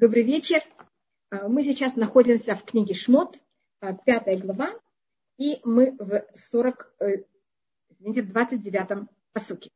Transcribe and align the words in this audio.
Добрый 0.00 0.22
вечер. 0.22 0.62
А, 1.28 1.46
мы 1.46 1.62
сейчас 1.62 1.94
находимся 1.94 2.56
в 2.56 2.64
книге 2.64 2.94
Шмот, 2.94 3.38
а, 3.80 3.92
пятая 3.92 4.38
глава, 4.38 4.70
и 5.36 5.60
мы 5.62 5.94
в 5.98 6.24
40, 6.32 6.94
э, 7.00 7.24
извините, 7.90 8.22
29 8.22 9.06
посуке. 9.34 9.68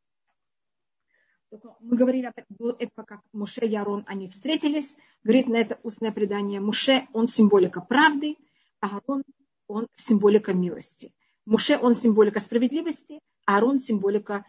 Мы 1.51 1.99
говорили 1.99 2.33
до 2.49 2.71
этого, 2.71 3.05
как 3.05 3.21
Муше 3.35 3.67
и 3.67 3.75
Арон, 3.75 4.05
они 4.07 4.31
встретились. 4.31 4.97
Говорит 5.25 5.49
на 5.49 5.57
это 5.57 5.79
устное 5.83 6.11
предание. 6.11 6.59
Муше, 6.59 7.07
он 7.13 7.27
символика 7.27 7.83
правды, 7.83 8.39
а 8.81 8.97
Арон, 8.97 9.25
он 9.67 9.89
символика 9.95 10.55
милости. 10.55 11.13
Муше, 11.45 11.79
он 11.79 11.95
символика 11.95 12.41
справедливости, 12.41 13.21
а 13.45 13.59
Арон 13.59 13.79
символика 13.79 14.47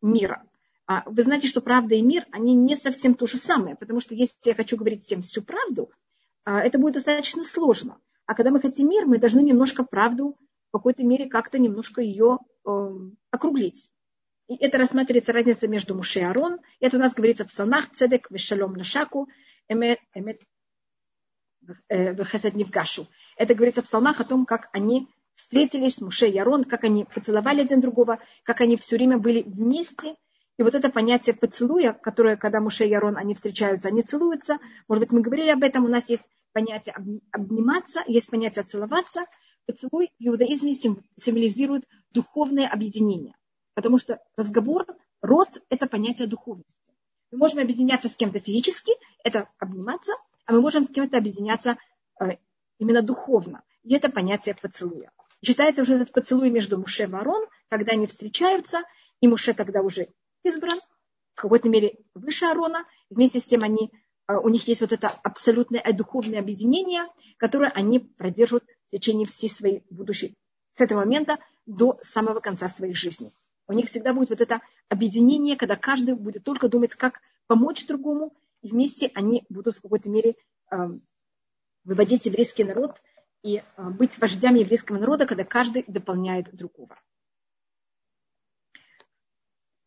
мира. 0.00 0.48
А 0.86 1.02
вы 1.06 1.22
знаете, 1.22 1.48
что 1.48 1.60
правда 1.60 1.96
и 1.96 2.02
мир, 2.02 2.26
они 2.30 2.54
не 2.54 2.76
совсем 2.76 3.14
то 3.14 3.26
же 3.26 3.36
самое, 3.36 3.74
потому 3.74 4.00
что 4.00 4.14
если 4.14 4.38
я 4.44 4.54
хочу 4.54 4.76
говорить 4.76 5.04
всем 5.04 5.22
всю 5.22 5.42
правду, 5.42 5.90
а, 6.44 6.60
это 6.60 6.78
будет 6.78 6.94
достаточно 6.94 7.42
сложно. 7.42 8.00
А 8.24 8.34
когда 8.34 8.50
мы 8.50 8.60
хотим 8.60 8.88
мир, 8.88 9.04
мы 9.04 9.18
должны 9.18 9.40
немножко 9.40 9.84
правду 9.84 10.36
в 10.68 10.72
какой-то 10.72 11.02
мере 11.02 11.26
как-то 11.26 11.58
немножко 11.58 12.00
ее 12.00 12.38
э, 12.64 12.70
округлить. 13.30 13.90
И 14.48 14.56
это 14.56 14.78
рассматривается 14.78 15.32
разница 15.32 15.66
между 15.66 15.94
Муше 15.94 16.20
и 16.20 16.22
Арон. 16.22 16.60
Это 16.80 16.96
у 16.96 17.00
нас 17.00 17.14
говорится 17.14 17.44
в 17.44 17.48
псалмах 17.48 17.90
Цедек, 17.92 18.30
Вешалом, 18.30 18.74
Нашаку, 18.74 19.28
Эмет, 19.68 19.98
Эмет, 20.14 20.40
э, 21.88 22.14
Вехесед 22.14 22.54
Невгашу. 22.54 23.08
Это 23.36 23.54
говорится 23.54 23.82
в 23.82 23.86
псалмах 23.86 24.20
о 24.20 24.24
том, 24.24 24.44
как 24.44 24.68
они 24.72 25.08
встретились, 25.34 26.00
Муше 26.00 26.28
и 26.28 26.38
Арон, 26.38 26.64
как 26.64 26.84
они 26.84 27.04
поцеловали 27.04 27.62
один 27.62 27.80
другого, 27.80 28.20
как 28.44 28.60
они 28.60 28.76
все 28.76 28.96
время 28.96 29.18
были 29.18 29.42
вместе– 29.42 30.14
и 30.58 30.62
вот 30.62 30.74
это 30.74 30.88
понятие 30.88 31.34
поцелуя, 31.34 31.92
которое, 31.92 32.36
когда 32.36 32.60
Муше 32.60 32.86
и 32.86 32.88
Ярон, 32.88 33.16
они 33.18 33.34
встречаются, 33.34 33.88
они 33.88 34.02
целуются. 34.02 34.58
Может 34.88 35.04
быть, 35.04 35.12
мы 35.12 35.20
говорили 35.20 35.50
об 35.50 35.62
этом. 35.62 35.84
У 35.84 35.88
нас 35.88 36.08
есть 36.08 36.24
понятие 36.52 36.94
обниматься, 37.30 38.02
есть 38.06 38.30
понятие 38.30 38.64
целоваться. 38.64 39.26
Поцелуй 39.66 40.10
в 40.18 40.24
иудаизме 40.24 40.74
символизирует 40.74 41.84
духовное 42.10 42.68
объединение. 42.68 43.34
Потому 43.74 43.98
что 43.98 44.18
разговор, 44.36 44.86
род– 45.20 45.62
это 45.68 45.86
понятие 45.86 46.26
духовности. 46.26 46.94
Мы 47.30 47.38
можем 47.38 47.58
объединяться 47.58 48.08
с 48.08 48.14
кем-то 48.14 48.40
физически, 48.40 48.92
это 49.22 49.50
обниматься, 49.58 50.14
а 50.46 50.52
мы 50.52 50.62
можем 50.62 50.84
с 50.84 50.88
кем-то 50.90 51.18
объединяться 51.18 51.76
э, 52.20 52.36
именно 52.78 53.02
духовно. 53.02 53.62
И 53.82 53.94
это 53.94 54.08
понятие 54.08 54.54
поцелуя. 54.54 55.10
Считается 55.44 55.82
уже 55.82 55.96
этот 55.96 56.12
поцелуй 56.12 56.48
между 56.50 56.78
Муше 56.78 57.02
и 57.02 57.06
Ворон, 57.06 57.46
когда 57.68 57.92
они 57.92 58.06
встречаются, 58.06 58.82
и 59.20 59.28
Муше 59.28 59.52
тогда 59.52 59.82
уже 59.82 60.08
избран, 60.46 60.80
в 61.34 61.40
какой-то 61.42 61.68
мере 61.68 61.98
выше 62.14 62.46
Арона. 62.46 62.84
Вместе 63.10 63.38
с 63.40 63.44
тем 63.44 63.62
они, 63.62 63.92
а, 64.26 64.38
у 64.40 64.48
них 64.48 64.66
есть 64.68 64.80
вот 64.80 64.92
это 64.92 65.08
абсолютное 65.08 65.82
духовное 65.92 66.40
объединение, 66.40 67.06
которое 67.36 67.70
они 67.70 67.98
продержат 67.98 68.64
в 68.88 68.90
течение 68.90 69.26
всей 69.26 69.50
своей 69.50 69.82
будущей, 69.90 70.34
с 70.72 70.80
этого 70.80 71.00
момента 71.00 71.38
до 71.66 71.98
самого 72.02 72.40
конца 72.40 72.68
своих 72.68 72.96
жизней. 72.96 73.32
У 73.68 73.72
них 73.72 73.88
всегда 73.88 74.14
будет 74.14 74.30
вот 74.30 74.40
это 74.40 74.60
объединение, 74.88 75.56
когда 75.56 75.76
каждый 75.76 76.14
будет 76.14 76.44
только 76.44 76.68
думать, 76.68 76.94
как 76.94 77.20
помочь 77.46 77.86
другому, 77.86 78.32
и 78.62 78.70
вместе 78.70 79.10
они 79.14 79.44
будут 79.48 79.76
в 79.76 79.82
какой-то 79.82 80.08
мере 80.08 80.36
а, 80.70 80.90
выводить 81.84 82.26
еврейский 82.26 82.64
народ 82.64 83.02
и 83.42 83.62
а, 83.76 83.90
быть 83.90 84.18
вождями 84.18 84.60
еврейского 84.60 84.98
народа, 84.98 85.26
когда 85.26 85.44
каждый 85.44 85.84
дополняет 85.86 86.54
другого 86.54 86.96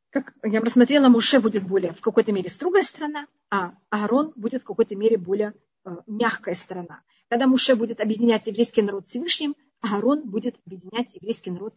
как 0.10 0.34
я 0.44 0.60
рассмотрела, 0.60 1.08
Муше 1.08 1.40
будет 1.40 1.68
более 1.68 1.94
в 1.94 2.02
какой-то 2.02 2.32
мере 2.32 2.50
строгая 2.50 2.84
сторона, 2.84 3.28
а 3.50 3.74
Аарон 3.90 4.34
будет 4.36 4.64
в 4.64 4.66
какой-то 4.66 4.96
мере 4.96 5.18
более 5.18 5.54
э, 5.86 5.90
мягкая 6.08 6.56
сторона. 6.56 7.02
Когда 7.30 7.46
Муше 7.48 7.76
будет 7.76 8.00
объединять 8.00 8.48
еврейский 8.48 8.82
народ 8.82 9.08
с 9.08 9.12
Всевышним, 9.12 9.56
Аарон 9.82 10.28
будет 10.28 10.60
объединять 10.66 11.14
еврейский 11.16 11.52
народ 11.52 11.74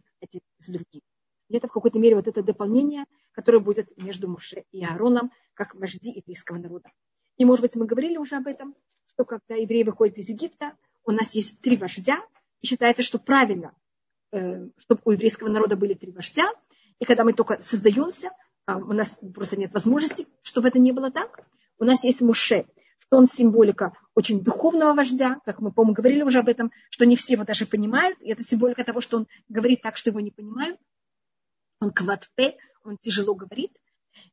с 0.57 0.69
другим. 0.69 1.01
И 1.49 1.55
это 1.55 1.67
в 1.67 1.71
какой-то 1.71 1.99
мере 1.99 2.15
вот 2.15 2.27
это 2.27 2.41
дополнение, 2.41 3.05
которое 3.31 3.59
будет 3.59 3.95
между 3.97 4.27
Муше 4.27 4.63
и 4.71 4.83
Аароном, 4.83 5.31
как 5.53 5.75
вожди 5.75 6.11
еврейского 6.11 6.57
народа. 6.57 6.89
И, 7.37 7.45
может 7.45 7.61
быть, 7.61 7.75
мы 7.75 7.85
говорили 7.85 8.17
уже 8.17 8.35
об 8.35 8.47
этом, 8.47 8.75
что 9.07 9.25
когда 9.25 9.55
евреи 9.55 9.83
выходят 9.83 10.17
из 10.17 10.29
Египта, 10.29 10.73
у 11.05 11.11
нас 11.11 11.35
есть 11.35 11.59
три 11.61 11.77
вождя, 11.77 12.19
и 12.61 12.67
считается, 12.67 13.03
что 13.03 13.19
правильно, 13.19 13.75
э, 14.31 14.67
чтобы 14.77 15.01
у 15.05 15.11
еврейского 15.11 15.49
народа 15.49 15.75
были 15.75 15.93
три 15.93 16.11
вождя, 16.11 16.49
и 17.03 17.05
когда 17.05 17.25
мы 17.25 17.33
только 17.33 17.61
создаемся, 17.61 18.31
а, 18.65 18.77
у 18.77 18.93
нас 18.93 19.19
просто 19.35 19.59
нет 19.59 19.73
возможности, 19.73 20.25
чтобы 20.41 20.69
это 20.69 20.79
не 20.79 20.93
было 20.93 21.11
так. 21.11 21.45
У 21.77 21.83
нас 21.83 22.05
есть 22.05 22.21
Муше, 22.21 22.65
что 22.97 23.17
он 23.17 23.27
символика 23.27 23.91
очень 24.15 24.41
духовного 24.41 24.93
вождя, 24.93 25.41
как 25.43 25.59
мы, 25.59 25.73
по-моему, 25.73 25.95
говорили 25.95 26.21
уже 26.21 26.39
об 26.39 26.47
этом, 26.47 26.71
что 26.89 27.05
не 27.05 27.17
все 27.17 27.33
его 27.33 27.43
даже 27.43 27.65
понимают, 27.65 28.21
и 28.21 28.31
это 28.31 28.41
символика 28.41 28.85
того, 28.85 29.01
что 29.01 29.17
он 29.17 29.27
говорит 29.49 29.81
так, 29.81 29.97
что 29.97 30.11
его 30.11 30.21
не 30.21 30.31
понимают. 30.31 30.79
Он 31.81 31.91
кватпе, 31.91 32.55
он 32.85 32.97
тяжело 33.01 33.35
говорит, 33.35 33.77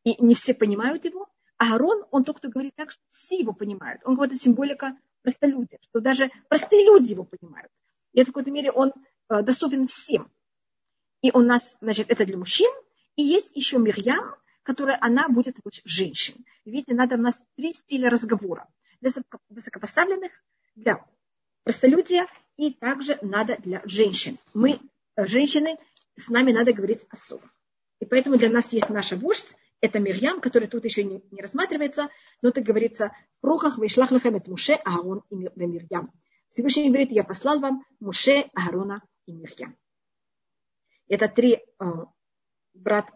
и 0.05 0.15
не 0.25 0.37
все 0.37 0.55
понимают 0.55 1.05
его. 1.05 1.27
А 1.59 1.73
Аарон, 1.73 2.05
он 2.13 2.23
тот, 2.23 2.39
кто 2.39 2.51
говорит 2.51 2.77
так, 2.77 2.93
что 2.93 3.03
все 3.09 3.37
его 3.41 3.53
понимают. 3.53 4.01
Он 4.05 4.15
говорит, 4.15 4.41
символика 4.41 4.97
простолюдия, 5.23 5.81
что 5.83 5.99
даже 5.99 6.31
простые 6.49 6.85
люди 6.85 7.15
его 7.15 7.25
понимают. 7.25 7.73
И 8.13 8.23
в 8.23 8.27
какой-то 8.27 8.53
мере 8.53 8.71
он 8.71 8.93
э, 9.29 9.43
доступен 9.43 9.89
всем. 9.89 10.31
И 11.23 11.31
у 11.33 11.41
нас, 11.41 11.77
значит, 11.81 12.11
это 12.11 12.25
для 12.25 12.37
мужчин. 12.37 12.71
И 13.17 13.23
есть 13.23 13.51
еще 13.55 13.79
Мирьям, 13.79 14.35
которая 14.63 14.99
она 15.01 15.29
будет 15.29 15.57
лучше 15.65 15.83
женщин. 15.85 16.45
Видите, 16.65 16.95
надо 16.95 17.17
у 17.17 17.19
нас 17.19 17.43
три 17.57 17.75
стиля 17.75 18.11
разговора. 18.11 18.69
Для 19.01 19.11
высокопоставленных, 19.49 20.33
для 20.75 21.05
простолюдия 21.65 22.27
и 22.57 22.73
также 22.73 23.19
надо 23.23 23.57
для 23.59 23.81
женщин. 23.85 24.39
Мы, 24.55 24.79
э, 25.17 25.27
женщины, 25.27 25.77
с 26.17 26.29
нами 26.29 26.53
надо 26.53 26.73
говорить 26.73 27.07
особо. 27.09 27.51
И 28.01 28.05
поэтому 28.05 28.37
для 28.37 28.51
нас 28.51 28.73
есть 28.73 28.91
наша 28.91 29.17
вождь, 29.17 29.57
это 29.81 29.99
Мирьям, 29.99 30.41
который 30.41 30.69
тут 30.69 30.85
еще 30.85 31.05
не, 31.05 31.23
не 31.31 31.41
рассматривается, 31.41 32.09
но 32.43 32.51
это 32.51 32.61
говорится 32.61 33.13
в 33.39 33.41
прохах 33.41 33.79
«Вишлах 33.79 34.11
лахем 34.11 34.41
Муше, 34.47 34.75
Аарон 34.85 35.23
и 35.31 35.37
Мирьям». 35.37 36.13
Всевышний 36.49 36.89
говорит, 36.89 37.13
я 37.13 37.25
послал 37.25 37.61
вам 37.61 37.85
Муше, 37.99 38.51
Аарона 38.55 39.03
и 39.27 39.33
Мирьям. 39.33 39.77
Это 41.11 41.27
три 41.27 41.55
э, 41.55 41.85
брат, 42.73 43.07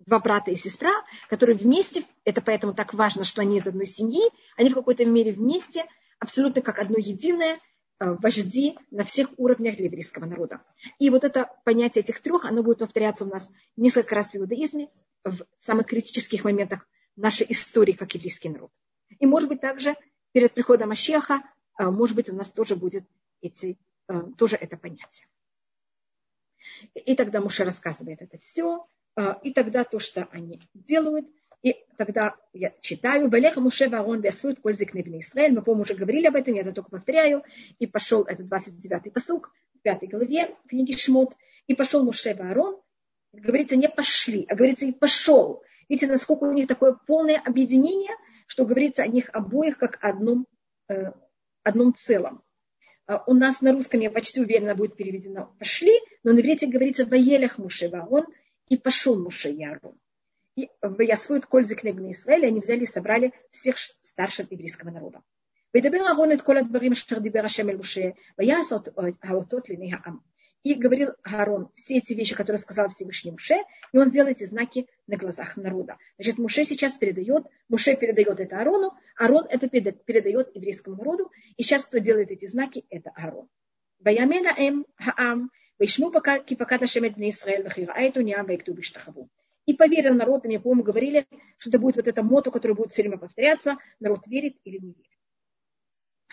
два 0.00 0.18
брата 0.18 0.50
и 0.50 0.56
сестра, 0.56 0.90
которые 1.30 1.56
вместе, 1.56 2.04
это 2.24 2.42
поэтому 2.42 2.74
так 2.74 2.92
важно, 2.94 3.24
что 3.24 3.42
они 3.42 3.58
из 3.58 3.66
одной 3.66 3.86
семьи, 3.86 4.22
они 4.56 4.70
в 4.70 4.74
какой-то 4.74 5.04
мере 5.04 5.32
вместе, 5.32 5.84
абсолютно 6.18 6.62
как 6.62 6.80
одно 6.80 6.96
единое, 6.98 7.54
э, 7.54 7.58
вожди 7.98 8.76
на 8.90 9.04
всех 9.04 9.28
уровнях 9.36 9.76
для 9.76 9.84
еврейского 9.84 10.26
народа. 10.26 10.62
И 10.98 11.10
вот 11.10 11.22
это 11.22 11.48
понятие 11.64 12.02
этих 12.02 12.20
трех, 12.20 12.44
оно 12.44 12.64
будет 12.64 12.78
повторяться 12.78 13.24
у 13.24 13.28
нас 13.28 13.48
несколько 13.76 14.16
раз 14.16 14.32
в 14.32 14.36
иудаизме, 14.36 14.90
в 15.22 15.46
самых 15.60 15.86
критических 15.86 16.42
моментах 16.42 16.84
нашей 17.14 17.46
истории 17.48 17.92
как 17.92 18.12
еврейский 18.16 18.48
народ. 18.48 18.72
И 19.20 19.26
может 19.26 19.48
быть 19.48 19.60
также 19.60 19.94
перед 20.32 20.52
приходом 20.52 20.90
Ашеха, 20.90 21.40
э, 21.78 21.84
может 21.84 22.16
быть 22.16 22.28
у 22.30 22.34
нас 22.34 22.50
тоже 22.50 22.74
будет 22.74 23.04
эти, 23.40 23.78
тоже 24.36 24.56
это 24.56 24.76
понятие. 24.76 25.28
И 26.94 27.14
тогда 27.14 27.40
Муше 27.40 27.64
рассказывает 27.64 28.22
это 28.22 28.38
все, 28.38 28.86
а, 29.16 29.38
и 29.42 29.52
тогда 29.52 29.84
то, 29.84 29.98
что 29.98 30.28
они 30.32 30.60
делают, 30.74 31.26
и 31.64 31.76
тогда 31.96 32.36
я 32.52 32.72
читаю, 32.80 33.30
Балеха 33.30 33.58
Муше 33.58 33.88
Варон 33.88 34.20
Бесфуд 34.20 34.60
Кользик 34.60 34.92
Небни 34.92 35.20
Исраэль. 35.20 35.54
Мы, 35.54 35.62
по-моему, 35.62 35.82
уже 35.84 35.94
говорили 35.94 36.26
об 36.26 36.36
этом, 36.36 36.54
я 36.54 36.60
это 36.60 36.72
только 36.72 36.90
повторяю. 36.90 37.42
И 37.78 37.86
пошел 37.86 38.22
этот 38.24 38.46
29-й 38.46 39.10
посук 39.10 39.50
в 39.74 39.80
пятой 39.80 40.08
главе 40.08 40.54
книги 40.68 40.92
Шмот. 40.92 41.34
И 41.66 41.74
пошел 41.74 42.04
Муше 42.04 42.34
Варон. 42.34 42.78
Говорится, 43.32 43.76
не 43.76 43.88
пошли, 43.88 44.44
а 44.50 44.54
говорится, 44.54 44.84
и 44.84 44.92
пошел. 44.92 45.62
Видите, 45.88 46.06
насколько 46.06 46.44
у 46.44 46.52
них 46.52 46.68
такое 46.68 46.98
полное 47.06 47.40
объединение, 47.42 48.14
что 48.46 48.66
говорится 48.66 49.02
о 49.02 49.06
них 49.06 49.30
обоих 49.32 49.78
как 49.78 49.98
одном, 50.02 50.46
э, 50.88 51.12
одном 51.62 51.94
целом. 51.94 52.42
А, 53.07 53.23
у 53.25 53.33
нас 53.33 53.61
на 53.61 53.71
русском, 53.71 53.99
я 53.99 54.11
почти 54.11 54.41
уверена, 54.41 54.75
будет 54.75 54.95
переведено 54.95 55.55
«пошли», 55.59 55.99
но 56.23 56.33
на 56.33 56.39
иврите 56.39 56.67
говорится 56.67 57.05
«воелях 57.05 57.57
Муше 57.57 57.89
Ваон» 57.89 58.25
и 58.67 58.77
«пошел 58.77 59.21
Муше 59.21 59.49
Ярон». 59.49 59.97
И 60.55 60.69
в 60.81 61.01
Ясфует 61.01 61.45
Кользик 61.45 61.83
Негна 61.83 62.11
Израиля 62.11 62.47
они 62.47 62.59
взяли 62.59 62.83
и 62.83 62.85
собрали 62.85 63.33
всех 63.51 63.77
старших 64.03 64.51
еврейского 64.51 64.91
народа. 64.91 65.21
וידבר 65.73 66.07
אהרון 66.07 66.31
את 66.31 66.41
כל 66.41 66.57
הדברים 66.57 66.91
אשר 66.91 67.19
דיבר 67.19 67.45
השם 67.45 67.69
אל 67.69 67.77
משה, 67.77 68.09
ויעש 68.39 68.71
האותות 69.23 69.69
לעיני 69.69 69.91
העם 69.93 70.17
И 70.64 70.72
говорил 70.74 71.10
Аарон 71.22 71.68
все 71.74 71.98
эти 71.98 72.14
вещи, 72.14 72.34
которые 72.34 72.58
сказал 72.58 72.88
Всевышний 72.88 73.30
Муше, 73.30 73.56
и 73.92 73.98
он 73.98 74.08
сделает 74.08 74.38
эти 74.38 74.46
знаки 74.46 74.88
на 75.06 75.18
глазах 75.18 75.58
народа. 75.58 75.98
Значит, 76.16 76.38
Муше 76.38 76.64
сейчас 76.64 76.96
передает, 76.96 77.44
Муше 77.68 77.94
передает 77.96 78.40
это 78.40 78.56
Аарону, 78.56 78.94
Аарон 79.14 79.46
это 79.50 79.68
передает 79.68 80.56
еврейскому 80.56 80.96
народу, 80.96 81.30
и 81.58 81.62
сейчас 81.62 81.84
кто 81.84 81.98
делает 81.98 82.30
эти 82.30 82.46
знаки, 82.46 82.86
это 82.88 83.10
Аарон. 83.10 83.50
Баямена 83.98 84.54
эм 84.56 84.86
хаам, 84.96 85.50
вишму 85.78 86.10
пока 86.10 86.38
кипаката 86.38 86.86
шемет 86.86 87.18
на 87.18 87.28
Исраэль, 87.28 87.62
вахираайту 87.62 88.22
ниам 88.22 88.46
вайкту 88.46 88.72
биштахаву. 88.72 89.28
И 89.66 89.74
поверил 89.74 90.14
народ, 90.14 90.46
и 90.46 90.48
мне, 90.48 90.60
по-моему, 90.60 90.82
говорили, 90.82 91.26
что 91.58 91.68
это 91.68 91.78
будет 91.78 91.96
вот 91.96 92.08
это 92.08 92.22
мото, 92.22 92.50
которое 92.50 92.74
будет 92.74 92.92
все 92.92 93.02
время 93.02 93.18
повторяться, 93.18 93.76
народ 94.00 94.26
верит 94.26 94.56
или 94.64 94.78
не 94.78 94.92
верит 94.94 95.10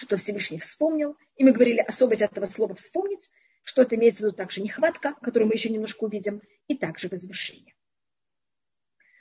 что 0.01 0.17
Всевышний 0.17 0.57
вспомнил, 0.57 1.15
и 1.35 1.43
мы 1.43 1.51
говорили 1.51 1.77
особость 1.77 2.23
этого 2.23 2.45
слова 2.45 2.73
«вспомнить», 2.73 3.29
что 3.63 3.83
это 3.83 3.95
имеется 3.95 4.23
в 4.23 4.27
виду 4.27 4.35
также 4.35 4.61
нехватка, 4.61 5.13
которую 5.21 5.47
мы 5.47 5.55
еще 5.55 5.69
немножко 5.69 6.03
увидим, 6.03 6.41
и 6.67 6.75
также 6.75 7.07
возвышение. 7.07 7.75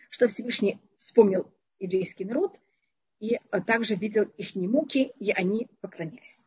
Что 0.08 0.28
Всевышний 0.28 0.80
вспомнил 0.96 1.52
еврейский 1.78 2.24
народ 2.24 2.60
и 3.20 3.38
а, 3.50 3.60
также 3.60 3.94
видел 3.94 4.24
их 4.36 4.54
немуки 4.54 5.12
и 5.18 5.30
они 5.30 5.68
поклонились. 5.80 6.44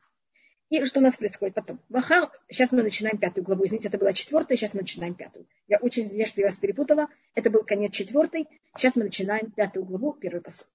И 0.69 0.83
что 0.85 0.99
у 0.99 1.03
нас 1.03 1.15
происходит 1.15 1.53
потом? 1.53 1.79
Ваха, 1.89 2.31
сейчас 2.49 2.71
мы 2.71 2.81
начинаем 2.81 3.19
пятую 3.19 3.43
главу. 3.43 3.63
Извините, 3.65 3.89
это 3.89 3.99
была 3.99 4.11
четвертая, 4.11 4.57
сейчас 4.57 4.73
мы 4.73 4.81
начинаем 4.81 5.13
пятую. 5.13 5.47
Я 5.67 5.77
очень 5.77 6.05
извиняюсь, 6.05 6.29
что 6.29 6.41
я 6.41 6.47
вас 6.47 6.57
перепутала. 6.57 7.09
Это 7.35 7.51
был 7.51 7.63
конец 7.63 7.93
четвертой. 7.93 8.47
Сейчас 8.75 8.95
мы 8.95 9.03
начинаем 9.03 9.51
пятую 9.51 9.85
главу, 9.85 10.13
первый 10.13 10.41
посыл. 10.41 10.65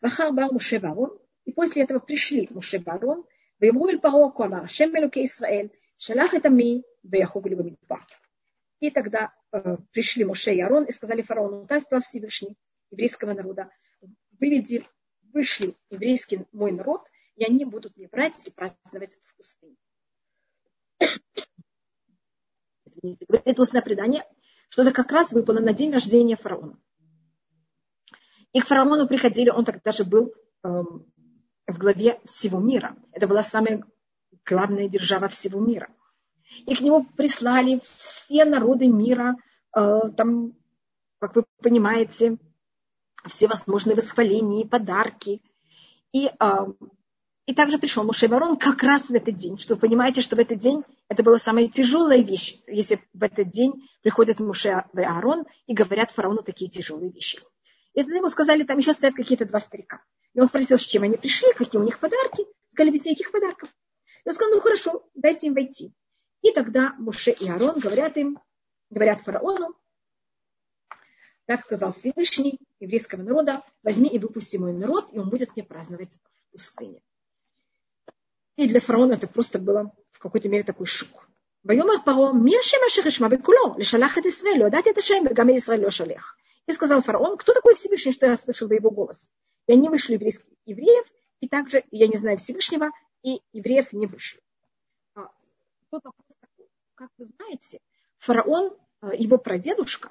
Ваха, 0.00 0.30
ба 0.30 0.48
Муше 0.52 0.78
Варон. 0.78 1.18
И 1.44 1.52
после 1.52 1.82
этого 1.82 1.98
пришли 1.98 2.46
Муше 2.50 2.78
Варон. 2.78 3.24
Вемруэль 3.58 3.98
Паро 3.98 4.30
Кома, 4.30 4.68
Шем 4.68 4.92
Мелуке 4.92 5.24
Исраэль. 5.24 5.72
Шалах 6.04 6.34
это 6.34 6.50
ми, 6.50 6.82
беяхуг 7.04 7.46
либо 7.46 7.62
мидбар. 7.62 8.04
И 8.80 8.90
тогда 8.90 9.32
э, 9.52 9.76
пришли 9.92 10.24
Моше 10.24 10.52
и 10.52 10.60
Арон 10.60 10.82
и 10.82 10.90
сказали 10.90 11.22
фараону, 11.22 11.64
дай 11.64 11.80
справ 11.80 12.04
Всевышний 12.04 12.58
еврейского 12.90 13.34
народа, 13.34 13.70
выведи, 14.40 14.84
вышли 15.32 15.76
еврейский 15.90 16.44
мой 16.50 16.72
народ, 16.72 17.08
и 17.36 17.44
они 17.44 17.64
будут 17.64 17.96
мне 17.96 18.08
брать 18.08 18.34
и 18.44 18.50
праздновать 18.50 19.16
в 19.22 19.36
пустыне. 19.36 19.76
Извините, 22.84 23.24
говорит 23.28 23.60
устное 23.60 23.82
предание, 23.82 24.24
что 24.70 24.82
это 24.82 24.90
как 24.90 25.12
раз 25.12 25.30
выпало 25.30 25.60
на 25.60 25.72
день 25.72 25.92
рождения 25.92 26.34
фараона. 26.34 26.82
И 28.52 28.60
к 28.60 28.66
фараону 28.66 29.06
приходили, 29.06 29.50
он 29.50 29.64
тогда 29.64 29.92
же 29.92 30.02
был 30.02 30.34
эм, 30.64 31.06
в 31.68 31.78
главе 31.78 32.20
всего 32.24 32.58
мира. 32.58 32.96
Это 33.12 33.28
была 33.28 33.44
самая 33.44 33.84
главная 34.44 34.88
держава 34.88 35.28
всего 35.28 35.60
мира. 35.60 35.88
И 36.66 36.74
к 36.74 36.80
нему 36.80 37.04
прислали 37.04 37.80
все 37.84 38.44
народы 38.44 38.86
мира, 38.86 39.36
э, 39.76 40.00
там, 40.16 40.54
как 41.18 41.36
вы 41.36 41.44
понимаете, 41.62 42.38
все 43.26 43.48
возможные 43.48 43.96
восхваления, 43.96 44.66
подарки. 44.66 45.40
И 46.12 46.30
э, 46.38 46.66
и 47.46 47.54
также 47.54 47.78
пришел 47.78 48.04
Муше 48.04 48.28
Ворон 48.28 48.56
как 48.56 48.82
раз 48.84 49.08
в 49.08 49.14
этот 49.14 49.36
день, 49.36 49.58
что 49.58 49.74
вы 49.74 49.80
понимаете, 49.80 50.20
что 50.20 50.36
в 50.36 50.38
этот 50.38 50.60
день 50.60 50.84
это 51.08 51.24
была 51.24 51.38
самая 51.38 51.66
тяжелая 51.66 52.22
вещь, 52.22 52.60
если 52.68 53.00
в 53.12 53.22
этот 53.22 53.50
день 53.50 53.88
приходят 54.02 54.38
Муше 54.38 54.84
и 54.94 55.00
Аарон 55.00 55.44
и 55.66 55.74
говорят 55.74 56.12
фараону 56.12 56.42
такие 56.42 56.70
тяжелые 56.70 57.10
вещи. 57.10 57.40
И 57.94 58.00
тогда 58.00 58.16
ему 58.16 58.28
сказали, 58.28 58.62
там 58.62 58.78
еще 58.78 58.92
стоят 58.92 59.14
какие-то 59.14 59.44
два 59.44 59.58
старика. 59.58 60.02
И 60.34 60.40
он 60.40 60.46
спросил, 60.46 60.78
с 60.78 60.82
чем 60.82 61.02
они 61.02 61.16
пришли, 61.16 61.52
какие 61.52 61.80
у 61.80 61.84
них 61.84 61.98
подарки. 61.98 62.46
Сказали, 62.72 62.92
без 62.92 63.04
никаких 63.04 63.32
подарков. 63.32 63.68
И 64.25 64.29
он 64.29 64.35
сказал, 64.35 64.53
ну 64.53 64.61
хорошо, 64.61 65.07
дайте 65.15 65.47
им 65.47 65.53
войти. 65.53 65.93
И 66.41 66.51
тогда 66.51 66.95
Муше 66.97 67.31
и 67.31 67.49
Аарон 67.49 67.79
говорят 67.79 68.17
им, 68.17 68.39
говорят 68.89 69.21
фараону, 69.21 69.75
так 71.45 71.65
сказал 71.65 71.93
Всевышний 71.93 72.59
еврейского 72.79 73.21
народа, 73.21 73.63
возьми 73.83 74.09
и 74.09 74.19
выпусти 74.19 74.57
мой 74.57 74.73
народ, 74.73 75.07
и 75.13 75.19
он 75.19 75.29
будет 75.29 75.55
мне 75.55 75.63
праздновать 75.63 76.09
в 76.11 76.51
пустыне. 76.51 77.01
И 78.57 78.67
для 78.67 78.81
фараона 78.81 79.13
это 79.13 79.27
просто 79.27 79.59
было 79.59 79.95
в 80.11 80.19
какой-то 80.19 80.49
мере 80.49 80.63
такой 80.63 80.87
шок. 80.87 81.27
ויאמר 81.65 81.93
פרעה, 82.05 82.33
מי 82.33 82.57
השם 82.57 82.77
אשר 82.87 83.01
אשמע 83.07 83.27
בקולו, 83.27 83.73
לשלח 83.77 84.17
את 84.17 84.25
ישראל, 84.25 84.57
לא 84.59 84.65
ידעתי 84.67 84.89
את 84.89 84.97
השם, 84.97 85.23
וגם 85.29 85.49
ישראל 85.49 85.81
לא 85.81 85.91
שלח. 85.91 86.37
И 86.69 86.73
сказал 86.73 87.01
фараон, 87.01 87.37
кто 87.37 87.53
такой 87.53 87.75
Всевышний, 87.75 88.11
что 88.11 88.25
я 88.25 88.37
слышал 88.37 88.69
его 88.69 88.91
голос? 88.91 89.27
И 89.67 89.73
они 89.73 89.89
вышли 89.89 90.13
еврейских 90.13 90.45
евреев, 90.65 91.05
и 91.39 91.47
также, 91.47 91.83
я 91.91 92.07
не 92.07 92.17
знаю 92.17 92.37
Всевышнего, 92.37 92.91
и 93.22 93.40
евреев 93.52 93.92
не 93.92 94.06
вышли. 94.06 94.40
А, 95.14 95.30
тут 95.90 96.04
вопрос 96.04 96.36
такой, 96.40 96.66
как 96.94 97.10
вы 97.18 97.24
знаете, 97.24 97.80
фараон, 98.18 98.76
а, 99.00 99.14
его 99.14 99.38
прадедушка, 99.38 100.10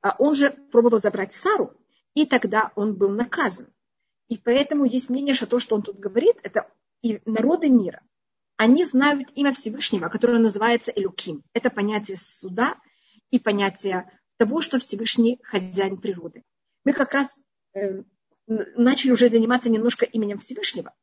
а, 0.00 0.14
он 0.18 0.34
же 0.34 0.50
пробовал 0.50 1.00
забрать 1.00 1.34
Сару, 1.34 1.74
и 2.14 2.26
тогда 2.26 2.72
он 2.74 2.94
был 2.94 3.10
наказан. 3.10 3.72
И 4.28 4.38
поэтому 4.38 4.84
есть 4.84 5.10
мнение, 5.10 5.34
что 5.34 5.46
то, 5.46 5.58
что 5.58 5.74
он 5.74 5.82
тут 5.82 5.98
говорит, 5.98 6.36
это 6.42 6.70
и 7.02 7.20
народы 7.24 7.68
мира, 7.68 8.02
они 8.56 8.84
знают 8.84 9.30
имя 9.34 9.52
Всевышнего, 9.52 10.08
которое 10.08 10.38
называется 10.38 10.92
Элюким. 10.94 11.42
Это 11.52 11.68
понятие 11.70 12.16
суда 12.16 12.76
и 13.30 13.38
понятие 13.38 14.10
того, 14.36 14.60
что 14.60 14.78
Всевышний 14.78 15.40
хозяин 15.42 15.96
природы. 15.96 16.44
Мы 16.84 16.92
как 16.92 17.12
раз 17.12 17.40
э, 17.74 18.02
начали 18.46 19.10
уже 19.10 19.28
заниматься 19.28 19.70
немножко 19.70 20.04
именем 20.04 20.38
Всевышнего. 20.38 20.94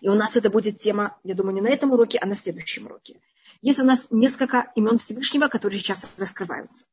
И 0.00 0.08
у 0.08 0.14
нас 0.14 0.36
это 0.36 0.50
будет 0.50 0.78
тема, 0.78 1.16
я 1.24 1.34
думаю, 1.34 1.54
не 1.54 1.60
на 1.60 1.68
этом 1.68 1.92
уроке, 1.92 2.18
а 2.18 2.26
на 2.26 2.34
следующем 2.34 2.86
уроке. 2.86 3.20
Есть 3.62 3.80
у 3.80 3.84
нас 3.84 4.08
несколько 4.10 4.70
имен 4.76 4.98
Всевышнего, 4.98 5.48
которые 5.48 5.80
сейчас 5.80 6.14
раскрываются. 6.16 6.86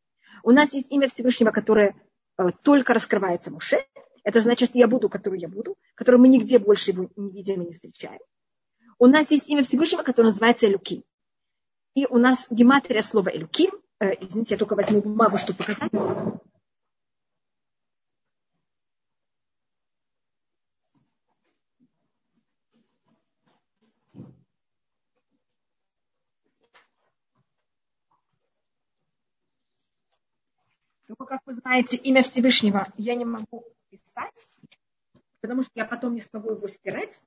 У 0.44 0.52
нас 0.52 0.74
есть 0.74 0.92
имя 0.92 1.08
Всевышнего, 1.08 1.52
которое 1.52 1.96
э, 2.38 2.50
только 2.64 2.94
раскрывается 2.94 3.52
Муше, 3.52 3.86
это 4.26 4.42
значит, 4.42 4.72
я 4.74 4.88
буду, 4.88 5.08
который 5.08 5.40
я 5.40 5.48
буду, 5.48 5.78
который 5.94 6.20
мы 6.20 6.28
нигде 6.28 6.58
больше 6.58 6.92
его 6.92 7.10
не 7.16 7.32
видим 7.32 7.62
и 7.62 7.68
не 7.68 7.74
встречаем. 7.74 8.20
У 8.98 9.06
нас 9.06 9.30
есть 9.30 9.48
имя 9.48 9.64
Всевышнего, 9.64 10.02
которое 10.02 10.30
называется 10.30 10.68
Элюким. 10.68 11.04
И 11.94 12.08
у 12.08 12.18
нас 12.18 12.48
гематрия 12.50 13.04
слова 13.04 13.30
Элюким. 13.30 13.72
Э, 14.00 14.14
извините, 14.20 14.56
я 14.56 14.58
только 14.58 14.76
возьму 14.76 15.02
бумагу, 15.02 15.38
чтобы 15.38 15.60
показать. 15.60 15.92
Только, 31.18 31.36
как 31.36 31.42
вы 31.46 31.54
знаете, 31.54 31.98
имя 31.98 32.24
Всевышнего 32.24 32.88
я 32.98 33.16
не 33.16 33.26
могу 33.26 33.64
писать, 33.90 34.48
потому 35.40 35.64
что 35.64 35.72
я 35.76 35.86
потом 35.86 36.14
не 36.14 36.22
смогу 36.22 36.52
его 36.52 36.68
стирать. 36.68 37.22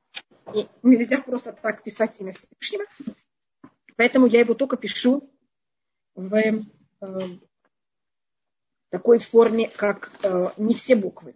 И 0.54 0.66
нельзя 0.82 1.20
просто 1.20 1.52
так 1.52 1.82
писать 1.82 2.20
имя 2.20 2.32
Всевышнего. 2.32 2.84
Поэтому 3.96 4.26
я 4.26 4.40
его 4.40 4.54
только 4.54 4.76
пишу 4.76 5.30
в 6.14 6.34
э, 6.34 6.62
такой 8.90 9.18
форме, 9.18 9.68
как 9.68 10.10
э, 10.22 10.50
не 10.56 10.74
все 10.74 10.94
буквы. 10.96 11.34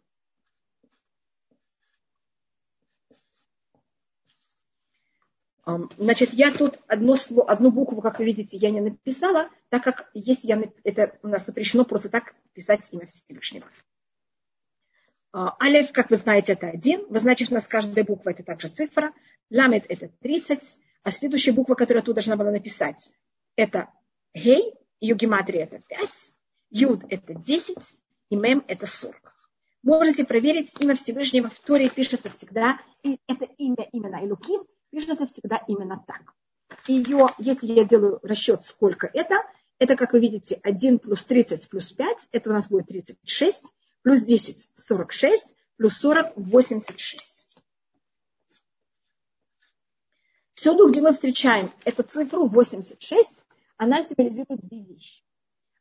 Значит, 5.97 6.33
я 6.33 6.51
тут 6.51 6.81
одно 6.89 7.15
слово, 7.15 7.49
одну 7.49 7.71
букву, 7.71 8.01
как 8.01 8.19
вы 8.19 8.25
видите, 8.25 8.57
я 8.57 8.71
не 8.71 8.81
написала, 8.81 9.49
так 9.69 9.85
как 9.85 10.11
если 10.13 10.49
я, 10.49 10.61
это 10.83 11.17
у 11.23 11.29
нас 11.29 11.47
запрещено 11.47 11.85
просто 11.85 12.09
так 12.09 12.35
писать 12.53 12.89
имя 12.93 13.07
Всевышнего. 13.07 13.67
А, 15.33 15.57
алеф, 15.63 15.93
как 15.93 16.11
вы 16.11 16.17
знаете, 16.17 16.53
это 16.53 16.69
один. 16.69 17.07
Вы 17.09 17.19
что 17.19 17.51
у 17.51 17.55
нас 17.55 17.67
каждая 17.67 18.05
буква 18.05 18.31
это 18.31 18.43
также 18.43 18.69
цифра. 18.69 19.13
Ламет 19.51 19.85
это 19.89 20.09
30. 20.21 20.79
А 21.03 21.11
следующая 21.11 21.53
буква, 21.53 21.75
которую 21.75 22.03
тут 22.03 22.15
должна 22.15 22.37
была 22.37 22.51
написать, 22.51 23.11
это 23.57 23.89
гей. 24.35 24.75
Ее 25.01 25.17
гематрия 25.17 25.65
это 25.65 25.81
5. 25.89 26.33
Юд 26.71 27.05
это 27.09 27.35
10. 27.35 27.77
И 28.31 28.37
мем 28.37 28.65
это 28.69 28.87
40. 28.87 29.33
Можете 29.83 30.25
проверить, 30.25 30.75
имя 30.79 30.95
Всевышнего 30.95 31.51
в 31.51 31.59
Торе 31.59 31.91
пишется 31.91 32.31
всегда. 32.31 32.81
И 33.03 33.19
это 33.27 33.47
имя 33.59 33.89
именно 33.93 34.23
Илуким 34.25 34.65
пишется 34.91 35.27
всегда 35.27 35.63
именно 35.67 36.03
так. 36.07 36.35
Ее, 36.87 37.29
если 37.39 37.73
я 37.73 37.85
делаю 37.85 38.21
расчет, 38.23 38.65
сколько 38.65 39.11
это, 39.13 39.43
это, 39.83 39.97
как 39.97 40.13
вы 40.13 40.21
видите, 40.21 40.61
1 40.63 41.01
плюс 41.01 41.25
30 41.25 41.69
плюс 41.69 41.91
5, 41.91 42.29
это 42.31 42.51
у 42.51 42.53
нас 42.53 42.69
будет 42.69 42.87
36 42.87 43.65
плюс 44.03 44.21
10– 44.21 44.71
46, 44.77 45.57
плюс 45.77 45.95
40– 45.95 46.33
86. 46.37 47.49
Всюду, 50.55 50.89
где 50.89 51.01
мы 51.01 51.13
встречаем 51.13 51.73
эту 51.85 52.05
цифру 52.05 52.47
86, 52.47 53.31
она 53.77 54.05
символизирует 54.05 54.61
две 54.61 54.85
вещи. 54.85 55.25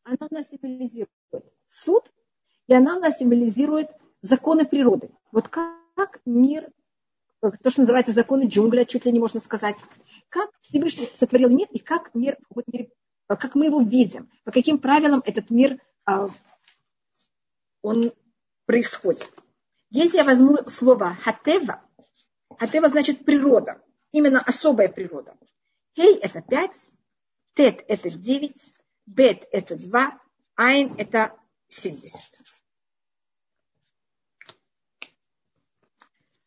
Она 0.03 0.17
у 0.27 0.33
нас 0.33 0.49
символизирует 0.49 1.11
суд, 1.67 2.11
и 2.65 2.73
она 2.73 2.97
у 2.97 2.99
нас 2.99 3.19
символизирует 3.19 3.89
законы 4.23 4.65
природы. 4.65 5.11
Вот 5.31 5.47
как 5.47 6.21
мир, 6.25 6.71
то, 7.39 7.69
что 7.69 7.81
называется 7.81 8.13
законы 8.13 8.47
джунгля, 8.47 8.85
чуть 8.85 9.05
ли 9.05 9.11
не 9.11 9.19
можно 9.19 9.39
сказать, 9.39 9.75
как 10.29 10.49
Всевышний 10.61 11.11
сотворил 11.13 11.49
мир 11.49 11.67
и 11.69 11.77
как 11.77 12.15
мир, 12.15 12.39
как 13.35 13.55
мы 13.55 13.65
его 13.65 13.81
видим, 13.81 14.29
по 14.43 14.51
каким 14.51 14.77
правилам 14.77 15.21
этот 15.25 15.49
мир 15.49 15.79
а, 16.05 16.29
он 17.81 18.13
происходит. 18.65 19.31
Если 19.89 20.17
я 20.17 20.23
возьму 20.23 20.57
слово 20.67 21.15
хатева, 21.15 21.81
хатева 22.57 22.89
значит 22.89 23.25
природа, 23.25 23.81
именно 24.11 24.39
особая 24.41 24.89
природа. 24.89 25.35
Хей– 25.95 26.15
это 26.21 26.41
пять, 26.41 26.89
тет– 27.53 27.83
это 27.87 28.09
девять, 28.09 28.73
бет– 29.05 29.45
это 29.51 29.75
два, 29.75 30.19
айн– 30.55 30.95
это 30.97 31.37
семьдесят. 31.67 32.41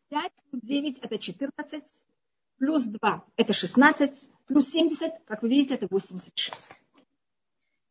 Пять 0.08 0.32
девять– 0.52 0.98
это 1.02 1.18
четырнадцать, 1.18 2.02
плюс 2.56 2.84
2– 2.84 3.24
это 3.36 3.52
16, 3.52 4.28
плюс 4.46 4.70
70, 4.70 5.12
как 5.26 5.42
вы 5.42 5.48
видите, 5.48 5.74
это 5.74 5.86
86. 5.90 6.66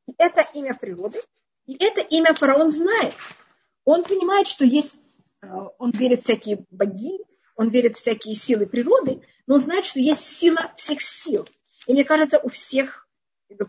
И 0.07 0.13
это 0.17 0.45
имя 0.53 0.73
природы, 0.73 1.21
и 1.65 1.75
это 1.83 2.01
имя 2.01 2.33
фараон 2.33 2.71
знает. 2.71 3.13
Он 3.85 4.03
понимает, 4.03 4.47
что 4.47 4.65
есть, 4.65 4.99
э, 5.41 5.47
он 5.77 5.91
верит 5.91 6.21
в 6.21 6.23
всякие 6.23 6.65
боги, 6.71 7.19
он 7.55 7.69
верит 7.69 7.95
в 7.95 7.99
всякие 7.99 8.35
силы 8.35 8.65
природы, 8.65 9.21
но 9.47 9.55
он 9.55 9.61
знает, 9.61 9.85
что 9.85 9.99
есть 9.99 10.21
сила 10.21 10.73
всех 10.77 11.01
сил. 11.01 11.47
И 11.87 11.93
мне 11.93 12.03
кажется, 12.03 12.39
у 12.39 12.49
всех 12.49 13.07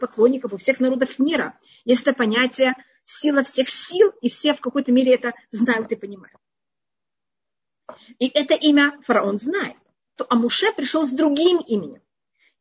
поклонников, 0.00 0.52
у 0.52 0.56
всех 0.56 0.80
народов 0.80 1.18
мира 1.18 1.58
есть 1.84 2.02
это 2.02 2.14
понятие 2.14 2.74
сила 3.04 3.44
всех 3.44 3.68
сил, 3.68 4.12
и 4.22 4.30
все 4.30 4.54
в 4.54 4.60
какой-то 4.60 4.92
мере 4.92 5.14
это 5.14 5.34
знают 5.50 5.92
и 5.92 5.96
понимают. 5.96 6.38
И 8.18 8.28
это 8.28 8.54
имя 8.54 8.98
фараон 9.02 9.38
знает. 9.38 9.76
То 10.16 10.26
Амуше 10.30 10.72
пришел 10.72 11.06
с 11.06 11.10
другим 11.10 11.58
именем. 11.58 12.00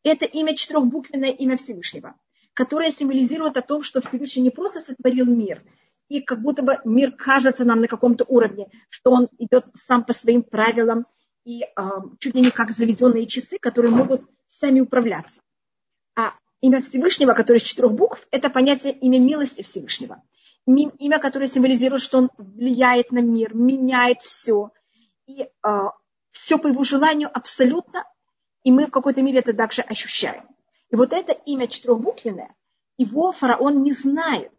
Это 0.04 0.26
имя 0.26 0.56
четырехбуквенное 0.56 1.30
имя 1.30 1.58
Всевышнего, 1.58 2.16
которое 2.54 2.92
символизирует 2.92 3.58
о 3.58 3.62
том, 3.62 3.84
что 3.84 4.02
Всевышний 4.02 4.44
не 4.44 4.50
просто 4.50 4.80
сотворил 4.80 5.26
мир, 5.26 5.64
и 6.10 6.22
как 6.22 6.42
будто 6.42 6.62
бы 6.62 6.80
мир 6.84 7.12
кажется 7.12 7.66
нам 7.66 7.82
на 7.82 7.88
каком-то 7.88 8.26
уровне, 8.26 8.70
что 8.90 9.12
он 9.12 9.30
идет 9.40 9.66
сам 9.74 10.04
по 10.04 10.14
своим 10.14 10.44
правилам, 10.44 11.06
и 11.46 11.64
э, 11.64 11.68
чуть 12.20 12.36
ли 12.36 12.42
не 12.42 12.52
как 12.52 12.72
заведенные 12.72 13.28
часы, 13.28 13.58
которые 13.60 13.94
могут 13.94 14.22
сами 14.48 14.80
управляться. 14.80 15.42
А 16.16 16.34
имя 16.62 16.82
Всевышнего, 16.82 17.34
которое 17.34 17.60
из 17.60 17.64
четырех 17.64 17.94
букв, 17.94 18.28
это 18.32 18.50
понятие 18.50 18.94
имя 18.94 19.20
милости 19.20 19.62
Всевышнего. 19.62 20.22
Имя, 20.66 21.20
которое 21.20 21.48
символизирует, 21.48 22.02
что 22.02 22.20
он 22.20 22.30
влияет 22.38 23.12
на 23.12 23.20
мир, 23.20 23.54
меняет 23.54 24.22
все. 24.22 24.72
И 25.26 25.42
э, 25.42 25.48
все 26.32 26.58
по 26.58 26.68
его 26.68 26.84
желанию 26.84 27.30
абсолютно, 27.34 28.06
и 28.64 28.72
мы 28.72 28.88
в 28.88 28.92
какой-то 28.92 29.22
мере 29.22 29.40
это 29.40 29.54
также 29.54 29.82
ощущаем. 29.82 30.44
И 30.90 30.96
вот 30.96 31.14
это 31.14 31.32
имя 31.32 31.68
четырехбуквенное, 31.68 32.56
его 32.98 33.32
фараон 33.32 33.84
не 33.84 33.92
знает. 33.92 34.52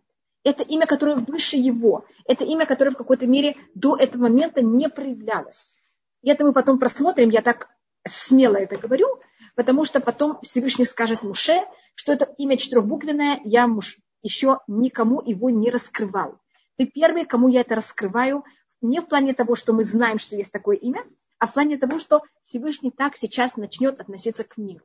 Это 0.42 0.62
имя, 0.62 0.86
которое 0.86 1.16
выше 1.16 1.56
его. 1.56 2.04
Это 2.26 2.44
имя, 2.44 2.66
которое 2.66 2.90
в 2.90 2.96
какой-то 2.96 3.26
мере 3.26 3.56
до 3.74 3.96
этого 3.96 4.24
момента 4.24 4.60
не 4.60 4.88
проявлялось. 4.88 5.74
И 6.22 6.30
это 6.30 6.44
мы 6.44 6.52
потом 6.52 6.78
просмотрим, 6.78 7.30
я 7.30 7.40
так 7.40 7.68
смело 8.06 8.56
это 8.56 8.76
говорю, 8.76 9.06
потому 9.54 9.84
что 9.84 10.00
потом 10.00 10.38
Всевышний 10.42 10.84
скажет 10.84 11.22
Муше, 11.22 11.62
что 11.94 12.12
это 12.12 12.24
имя 12.38 12.56
четырехбуквенное, 12.56 13.40
я 13.44 13.66
муж, 13.66 13.98
еще 14.22 14.60
никому 14.66 15.22
его 15.24 15.50
не 15.50 15.70
раскрывал. 15.70 16.38
Ты 16.76 16.86
первый, 16.86 17.24
кому 17.24 17.48
я 17.48 17.60
это 17.60 17.76
раскрываю, 17.76 18.44
не 18.80 19.00
в 19.00 19.06
плане 19.06 19.32
того, 19.32 19.54
что 19.54 19.72
мы 19.72 19.84
знаем, 19.84 20.18
что 20.18 20.36
есть 20.36 20.52
такое 20.52 20.76
имя, 20.76 21.04
а 21.44 21.46
в 21.46 21.52
плане 21.52 21.76
того, 21.76 21.98
что 21.98 22.22
Всевышний 22.40 22.90
так 22.90 23.18
сейчас 23.18 23.58
начнет 23.58 24.00
относиться 24.00 24.44
к 24.44 24.56
миру. 24.56 24.82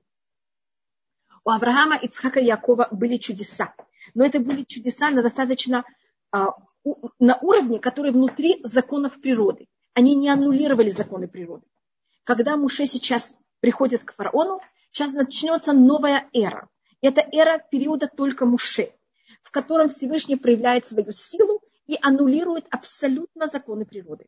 У 1.45 1.51
Авраама, 1.51 1.95
Ицхака 1.95 2.41
и 2.41 2.47
Якова 2.47 2.89
были 2.91 3.15
чудеса. 3.15 3.73
Но 4.13 4.25
это 4.25 4.41
были 4.41 4.65
чудеса 4.65 5.09
на 5.09 5.23
достаточно 5.23 5.85
а, 6.31 6.47
на 7.17 7.37
уровне, 7.37 7.79
который 7.79 8.11
внутри 8.11 8.59
законов 8.65 9.21
природы. 9.21 9.67
Они 9.93 10.15
не 10.15 10.27
аннулировали 10.27 10.89
законы 10.89 11.29
природы. 11.29 11.65
Когда 12.25 12.57
Муше 12.57 12.87
сейчас 12.87 13.37
приходит 13.61 14.03
к 14.03 14.13
фараону, 14.13 14.59
сейчас 14.91 15.13
начнется 15.13 15.71
новая 15.71 16.27
эра. 16.33 16.67
Это 16.99 17.21
эра 17.21 17.65
периода 17.71 18.07
только 18.13 18.45
Муше, 18.45 18.91
в 19.43 19.51
котором 19.51 19.87
Всевышний 19.87 20.35
проявляет 20.35 20.85
свою 20.85 21.13
силу 21.13 21.61
и 21.87 21.97
аннулирует 22.01 22.65
абсолютно 22.69 23.47
законы 23.47 23.85
природы 23.85 24.27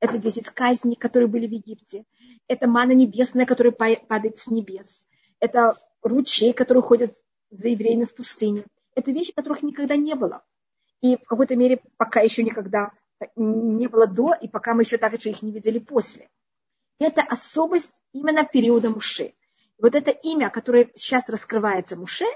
это 0.00 0.18
10 0.18 0.50
казней, 0.50 0.96
которые 0.96 1.28
были 1.28 1.46
в 1.46 1.52
Египте, 1.52 2.04
это 2.48 2.66
мана 2.66 2.92
небесная, 2.92 3.46
которая 3.46 3.72
падает 3.72 4.38
с 4.38 4.48
небес, 4.48 5.06
это 5.38 5.76
ручей, 6.02 6.52
который 6.52 6.82
ходит 6.82 7.16
за 7.50 7.68
евреями 7.68 8.04
в 8.04 8.14
пустыне. 8.14 8.64
Это 8.94 9.10
вещи, 9.12 9.32
которых 9.32 9.62
никогда 9.62 9.96
не 9.96 10.14
было. 10.14 10.42
И 11.00 11.16
в 11.16 11.24
какой-то 11.24 11.56
мере 11.56 11.80
пока 11.96 12.20
еще 12.20 12.42
никогда 12.42 12.92
не 13.36 13.86
было 13.86 14.06
до, 14.06 14.34
и 14.34 14.48
пока 14.48 14.74
мы 14.74 14.82
еще 14.82 14.98
также 14.98 15.30
их 15.30 15.42
не 15.42 15.52
видели 15.52 15.78
после. 15.78 16.28
Это 16.98 17.22
особость 17.22 17.92
именно 18.12 18.44
периода 18.44 18.90
Муше. 18.90 19.34
Вот 19.78 19.94
это 19.94 20.10
имя, 20.10 20.50
которое 20.50 20.90
сейчас 20.94 21.28
раскрывается 21.28 21.96
Муше, 21.96 22.26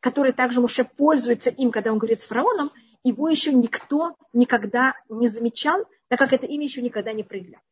которое 0.00 0.32
также 0.32 0.60
Муше 0.60 0.84
пользуется 0.84 1.50
им, 1.50 1.70
когда 1.70 1.92
он 1.92 1.98
говорит 1.98 2.20
с 2.20 2.26
фараоном, 2.26 2.70
его 3.04 3.28
еще 3.28 3.52
никто 3.52 4.16
никогда 4.32 4.94
не 5.08 5.28
замечал, 5.28 5.84
так 6.08 6.18
как 6.18 6.32
это 6.32 6.46
имя 6.46 6.64
еще 6.64 6.82
никогда 6.82 7.12
не 7.12 7.22
проявлялось. 7.22 7.64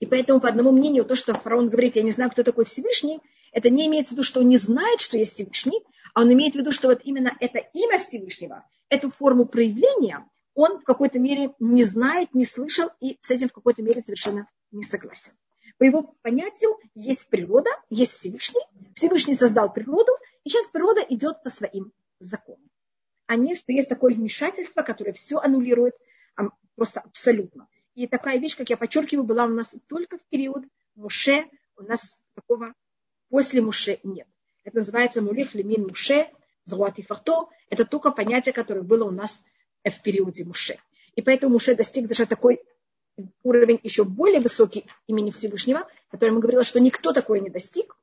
И 0.00 0.06
поэтому, 0.06 0.40
по 0.40 0.48
одному 0.48 0.72
мнению, 0.72 1.04
то, 1.04 1.14
что 1.14 1.34
фараон 1.34 1.68
говорит, 1.68 1.96
я 1.96 2.02
не 2.02 2.10
знаю, 2.10 2.30
кто 2.30 2.42
такой 2.42 2.64
Всевышний, 2.64 3.20
это 3.52 3.70
не 3.70 3.86
имеется 3.86 4.14
в 4.14 4.16
виду, 4.16 4.24
что 4.24 4.40
он 4.40 4.48
не 4.48 4.58
знает, 4.58 5.00
что 5.00 5.16
есть 5.16 5.34
Всевышний, 5.34 5.80
а 6.14 6.22
он 6.22 6.32
имеет 6.32 6.54
в 6.54 6.58
виду, 6.58 6.72
что 6.72 6.88
вот 6.88 7.00
именно 7.04 7.36
это 7.40 7.58
имя 7.72 7.98
Всевышнего, 7.98 8.66
эту 8.88 9.10
форму 9.10 9.46
проявления, 9.46 10.26
он 10.54 10.80
в 10.80 10.84
какой-то 10.84 11.18
мере 11.18 11.54
не 11.60 11.84
знает, 11.84 12.34
не 12.34 12.44
слышал 12.44 12.90
и 13.00 13.18
с 13.20 13.30
этим 13.30 13.48
в 13.48 13.52
какой-то 13.52 13.82
мере 13.82 14.00
совершенно 14.00 14.48
не 14.70 14.82
согласен. 14.82 15.32
По 15.78 15.84
его 15.84 16.14
понятию 16.22 16.76
есть 16.94 17.28
природа, 17.28 17.70
есть 17.88 18.12
Всевышний, 18.12 18.62
Всевышний 18.94 19.34
создал 19.34 19.72
природу, 19.72 20.12
и 20.44 20.50
сейчас 20.50 20.66
природа 20.68 21.00
идет 21.08 21.42
по 21.42 21.48
своим 21.48 21.92
законам. 22.18 22.68
А 23.26 23.36
не, 23.36 23.54
что 23.54 23.72
есть 23.72 23.88
такое 23.88 24.14
вмешательство, 24.14 24.82
которое 24.82 25.12
все 25.12 25.38
аннулирует, 25.38 25.94
просто 26.76 27.00
абсолютно. 27.00 27.68
И 27.94 28.06
такая 28.06 28.38
вещь, 28.38 28.56
как 28.56 28.70
я 28.70 28.76
подчеркиваю, 28.76 29.24
была 29.24 29.44
у 29.44 29.48
нас 29.48 29.74
только 29.88 30.18
в 30.18 30.22
период 30.30 30.64
Муше, 30.94 31.46
у 31.76 31.82
нас 31.82 32.18
такого 32.34 32.74
после 33.28 33.60
Муше 33.60 33.98
нет. 34.02 34.26
Это 34.64 34.78
называется 34.78 35.22
Мулих 35.22 35.54
Лемин 35.54 35.82
Муше, 35.82 36.30
Зруати 36.64 37.02
Фарто. 37.02 37.48
Это 37.68 37.84
только 37.84 38.10
понятие, 38.12 38.52
которое 38.52 38.82
было 38.82 39.04
у 39.04 39.10
нас 39.10 39.42
в 39.84 40.02
периоде 40.02 40.44
Муше. 40.44 40.78
И 41.14 41.22
поэтому 41.22 41.54
Муше 41.54 41.74
достиг 41.74 42.06
даже 42.06 42.26
такой 42.26 42.62
уровень 43.42 43.80
еще 43.82 44.04
более 44.04 44.40
высокий 44.40 44.86
имени 45.06 45.30
Всевышнего, 45.30 45.86
который 46.10 46.30
мы 46.30 46.40
говорили, 46.40 46.62
что 46.62 46.80
никто 46.80 47.12
такое 47.12 47.40
не 47.40 47.50
достиг. 47.50 47.96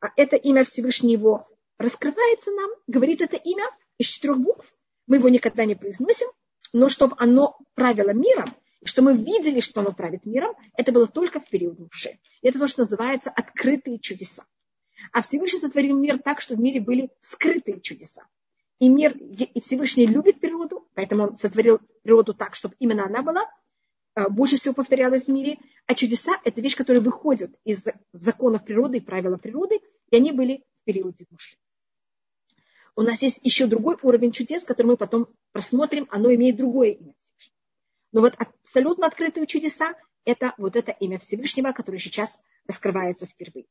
А 0.00 0.08
это 0.16 0.36
имя 0.36 0.64
Всевышнего 0.64 1.46
раскрывается 1.78 2.50
нам, 2.52 2.70
говорит 2.86 3.20
это 3.20 3.36
имя 3.36 3.64
из 3.98 4.06
четырех 4.06 4.38
букв. 4.38 4.72
Мы 5.06 5.16
его 5.16 5.28
никогда 5.28 5.64
не 5.64 5.74
произносим, 5.74 6.28
но 6.72 6.88
чтобы 6.88 7.16
оно 7.18 7.58
правило 7.74 8.10
миром, 8.10 8.56
и 8.80 8.86
что 8.86 9.02
мы 9.02 9.16
видели, 9.16 9.60
что 9.60 9.80
оно 9.80 9.92
правит 9.92 10.24
миром, 10.24 10.54
это 10.76 10.92
было 10.92 11.06
только 11.06 11.40
в 11.40 11.48
период 11.48 11.78
Муше. 11.78 12.18
Это 12.42 12.58
то, 12.58 12.66
что 12.66 12.82
называется 12.82 13.30
открытые 13.30 13.98
чудеса. 13.98 14.44
А 15.12 15.22
Всевышний 15.22 15.60
сотворил 15.60 15.98
мир 15.98 16.18
так, 16.18 16.40
что 16.40 16.56
в 16.56 16.60
мире 16.60 16.80
были 16.80 17.10
скрытые 17.20 17.80
чудеса. 17.80 18.26
И 18.78 18.88
мир, 18.88 19.14
и 19.16 19.60
Всевышний 19.60 20.06
любит 20.06 20.40
природу, 20.40 20.88
поэтому 20.94 21.24
он 21.24 21.36
сотворил 21.36 21.80
природу 22.02 22.32
так, 22.32 22.54
чтобы 22.54 22.74
именно 22.78 23.04
она 23.04 23.22
была, 23.22 23.42
э, 24.14 24.28
больше 24.28 24.56
всего 24.56 24.72
повторялась 24.72 25.26
в 25.26 25.28
мире. 25.28 25.58
А 25.86 25.94
чудеса– 25.94 26.40
это 26.44 26.62
вещь, 26.62 26.76
которая 26.76 27.02
выходит 27.02 27.54
из 27.64 27.84
законов 28.14 28.64
природы 28.64 28.98
и 28.98 29.00
правил 29.00 29.36
природы, 29.36 29.80
и 30.10 30.16
они 30.16 30.32
были 30.32 30.64
в 30.80 30.84
периоде 30.84 31.26
Муше. 31.30 31.56
У 32.95 33.01
нас 33.01 33.21
есть 33.21 33.39
еще 33.43 33.67
другой 33.67 33.97
уровень 34.01 34.31
чудес, 34.31 34.63
который 34.63 34.87
мы 34.87 34.97
потом 34.97 35.27
просмотрим, 35.51 36.07
оно 36.09 36.33
имеет 36.33 36.55
другое 36.55 36.91
имя 36.91 37.13
Всевышнего. 37.19 37.57
Но 38.13 38.21
вот 38.21 38.35
абсолютно 38.37 39.07
открытые 39.07 39.47
чудеса – 39.47 40.25
это 40.25 40.53
вот 40.57 40.75
это 40.75 40.91
имя 40.91 41.19
Всевышнего, 41.19 41.71
которое 41.73 41.99
сейчас 41.99 42.37
раскрывается 42.67 43.25
впервые. 43.25 43.65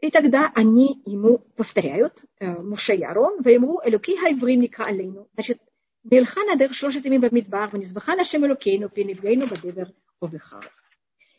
И 0.00 0.10
тогда 0.10 0.50
они 0.54 1.02
ему 1.04 1.38
повторяют, 1.38 2.24
э, 2.38 2.50
Муше 2.50 2.94
и 2.94 3.02
Арон, 3.02 3.42
«Ваимру 3.42 3.80
элоки 3.84 4.16
хайврим 4.16 4.60
ника 4.62 4.86
алейну». 4.86 5.28
Значит, 5.34 5.60
נלכה 6.04 6.40
נדר 6.54 6.72
שלושת 6.72 7.04
ימים 7.04 7.20
במדבר, 7.20 7.66
ונזבחה 7.72 8.12
השם 8.20 8.44
אלוקינו, 8.44 8.88
פי 8.88 9.04
נפגענו 9.04 9.46
בדבר 9.46 9.84
ובחר. 10.22 10.60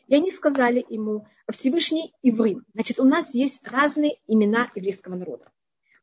И 0.08 0.14
они 0.14 0.30
сказали 0.30 0.84
ему, 0.90 1.26
Всевышний 1.50 2.12
Иврим. 2.22 2.64
Значит, 2.74 3.00
у 3.00 3.04
нас 3.04 3.32
есть 3.34 3.66
разные 3.66 4.18
имена 4.26 4.70
еврейского 4.74 5.14
народа. 5.14 5.50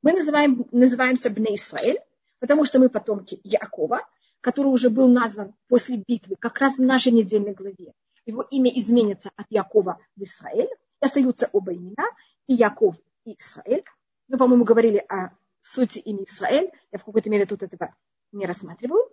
Мы 0.04 0.12
называем, 0.12 0.66
называемся 0.70 1.30
Бне 1.30 1.54
Исраэль, 1.54 1.98
потому 2.38 2.66
что 2.66 2.78
мы 2.78 2.90
потомки 2.90 3.40
Якова, 3.42 4.06
который 4.42 4.66
уже 4.66 4.90
был 4.90 5.08
назван 5.08 5.54
после 5.66 5.96
битвы, 5.96 6.36
как 6.38 6.58
раз 6.58 6.76
в 6.76 6.82
нашей 6.82 7.10
недельной 7.10 7.54
главе. 7.54 7.94
Его 8.26 8.42
имя 8.42 8.70
изменится 8.78 9.30
от 9.34 9.46
Якова 9.48 9.98
в 10.14 10.22
Израиль. 10.22 10.68
И 11.00 11.06
остаются 11.06 11.48
оба 11.52 11.72
имена, 11.72 12.04
и 12.46 12.52
Яков, 12.52 12.96
и 13.24 13.34
Израиль. 13.38 13.82
Мы, 14.28 14.36
по-моему, 14.36 14.64
говорили 14.64 14.98
о 15.08 15.30
сути 15.62 16.00
имени 16.00 16.26
Израиль. 16.28 16.70
Я 16.92 16.98
в 16.98 17.04
какой-то 17.06 17.30
мере 17.30 17.46
тут 17.46 17.62
этого 17.62 17.94
не 18.30 18.44
рассматриваю. 18.44 19.10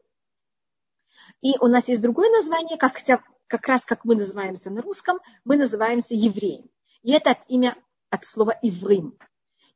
И 1.40 1.54
у 1.62 1.68
нас 1.68 1.88
есть 1.88 2.02
другое 2.02 2.30
название, 2.32 2.78
как, 2.78 2.96
хотя 2.96 3.24
как 3.48 3.66
раз 3.70 3.86
как 3.86 4.04
мы 4.04 4.16
называемся 4.16 4.70
на 4.70 4.82
русском, 4.82 5.20
мы 5.46 5.56
называемся 5.56 6.16
евреем. 6.16 6.70
И 7.02 7.14
это 7.14 7.32
от 7.32 7.40
имя 7.48 7.78
от 8.10 8.26
слова 8.26 8.60
«иврим». 8.62 9.18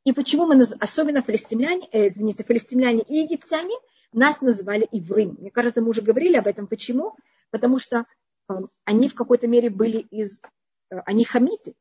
И 0.06 0.12
почему 0.12 0.46
мы, 0.46 0.62
особенно 0.78 1.20
палестиняне, 1.20 1.88
э, 1.90 2.06
извините, 2.06 2.44
палестиняне 2.44 3.02
и 3.02 3.16
египтяне, 3.24 3.74
нас 4.12 4.40
называли 4.40 4.86
иврим. 4.92 5.34
Мне 5.40 5.50
кажется, 5.50 5.80
мы 5.80 5.88
уже 5.88 6.00
говорили 6.00 6.36
об 6.36 6.46
этом. 6.46 6.68
Почему? 6.68 7.16
Потому 7.50 7.80
что 7.80 8.06
э, 8.48 8.52
они 8.84 9.08
в 9.08 9.16
какой-то 9.16 9.48
мере 9.48 9.68
были 9.68 9.98
из 9.98 10.40
э, 10.90 10.98
они 11.06 11.24
хамиты. 11.24 11.74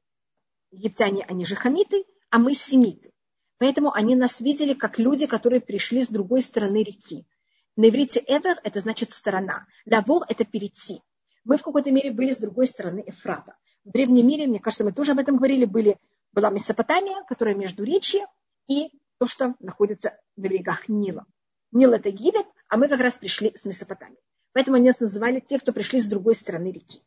Египтяне, 0.71 1.23
они 1.23 1.45
же 1.45 1.53
хамиты, 1.53 2.03
а 2.31 2.39
мы 2.39 2.55
семиты. 2.55 3.11
Поэтому 3.59 3.93
они 3.93 4.15
нас 4.15 4.41
видели 4.41 4.73
как 4.73 4.97
люди, 4.97 5.27
которые 5.27 5.61
пришли 5.61 6.01
с 6.01 6.07
другой 6.07 6.41
стороны 6.41 6.81
реки. 6.81 7.27
На 7.75 7.89
иврите 7.89 8.23
«эвер»– 8.25 8.59
это 8.63 8.79
значит 8.79 9.13
«сторона». 9.13 9.67
«Лавор»– 9.85 10.25
это 10.29 10.45
«перейти». 10.45 11.03
Мы 11.43 11.57
в 11.57 11.61
какой-то 11.61 11.91
мере 11.91 12.09
были 12.09 12.33
с 12.33 12.37
другой 12.37 12.65
стороны 12.65 13.03
Эфрата. 13.05 13.55
В 13.83 13.91
древнем 13.91 14.27
мире, 14.27 14.47
мне 14.47 14.59
кажется, 14.59 14.83
мы 14.83 14.93
тоже 14.93 15.11
об 15.11 15.19
этом 15.19 15.37
говорили, 15.37 15.65
были, 15.65 15.99
была 16.35 16.49
Месопотамия, 16.49 17.23
которая 17.23 17.55
между 17.55 17.83
речи, 17.83 18.19
и 18.67 18.91
то, 19.17 19.27
что 19.27 19.55
находится 19.59 20.19
на 20.35 20.41
берегах 20.43 20.89
Нила. 20.89 21.25
Нил– 21.71 21.93
это 21.93 22.09
Египет, 22.09 22.45
а 22.67 22.77
мы 22.77 22.89
как 22.89 22.99
раз 22.99 23.15
пришли 23.15 23.53
с 23.55 23.65
Месопотамии. 23.65 24.19
Поэтому 24.53 24.77
они 24.77 24.87
нас 24.87 24.99
называли 24.99 25.39
те, 25.39 25.59
кто 25.59 25.73
пришли 25.73 25.99
с 25.99 26.07
другой 26.07 26.35
стороны 26.35 26.71
реки. 26.71 27.01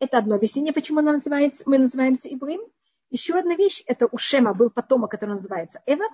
Это 0.00 0.18
одно 0.18 0.34
объяснение, 0.34 0.72
почему 0.72 0.98
она 0.98 1.12
называется, 1.12 1.62
мы 1.66 1.78
называемся 1.78 2.28
Ибрим. 2.28 2.60
Еще 3.10 3.34
одна 3.38 3.54
вещь– 3.54 3.82
это 3.86 4.08
у 4.10 4.18
Шема 4.18 4.54
был 4.54 4.70
потомок, 4.70 5.10
который 5.10 5.36
называется 5.36 5.80
Эвер. 5.86 6.10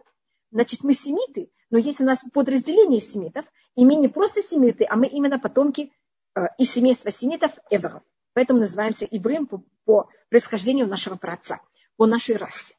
Значит, 0.52 0.82
мы 0.82 0.92
семиты, 0.92 1.50
но 1.70 1.78
есть 1.78 2.00
у 2.00 2.04
нас 2.04 2.24
подразделение 2.32 3.00
семитов, 3.00 3.46
и 3.76 3.86
мы 3.86 3.94
не 3.94 4.08
просто 4.08 4.42
семиты, 4.42 4.84
а 4.88 4.96
мы 4.96 5.06
именно 5.06 5.38
потомки 5.38 5.92
э, 6.34 6.46
из 6.58 6.70
семейства 6.70 7.10
семитов 7.10 7.52
Эверов. 7.70 8.02
Поэтому 8.34 8.60
называемся 8.60 9.06
Иврим 9.06 9.46
по, 9.46 9.62
по 9.84 10.08
происхождению 10.28 10.86
нашего 10.86 11.16
праотца, 11.16 11.60
по 12.00 12.06
нашей 12.06 12.36
расе. 12.36 12.74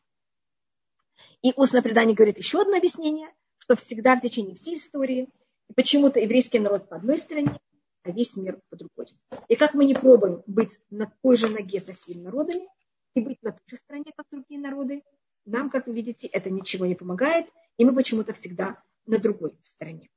И 1.44 1.54
устное 1.56 1.84
предание 1.84 2.16
говорит 2.16 2.40
еще 2.40 2.62
одно 2.62 2.78
объяснение, 2.78 3.30
что 3.60 3.75
всегда 3.75 4.16
в 4.16 4.22
течение 4.22 4.56
всей 4.56 4.78
истории 4.78 5.30
почему-то 5.75 6.20
еврейский 6.20 6.58
народ 6.58 6.90
по 6.90 6.96
одной 6.96 7.20
стороне, 7.20 7.56
а 8.01 8.10
весь 8.10 8.36
мир 8.36 8.60
по 8.72 8.78
другой. 8.78 9.13
И 9.48 9.56
как 9.56 9.75
мы 9.75 9.86
не 9.86 9.94
пробуем 9.94 10.42
быть 10.48 10.80
на 10.90 11.13
той 11.22 11.38
же 11.38 11.50
ноге 11.50 11.80
со 11.80 11.94
всеми 11.94 12.24
народами 12.24 12.68
и 13.13 13.22
быть 13.22 13.38
на 13.44 13.51
той 13.51 13.62
же 13.68 13.75
стороне, 13.75 14.12
как 14.18 14.25
другие 14.32 14.60
народы, 14.60 15.04
нам, 15.46 15.70
как 15.70 15.86
вы 15.86 15.94
видите, 15.94 16.25
это 16.25 16.50
ничего 16.50 16.88
не 16.88 16.96
помогает, 16.96 17.46
и 17.78 17.86
мы 17.86 17.94
почему-то 17.94 18.34
всегда 18.34 18.82
на 19.06 19.20
другой 19.20 19.56
стороне. 19.62 20.10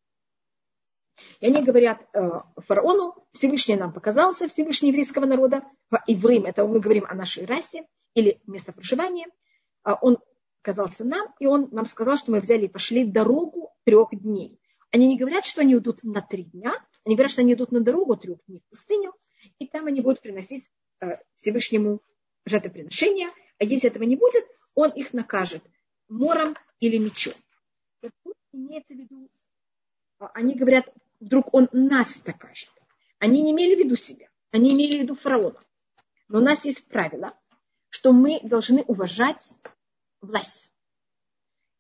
И 1.41 1.47
они 1.47 1.63
говорят 1.63 2.09
э, 2.15 2.41
фараону, 2.57 3.23
Всевышний 3.33 3.77
нам 3.77 3.93
показался, 3.93 4.49
Всевышний 4.49 4.89
еврейского 4.89 5.27
народа, 5.27 5.63
и 6.07 6.15
время, 6.15 6.49
это 6.49 6.67
мы 6.67 6.81
говорим 6.81 7.05
о 7.07 7.15
нашей 7.15 7.45
расе 7.45 7.87
или 8.15 8.41
место 8.47 8.73
проживания, 8.73 9.27
а 9.83 9.95
он 9.95 10.19
казался 10.63 11.05
нам, 11.05 11.35
и 11.39 11.47
он 11.47 11.69
нам 11.73 11.87
сказал, 11.87 12.17
что 12.17 12.33
мы 12.33 12.41
взяли 12.41 12.65
и 12.65 12.69
пошли 12.69 13.05
дорогу 13.05 13.73
трех 13.85 14.09
дней. 14.13 14.59
Они 14.91 15.07
не 15.09 15.19
говорят, 15.19 15.45
что 15.45 15.61
они 15.61 15.75
идут 15.75 16.05
на 16.05 16.23
три 16.23 16.45
дня, 16.45 16.73
они 17.05 17.17
говорят, 17.17 17.33
что 17.33 17.43
они 17.43 17.53
идут 17.53 17.73
на 17.73 17.81
дорогу 17.81 18.17
трех 18.17 18.39
дней 18.47 18.61
в 18.61 18.69
пустыню, 18.71 19.13
и 19.59 19.67
там 19.67 19.87
они 19.87 20.01
будут 20.01 20.23
приносить 20.23 20.71
э, 21.01 21.19
Всевышнему 21.35 22.01
жертвоприношения, 22.47 23.31
а 23.59 23.65
если 23.65 23.91
этого 23.91 24.05
не 24.05 24.17
будет, 24.17 24.45
он 24.75 24.91
их 24.91 25.13
накажет 25.13 25.63
мором 26.09 26.57
или 26.81 26.99
мечом. 26.99 27.35
Тут 28.01 28.35
имеется 28.53 28.95
в 28.95 28.99
виду, 28.99 29.29
а, 30.19 30.31
они 30.35 30.55
говорят, 30.55 30.87
вдруг 31.21 31.53
он 31.53 31.69
нас 31.73 32.25
накажет. 32.25 32.71
Они 33.19 33.43
не 33.43 33.53
имели 33.53 33.75
в 33.75 33.79
виду 33.79 33.97
себя, 33.97 34.29
они 34.51 34.73
имели 34.73 34.99
в 34.99 35.03
виду 35.03 35.15
фараона. 35.15 35.59
Но 36.29 36.39
у 36.39 36.43
нас 36.43 36.65
есть 36.65 36.87
правило, 36.87 37.39
что 37.95 38.11
мы 38.11 38.41
должны 38.43 38.83
уважать 38.83 39.57
власть. 40.21 40.73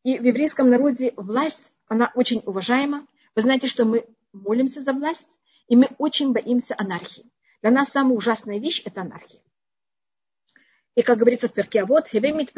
И 0.04 0.16
в 0.16 0.22
еврейском 0.22 0.70
народе 0.70 1.12
власть, 1.16 1.72
она 1.88 2.12
очень 2.14 2.40
уважаема. 2.46 3.08
Вы 3.34 3.42
знаете, 3.42 3.66
что 3.66 3.84
мы 3.84 4.06
молимся 4.32 4.80
за 4.80 4.92
власть, 4.92 5.28
и 5.66 5.74
мы 5.74 5.88
очень 5.98 6.32
боимся 6.32 6.76
анархии. 6.78 7.28
Для 7.62 7.72
нас 7.72 7.88
самая 7.88 8.14
ужасная 8.16 8.60
вещь– 8.60 8.80
это 8.84 9.00
анархия. 9.00 9.40
И 10.94 11.02
как 11.02 11.18
говорится 11.18 11.48
в 11.48 11.52
перке, 11.52 11.82
а 11.82 11.84
вот 11.84 12.06
хевемит 12.06 12.52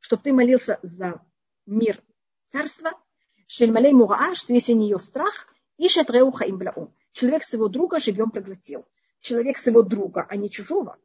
чтобы 0.00 0.22
ты 0.22 0.32
молился 0.32 0.80
за 0.82 1.20
мир 1.66 2.02
царства, 2.50 2.92
шельмалей 3.46 3.92
мураа, 3.92 4.34
что 4.34 4.54
если 4.54 4.72
не 4.72 4.86
ее 4.88 4.98
страх, 4.98 5.48
ишет 5.76 6.08
реуха 6.08 6.46
им. 6.46 6.62
Человек 7.12 7.44
своего 7.44 7.68
друга 7.68 8.00
живем 8.00 8.30
проглотил. 8.30 8.86
Человек 9.20 9.58
своего 9.58 9.82
друга, 9.82 10.24
а 10.26 10.36
не 10.36 10.48
чужого. 10.48 10.98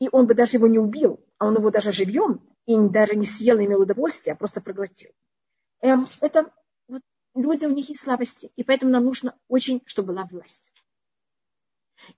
И 0.00 0.08
он 0.10 0.26
бы 0.26 0.34
даже 0.34 0.56
его 0.56 0.66
не 0.66 0.78
убил, 0.78 1.24
а 1.38 1.46
он 1.46 1.56
его 1.56 1.70
даже 1.70 1.92
живьем 1.92 2.40
и 2.66 2.76
даже 2.88 3.14
не 3.14 3.26
съел, 3.26 3.58
не 3.58 3.66
имел 3.66 3.82
удовольствия, 3.82 4.32
а 4.32 4.36
просто 4.36 4.60
проглотил. 4.60 5.10
Эм, 5.82 6.06
это 6.20 6.50
вот, 6.88 7.02
люди, 7.34 7.66
у 7.66 7.70
них 7.70 7.88
есть 7.88 8.00
слабости, 8.00 8.50
и 8.56 8.64
поэтому 8.64 8.90
нам 8.90 9.04
нужно 9.04 9.38
очень, 9.46 9.82
чтобы 9.86 10.14
была 10.14 10.24
власть. 10.24 10.72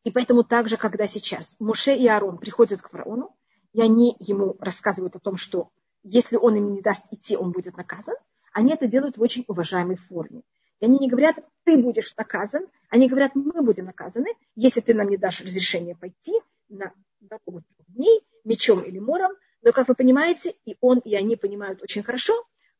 И 0.04 0.12
поэтому 0.12 0.44
также, 0.44 0.76
когда 0.76 1.06
сейчас 1.06 1.56
Муше 1.58 1.94
и 1.94 2.06
Аарон 2.06 2.38
приходят 2.38 2.80
к 2.80 2.88
фараону, 2.88 3.36
и 3.72 3.82
они 3.82 4.16
ему 4.20 4.56
рассказывают 4.60 5.16
о 5.16 5.20
том, 5.20 5.36
что 5.36 5.70
если 6.04 6.36
он 6.36 6.56
им 6.56 6.74
не 6.74 6.82
даст 6.82 7.04
идти, 7.10 7.36
он 7.36 7.50
будет 7.50 7.76
наказан, 7.76 8.14
они 8.52 8.72
это 8.72 8.86
делают 8.86 9.16
в 9.16 9.22
очень 9.22 9.44
уважаемой 9.48 9.96
форме. 9.96 10.42
И 10.80 10.84
они 10.84 10.98
не 10.98 11.08
говорят, 11.08 11.36
ты 11.64 11.80
будешь 11.80 12.14
наказан, 12.16 12.66
они 12.90 13.08
говорят, 13.08 13.34
мы 13.34 13.62
будем 13.62 13.86
наказаны, 13.86 14.28
если 14.54 14.80
ты 14.80 14.94
нам 14.94 15.08
не 15.08 15.16
дашь 15.16 15.40
разрешение 15.40 15.96
пойти 15.96 16.40
на 16.68 16.92
дорогу 17.22 17.62
дней 17.88 18.22
мечом 18.44 18.80
или 18.82 18.98
мором, 18.98 19.32
но, 19.62 19.72
как 19.72 19.88
вы 19.88 19.94
понимаете, 19.94 20.54
и 20.64 20.76
он, 20.80 20.98
и 20.98 21.14
они 21.14 21.36
понимают 21.36 21.82
очень 21.82 22.02
хорошо, 22.02 22.34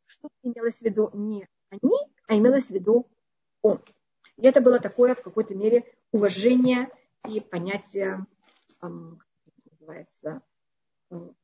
что 0.07 0.29
имелось 0.43 0.79
в 0.79 0.83
виду 0.83 1.11
не 1.15 1.49
они, 1.71 1.97
а 2.27 2.37
имелось 2.37 2.67
в 2.67 2.71
виду 2.71 3.09
он. 3.63 3.83
И 4.37 4.47
это 4.47 4.61
было 4.61 4.79
такое 4.79 5.15
в 5.15 5.23
какой-то 5.23 5.55
мере 5.55 5.85
уважение 6.11 6.91
и 7.29 7.41
понятие, 7.41 8.27
как 8.81 8.91
называется, 9.71 10.43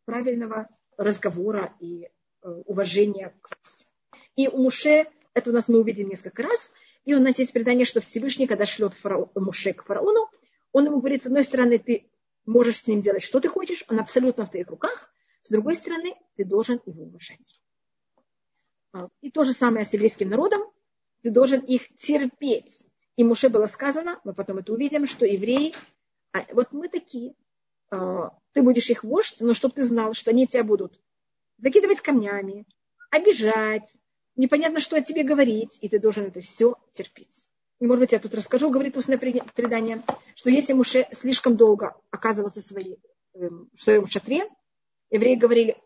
правильного 0.05 0.69
разговора 0.97 1.75
и 1.81 2.05
э, 2.43 2.49
уважения 2.67 3.35
к 3.41 3.51
власти. 3.51 3.87
И 4.35 4.49
у 4.49 4.59
Муше, 4.59 5.07
это 5.35 5.51
у 5.51 5.53
нас 5.53 5.69
мы 5.69 5.81
увидим 5.81 6.09
несколько 6.09 6.43
раз, 6.43 6.73
и 7.05 7.15
у 7.15 7.21
нас 7.21 7.39
есть 7.39 7.53
предание, 7.53 7.85
что 7.85 8.01
Всевышний, 8.01 8.47
когда 8.47 8.67
шлет 8.67 8.95
фараон, 8.95 9.31
Муше 9.35 9.73
к 9.73 9.85
фараону, 9.85 10.29
он 10.73 10.87
ему 10.87 10.99
говорит, 10.99 11.23
с 11.23 11.27
одной 11.27 11.45
стороны, 11.45 11.79
ты 11.79 12.11
можешь 12.49 12.79
с 12.79 12.87
ним 12.87 13.01
делать, 13.01 13.23
что 13.23 13.41
ты 13.41 13.49
хочешь, 13.49 13.85
он 13.89 14.01
абсолютно 14.01 14.47
в 14.47 14.51
твоих 14.51 14.69
руках, 14.69 15.13
с 15.43 15.51
другой 15.51 15.77
стороны, 15.77 16.15
ты 16.37 16.45
должен 16.45 16.81
его 16.85 17.05
уважать. 17.05 17.59
А, 18.93 19.09
и 19.21 19.31
то 19.31 19.45
же 19.45 19.53
самое 19.53 19.85
с 19.85 19.93
еврейским 19.93 20.29
народом. 20.29 20.63
Ты 21.23 21.31
должен 21.31 21.61
их 21.61 21.97
терпеть. 21.97 22.87
И 23.17 23.25
Муше 23.25 23.49
было 23.49 23.67
сказано, 23.67 24.21
мы 24.25 24.33
потом 24.33 24.59
это 24.59 24.73
увидим, 24.73 25.07
что 25.07 25.27
евреи, 25.27 25.75
а, 26.33 26.45
вот 26.53 26.73
мы 26.73 26.89
такие, 26.89 27.35
а, 27.91 28.31
ты 28.53 28.63
будешь 28.63 28.91
их 28.91 29.03
вождь, 29.03 29.41
но 29.41 29.55
чтобы 29.55 29.75
ты 29.75 29.85
знал, 29.85 30.15
что 30.15 30.31
они 30.31 30.47
тебя 30.47 30.63
будут 30.63 31.01
закидывать 31.57 32.01
камнями, 32.01 32.67
обижать, 33.11 33.99
непонятно, 34.37 34.79
что 34.79 34.97
о 34.97 35.03
тебе 35.03 35.25
говорить, 35.25 35.79
и 35.81 35.89
ты 35.89 35.99
должен 35.99 36.27
это 36.27 36.41
все 36.41 36.77
терпеть. 36.93 37.48
Может 37.81 38.01
быть, 38.01 38.12
я 38.12 38.19
тут 38.19 38.35
расскажу, 38.35 38.71
говорит 38.71 38.97
устное 38.97 39.19
предание, 39.19 40.03
что 40.35 40.51
если 40.51 40.73
Муше 40.73 41.07
слишком 41.12 41.57
долго 41.57 41.97
оказывался 42.11 42.61
в, 42.61 42.64
своей, 42.64 42.99
эм, 43.35 43.71
в 43.77 43.83
своем 43.83 44.09
шатре, 44.09 44.49
евреи 45.11 45.37
говорили, 45.37 45.77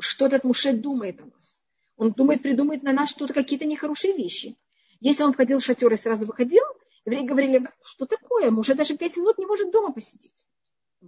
что 0.00 0.26
этот 0.26 0.44
Муше 0.44 0.72
думает 0.72 1.20
о 1.20 1.26
нас. 1.26 1.60
Он 1.96 2.12
думает, 2.12 2.42
придумает 2.42 2.82
на 2.82 2.92
нас 2.92 3.10
что-то, 3.10 3.34
какие-то 3.34 3.66
нехорошие 3.66 4.16
вещи. 4.16 4.56
Если 5.00 5.22
он 5.22 5.34
входил 5.34 5.58
в 5.58 5.64
шатер 5.64 5.92
и 5.92 5.96
сразу 5.96 6.24
выходил, 6.24 6.64
евреи 7.04 7.26
говорили, 7.26 7.68
что 7.82 8.06
такое, 8.06 8.50
Муше 8.50 8.74
даже 8.74 8.96
пять 8.96 9.16
минут 9.18 9.36
не 9.36 9.44
может 9.44 9.70
дома 9.70 9.92
посидеть. 9.92 10.46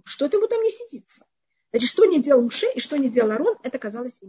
Что 0.05 0.27
это 0.27 0.37
ему 0.37 0.47
там 0.47 0.61
не 0.61 0.69
сидится? 0.69 1.25
Значит, 1.71 1.89
что 1.89 2.05
не 2.05 2.21
делал 2.21 2.43
Муше 2.43 2.67
и 2.75 2.79
что 2.79 2.95
не 2.97 3.09
делал 3.09 3.31
Арон, 3.31 3.57
это 3.63 3.79
казалось 3.79 4.19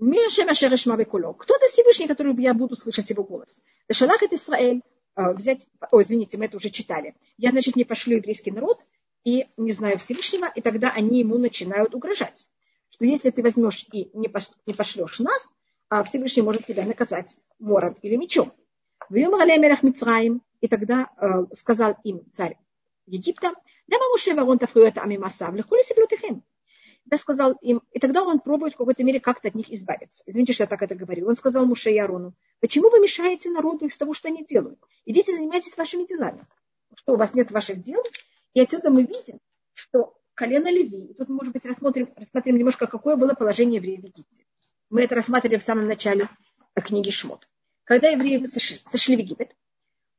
им 0.00 0.16
не 0.20 1.04
Паро, 1.04 1.34
кто-то 1.34 1.66
Всевышний, 1.68 2.06
который 2.06 2.34
я 2.40 2.54
буду 2.54 2.76
слышать 2.76 3.10
его 3.10 3.24
голос. 3.24 3.56
Шалах 3.92 4.22
это 4.22 4.36
Израиль, 4.36 4.82
а, 5.14 5.32
взять, 5.32 5.66
о, 5.90 6.00
извините, 6.00 6.38
мы 6.38 6.44
это 6.44 6.56
уже 6.56 6.70
читали. 6.70 7.14
Я, 7.36 7.50
значит, 7.50 7.76
не 7.76 7.84
пошлю 7.84 8.16
еврейский 8.16 8.50
народ 8.50 8.84
и 9.24 9.46
не 9.56 9.72
знаю 9.72 9.98
Всевышнего, 9.98 10.46
и 10.54 10.60
тогда 10.60 10.90
они 10.90 11.20
ему 11.20 11.38
начинают 11.38 11.94
угрожать. 11.94 12.46
Что 12.90 13.04
если 13.04 13.30
ты 13.30 13.42
возьмешь 13.42 13.86
и 13.92 14.10
не 14.14 14.28
пошлешь 14.28 15.18
нас, 15.18 15.48
а 15.88 16.02
Всевышний 16.04 16.42
может 16.42 16.66
тебя 16.66 16.84
наказать 16.84 17.34
мором 17.58 17.96
или 18.02 18.16
мечом. 18.16 18.52
И 19.10 20.68
тогда 20.68 21.10
э, 21.16 21.54
сказал 21.54 21.96
им 22.04 22.30
царь 22.32 22.56
Египта, 23.06 23.52
Лама 23.90 24.08
Муше 24.10 24.34
Варон 24.34 24.58
Тафруэта 24.58 25.02
Амимасав, 25.02 25.54
Лехули 25.54 25.82
Секлютехем 25.82 26.42
да, 27.10 27.16
сказал 27.16 27.52
им, 27.62 27.82
и 27.92 27.98
тогда 27.98 28.22
он 28.22 28.40
пробует 28.40 28.74
в 28.74 28.76
какой-то 28.76 29.02
мере 29.02 29.20
как-то 29.20 29.48
от 29.48 29.54
них 29.54 29.70
избавиться. 29.72 30.22
Извините, 30.26 30.52
что 30.52 30.64
я 30.64 30.66
так 30.66 30.82
это 30.82 30.94
говорю. 30.94 31.26
Он 31.26 31.36
сказал 31.36 31.64
Муше 31.64 31.90
и 31.90 31.98
Арону, 31.98 32.34
почему 32.60 32.90
вы 32.90 33.00
мешаете 33.00 33.50
народу 33.50 33.86
из 33.86 33.96
того, 33.96 34.14
что 34.14 34.28
они 34.28 34.44
делают? 34.44 34.78
Идите 35.06 35.32
занимайтесь 35.32 35.76
вашими 35.76 36.06
делами. 36.06 36.46
Что 36.94 37.14
у 37.14 37.16
вас 37.16 37.34
нет 37.34 37.50
ваших 37.50 37.82
дел? 37.82 38.02
И 38.52 38.60
отсюда 38.60 38.90
мы 38.90 39.02
видим, 39.02 39.40
что 39.74 40.18
колено 40.34 40.68
Леви, 40.68 41.14
тут, 41.14 41.28
может 41.28 41.52
быть, 41.52 41.64
рассмотрим, 41.64 42.12
рассмотрим 42.16 42.56
немножко, 42.56 42.86
какое 42.86 43.16
было 43.16 43.34
положение 43.34 43.76
евреев 43.76 44.00
в 44.00 44.04
Египте. 44.04 44.44
Мы 44.90 45.02
это 45.02 45.14
рассматривали 45.14 45.58
в 45.58 45.62
самом 45.62 45.86
начале 45.86 46.28
книги 46.74 47.10
Шмот. 47.10 47.48
Когда 47.84 48.08
евреи 48.08 48.44
сошли 48.46 49.16
в 49.16 49.18
Египет, 49.20 49.54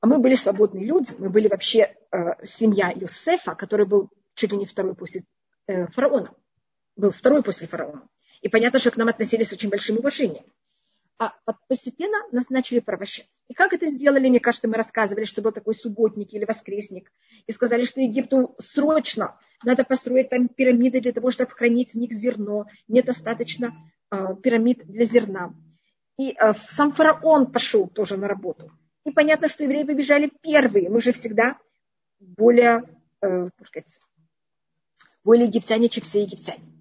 А 0.01 0.07
мы 0.07 0.19
были 0.19 0.35
свободные 0.35 0.85
люди, 0.85 1.13
мы 1.17 1.29
были 1.29 1.47
вообще 1.47 1.95
э, 2.11 2.45
семья 2.45 2.91
Юсефа, 2.95 3.55
который 3.55 3.85
был 3.85 4.09
чуть 4.33 4.51
ли 4.51 4.57
не 4.57 4.65
второй 4.65 4.95
после 4.95 5.25
э, 5.67 5.87
фараона. 5.87 6.33
Был 6.99 7.11
второй 7.11 7.41
после 7.43 7.65
фараона. 7.65 8.09
И 8.41 8.49
понятно, 8.49 8.77
что 8.77 8.91
к 8.91 8.97
нам 8.97 9.07
относились 9.07 9.47
с 9.47 9.53
очень 9.53 9.69
большим 9.69 9.99
уважением. 9.99 10.43
А 11.17 11.33
постепенно 11.69 12.17
нас 12.33 12.49
начали 12.49 12.79
порабощать. 12.79 13.29
И 13.47 13.53
как 13.53 13.71
это 13.71 13.87
сделали, 13.87 14.27
мне 14.27 14.41
кажется, 14.41 14.67
мы 14.67 14.75
рассказывали, 14.75 15.23
что 15.23 15.41
был 15.41 15.53
такой 15.53 15.75
субботник 15.75 16.33
или 16.33 16.43
воскресник. 16.43 17.09
И 17.47 17.53
сказали, 17.53 17.85
что 17.85 18.01
Египту 18.01 18.53
срочно 18.59 19.39
надо 19.63 19.85
построить 19.85 20.29
там 20.29 20.49
пирамиды 20.49 20.99
для 20.99 21.13
того, 21.13 21.31
чтобы 21.31 21.51
хранить 21.51 21.93
в 21.93 21.95
них 21.95 22.11
зерно. 22.11 22.65
Недостаточно 22.89 23.73
э, 24.11 24.35
пирамид 24.43 24.85
для 24.85 25.05
зерна. 25.05 25.53
И 26.17 26.31
э, 26.31 26.53
сам 26.67 26.91
фараон 26.91 27.49
пошел 27.49 27.87
тоже 27.87 28.17
на 28.17 28.27
работу. 28.27 28.73
И 29.05 29.11
понятно, 29.11 29.47
что 29.47 29.63
евреи 29.63 29.83
побежали 29.83 30.29
первые. 30.41 30.89
Мы 30.89 30.99
же 30.99 31.13
всегда 31.13 31.57
более, 32.19 32.83
э, 33.21 33.49
сказать, 33.65 33.99
более 35.23 35.47
египтяне, 35.47 35.87
чем 35.87 36.03
все 36.03 36.23
египтяне. 36.23 36.78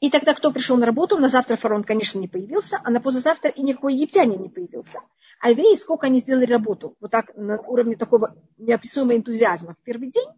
И 0.00 0.10
тогда 0.10 0.34
кто 0.34 0.52
пришел 0.52 0.76
на 0.76 0.84
работу? 0.84 1.16
На 1.16 1.28
завтра 1.28 1.56
фараон, 1.56 1.82
конечно, 1.82 2.18
не 2.18 2.28
появился, 2.28 2.78
а 2.84 2.90
на 2.90 3.00
послезавтра 3.00 3.50
и 3.50 3.62
никакой 3.62 3.94
египтянин 3.94 4.42
не 4.42 4.50
появился. 4.50 5.00
А 5.40 5.50
евреи, 5.50 5.74
сколько 5.74 6.06
они 6.06 6.20
сделали 6.20 6.46
работу, 6.46 6.96
вот 7.00 7.10
так 7.10 7.34
на 7.34 7.58
уровне 7.60 7.96
такого 7.96 8.36
неописуемого 8.58 9.16
энтузиазма 9.16 9.74
в 9.74 9.82
первый 9.84 10.10
день, 10.10 10.28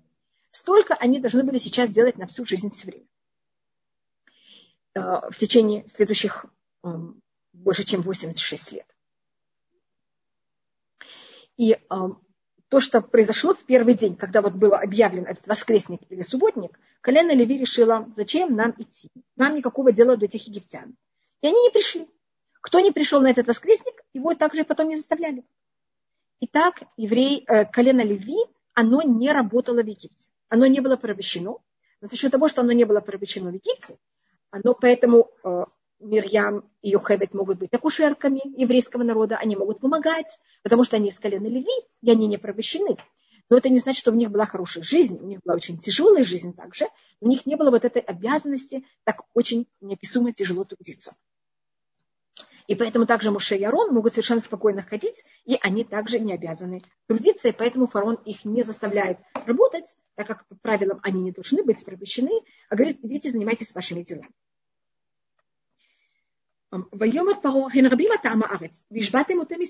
столько 0.51 0.95
они 0.95 1.19
должны 1.19 1.43
были 1.43 1.59
сейчас 1.59 1.91
делать 1.91 2.19
на 2.19 2.27
всю 2.27 2.45
жизнь 2.45 2.71
все 2.71 2.87
время. 2.87 3.07
Э, 4.95 5.31
в 5.31 5.37
течение 5.37 5.87
следующих 5.89 6.47
эм, 6.85 7.21
больше, 7.53 7.85
чем 7.85 8.03
86 8.03 8.73
лет. 8.73 8.87
И 11.57 11.73
э, 11.73 11.79
то, 12.69 12.81
что 12.81 13.01
произошло 13.01 13.55
в 13.55 13.65
первый 13.65 13.95
день, 13.95 14.15
когда 14.15 14.41
вот 14.41 14.55
был 14.55 14.75
объявлен 14.75 15.25
этот 15.25 15.47
воскресник 15.47 16.01
или 16.11 16.23
субботник, 16.23 16.79
колено 17.01 17.33
Леви 17.33 17.59
решила, 17.59 18.09
зачем 18.17 18.55
нам 18.55 18.75
идти? 18.79 19.11
Нам 19.37 19.57
никакого 19.57 19.93
дела 19.93 20.17
до 20.17 20.27
этих 20.27 20.47
египтян. 20.47 20.97
И 21.43 21.47
они 21.47 21.61
не 21.63 21.71
пришли. 21.71 22.09
Кто 22.61 22.81
не 22.81 22.91
пришел 22.91 23.21
на 23.21 23.31
этот 23.31 23.47
воскресник, 23.47 24.03
его 24.13 24.35
также 24.35 24.65
потом 24.65 24.89
не 24.89 24.97
заставляли. 24.97 25.45
Итак, 26.41 26.83
еврей, 26.97 27.45
э, 27.47 27.65
колено 27.65 28.03
Леви, 28.03 28.39
оно 28.75 29.03
не 29.03 29.33
работало 29.33 29.83
в 29.83 29.87
Египте. 29.87 30.29
Оно 30.49 30.67
не 30.67 30.81
было 30.81 30.97
порабощено. 30.97 31.59
Но 32.01 32.09
за 32.09 32.17
счет 32.17 32.31
того, 32.31 32.49
что 32.49 32.61
оно 32.63 32.73
не 32.73 32.85
было 32.85 33.01
порабощено 33.01 33.51
в 33.51 33.55
Египте, 33.55 33.99
оно 34.51 34.75
поэтому 34.75 35.31
э, 35.43 35.65
Мирьям 36.01 36.65
и 36.81 36.91
Йохебет 36.91 37.35
могут 37.35 37.59
быть 37.59 37.73
акушерками 37.73 38.41
еврейского 38.61 39.03
народа, 39.03 39.37
они 39.37 39.57
могут 39.57 39.81
помогать, 39.81 40.39
потому 40.63 40.85
что 40.85 40.97
они 40.97 41.09
из 41.09 41.19
колена 41.19 41.47
Леви, 41.47 41.67
и 42.03 42.11
они 42.11 42.27
не 42.29 42.39
порабощены. 42.39 42.97
Но 43.51 43.57
это 43.57 43.69
не 43.69 43.81
значит, 43.81 44.01
что 44.01 44.13
у 44.13 44.15
них 44.15 44.31
была 44.31 44.47
хорошая 44.47 44.85
жизнь, 44.85 45.19
у 45.21 45.27
них 45.27 45.41
была 45.43 45.57
очень 45.57 45.79
тяжелая 45.79 46.25
жизнь 46.25 46.55
также, 46.55 46.87
у 47.21 47.29
них 47.29 47.47
не 47.47 47.57
было 47.57 47.71
вот 47.71 47.85
этой 47.85 48.03
обязанности 48.03 48.85
так 49.05 49.23
очень 49.35 49.67
неописуемо 49.81 50.33
тяжело 50.33 50.65
трудиться. 50.65 51.17
И 52.67 52.75
поэтому 52.75 53.07
также 53.07 53.31
Муше 53.31 53.57
и 53.57 53.65
Арон 53.65 53.95
могут 53.95 54.13
совершенно 54.13 54.43
спокойно 54.43 54.83
ходить, 54.83 55.25
и 55.47 55.57
они 55.63 55.85
также 55.85 56.21
не 56.21 56.35
обязаны 56.35 56.83
трудиться, 57.07 57.49
и 57.49 57.53
поэтому 57.53 57.87
фараон 57.87 58.17
их 58.27 58.45
не 58.45 58.63
заставляет 58.63 59.19
работать, 59.47 59.97
так 60.17 60.27
как 60.27 60.47
по 60.47 60.55
правилам 60.57 61.01
они 61.03 61.23
не 61.23 61.33
должны 61.33 61.65
быть 61.65 61.83
пропущены, 61.83 62.31
а 62.69 62.77
говорит, 62.77 62.99
идите, 63.03 63.31
занимайтесь 63.31 63.75
вашими 63.75 64.03
делами. 64.03 64.31
Вайомар 66.71 67.41
Паро 67.41 67.71
Хенрабива 67.71 68.19
Тама 68.19 68.47
Арец, 68.47 68.83
Вишбатем 68.91 69.41
Утеми 69.41 69.65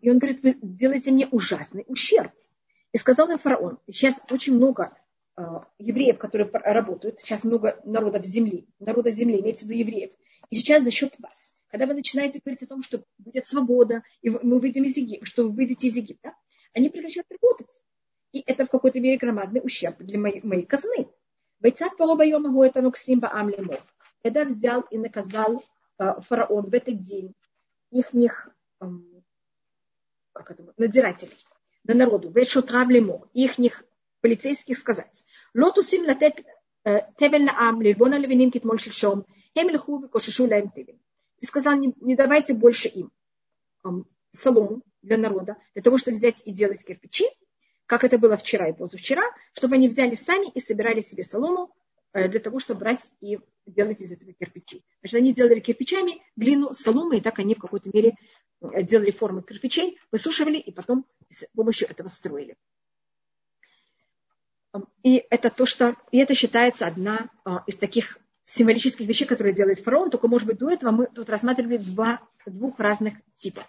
И 0.00 0.10
он 0.10 0.18
говорит, 0.18 0.42
вы 0.42 0.56
делаете 0.62 1.10
мне 1.10 1.26
ужасный 1.26 1.84
ущерб. 1.86 2.32
И 2.92 2.98
сказал 2.98 3.30
им 3.30 3.38
фараон, 3.38 3.78
сейчас 3.88 4.20
очень 4.30 4.56
много 4.56 4.96
э, 5.36 5.42
евреев, 5.78 6.18
которые 6.18 6.50
работают, 6.52 7.20
сейчас 7.20 7.44
много 7.44 7.80
народов 7.84 8.24
земли, 8.24 8.66
народа 8.78 9.10
земли, 9.10 9.40
имеется 9.40 9.66
в 9.66 9.68
виду 9.68 9.80
евреев. 9.80 10.10
И 10.50 10.56
сейчас 10.56 10.82
за 10.82 10.90
счет 10.90 11.14
вас, 11.20 11.56
когда 11.68 11.86
вы 11.86 11.94
начинаете 11.94 12.40
говорить 12.44 12.62
о 12.64 12.66
том, 12.66 12.82
что 12.82 13.04
будет 13.18 13.46
свобода, 13.46 14.02
и 14.22 14.30
мы 14.30 14.58
выйдем 14.58 14.84
из 14.84 14.96
Египта, 14.96 15.26
что 15.26 15.44
вы 15.44 15.50
выйдете 15.50 15.88
из 15.88 15.96
Египта, 15.96 16.34
они 16.74 16.88
прекращают 16.88 17.28
работать. 17.30 17.82
И 18.32 18.42
это 18.46 18.66
в 18.66 18.70
какой-то 18.70 19.00
мере 19.00 19.18
громадный 19.18 19.60
ущерб 19.62 19.98
для 19.98 20.18
моей, 20.18 20.40
моей 20.42 20.64
казны. 20.64 21.08
Бойца 21.60 21.90
Паробайома 21.90 22.64
это 22.64 22.80
Нуксим 22.80 23.20
Баам 23.20 23.50
Лемов. 23.50 23.82
Когда 24.22 24.44
взял 24.44 24.82
и 24.82 24.98
наказал 24.98 25.62
э, 25.98 26.20
фараон 26.22 26.70
в 26.70 26.74
этот 26.74 26.98
день 26.98 27.34
их 27.90 28.12
как 30.32 30.50
это, 30.50 30.72
надзирателей 30.76 31.36
на 31.84 31.94
народу, 31.94 32.30
вешотрав 32.30 32.88
лемо, 32.88 33.28
их 33.32 33.58
полицейских 34.20 34.78
сказать, 34.78 35.24
лотусим 35.54 36.04
латет 36.06 36.44
тевель 37.18 37.44
наам, 37.44 37.82
лильбона 37.82 38.16
левиним 38.16 38.50
китмоль 38.50 38.78
шельшом, 38.78 39.26
хем 39.56 39.68
лиху 39.68 40.02
векошишу 40.02 40.46
лаем 40.46 40.70
тевель. 40.70 40.98
И 41.40 41.46
сказал, 41.46 41.76
не, 41.76 41.94
не 42.00 42.16
давайте 42.16 42.54
больше 42.54 42.88
им 42.88 43.10
солому 44.32 44.82
для 45.02 45.16
народа, 45.16 45.56
для 45.74 45.82
того, 45.82 45.98
чтобы 45.98 46.18
взять 46.18 46.42
и 46.46 46.52
делать 46.52 46.84
кирпичи, 46.84 47.24
как 47.86 48.04
это 48.04 48.18
было 48.18 48.36
вчера 48.36 48.68
и 48.68 48.72
позавчера, 48.72 49.22
чтобы 49.54 49.74
они 49.76 49.88
взяли 49.88 50.14
сами 50.14 50.50
и 50.50 50.60
собирали 50.60 51.00
себе 51.00 51.24
солому 51.24 51.74
э, 52.12 52.28
для 52.28 52.38
того, 52.38 52.60
чтобы 52.60 52.80
брать 52.80 53.10
и 53.20 53.38
делать 53.66 54.00
из 54.00 54.12
этого 54.12 54.32
кирпичи. 54.32 54.84
Значит, 55.00 55.16
они 55.16 55.32
делали 55.32 55.60
кирпичами 55.60 56.22
глину, 56.36 56.72
соломы, 56.72 57.18
и 57.18 57.20
так 57.20 57.38
они 57.38 57.54
в 57.54 57.58
какой-то 57.58 57.90
мере 57.92 58.12
Э, 58.12 58.39
делали 58.60 59.10
формы 59.10 59.42
кирпичей, 59.42 59.98
высушивали 60.12 60.58
и 60.58 60.72
потом 60.72 61.06
с 61.30 61.46
помощью 61.54 61.88
этого 61.88 62.08
строили. 62.08 62.56
И 65.02 65.24
это 65.30 65.50
то, 65.50 65.66
что, 65.66 65.96
и 66.12 66.18
это 66.18 66.34
считается 66.34 66.86
одна 66.86 67.30
а, 67.44 67.64
из 67.66 67.76
таких 67.76 68.18
символических 68.44 69.06
вещей, 69.06 69.26
которые 69.26 69.54
делает 69.54 69.80
фараон, 69.80 70.10
только, 70.10 70.28
может 70.28 70.46
быть, 70.46 70.58
до 70.58 70.70
этого 70.70 70.90
мы 70.90 71.06
тут 71.06 71.28
рассматривали 71.28 71.78
два, 71.78 72.20
двух 72.46 72.78
разных 72.78 73.14
типа. 73.36 73.66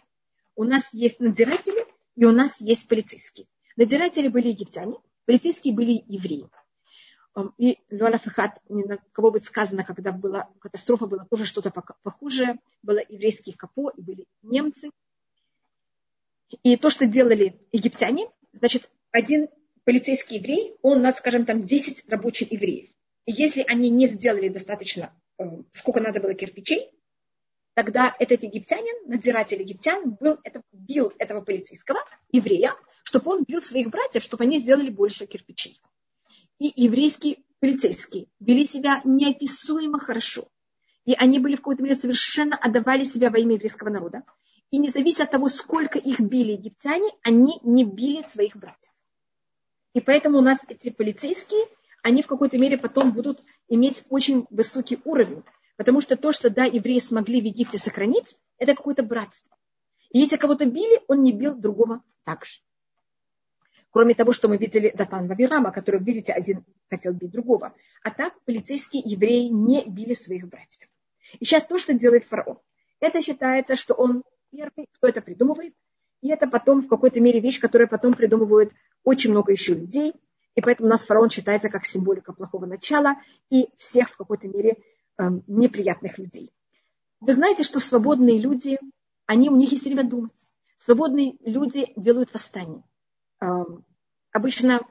У 0.56 0.64
нас 0.64 0.94
есть 0.94 1.20
надзиратели 1.20 1.86
и 2.16 2.26
у 2.26 2.32
нас 2.32 2.62
есть 2.62 2.88
полицейские. 2.88 3.48
Надзиратели 3.78 4.28
были 4.28 4.50
египтяне, 4.50 4.96
полицейские 5.26 5.74
были 5.74 6.04
евреи. 6.08 6.50
И 7.58 7.78
Луала 7.90 8.18
Фахат, 8.18 8.60
ни 8.68 8.84
на 8.84 8.98
кого 9.14 9.32
будет 9.32 9.46
сказано, 9.46 9.86
когда 9.86 10.12
была 10.12 10.50
катастрофа, 10.60 11.08
было 11.08 11.26
тоже 11.30 11.46
что-то 11.46 11.72
похожее. 12.04 12.60
Было 12.84 13.00
еврейские 13.08 13.56
капо 13.56 13.92
и 13.96 14.02
были 14.02 14.26
немцы. 14.42 14.90
И 16.64 16.76
то, 16.76 16.90
что 16.90 17.06
делали 17.06 17.58
египтяне, 17.72 18.30
значит, 18.52 18.90
один 19.12 19.48
полицейский 19.86 20.38
еврей, 20.38 20.76
он 20.82 21.02
нас, 21.02 21.18
скажем, 21.18 21.46
там 21.46 21.64
10 21.64 22.10
рабочих 22.10 22.52
евреев. 22.52 22.90
И 23.26 23.32
если 23.32 23.64
они 23.66 23.90
не 23.90 24.08
сделали 24.08 24.50
достаточно, 24.50 25.14
э, 25.38 25.44
сколько 25.72 26.02
надо 26.02 26.20
было 26.20 26.34
кирпичей, 26.34 26.92
тогда 27.76 28.14
этот 28.20 28.44
египтянин, 28.44 29.08
надзиратель 29.08 29.62
египтян, 29.62 30.18
был, 30.20 30.38
это, 30.44 30.62
бил 30.74 31.14
этого 31.18 31.40
полицейского 31.40 32.00
еврея, 32.34 32.76
чтобы 33.04 33.32
он 33.32 33.46
бил 33.46 33.62
своих 33.62 33.90
братьев, 33.90 34.22
чтобы 34.22 34.44
они 34.44 34.58
сделали 34.58 34.90
больше 34.90 35.26
кирпичей 35.26 35.82
и 36.62 36.72
еврейские 36.84 37.40
полицейские 37.60 38.28
вели 38.40 38.68
себя 38.68 39.02
неописуемо 39.04 40.00
хорошо. 40.00 40.48
И 41.06 41.14
они 41.14 41.40
были 41.40 41.56
в 41.56 41.62
какой-то 41.62 41.82
мере 41.82 41.96
совершенно 41.96 42.56
отдавали 42.56 43.04
себя 43.04 43.32
во 43.32 43.40
имя 43.40 43.56
еврейского 43.56 43.90
народа. 43.90 44.22
И 44.70 44.78
независимо 44.78 45.26
от 45.26 45.32
того, 45.32 45.48
сколько 45.48 45.98
их 45.98 46.20
били 46.20 46.52
египтяне, 46.52 47.10
они 47.24 47.60
не 47.64 47.84
били 47.84 48.22
своих 48.22 48.56
братьев. 48.56 48.94
И 49.96 50.02
поэтому 50.02 50.38
у 50.38 50.42
нас 50.42 50.60
эти 50.68 50.92
полицейские, 50.92 51.66
они 52.04 52.22
в 52.22 52.28
какой-то 52.28 52.60
мере 52.60 52.78
потом 52.78 53.12
будут 53.12 53.44
иметь 53.68 54.04
очень 54.10 54.46
высокий 54.52 55.00
уровень. 55.04 55.42
Потому 55.78 56.00
что 56.00 56.16
то, 56.16 56.32
что 56.32 56.52
да, 56.52 56.66
евреи 56.66 57.00
смогли 57.00 57.42
в 57.42 57.46
Египте 57.46 57.80
сохранить, 57.80 58.36
это 58.60 58.76
какое-то 58.76 59.02
братство. 59.02 59.58
И 60.12 60.20
если 60.20 60.38
кого-то 60.38 60.66
били, 60.68 61.02
он 61.08 61.24
не 61.24 61.32
бил 61.32 61.56
другого 61.56 62.04
так 62.24 62.46
же. 62.46 62.60
Кроме 63.92 64.16
того, 64.16 64.32
что 64.32 64.48
мы 64.48 64.58
видели 64.58 64.94
Датан 64.96 65.28
Вавирама, 65.28 65.72
который, 65.72 66.00
видите, 66.00 66.32
один 66.32 66.64
хотел 66.90 67.14
бить 67.14 67.32
другого. 67.32 67.74
А 68.04 68.10
так 68.10 68.34
полицейские 68.46 69.04
евреи 69.06 69.48
не 69.48 69.84
били 69.86 70.14
своих 70.14 70.48
братьев. 70.48 70.90
И 71.40 71.46
сейчас 71.46 71.66
то, 71.66 71.78
что 71.78 71.94
делает 71.94 72.24
фараон. 72.24 72.58
Это 73.02 73.22
считается, 73.22 73.76
что 73.76 73.94
он 73.94 74.24
первый, 74.50 74.88
кто 74.94 75.08
это 75.08 75.22
придумывает. 75.22 75.74
И 76.22 76.30
это 76.30 76.48
потом 76.48 76.82
в 76.82 76.88
какой-то 76.88 77.20
мере 77.20 77.42
вещь, 77.42 77.60
которую 77.60 77.90
потом 77.90 78.14
придумывают 78.14 78.72
очень 79.04 79.32
много 79.32 79.52
еще 79.52 79.74
людей. 79.74 80.14
И 80.56 80.62
поэтому 80.62 80.88
у 80.88 80.92
нас 80.92 81.04
фараон 81.04 81.30
считается 81.30 81.70
как 81.70 81.86
символика 81.86 82.32
плохого 82.32 82.66
начала 82.66 83.16
и 83.50 83.68
всех 83.78 84.10
в 84.10 84.18
какой-то 84.18 84.48
мере 84.48 84.78
эм, 85.18 85.44
неприятных 85.48 86.18
людей. 86.18 86.54
Вы 87.20 87.34
знаете, 87.34 87.64
что 87.64 87.80
свободные 87.80 88.40
люди, 88.40 88.78
они, 89.26 89.50
у 89.50 89.56
них 89.56 89.72
есть 89.72 89.86
время 89.86 90.04
думать. 90.04 90.50
Свободные 90.78 91.36
люди 91.42 91.92
делают 91.96 92.34
восстание 92.34 92.84
обычно 94.32 94.82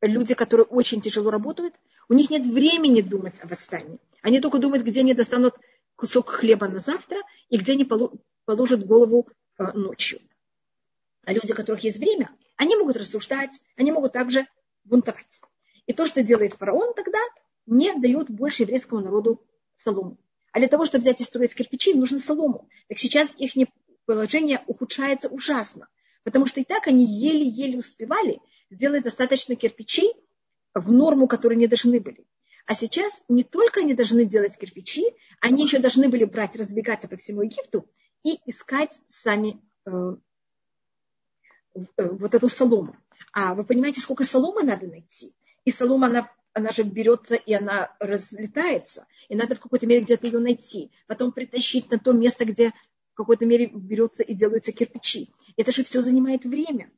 люди, 0.00 0.34
которые 0.34 0.66
очень 0.66 1.00
тяжело 1.00 1.30
работают, 1.30 1.74
у 2.08 2.14
них 2.14 2.30
нет 2.30 2.46
времени 2.46 3.00
думать 3.00 3.38
о 3.42 3.46
восстании. 3.46 3.98
Они 4.22 4.40
только 4.40 4.58
думают, 4.58 4.84
где 4.84 5.00
они 5.00 5.14
достанут 5.14 5.56
кусок 5.96 6.30
хлеба 6.30 6.68
на 6.68 6.78
завтра 6.78 7.18
и 7.48 7.58
где 7.58 7.72
они 7.72 7.84
положат 8.44 8.86
голову 8.86 9.28
э, 9.58 9.72
ночью. 9.72 10.20
А 11.24 11.32
люди, 11.32 11.52
у 11.52 11.54
которых 11.54 11.84
есть 11.84 11.98
время, 11.98 12.30
они 12.56 12.76
могут 12.76 12.96
рассуждать, 12.96 13.60
они 13.76 13.92
могут 13.92 14.12
также 14.12 14.46
бунтовать. 14.84 15.40
И 15.86 15.92
то, 15.92 16.06
что 16.06 16.22
делает 16.22 16.54
фараон 16.54 16.94
тогда, 16.94 17.18
не 17.66 17.92
дает 17.94 18.30
больше 18.30 18.62
еврейскому 18.62 19.02
народу 19.02 19.42
солому. 19.76 20.18
А 20.52 20.58
для 20.58 20.68
того, 20.68 20.86
чтобы 20.86 21.02
взять 21.02 21.20
и 21.20 21.24
строить 21.24 21.54
кирпичи, 21.54 21.94
нужно 21.94 22.18
солому. 22.18 22.68
Так 22.88 22.98
сейчас 22.98 23.28
их 23.36 23.52
положение 24.06 24.62
ухудшается 24.66 25.28
ужасно. 25.28 25.88
Потому 26.28 26.44
что 26.44 26.60
и 26.60 26.64
так 26.64 26.86
они 26.88 27.06
еле-еле 27.06 27.78
успевали 27.78 28.38
сделать 28.68 29.02
достаточно 29.02 29.56
кирпичей 29.56 30.12
в 30.74 30.92
норму, 30.92 31.26
которую 31.26 31.56
не 31.56 31.66
должны 31.66 32.00
были. 32.00 32.26
А 32.66 32.74
сейчас 32.74 33.24
не 33.30 33.44
только 33.44 33.80
они 33.80 33.94
должны 33.94 34.26
делать 34.26 34.58
кирпичи, 34.58 35.06
они 35.40 35.64
еще 35.64 35.78
должны 35.78 36.10
были 36.10 36.24
брать, 36.24 36.54
разбегаться 36.54 37.08
по 37.08 37.16
всему 37.16 37.40
Египту 37.40 37.88
и 38.24 38.38
искать 38.44 39.00
сами 39.06 39.58
э, 39.86 40.16
э, 41.96 42.08
вот 42.10 42.34
эту 42.34 42.50
солому. 42.50 42.94
А 43.32 43.54
вы 43.54 43.64
понимаете, 43.64 44.02
сколько 44.02 44.24
соломы 44.24 44.64
надо 44.64 44.86
найти? 44.86 45.34
И 45.64 45.70
солома, 45.70 46.08
она, 46.08 46.30
она 46.52 46.72
же 46.72 46.82
берется 46.82 47.36
и 47.36 47.54
она 47.54 47.96
разлетается. 48.00 49.06
И 49.30 49.34
надо 49.34 49.54
в 49.54 49.60
какой-то 49.60 49.86
мере 49.86 50.02
где-то 50.02 50.26
ее 50.26 50.40
найти. 50.40 50.90
Потом 51.06 51.32
притащить 51.32 51.90
на 51.90 51.98
то 51.98 52.12
место, 52.12 52.44
где 52.44 52.74
какой-то 53.17 53.45
мере 53.45 53.67
берется 53.67 54.23
и 54.23 54.33
делаются 54.33 54.71
кирпичи. 54.71 55.33
Это 55.57 55.71
же 55.71 55.83
все 55.83 56.01
занимает 56.01 56.45
время. 56.45 56.91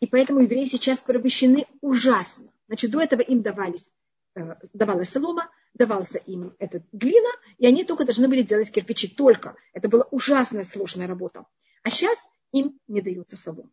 И 0.00 0.06
поэтому 0.06 0.40
евреи 0.40 0.64
сейчас 0.66 1.00
порабощены 1.00 1.66
ужасно. 1.80 2.52
Значит, 2.68 2.90
до 2.90 3.00
этого 3.00 3.20
им 3.20 3.42
давались 3.42 3.92
Э, 4.36 4.54
давалась 4.74 5.08
солома, 5.08 5.50
давался 5.72 6.18
им 6.18 6.54
этот 6.58 6.82
глина, 6.92 7.30
и 7.56 7.66
они 7.66 7.84
только 7.84 8.04
должны 8.04 8.28
были 8.28 8.42
делать 8.42 8.70
кирпичи. 8.70 9.08
Только. 9.08 9.56
Это 9.72 9.88
была 9.88 10.06
ужасная 10.10 10.64
сложная 10.64 11.06
работа. 11.06 11.46
А 11.82 11.90
сейчас 11.90 12.28
им 12.52 12.78
не 12.86 13.00
дается 13.00 13.36
солома. 13.36 13.70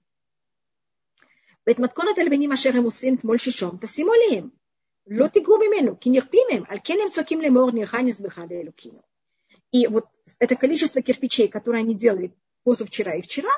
ואת 1.67 1.79
מתכונת 1.79 2.17
הלבנים 2.17 2.51
אשר 2.51 2.69
הם 2.73 2.83
עושים 2.83 3.15
תמול 3.15 3.37
שלשום, 3.37 3.77
תשימו 3.81 4.11
עליהם. 4.13 4.49
לא 5.07 5.27
תיגעו 5.27 5.57
ממנו, 5.57 5.99
כי 5.99 6.09
נכפים 6.09 6.47
הם, 6.51 6.63
על 6.67 6.77
כן 6.83 6.97
הם 7.03 7.09
צועקים 7.09 7.41
לאמור 7.41 7.71
נרחה 7.71 8.01
נזבחה 8.01 8.43
לאלוקינו. 8.49 9.06
и 9.70 9.86
вот 9.86 10.06
это 10.38 10.56
количество 10.56 11.02
кирпичей, 11.02 11.48
которые 11.48 11.82
они 11.82 11.94
делали 11.94 12.34
позавчера 12.64 13.14
и 13.14 13.22
вчера, 13.22 13.50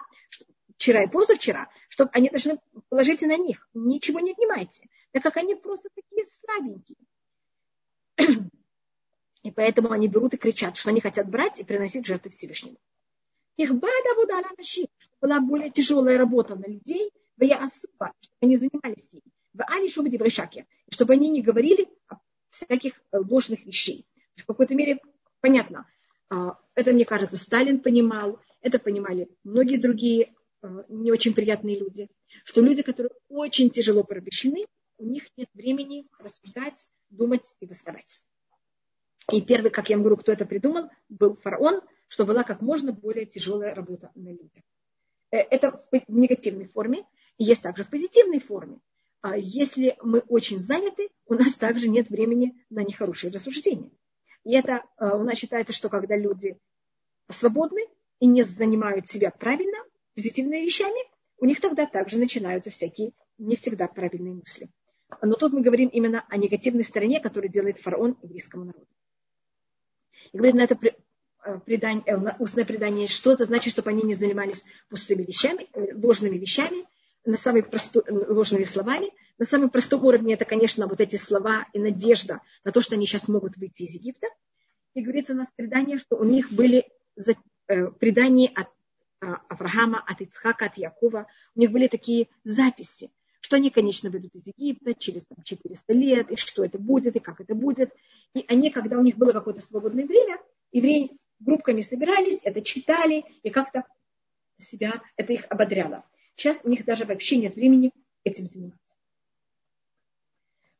вчера 0.76 1.04
и 1.04 1.08
позавчера, 1.08 1.68
чтобы 1.88 2.10
они 2.12 2.28
должны 2.30 2.58
положить 2.88 3.22
на 3.22 3.36
них. 3.36 3.68
Ничего 3.74 4.20
не 4.20 4.32
отнимайте, 4.32 4.88
так 5.12 5.22
как 5.22 5.36
они 5.36 5.54
просто 5.54 5.88
такие 5.94 6.26
слабенькие. 6.40 6.98
И 9.42 9.50
поэтому 9.50 9.90
они 9.90 10.06
берут 10.06 10.34
и 10.34 10.36
кричат, 10.36 10.76
что 10.76 10.90
они 10.90 11.00
хотят 11.00 11.30
брать 11.30 11.58
и 11.58 11.64
приносить 11.64 12.04
жертвы 12.04 12.30
Всевышнему. 12.30 12.76
Их 13.56 13.72
бада 13.74 14.14
вода 14.16 14.40
на 14.40 14.62
что 14.62 14.86
была 15.20 15.40
более 15.40 15.70
тяжелая 15.70 16.18
работа 16.18 16.56
на 16.56 16.66
людей, 16.66 17.10
в 17.36 17.42
я 17.42 17.64
особо, 17.64 18.12
чтобы 18.20 18.36
они 18.42 18.56
занимались 18.56 19.08
ей. 19.12 19.22
В 19.54 19.62
али 19.62 19.88
шубы 19.88 20.10
деврышаке, 20.10 20.66
чтобы 20.90 21.14
они 21.14 21.30
не 21.30 21.42
говорили 21.42 21.88
о 22.08 22.16
всяких 22.50 23.00
ложных 23.12 23.64
вещей. 23.64 24.06
В 24.36 24.44
какой-то 24.44 24.74
мере 24.74 25.00
понятно. 25.40 25.86
А, 26.30 26.58
это, 26.74 26.92
мне 26.92 27.04
кажется, 27.04 27.36
Сталин 27.36 27.80
понимал, 27.80 28.40
это 28.62 28.78
понимали 28.78 29.28
многие 29.44 29.76
другие 29.76 30.32
Э, 30.62 30.84
не 30.88 31.10
очень 31.10 31.34
приятные 31.34 31.78
люди, 31.78 32.08
что 32.44 32.60
люди, 32.60 32.82
которые 32.82 33.12
очень 33.28 33.70
тяжело 33.70 34.04
порабощены, 34.04 34.66
у 34.98 35.06
них 35.06 35.24
нет 35.36 35.48
времени 35.54 36.06
рассуждать, 36.18 36.86
думать 37.08 37.54
и 37.60 37.66
восставать. 37.66 38.22
И 39.32 39.40
первый, 39.40 39.70
как 39.70 39.88
я 39.88 39.98
говорю, 39.98 40.16
кто 40.16 40.32
это 40.32 40.44
придумал, 40.44 40.90
был 41.08 41.36
фараон, 41.36 41.80
что 42.08 42.26
была 42.26 42.42
как 42.42 42.60
можно 42.60 42.92
более 42.92 43.24
тяжелая 43.24 43.74
работа 43.74 44.10
на 44.14 44.28
людях. 44.28 44.62
Э, 45.30 45.38
это 45.38 45.72
в 45.90 46.02
негативной 46.08 46.66
форме, 46.66 47.06
и 47.38 47.44
есть 47.44 47.62
также 47.62 47.84
в 47.84 47.90
позитивной 47.90 48.40
форме. 48.40 48.80
А 49.22 49.36
если 49.36 49.96
мы 50.02 50.20
очень 50.20 50.60
заняты, 50.60 51.08
у 51.26 51.34
нас 51.34 51.54
также 51.54 51.88
нет 51.88 52.08
времени 52.10 52.64
на 52.70 52.82
нехорошие 52.82 53.32
рассуждения. 53.32 53.90
И 54.44 54.54
это 54.54 54.84
э, 54.98 55.06
у 55.06 55.22
нас 55.22 55.38
считается, 55.38 55.72
что 55.72 55.88
когда 55.88 56.16
люди 56.16 56.58
свободны 57.28 57.82
и 58.18 58.26
не 58.26 58.42
занимают 58.42 59.08
себя 59.08 59.30
правильно, 59.30 59.78
позитивными 60.14 60.64
вещами, 60.64 61.00
у 61.38 61.46
них 61.46 61.60
тогда 61.60 61.86
также 61.86 62.18
начинаются 62.18 62.70
всякие 62.70 63.12
не 63.38 63.56
всегда 63.56 63.88
правильные 63.88 64.34
мысли. 64.34 64.68
Но 65.22 65.34
тут 65.34 65.52
мы 65.52 65.62
говорим 65.62 65.88
именно 65.88 66.24
о 66.28 66.36
негативной 66.36 66.84
стороне, 66.84 67.20
которую 67.20 67.50
делает 67.50 67.78
фараон 67.78 68.16
еврейскому 68.22 68.64
народу. 68.64 68.86
И 70.32 70.36
говорит 70.36 70.54
на 70.54 70.62
это 70.62 70.78
э, 71.44 71.58
предание, 71.60 72.04
э, 72.06 72.36
устное 72.38 72.64
предание, 72.64 73.08
что 73.08 73.32
это 73.32 73.44
значит, 73.44 73.72
чтобы 73.72 73.90
они 73.90 74.02
не 74.02 74.14
занимались 74.14 74.64
пустыми 74.88 75.22
вещами, 75.22 75.68
ложными 75.94 76.36
вещами, 76.38 76.86
на 77.24 77.36
самой 77.36 77.62
простой, 77.62 78.02
ложными 78.08 78.64
словами. 78.64 79.10
На 79.38 79.44
самом 79.44 79.70
простом 79.70 80.04
уровне 80.04 80.34
это, 80.34 80.44
конечно, 80.44 80.86
вот 80.86 81.00
эти 81.00 81.16
слова 81.16 81.66
и 81.72 81.78
надежда 81.78 82.40
на 82.64 82.72
то, 82.72 82.80
что 82.80 82.94
они 82.94 83.06
сейчас 83.06 83.28
могут 83.28 83.56
выйти 83.56 83.82
из 83.82 83.94
Египта. 83.94 84.26
И 84.94 85.02
говорится 85.02 85.34
у 85.34 85.36
нас 85.36 85.48
предание, 85.54 85.98
что 85.98 86.16
у 86.16 86.24
них 86.24 86.52
были 86.52 86.86
предания 87.98 88.48
от 88.48 88.68
а, 89.20 89.40
Авраама, 89.48 90.02
от 90.06 90.20
Ицхака, 90.20 90.66
от 90.66 90.76
Якова. 90.76 91.26
У 91.54 91.60
них 91.60 91.70
были 91.70 91.86
такие 91.86 92.28
записи, 92.44 93.10
что 93.40 93.56
они, 93.56 93.70
конечно, 93.70 94.10
выйдут 94.10 94.34
из 94.34 94.46
Египта 94.46 94.94
через 94.94 95.24
там, 95.26 95.42
400 95.44 95.92
лет, 95.92 96.30
и 96.30 96.36
что 96.36 96.64
это 96.64 96.78
будет, 96.78 97.16
и 97.16 97.20
как 97.20 97.40
это 97.40 97.54
будет. 97.54 97.92
И 98.34 98.44
они, 98.48 98.70
когда 98.70 98.98
у 98.98 99.02
них 99.02 99.16
было 99.16 99.32
какое-то 99.32 99.60
свободное 99.60 100.06
время, 100.06 100.38
евреи 100.72 101.18
группками 101.38 101.80
собирались, 101.80 102.40
это 102.44 102.62
читали, 102.62 103.24
и 103.42 103.50
как-то 103.50 103.84
себя, 104.58 105.02
это 105.16 105.32
их 105.32 105.46
ободряло. 105.48 106.04
Сейчас 106.36 106.60
у 106.64 106.68
них 106.68 106.84
даже 106.84 107.04
вообще 107.04 107.36
нет 107.36 107.54
времени 107.54 107.92
этим 108.24 108.46
заниматься. 108.46 108.78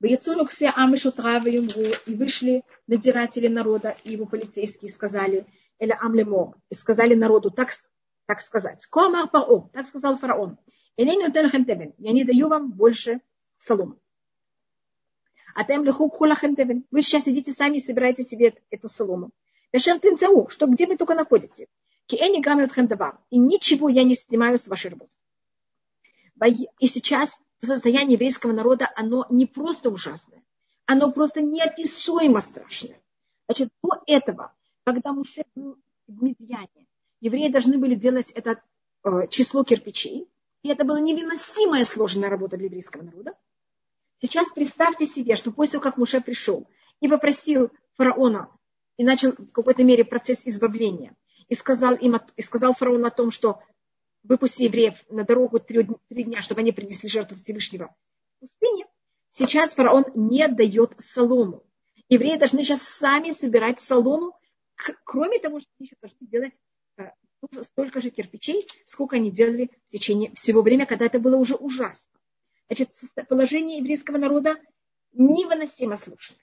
Боецуну 0.01 0.47
все 0.47 0.71
амишу 0.71 1.13
травы 1.13 1.51
и 2.07 2.15
вышли 2.15 2.65
надзиратели 2.87 3.49
народа 3.49 3.95
и 4.03 4.13
его 4.13 4.25
полицейские 4.25 4.91
сказали, 4.91 5.47
или 5.79 5.95
амлемо, 6.01 6.55
и 6.71 6.75
сказали 6.75 7.15
народу 7.15 7.51
так, 7.51 7.71
так 8.27 8.41
сказать. 8.41 8.87
Комар 8.87 9.29
паро, 9.29 9.69
так 9.73 9.87
сказал 9.87 10.17
фараон. 10.17 10.59
Я 10.97 11.15
не 11.15 12.25
даю 12.25 12.49
вам 12.49 12.73
больше 12.73 13.21
соломы. 13.59 13.97
А 15.55 15.65
тем 15.65 15.85
лиху. 15.85 16.13
Вы 16.91 17.03
сейчас 17.03 17.29
идите 17.29 17.53
сами 17.53 17.77
и 17.77 17.81
собираете 17.81 18.23
себе 18.23 18.55
эту 18.71 18.89
солому. 18.89 19.31
Бешем 19.73 20.01
что 20.49 20.67
где 20.67 20.87
вы 20.87 20.97
только 20.97 21.15
находите. 21.15 21.69
Киэни 22.07 22.41
гамют. 22.41 22.73
И 23.31 23.39
ничего 23.39 23.89
я 23.89 24.05
не 24.05 24.15
снимаю 24.15 24.59
с 24.59 24.67
вашей 24.67 24.91
работы. 24.91 25.13
И 26.47 26.87
сейчас 26.87 27.39
состояние 27.61 28.15
еврейского 28.15 28.53
народа, 28.53 28.91
оно 28.97 29.27
не 29.31 29.47
просто 29.47 29.91
ужасное, 29.91 30.43
оно 30.87 31.13
просто 31.13 31.41
неописуемо 31.43 32.41
страшное. 32.41 33.01
Значит, 33.47 33.69
до 33.83 34.03
этого, 34.07 34.55
когда 34.85 35.13
Муше 35.13 35.45
был 35.55 35.77
в 36.07 36.23
Медьяне, 36.23 36.87
евреи 37.21 37.49
должны 37.49 37.79
были 37.79 37.95
делать 37.95 38.31
это 38.31 38.63
э, 39.05 39.27
число 39.29 39.65
кирпичей, 39.65 40.29
и 40.63 40.69
это 40.69 40.85
была 40.85 41.01
невыносимая 41.01 41.85
сложная 41.85 42.31
работа 42.31 42.57
для 42.57 42.67
еврейского 42.67 43.03
народа. 43.03 43.35
Сейчас 44.23 44.47
представьте 44.55 45.07
себе, 45.07 45.37
что 45.37 45.51
после 45.51 45.73
того, 45.73 45.85
как 45.85 45.97
Муше 45.97 46.21
пришел 46.21 46.67
и 47.01 47.09
попросил 47.09 47.71
фараона 47.97 48.51
и 48.97 49.05
начал 49.05 49.33
в 49.33 49.51
какой-то 49.53 49.83
мере 49.83 50.05
процесс 50.05 50.43
избавления, 50.45 51.17
и 51.49 51.55
сказал, 51.55 51.97
им, 51.97 52.19
и 52.37 52.43
сказал 52.43 52.75
фараону 52.75 53.07
о 53.07 53.11
том, 53.11 53.31
что 53.31 53.61
выпусти 54.23 54.65
евреев 54.65 54.95
на 55.09 55.25
дорогу 55.25 55.61
три, 55.61 55.87
три 56.09 56.25
дня, 56.25 56.43
чтобы 56.43 56.61
они 56.61 56.73
принесли 56.73 57.09
жертву 57.09 57.37
Всевышнего 57.37 57.95
в 58.37 58.41
пустыне, 58.41 58.87
сейчас 59.31 59.75
фараон 59.75 60.05
не 60.15 60.47
дает 60.49 60.95
солому. 60.99 61.65
Евреи 62.09 62.37
должны 62.37 62.63
сейчас 62.63 62.83
сами 62.83 63.31
собирать 63.31 63.81
солому, 63.81 64.39
кроме 65.05 65.39
того, 65.39 65.61
что 65.61 65.69
они 65.79 65.87
еще 65.87 65.97
должны 66.01 66.27
делать 66.27 66.55
столько 67.63 68.01
же 68.01 68.11
кирпичей, 68.11 68.67
сколько 68.87 69.17
они 69.17 69.31
делали 69.31 69.71
в 69.87 69.91
течение 69.91 70.33
всего 70.35 70.63
времени, 70.63 70.87
когда 70.87 71.07
это 71.07 71.19
было 71.19 71.37
уже 71.37 71.55
ужасно. 71.55 72.11
Значит, 72.69 72.91
положение 73.29 73.79
еврейского 73.79 74.19
народа 74.19 74.57
невыносимо 75.13 75.97
сложно. 75.97 76.37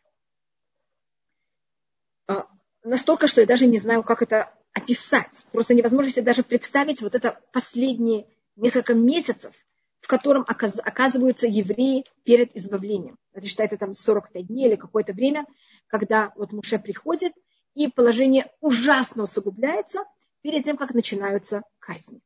А, 2.28 2.48
настолько, 2.84 3.28
что 3.28 3.42
я 3.42 3.48
даже 3.48 3.68
не 3.68 3.78
знаю, 3.78 4.04
как 4.04 4.22
это 4.22 4.54
описать. 4.78 5.48
Просто 5.52 5.74
невозможно 5.74 6.12
себе 6.12 6.24
даже 6.24 6.44
представить 6.44 7.02
вот 7.02 7.16
это 7.16 7.40
последние 7.52 8.28
несколько 8.56 8.94
месяцев, 8.94 9.54
в 10.00 10.08
котором 10.08 10.46
оказываются 10.48 11.48
евреи 11.48 12.06
перед 12.24 12.56
избавлением. 12.56 13.18
Это 13.34 13.48
считается 13.48 13.78
там 13.78 13.94
45 13.94 14.48
дней 14.48 14.68
или 14.68 14.76
какое-то 14.76 15.14
время, 15.14 15.46
когда 15.88 16.32
вот 16.36 16.52
Муше 16.52 16.80
приходит, 16.80 17.34
и 17.76 17.88
положение 17.88 18.52
ужасно 18.62 19.24
усугубляется– 19.24 20.04
перед 20.42 20.64
тем, 20.64 20.78
как 20.78 20.94
начинаются 20.94 21.64
казни. 21.80 22.22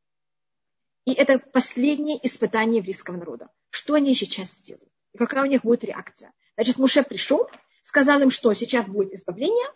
И 1.05 1.13
это 1.13 1.39
последнее 1.39 2.19
испытание 2.25 2.77
еврейского 2.77 3.17
народа. 3.17 3.49
Что 3.71 3.95
они 3.95 4.13
сейчас 4.13 4.51
сделают? 4.51 4.91
И 5.13 5.17
какая 5.17 5.41
у 5.41 5.47
них 5.47 5.63
будет 5.63 5.83
реакция? 5.83 6.31
Значит, 6.55 6.77
Муше 6.77 7.01
пришел, 7.01 7.47
сказал 7.81 8.21
им, 8.21 8.29
что 8.29 8.53
сейчас 8.53 8.85
будет 8.87 9.13
избавление, 9.13 9.67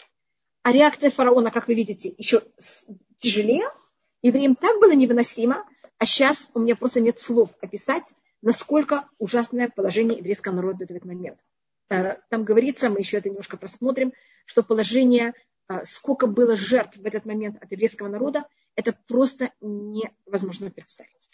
а 0.65 0.71
реакция 0.71 1.11
фараона, 1.11 1.51
как 1.51 1.67
вы 1.67 1.75
видите, 1.75 2.15
еще 2.17 2.41
тяжелее. 3.19 3.69
Евреям 4.23 4.55
так 4.55 4.79
было 4.81 4.93
невыносимо, 4.93 5.63
А 5.99 6.07
сейчас 6.07 6.49
у 6.55 6.59
меня 6.59 6.75
просто 6.75 7.01
нет 7.01 7.19
слов 7.19 7.51
описать, 7.61 8.15
насколько 8.41 9.07
ужасное 9.19 9.69
положение 9.69 10.17
еврейского 10.17 10.55
народа 10.55 10.87
в 10.87 10.89
этот 10.89 11.05
момент. 11.05 11.37
Э, 11.89 12.15
там 12.31 12.43
говорится, 12.43 12.89
мы 12.89 13.01
еще 13.01 13.17
это 13.17 13.29
немножко 13.29 13.57
посмотрим, 13.57 14.11
что 14.47 14.63
положение, 14.63 15.35
э, 15.69 15.83
сколько 15.83 16.25
было 16.25 16.55
жертв 16.55 16.97
в 16.97 17.05
этот 17.05 17.25
момент 17.25 17.63
от 17.63 17.71
еврейского 17.71 18.07
народа, 18.07 18.47
это 18.75 18.97
просто 19.07 19.51
невозможно 19.61 20.71
представить. 20.71 21.29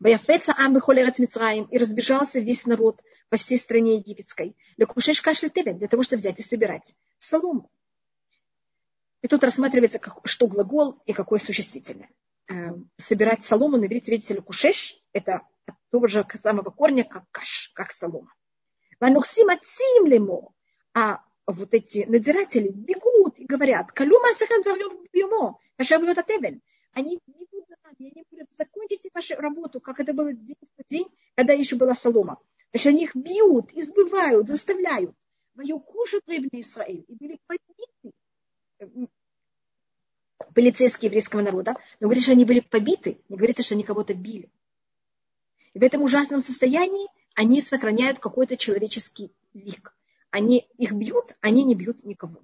Ваяфеца 0.00 0.54
Амбехолерец 0.56 1.18
Мицраим, 1.18 1.64
и 1.64 1.76
разбежался 1.76 2.40
весь 2.40 2.64
народ 2.64 3.02
по 3.28 3.36
всей 3.36 3.58
стране 3.58 3.96
египетской. 3.96 4.56
Лекушеш 4.78 5.20
кашля 5.20 5.50
для 5.50 5.88
того, 5.88 6.02
чтобы 6.02 6.20
взять 6.20 6.40
и 6.40 6.42
собирать 6.42 6.94
солому. 7.18 7.70
И 9.22 9.28
тут 9.28 9.42
рассматривается, 9.42 9.98
как, 9.98 10.20
что 10.24 10.46
глагол 10.46 11.02
и 11.06 11.12
какое 11.12 11.38
существительное. 11.38 12.10
Э, 12.50 12.70
собирать 12.96 13.44
солому 13.44 13.76
на 13.76 13.86
иврите, 13.86 14.12
видите 14.12 14.34
ли, 14.34 14.40
кушеш, 14.40 15.02
это 15.12 15.42
от 15.66 15.74
того 15.90 16.06
же 16.06 16.26
самого 16.34 16.70
корня, 16.70 17.04
как 17.04 17.24
каш, 17.30 17.70
как 17.74 17.92
солома. 17.92 18.32
Ванухсим 19.00 19.50
ацим 19.50 20.06
лемо. 20.06 20.52
А 20.94 21.22
вот 21.46 21.74
эти 21.74 22.04
надзиратели 22.08 22.68
бегут 22.68 23.38
и 23.38 23.44
говорят, 23.44 23.92
калюма 23.92 24.32
сахан 24.34 24.62
атевель. 26.18 26.60
Они 26.92 27.18
бегут 27.26 27.66
за 27.68 27.76
нами, 27.84 28.12
они 28.12 28.24
говорят, 28.30 28.48
закончите 28.56 29.10
вашу 29.12 29.36
работу, 29.36 29.80
как 29.80 30.00
это 30.00 30.12
было 30.12 30.32
день 30.32 30.56
день, 30.88 31.06
когда 31.34 31.52
еще 31.52 31.76
была 31.76 31.94
солома. 31.94 32.38
Значит, 32.72 32.86
они 32.88 33.04
их 33.04 33.16
бьют, 33.16 33.70
избывают, 33.72 34.48
заставляют. 34.48 35.14
Мою 35.54 35.80
прибыли 36.24 36.60
Израиль 36.60 37.04
и 37.08 37.14
были 37.14 37.40
полицейские 40.58 41.06
еврейского 41.06 41.40
народа, 41.40 41.76
но 42.00 42.08
говорится, 42.08 42.30
что 42.30 42.32
они 42.32 42.44
были 42.44 42.58
побиты, 42.58 43.20
не 43.28 43.36
говорится, 43.36 43.62
что 43.62 43.76
они 43.76 43.84
кого-то 43.84 44.12
били. 44.12 44.50
И 45.72 45.78
в 45.78 45.82
этом 45.84 46.02
ужасном 46.02 46.40
состоянии 46.40 47.06
они 47.36 47.62
сохраняют 47.62 48.18
какой-то 48.18 48.56
человеческий 48.56 49.30
лик. 49.54 49.94
Они 50.30 50.66
их 50.76 50.90
бьют, 50.94 51.36
они 51.42 51.62
не 51.62 51.76
бьют 51.76 52.04
никого. 52.04 52.40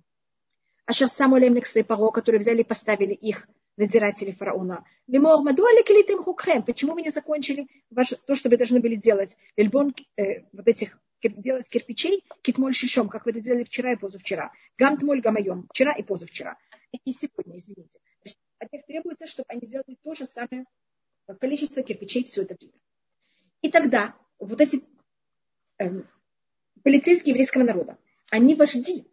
А 0.87 0.93
сейчас 0.93 1.13
Самуэль 1.15 1.49
Эмлекс 1.49 1.77
и 1.77 1.83
которые 1.83 2.39
взяли 2.39 2.61
и 2.61 2.65
поставили 2.65 3.15
их 3.15 3.49
надзиратели 3.77 4.31
фараона. 4.31 4.85
Почему 5.09 6.93
вы 6.93 7.03
не 7.03 7.11
закончили 7.11 7.67
ваше, 7.91 8.15
то, 8.15 8.37
что 8.37 8.49
вы 8.49 8.57
должны 8.57 8.79
были 8.79 8.95
делать? 8.95 9.37
Эльбон, 9.57 9.93
э, 10.17 10.43
вот 10.53 10.69
этих 10.69 11.01
делать 11.29 11.69
кирпичей, 11.69 12.23
китмоль 12.43 12.75
шишом, 12.75 13.09
как 13.09 13.25
вы 13.25 13.33
это 13.33 13.41
делали 13.41 13.65
вчера 13.65 13.93
и 13.93 13.97
позавчера. 13.97 14.53
Гамтмоль 14.79 15.21
гамайом, 15.21 15.67
вчера 15.71 15.93
и 15.93 16.03
позавчера. 16.03 16.57
И 17.05 17.13
сегодня, 17.13 17.59
извините. 17.59 17.99
Есть 18.25 18.39
от 18.59 18.73
них 18.73 18.85
требуется, 18.87 19.27
чтобы 19.27 19.47
они 19.49 19.67
сделали 19.67 19.99
то 20.03 20.15
же 20.15 20.27
самое 20.27 20.65
количество 21.41 21.83
кирпичей 21.83 22.25
все 22.25 22.43
это 22.43 22.55
время. 22.55 22.79
И 23.63 23.71
тогда 23.71 24.15
вот 24.39 24.61
эти 24.61 24.83
эм, 25.79 26.09
полицейские 26.83 27.33
еврейского 27.33 27.63
народа, 27.63 27.99
они 28.31 28.55
вожди, 28.55 29.07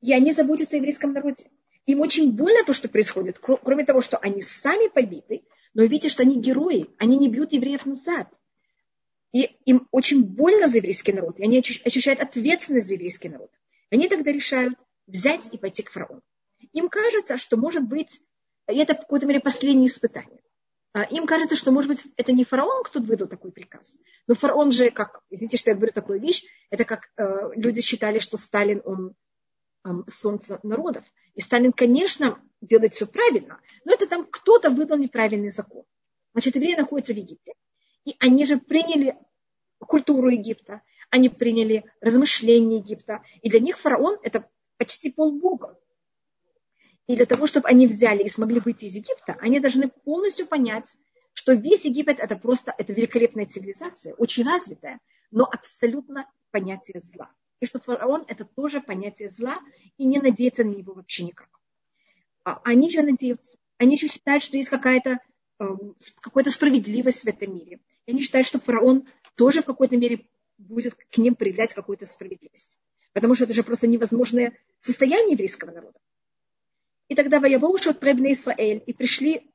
и 0.00 0.12
они 0.12 0.32
заботятся 0.32 0.76
о 0.76 0.78
еврейском 0.78 1.12
народе. 1.12 1.50
Им 1.86 2.00
очень 2.00 2.32
больно 2.32 2.64
то, 2.64 2.72
что 2.72 2.88
происходит, 2.88 3.38
кроме 3.38 3.84
того, 3.84 4.02
что 4.02 4.18
они 4.18 4.42
сами 4.42 4.88
побиты, 4.88 5.44
но 5.74 5.82
видите, 5.82 6.08
что 6.08 6.22
они 6.22 6.40
герои, 6.40 6.88
они 6.98 7.16
не 7.16 7.28
бьют 7.28 7.52
евреев 7.52 7.86
назад. 7.86 8.38
И 9.32 9.56
им 9.64 9.88
очень 9.90 10.24
больно 10.24 10.68
за 10.68 10.76
еврейский 10.76 11.12
народ, 11.12 11.40
и 11.40 11.44
они 11.44 11.58
ощущают 11.58 12.20
ответственность 12.20 12.86
за 12.86 12.94
еврейский 12.94 13.30
народ. 13.30 13.50
Они 13.90 14.08
тогда 14.08 14.30
решают 14.30 14.74
взять 15.06 15.48
и 15.52 15.58
пойти 15.58 15.82
к 15.82 15.90
фараону. 15.90 16.22
Им 16.72 16.88
кажется, 16.88 17.36
что 17.36 17.56
может 17.56 17.84
быть, 17.84 18.22
и 18.70 18.76
это 18.76 18.94
в 18.94 19.00
какой-то 19.00 19.26
мере 19.26 19.40
последнее 19.40 19.88
испытание. 19.88 20.42
А, 20.94 21.04
им 21.04 21.26
кажется, 21.26 21.56
что, 21.56 21.70
может 21.70 21.90
быть, 21.90 22.04
это 22.16 22.32
не 22.32 22.44
фараон, 22.44 22.84
кто 22.84 23.00
выдал 23.00 23.26
такой 23.26 23.50
приказ. 23.50 23.96
Но 24.26 24.34
фараон 24.34 24.72
же, 24.72 24.90
как, 24.90 25.22
извините, 25.30 25.56
что 25.56 25.70
я 25.70 25.76
говорю 25.76 25.92
такую 25.92 26.20
вещь, 26.20 26.44
это 26.70 26.84
как 26.84 27.10
э, 27.16 27.50
люди 27.54 27.80
считали, 27.80 28.18
что 28.18 28.36
Сталин, 28.36 28.82
он 28.84 29.14
э, 29.84 29.88
солнце 30.08 30.60
народов. 30.62 31.04
И 31.34 31.40
Сталин, 31.40 31.72
конечно, 31.72 32.42
делает 32.60 32.92
все 32.92 33.06
правильно, 33.06 33.58
но 33.84 33.92
это 33.92 34.06
там 34.06 34.26
кто-то 34.26 34.68
выдал 34.70 34.98
неправильный 34.98 35.48
закон. 35.48 35.84
Значит, 36.32 36.56
евреи 36.56 36.74
находятся 36.74 37.14
в 37.14 37.16
Египте. 37.16 37.54
И 38.04 38.14
они 38.18 38.44
же 38.44 38.58
приняли 38.58 39.16
культуру 39.78 40.28
Египта, 40.28 40.82
они 41.10 41.28
приняли 41.28 41.84
размышления 42.00 42.78
Египта. 42.78 43.22
И 43.40 43.48
для 43.48 43.60
них 43.60 43.78
фараон– 43.78 44.18
это 44.22 44.48
почти 44.76 45.10
полбога. 45.10 45.78
И 47.06 47.16
для 47.16 47.26
того, 47.26 47.46
чтобы 47.46 47.68
они 47.68 47.86
взяли 47.86 48.22
и 48.22 48.28
смогли 48.28 48.60
выйти 48.60 48.84
из 48.84 48.94
Египта, 48.94 49.36
они 49.40 49.60
должны 49.60 49.88
полностью 49.88 50.46
понять, 50.46 50.96
что 51.32 51.52
весь 51.52 51.84
Египет 51.84 52.20
это 52.20 52.36
просто 52.36 52.74
это 52.76 52.92
великолепная 52.92 53.46
цивилизация, 53.46 54.14
очень 54.14 54.44
развитая, 54.44 55.00
но 55.30 55.44
абсолютно 55.44 56.30
понятие 56.50 57.00
зла. 57.02 57.30
И 57.60 57.66
что 57.66 57.80
фараон 57.80 58.24
это 58.28 58.44
тоже 58.44 58.80
понятие 58.80 59.30
зла, 59.30 59.58
и 59.96 60.04
не 60.04 60.18
надеяться 60.20 60.64
на 60.64 60.70
него 60.70 60.94
вообще 60.94 61.24
никак. 61.24 61.48
А 62.44 62.60
они 62.64 62.90
же 62.90 63.02
надеются. 63.02 63.56
Они 63.78 63.96
же 63.98 64.08
считают, 64.08 64.42
что 64.42 64.56
есть 64.56 64.68
какая-то 64.68 65.18
эм, 65.58 65.96
какая-то 66.20 66.50
справедливость 66.50 67.22
в 67.22 67.26
этом 67.28 67.54
мире. 67.54 67.80
И 68.06 68.10
они 68.10 68.20
считают, 68.20 68.46
что 68.46 68.60
фараон 68.60 69.06
тоже 69.36 69.62
в 69.62 69.64
какой-то 69.64 69.96
мере 69.96 70.26
будет 70.58 70.94
к 70.94 71.18
ним 71.18 71.34
проявлять 71.34 71.72
какую-то 71.74 72.06
справедливость. 72.06 72.78
Потому 73.12 73.34
что 73.34 73.44
это 73.44 73.54
же 73.54 73.62
просто 73.62 73.86
невозможное 73.86 74.56
состояние 74.80 75.32
еврейского 75.32 75.70
народа. 75.70 75.98
И 77.12 77.14
тогда 77.14 77.40
воевоушат 77.40 78.00
пребны 78.00 78.32
Исраэль, 78.32 78.82
и 78.86 78.94
пришли 78.94 79.52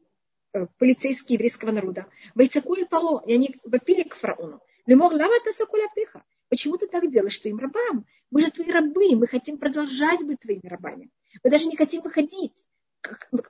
э, 0.54 0.67
полицейские 0.78 1.38
еврейского 1.38 1.72
народа. 1.72 2.06
Вайцакуэль 2.36 2.86
Паро, 2.86 3.24
и 3.26 3.34
они 3.34 3.56
вопили 3.63 4.04
к 4.04 4.13
фараону. 4.13 4.62
Лемор 4.86 5.12
лава 5.12 5.34
тасакуля 5.43 5.88
птыха. 5.88 6.24
Почему 6.50 6.78
ты 6.78 6.86
так 6.86 7.10
делаешь 7.10 7.39
твоим 7.39 7.58
рабам? 7.58 8.06
Мы 8.30 8.41
же 8.41 8.52
твои 8.52 8.70
рабы, 8.70 9.15
мы 9.15 9.26
хотим 9.26 9.58
продолжать 9.58 10.24
быть 10.24 10.39
твоими 10.41 10.67
рабами. 10.67 11.10
Мы 11.43 11.50
даже 11.50 11.65
не 11.65 11.76
хотим 11.76 12.04
выходить. 12.04 12.54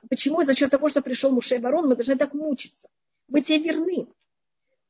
Почему? 0.08 0.42
За 0.42 0.54
счет 0.54 0.70
того, 0.70 0.88
что 0.88 1.02
пришел 1.02 1.30
Муше 1.30 1.58
Барон, 1.58 1.86
мы 1.86 1.94
должны 1.94 2.16
так 2.16 2.32
мучиться. 2.32 2.88
Мы 3.28 3.42
тебе 3.42 3.58
верны. 3.58 4.08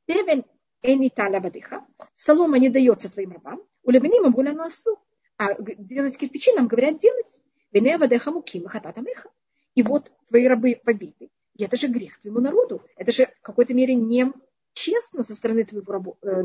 Тевен 0.06 0.44
эниталя 0.82 1.40
вадыха. 1.40 1.84
Солома 2.14 2.60
не 2.60 2.68
дается 2.68 3.10
твоим 3.12 3.32
рабам. 3.32 3.64
У 3.82 3.90
левним 3.90 4.32
им 4.32 4.60
асу. 4.60 4.96
А 5.38 5.60
делать 5.60 6.16
кирпичи 6.16 6.52
нам 6.52 6.68
говорят 6.68 6.98
делать. 6.98 7.42
И 9.74 9.82
вот 9.82 10.12
твои 10.28 10.46
рабы 10.46 10.80
побиты. 10.84 11.30
И 11.56 11.64
это 11.64 11.76
же 11.76 11.88
грех 11.88 12.20
твоему 12.20 12.40
народу. 12.40 12.82
Это 12.96 13.12
же 13.12 13.26
в 13.26 13.42
какой-то 13.42 13.74
мере 13.74 13.94
не 13.94 14.32
честно 14.74 15.24
со 15.24 15.34
стороны 15.34 15.64
твоего, 15.64 15.92
рабу, 15.92 16.18
э, 16.22 16.42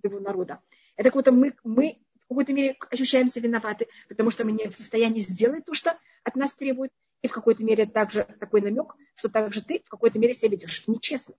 твоего 0.00 0.20
народа. 0.20 0.60
Это 0.96 1.10
какой-то 1.10 1.32
мы, 1.32 1.54
мы 1.64 1.98
в 2.24 2.28
какой-то 2.28 2.52
мере 2.52 2.76
ощущаемся 2.90 3.40
виноваты, 3.40 3.88
потому 4.08 4.30
что 4.30 4.44
мы 4.44 4.52
не 4.52 4.68
в 4.68 4.76
состоянии 4.76 5.20
сделать 5.20 5.64
то, 5.64 5.74
что 5.74 5.98
от 6.22 6.36
нас 6.36 6.52
требует. 6.52 6.92
И 7.22 7.28
в 7.28 7.32
какой-то 7.32 7.64
мере 7.64 7.86
также 7.86 8.24
такой 8.38 8.62
намек, 8.62 8.94
что 9.14 9.28
также 9.28 9.62
ты 9.62 9.82
в 9.84 9.88
какой-то 9.90 10.18
мере 10.18 10.34
себя 10.34 10.52
ведешь 10.52 10.84
нечестно. 10.86 11.34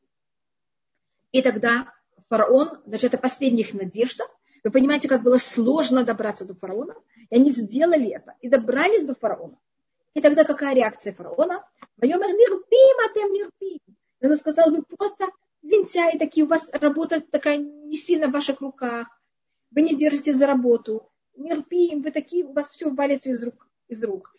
И 1.32 1.42
тогда 1.42 1.94
фараон, 2.30 2.82
значит, 2.86 3.14
это 3.14 3.18
последняя 3.18 3.64
их 3.64 3.74
надежда. 3.74 4.26
Вы 4.64 4.72
понимаете, 4.72 5.08
как 5.08 5.24
было 5.24 5.38
сложно 5.38 6.04
добраться 6.04 6.46
до 6.46 6.54
фараона. 6.54 6.96
И 7.30 7.36
они 7.36 7.52
сделали 7.52 8.10
это 8.10 8.36
и 8.42 8.50
добрались 8.50 9.06
до 9.06 9.16
фараона. 9.16 9.58
И 10.14 10.22
тогда 10.22 10.44
какая 10.44 10.76
реакция 10.76 11.14
фараона? 11.14 11.66
Майомер 11.98 12.30
нирпим, 12.30 12.98
а 13.06 13.14
тем 13.14 13.32
нирпим. 13.34 13.80
И 14.20 14.28
он 14.28 14.36
сказал, 14.36 14.70
вы 14.70 14.84
просто 14.84 15.30
лентяи 15.62 16.18
такие, 16.18 16.46
у 16.46 16.50
вас 16.50 16.70
работа 16.74 17.22
такая 17.22 17.58
не 17.58 17.96
сильно 17.96 18.28
в 18.28 18.32
ваших 18.32 18.62
руках. 18.62 19.08
Вы 19.72 19.82
не 19.84 19.96
держите 19.96 20.34
за 20.34 20.48
работу. 20.48 21.10
Нирпим, 21.36 22.02
вы 22.02 22.12
такие, 22.12 22.46
у 22.46 22.52
вас 22.54 22.70
все 22.72 22.90
валится 22.90 23.30
из 23.30 23.44
рук. 23.44 23.68
Из 23.88 24.04
рук. 24.04 24.36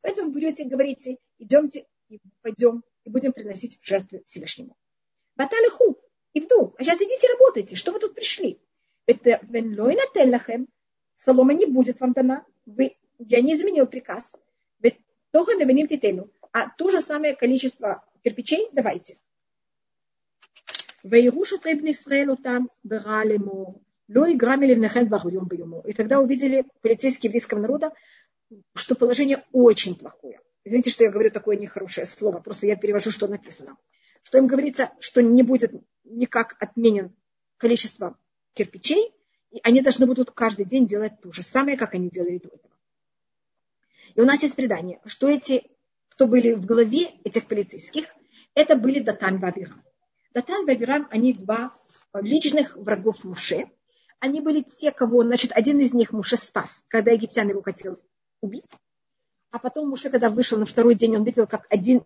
Поэтому 0.00 0.30
берете 0.30 0.62
и 0.62 0.68
говорите, 0.68 1.18
идемте 1.38 1.86
и 2.08 2.20
пойдем 2.42 2.84
и 3.04 3.10
будем 3.10 3.32
приносить 3.32 3.78
жертвы 3.82 4.22
Всевышнему. 4.24 4.76
Баталиху, 5.36 5.97
и 6.38 6.40
вду. 6.40 6.74
А 6.78 6.84
сейчас 6.84 6.98
идите 6.98 7.28
работайте. 7.28 7.76
Что 7.76 7.92
вы 7.92 8.00
тут 8.00 8.14
пришли? 8.14 8.58
Это. 9.06 9.40
Солома 11.14 11.52
не 11.52 11.66
будет 11.66 12.00
вам 12.00 12.12
дана. 12.12 12.44
Вы, 12.66 12.96
я 13.18 13.40
не 13.40 13.54
изменил 13.54 13.86
приказ. 13.86 14.34
Только 15.30 15.56
навиним 15.56 15.88
титену. 15.88 16.30
А 16.52 16.70
то 16.70 16.90
же 16.90 17.00
самое 17.00 17.36
количество 17.36 18.04
кирпичей 18.24 18.68
давайте. 18.72 19.18
Вейрушу 21.02 21.58
требни 21.58 21.90
Исраэлу 21.90 22.36
там 22.36 22.70
бералему. 22.82 23.82
Лой 24.08 24.34
грамили 24.34 24.74
внехен 24.74 25.08
вахуем 25.08 25.46
бьему. 25.46 25.82
И 25.86 25.92
тогда 25.92 26.20
увидели 26.20 26.64
полицейские 26.80 27.28
еврейского 27.28 27.60
народа, 27.60 27.92
что 28.74 28.94
положение 28.94 29.44
очень 29.52 29.94
плохое. 29.96 30.40
Извините, 30.64 30.90
что 30.90 31.04
я 31.04 31.10
говорю 31.10 31.30
такое 31.30 31.56
нехорошее 31.56 32.06
слово, 32.06 32.40
просто 32.40 32.66
я 32.66 32.76
перевожу, 32.76 33.10
что 33.10 33.26
написано. 33.26 33.76
Что 34.22 34.38
им 34.38 34.46
говорится, 34.46 34.92
что 35.00 35.22
не 35.22 35.42
будет 35.42 35.72
никак 36.04 36.56
отменен 36.60 37.14
количество 37.56 38.18
кирпичей, 38.54 39.14
и 39.50 39.60
они 39.62 39.80
должны 39.80 40.06
будут 40.06 40.30
каждый 40.30 40.66
день 40.66 40.86
делать 40.86 41.20
то 41.22 41.32
же 41.32 41.42
самое, 41.42 41.76
как 41.76 41.94
они 41.94 42.10
делали 42.10 42.38
до 42.38 42.48
этого. 42.48 42.76
И 44.14 44.20
у 44.20 44.24
нас 44.24 44.42
есть 44.42 44.56
предание, 44.56 45.00
что 45.06 45.28
эти 45.28 45.70
кто 46.18 46.26
были 46.26 46.54
в 46.54 46.66
главе 46.66 47.12
этих 47.22 47.46
полицейских, 47.46 48.06
это 48.54 48.74
были 48.74 48.98
Датан 48.98 49.36
и 49.36 49.46
Абирам. 49.46 49.84
Датан 50.34 50.66
и 50.66 50.72
Абирам, 50.72 51.06
они 51.10 51.32
два 51.32 51.76
личных 52.12 52.76
врагов 52.76 53.22
Муше. 53.22 53.70
Они 54.18 54.40
были 54.40 54.62
те, 54.62 54.90
кого, 54.90 55.22
значит, 55.22 55.52
один 55.52 55.78
из 55.78 55.94
них 55.94 56.10
Муше 56.10 56.36
спас, 56.36 56.82
когда 56.88 57.12
египтян 57.12 57.48
его 57.48 57.62
хотел 57.62 58.00
убить. 58.40 58.72
А 59.52 59.60
потом 59.60 59.88
Муше, 59.88 60.10
когда 60.10 60.28
вышел 60.28 60.58
на 60.58 60.66
второй 60.66 60.96
день, 60.96 61.14
он 61.14 61.22
видел, 61.22 61.46
как 61.46 61.66
один 61.70 62.02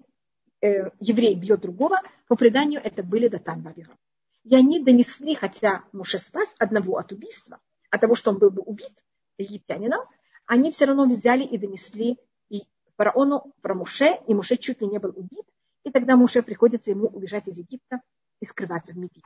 э, 0.62 0.90
еврей 1.00 1.34
бьет 1.34 1.60
другого. 1.60 2.00
По 2.28 2.36
преданию 2.36 2.80
это 2.82 3.02
были 3.02 3.28
Датан 3.28 3.66
и 3.66 3.68
Абирам. 3.68 3.98
И 4.44 4.56
они 4.56 4.82
донесли, 4.82 5.34
хотя 5.34 5.84
Муше 5.92 6.18
спас 6.18 6.54
одного 6.58 6.96
от 6.96 7.12
убийства, 7.12 7.60
от 7.90 8.00
того, 8.00 8.14
что 8.14 8.30
он 8.30 8.38
был 8.38 8.50
бы 8.50 8.62
убит 8.62 8.92
египтянином, 9.38 10.00
они 10.46 10.72
все 10.72 10.86
равно 10.86 11.06
взяли 11.06 11.44
и 11.44 11.58
донесли 11.58 12.18
и 12.48 12.62
фараону 12.96 13.52
про 13.60 13.74
Муше, 13.74 14.18
и 14.26 14.34
Муше 14.34 14.56
чуть 14.56 14.80
ли 14.80 14.86
не 14.86 14.98
был 14.98 15.12
убит, 15.14 15.44
и 15.84 15.90
тогда 15.90 16.16
Муше 16.16 16.42
приходится 16.42 16.90
ему 16.90 17.06
убежать 17.06 17.48
из 17.48 17.58
Египта 17.58 18.00
и 18.40 18.44
скрываться 18.44 18.94
в 18.94 18.98
Медине. 18.98 19.24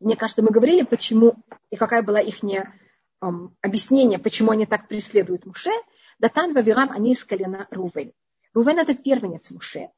Мне 0.00 0.16
кажется, 0.16 0.42
мы 0.42 0.50
говорили, 0.50 0.82
почему 0.82 1.36
и 1.70 1.76
какая 1.76 2.02
была 2.02 2.20
их 2.20 2.42
эм, 2.42 3.56
объяснение, 3.60 4.18
почему 4.18 4.50
они 4.50 4.66
так 4.66 4.88
преследуют 4.88 5.46
Муше. 5.46 5.70
Датан, 6.18 6.54
Вавирам, 6.54 6.90
они 6.90 7.12
из 7.12 7.24
колена 7.24 7.68
Рувен. 7.70 8.12
Рувен 8.54 8.78
это 8.78 8.94
первенец 8.94 9.50
Муше. 9.50 9.90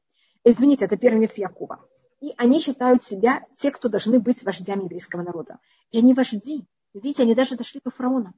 Извините, 0.43 0.85
это 0.85 0.97
первенец 0.97 1.37
Якова. 1.37 1.85
И 2.21 2.33
они 2.37 2.59
считают 2.59 3.03
себя 3.03 3.45
те, 3.55 3.71
кто 3.71 3.89
должны 3.89 4.19
быть 4.19 4.43
вождями 4.43 4.83
еврейского 4.83 5.21
народа. 5.21 5.59
И 5.91 5.99
они 5.99 6.13
вожди. 6.13 6.65
Видите, 6.93 7.23
они 7.23 7.35
даже 7.35 7.55
дошли 7.55 7.81
до 7.83 7.91
фараона. 7.91 8.33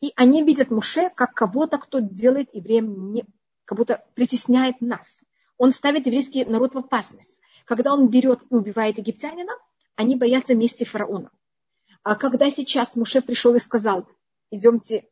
И 0.00 0.12
они 0.16 0.44
видят 0.44 0.70
Муше 0.70 1.10
как 1.14 1.34
кого-то, 1.34 1.78
кто 1.78 1.98
делает 1.98 2.54
евреям, 2.54 3.12
не, 3.12 3.24
как 3.64 3.78
будто 3.78 4.04
притесняет 4.14 4.80
нас. 4.80 5.20
Он 5.56 5.72
ставит 5.72 6.06
еврейский 6.06 6.44
народ 6.44 6.74
в 6.74 6.78
опасность. 6.78 7.40
Когда 7.64 7.92
он 7.92 8.08
берет 8.08 8.40
и 8.50 8.54
убивает 8.54 8.98
египтянина, 8.98 9.52
они 9.96 10.16
боятся 10.16 10.54
мести 10.54 10.84
фараона. 10.84 11.30
А 12.02 12.14
когда 12.14 12.50
сейчас 12.50 12.94
Муше 12.96 13.20
пришел 13.20 13.54
и 13.54 13.58
сказал, 13.58 14.06
идемте, 14.50 15.08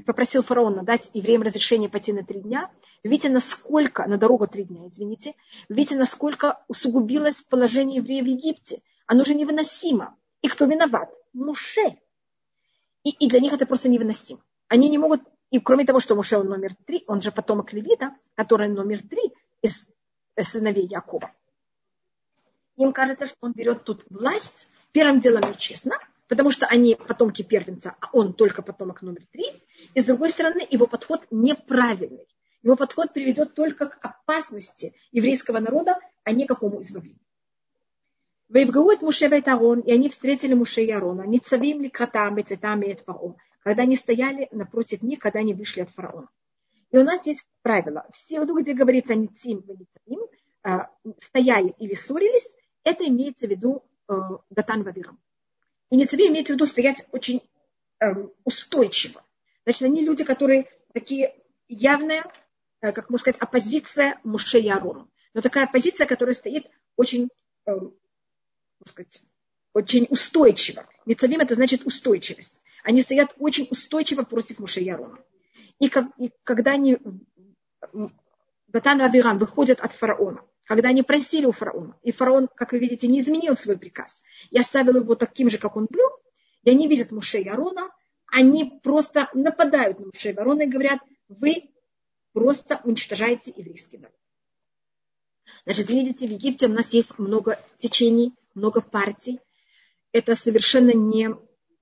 попросил 0.00 0.42
фараона 0.42 0.82
дать 0.82 1.10
евреям 1.12 1.42
разрешение 1.42 1.88
пойти 1.88 2.12
на 2.12 2.24
три 2.24 2.40
дня, 2.40 2.70
видите, 3.02 3.28
насколько, 3.28 4.06
на 4.06 4.16
дорогу 4.16 4.46
три 4.46 4.64
дня, 4.64 4.88
извините, 4.88 5.34
видите, 5.68 5.96
насколько 5.96 6.64
усугубилось 6.68 7.42
положение 7.42 7.98
евреев 7.98 8.24
в 8.24 8.28
Египте. 8.28 8.82
Оно 9.06 9.22
уже 9.22 9.34
невыносимо. 9.34 10.16
И 10.40 10.48
кто 10.48 10.64
виноват? 10.64 11.12
Муше. 11.32 11.98
И, 13.04 13.10
и 13.10 13.28
для 13.28 13.40
них 13.40 13.52
это 13.52 13.66
просто 13.66 13.88
невыносимо. 13.88 14.40
Они 14.68 14.88
не 14.88 14.98
могут, 14.98 15.20
и 15.50 15.60
кроме 15.60 15.84
того, 15.84 16.00
что 16.00 16.14
Муше 16.14 16.38
он 16.38 16.48
номер 16.48 16.74
три, 16.86 17.04
он 17.06 17.20
же 17.20 17.30
потомок 17.30 17.72
Левита, 17.72 18.16
который 18.34 18.68
номер 18.68 19.02
три 19.02 19.32
из 19.60 19.86
сыновей 20.42 20.86
Якова. 20.86 21.32
Им 22.76 22.92
кажется, 22.92 23.26
что 23.26 23.36
он 23.42 23.52
берет 23.52 23.84
тут 23.84 24.04
власть, 24.08 24.68
первым 24.92 25.20
делом 25.20 25.42
нечестно, 25.42 25.98
потому 26.28 26.50
что 26.50 26.66
они 26.66 26.94
потомки 26.94 27.42
первенца, 27.42 27.94
а 28.00 28.08
он 28.12 28.32
только 28.32 28.62
потомок 28.62 29.02
номер 29.02 29.22
три. 29.30 29.44
И 29.94 30.00
с 30.00 30.04
другой 30.04 30.30
стороны, 30.30 30.66
его 30.70 30.86
подход 30.86 31.26
неправильный. 31.30 32.26
Его 32.62 32.76
подход 32.76 33.12
приведет 33.12 33.54
только 33.54 33.88
к 33.88 33.98
опасности 34.02 34.94
еврейского 35.10 35.58
народа, 35.58 35.98
а 36.24 36.32
не 36.32 36.46
к 36.46 36.48
какому 36.48 36.82
избавлению. 36.82 37.18
Вейвгаует 38.48 39.02
Муше 39.02 39.26
и 39.26 39.48
Арон, 39.48 39.80
и 39.80 39.92
они 39.92 40.10
встретили 40.10 40.52
Муше 40.52 40.82
и 40.82 40.90
Арона, 40.90 41.22
Ницавим 41.22 41.80
ли 41.80 41.88
кратам 41.88 42.38
и 42.38 42.42
от 42.42 43.00
фараон, 43.00 43.36
когда 43.60 43.82
они 43.84 43.96
стояли 43.96 44.48
напротив 44.52 45.02
них, 45.02 45.20
когда 45.20 45.38
они 45.38 45.54
вышли 45.54 45.80
от 45.80 45.90
фараона. 45.90 46.28
И 46.90 46.98
у 46.98 47.02
нас 47.02 47.26
есть 47.26 47.46
правило. 47.62 48.06
Все, 48.12 48.44
где 48.44 48.74
говорится 48.74 49.14
Ницим 49.14 49.60
и 49.60 49.72
Ницавим, 49.72 50.28
а, 50.62 50.90
стояли 51.20 51.74
или 51.78 51.94
ссорились, 51.94 52.54
это 52.84 53.08
имеется 53.08 53.46
в 53.46 53.50
виду 53.50 53.82
э, 54.08 54.12
Датан 54.50 54.82
Вавирам. 54.82 55.18
И 55.90 55.96
Ницавим 55.96 56.32
имеется 56.32 56.52
в 56.52 56.56
виду 56.56 56.66
стоять 56.66 57.06
очень 57.12 57.40
эм, 58.00 58.32
устойчиво. 58.44 59.24
Значит, 59.64 59.82
они 59.82 60.02
люди, 60.02 60.24
которые 60.24 60.68
такие 60.92 61.34
явная, 61.68 62.24
э, 62.80 62.92
как 62.92 63.10
можно 63.10 63.22
сказать, 63.22 63.40
оппозиция 63.40 64.18
Муше 64.24 64.60
и 64.60 64.68
Арону. 64.68 65.10
Но 65.34 65.40
такая 65.40 65.64
оппозиция, 65.64 66.06
которая 66.06 66.34
стоит 66.34 66.66
очень 66.96 67.28
эм, 67.66 67.94
сказать, 68.86 69.22
очень 69.72 70.06
устойчиво. 70.10 70.86
Мецавим 71.06 71.40
это 71.40 71.54
значит 71.54 71.86
устойчивость. 71.86 72.60
Они 72.84 73.00
стоят 73.00 73.32
очень 73.38 73.68
устойчиво 73.70 74.22
против 74.22 74.58
Муше 74.58 74.80
Ярона. 74.80 75.18
И, 75.78 75.88
как, 75.88 76.06
и 76.18 76.30
когда 76.44 76.72
они, 76.72 76.98
Датан 78.66 79.00
и 79.00 79.04
Абирам, 79.04 79.38
выходят 79.38 79.80
от 79.80 79.92
фараона, 79.92 80.44
когда 80.64 80.90
они 80.90 81.02
просили 81.02 81.46
у 81.46 81.52
фараона, 81.52 81.96
и 82.02 82.12
фараон, 82.12 82.48
как 82.54 82.72
вы 82.72 82.78
видите, 82.78 83.06
не 83.06 83.20
изменил 83.20 83.56
свой 83.56 83.78
приказ, 83.78 84.22
и 84.50 84.58
оставил 84.58 84.96
его 84.96 85.14
таким 85.14 85.48
же, 85.48 85.58
как 85.58 85.76
он 85.76 85.86
был, 85.88 86.08
и 86.64 86.70
они 86.70 86.86
видят 86.88 87.10
Муше 87.10 87.38
и 87.38 87.48
Арона, 87.48 87.90
они 88.32 88.80
просто 88.82 89.28
нападают 89.34 90.00
на 90.00 90.06
Муше 90.06 90.30
и 90.30 90.34
Арона 90.34 90.62
и 90.62 90.66
говорят, 90.66 91.00
вы 91.28 91.70
просто 92.32 92.80
уничтожаете 92.82 93.52
еврейский 93.54 93.98
народ. 93.98 94.16
Значит, 95.64 95.90
видите, 95.90 96.26
в 96.26 96.30
Египте 96.30 96.66
у 96.66 96.70
нас 96.70 96.94
есть 96.94 97.18
много 97.18 97.62
течений, 97.76 98.32
много 98.54 98.80
партий. 98.80 99.38
Это 100.12 100.34
совершенно 100.34 100.92
не... 100.92 101.28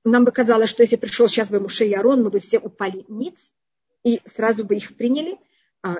Нам 0.02 0.24
бы 0.24 0.32
казалось, 0.32 0.70
что 0.70 0.82
если 0.82 0.96
пришел 0.96 1.28
сейчас 1.28 1.50
бы 1.50 1.60
Муше 1.60 1.86
и 1.86 1.94
Арон, 1.94 2.24
мы 2.24 2.30
бы 2.30 2.40
все 2.40 2.58
упали 2.58 3.04
ниц 3.06 3.54
и 4.02 4.20
сразу 4.24 4.64
бы 4.64 4.74
их 4.74 4.96
приняли. 4.96 5.38
А, 5.82 5.98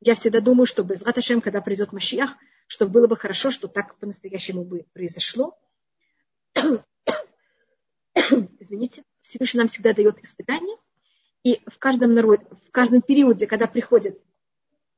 я 0.00 0.14
всегда 0.14 0.40
думаю, 0.40 0.66
что 0.66 0.84
без 0.84 1.02
Раташем, 1.02 1.40
когда 1.40 1.60
придет 1.60 1.92
Машиах, 1.92 2.36
что 2.68 2.86
было 2.86 3.08
бы 3.08 3.16
хорошо, 3.16 3.50
что 3.50 3.66
так 3.66 3.98
по-настоящему 3.98 4.64
бы 4.64 4.86
произошло. 4.92 5.58
Извините, 8.14 9.02
Всевышний 9.22 9.58
нам 9.58 9.68
всегда 9.68 9.92
дает 9.92 10.22
испытания. 10.22 10.76
И 11.44 11.60
в 11.66 11.78
каждом 11.78 12.14
народе, 12.14 12.44
в 12.66 12.70
каждом 12.70 13.02
периоде, 13.02 13.46
когда 13.46 13.66
приходит 13.66 14.20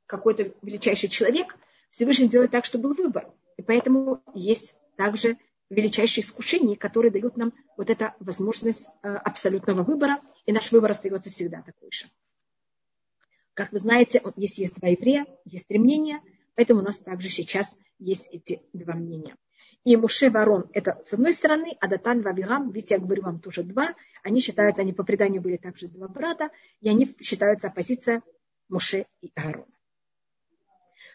какой-то 0.06 0.52
величайший 0.62 1.08
человек, 1.08 1.56
Всевышний 1.90 2.28
делает 2.28 2.50
так, 2.50 2.64
чтобы 2.64 2.88
был 2.88 3.04
выбор. 3.04 3.30
И 3.56 3.62
поэтому 3.62 4.22
есть 4.34 4.74
также 4.96 5.36
величайшие 5.68 6.22
искушения, 6.22 6.76
которые 6.76 7.12
дают 7.12 7.36
нам 7.36 7.52
вот 7.76 7.90
эту 7.90 8.12
возможность 8.18 8.88
э, 9.02 9.08
абсолютного 9.08 9.82
выбора, 9.82 10.20
и 10.46 10.52
наш 10.52 10.72
выбор 10.72 10.90
остается 10.90 11.30
всегда 11.30 11.62
такой 11.62 11.90
же. 11.92 12.06
Как 13.54 13.72
вы 13.72 13.78
знаете, 13.78 14.22
есть, 14.36 14.58
есть 14.58 14.74
два 14.74 14.88
еврея, 14.88 15.26
есть 15.44 15.68
три 15.68 15.78
мнения, 15.78 16.20
поэтому 16.54 16.80
у 16.80 16.82
нас 16.84 16.98
также 16.98 17.28
сейчас 17.28 17.76
есть 17.98 18.26
эти 18.32 18.62
два 18.72 18.94
мнения. 18.94 19.36
И 19.84 19.96
Муше 19.96 20.28
Варон 20.28 20.68
это 20.72 21.00
с 21.02 21.14
одной 21.14 21.32
стороны, 21.32 21.76
а 21.80 21.88
Датан 21.88 22.20
Вавирам, 22.20 22.70
видите, 22.70 22.94
я 22.94 23.00
говорю 23.00 23.22
вам 23.22 23.40
тоже 23.40 23.62
два, 23.62 23.94
они 24.22 24.40
считаются, 24.40 24.82
они 24.82 24.92
по 24.92 25.04
преданию 25.04 25.40
были 25.40 25.56
также 25.56 25.88
два 25.88 26.06
брата, 26.08 26.50
и 26.80 26.88
они 26.90 27.14
считаются 27.20 27.68
оппозиция 27.68 28.22
Муше 28.68 29.06
и 29.22 29.32
Аарона. 29.34 29.66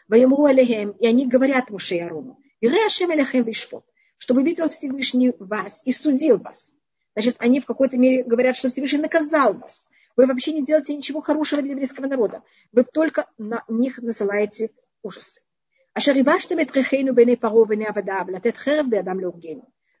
И 0.08 1.06
они 1.06 1.26
говорят 1.28 1.70
Муше 1.70 1.94
и 1.94 2.00
Аарону, 2.00 2.40
чтобы 4.18 4.42
видел 4.42 4.68
Всевышний 4.68 5.32
вас 5.38 5.82
и 5.84 5.92
судил 5.92 6.38
вас. 6.38 6.76
Значит, 7.14 7.36
они 7.38 7.60
в 7.60 7.66
какой-то 7.66 7.96
мере 7.96 8.24
говорят, 8.24 8.56
что 8.56 8.68
Всевышний 8.68 8.98
наказал 8.98 9.54
вас. 9.54 9.88
Вы 10.16 10.26
вообще 10.26 10.52
не 10.52 10.64
делаете 10.64 10.96
ничего 10.96 11.20
хорошего 11.20 11.62
для 11.62 11.72
еврейского 11.72 12.06
народа. 12.06 12.42
Вы 12.72 12.84
только 12.84 13.30
на 13.38 13.64
них 13.68 13.98
насылаете 13.98 14.70
ужасы. 15.02 15.42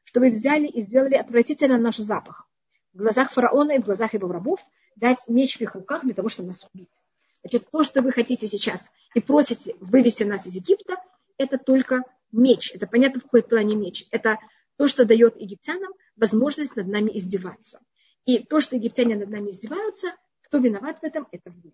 Чтобы 0.04 0.26
вы 0.26 0.30
взяли 0.32 0.66
и 0.66 0.82
сделали 0.82 1.14
отвратительно 1.14 1.78
наш 1.78 1.96
запах. 1.96 2.46
В 2.92 2.98
глазах 2.98 3.32
фараона 3.32 3.72
и 3.72 3.78
в 3.78 3.84
глазах 3.84 4.12
его 4.12 4.28
рабов 4.28 4.60
дать 4.94 5.26
меч 5.26 5.56
в 5.56 5.62
их 5.62 5.74
руках 5.74 6.04
для 6.04 6.12
того, 6.12 6.28
чтобы 6.28 6.48
нас 6.48 6.68
убить. 6.70 6.90
Значит, 7.40 7.70
то, 7.70 7.82
что 7.82 8.02
вы 8.02 8.12
хотите 8.12 8.46
сейчас 8.46 8.90
и 9.14 9.20
просите 9.20 9.74
вывести 9.80 10.24
нас 10.24 10.46
из 10.46 10.56
Египта, 10.56 10.96
это 11.38 11.56
только 11.56 12.02
меч. 12.30 12.74
Это 12.74 12.86
понятно, 12.86 13.20
в 13.20 13.24
какой 13.24 13.42
плане 13.42 13.74
меч. 13.74 14.06
Это 14.10 14.38
то, 14.76 14.88
что 14.88 15.06
дает 15.06 15.40
египтянам 15.40 15.94
возможность 16.14 16.76
над 16.76 16.88
нами 16.88 17.16
издеваться. 17.16 17.80
И 18.26 18.44
то, 18.44 18.60
что 18.60 18.76
египтяне 18.76 19.16
над 19.16 19.30
нами 19.30 19.48
издеваются, 19.48 20.08
кто 20.42 20.58
виноват 20.58 20.98
в 21.00 21.04
этом, 21.04 21.26
это 21.30 21.50
вы. 21.50 21.72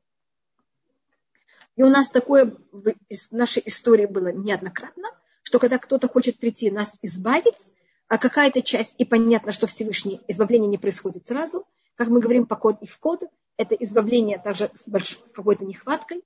И 1.76 1.82
у 1.82 1.88
нас 1.88 2.10
такое 2.10 2.54
в 2.72 2.94
нашей 3.30 3.62
истории 3.66 4.06
было 4.06 4.28
неоднократно, 4.32 5.08
что 5.42 5.58
когда 5.58 5.78
кто-то 5.78 6.08
хочет 6.08 6.38
прийти 6.38 6.70
нас 6.70 6.98
избавить, 7.02 7.70
а 8.08 8.18
какая-то 8.18 8.62
часть, 8.62 8.94
и 8.98 9.04
понятно, 9.04 9.52
что 9.52 9.66
Всевышний 9.66 10.20
избавление 10.28 10.68
не 10.68 10.78
происходит 10.78 11.26
сразу, 11.26 11.66
как 11.94 12.08
мы 12.08 12.20
говорим 12.20 12.46
по 12.46 12.56
код 12.56 12.76
и 12.82 12.86
в 12.86 12.98
код, 12.98 13.24
это 13.56 13.74
избавление 13.74 14.38
также 14.38 14.70
с, 14.74 14.86
больш... 14.88 15.18
с 15.24 15.32
какой-то 15.32 15.64
нехваткой. 15.64 16.22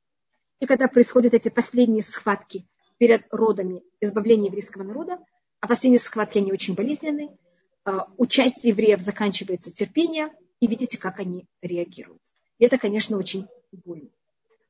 И 0.61 0.67
когда 0.67 0.89
происходят 0.89 1.35
эти 1.35 1.49
последние 1.49 2.03
схватки 2.03 2.67
перед 2.99 3.27
родами 3.31 3.83
избавления 4.01 4.47
еврейского 4.47 4.83
народа, 4.83 5.19
а 5.61 5.69
последние 5.69 6.01
схватки, 6.01 6.39
они 6.39 6.53
очень 6.53 6.75
болезненные, 6.75 7.37
а, 7.85 8.09
участие 8.17 8.71
евреев 8.71 9.01
заканчивается 9.01 9.71
терпение, 9.71 10.31
и 10.61 10.67
видите, 10.67 10.99
как 10.99 11.21
они 11.21 11.47
реагируют. 11.61 12.23
И 12.59 12.65
это, 12.65 12.79
конечно, 12.79 13.19
очень 13.19 13.47
больно. 13.73 14.09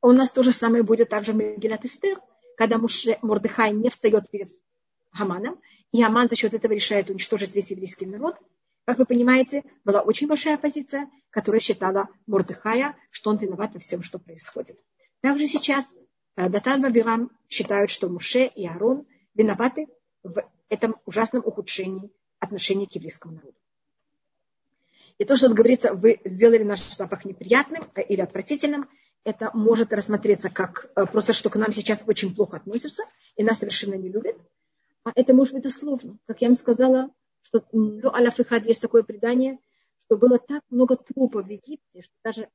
У 0.03 0.13
нас 0.13 0.31
то 0.31 0.43
же 0.43 0.53
самое 0.53 0.83
будет 0.83 1.09
также 1.09 1.33
в 1.33 1.37
Мегилат 1.37 1.85
Эстер, 1.85 2.21
когда 2.57 2.79
Муше, 2.79 3.19
Мордыхай 3.23 3.73
не 3.73 3.91
встает 3.91 4.31
перед 4.31 4.51
Хаманом, 5.11 5.61
и 5.93 6.03
Аман 6.03 6.29
за 6.29 6.37
счет 6.37 6.55
этого 6.55 6.73
решает 6.73 7.11
уничтожить 7.11 7.55
весь 7.55 7.71
еврейский 7.71 8.07
народ. 8.07 8.37
Как 8.85 8.99
вы 8.99 9.07
понимаете, 9.07 9.65
была 9.85 10.01
очень 10.01 10.29
большая 10.29 10.55
оппозиция, 10.55 11.11
которая 11.31 11.61
считала 11.61 12.09
Мордыхая, 12.27 12.97
что 13.11 13.31
он 13.31 13.39
виноват 13.39 13.75
во 13.75 13.81
всем, 13.81 14.03
что 14.03 14.19
происходит. 14.19 14.79
Также 15.21 15.49
сейчас 15.49 15.95
э, 16.37 16.49
Датан 16.49 16.83
Бабирам 16.83 17.31
считают, 17.49 17.91
что 17.91 18.09
Муше 18.09 18.47
и 18.47 18.67
Арон 18.67 19.07
виноваты 19.35 19.89
в 20.23 20.43
этом 20.69 20.97
ужасном 21.05 21.43
ухудшении 21.45 22.11
отношений 22.39 22.87
к 22.87 22.93
еврейскому 22.93 23.35
народу. 23.35 23.57
И 25.19 25.25
то, 25.25 25.37
что 25.37 25.49
говорится, 25.49 25.95
вы 25.95 26.21
сделали 26.25 26.63
наш 26.63 26.81
запах 26.95 27.25
неприятным 27.25 27.85
э, 27.95 28.03
или 28.03 28.21
отвратительным, 28.21 28.89
это 29.27 29.51
может 29.55 29.93
рассмотреться 29.93 30.51
как 30.51 30.89
э, 30.95 31.05
просто, 31.05 31.33
что 31.33 31.51
к 31.51 31.57
нам 31.57 31.73
сейчас 31.73 32.05
очень 32.07 32.33
плохо 32.33 32.59
относятся 32.59 33.03
и 33.35 33.43
нас 33.43 33.59
совершенно 33.59 33.95
не 33.95 34.09
любят. 34.09 34.37
А 35.03 35.11
это 35.17 35.35
может 35.35 35.53
быть 35.53 35.65
дословно. 35.65 36.17
Как 36.27 36.41
я 36.41 36.49
вам 36.49 36.55
сказала, 36.55 37.11
что 37.43 37.65
ну, 37.73 38.15
Аляфихад 38.15 38.65
есть 38.67 38.81
такое 38.81 39.03
предание, 39.03 39.59
что 39.99 40.17
было 40.17 40.39
так 40.39 40.63
много 40.71 40.97
трупов 40.97 41.45
в 41.45 41.51
Египте, 41.51 42.03
что 42.03 42.15
даже 42.23 42.49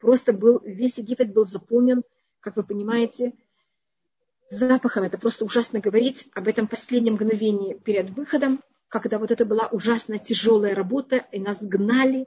просто 0.00 0.32
был, 0.32 0.60
весь 0.64 0.98
Египет 0.98 1.32
был 1.32 1.44
заполнен, 1.44 2.02
как 2.40 2.56
вы 2.56 2.64
понимаете, 2.64 3.32
запахом. 4.50 5.04
Это 5.04 5.18
просто 5.18 5.44
ужасно 5.44 5.78
говорить 5.78 6.28
об 6.34 6.48
этом 6.48 6.66
последнем 6.66 7.14
мгновении 7.14 7.74
перед 7.74 8.10
выходом, 8.10 8.60
когда 8.88 9.20
вот 9.20 9.30
это 9.30 9.44
была 9.44 9.68
ужасно 9.68 10.18
тяжелая 10.18 10.74
работа, 10.74 11.24
и 11.30 11.38
нас 11.38 11.62
гнали. 11.62 12.26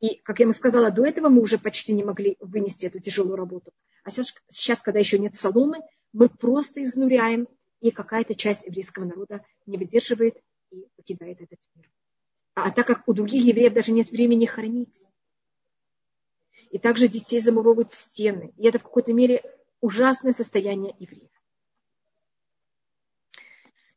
И, 0.00 0.16
как 0.16 0.40
я 0.40 0.46
вам 0.46 0.54
сказала, 0.54 0.90
до 0.90 1.04
этого 1.04 1.28
мы 1.28 1.40
уже 1.40 1.58
почти 1.58 1.94
не 1.94 2.04
могли 2.04 2.36
вынести 2.40 2.86
эту 2.86 3.00
тяжелую 3.00 3.36
работу. 3.36 3.72
А 4.02 4.10
сейчас, 4.10 4.34
сейчас 4.50 4.82
когда 4.82 4.98
еще 4.98 5.18
нет 5.18 5.36
соломы, 5.36 5.78
мы 6.12 6.28
просто 6.28 6.84
изнуряем, 6.84 7.48
и 7.80 7.90
какая-то 7.90 8.34
часть 8.34 8.66
еврейского 8.66 9.04
народа 9.04 9.44
не 9.66 9.76
выдерживает 9.76 10.38
и 10.70 10.88
покидает 10.96 11.40
этот 11.40 11.58
мир. 11.74 11.90
А, 12.54 12.68
а 12.68 12.70
так 12.70 12.86
как 12.86 13.06
у 13.06 13.12
других 13.12 13.44
евреев 13.44 13.74
даже 13.74 13.92
нет 13.92 14.10
времени 14.10 14.46
хранить. 14.46 14.98
И 16.70 16.78
также 16.78 17.08
детей 17.08 17.40
замуровывают 17.40 17.92
стены. 17.92 18.52
И 18.56 18.66
это 18.66 18.78
в 18.78 18.84
какой-то 18.84 19.12
мере 19.12 19.42
ужасное 19.80 20.32
состояние 20.32 20.96
евреев. 20.98 21.30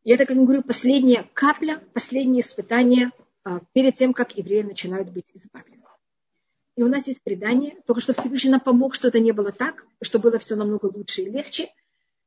И 0.04 0.12
это, 0.12 0.26
как 0.26 0.36
я 0.36 0.44
говорю, 0.44 0.64
последняя 0.64 1.24
капля, 1.34 1.80
последнее 1.94 2.42
испытание 2.42 3.12
а, 3.44 3.62
перед 3.72 3.96
тем, 3.96 4.14
как 4.14 4.38
евреи 4.38 4.64
начинают 4.64 5.10
быть 5.12 5.32
избавлены. 5.34 5.84
И 6.78 6.84
у 6.84 6.88
нас 6.88 7.08
есть 7.08 7.22
предание, 7.22 7.76
только 7.86 8.02
что 8.02 8.14
Всевышний 8.14 8.52
нам 8.52 8.62
помог, 8.62 8.96
что 8.96 9.10
это 9.10 9.20
не 9.20 9.34
было 9.34 9.52
так, 9.52 9.86
что 10.02 10.20
было 10.20 10.40
все 10.40 10.56
намного 10.56 10.86
лучше 10.86 11.24
и 11.24 11.30
легче, 11.30 11.70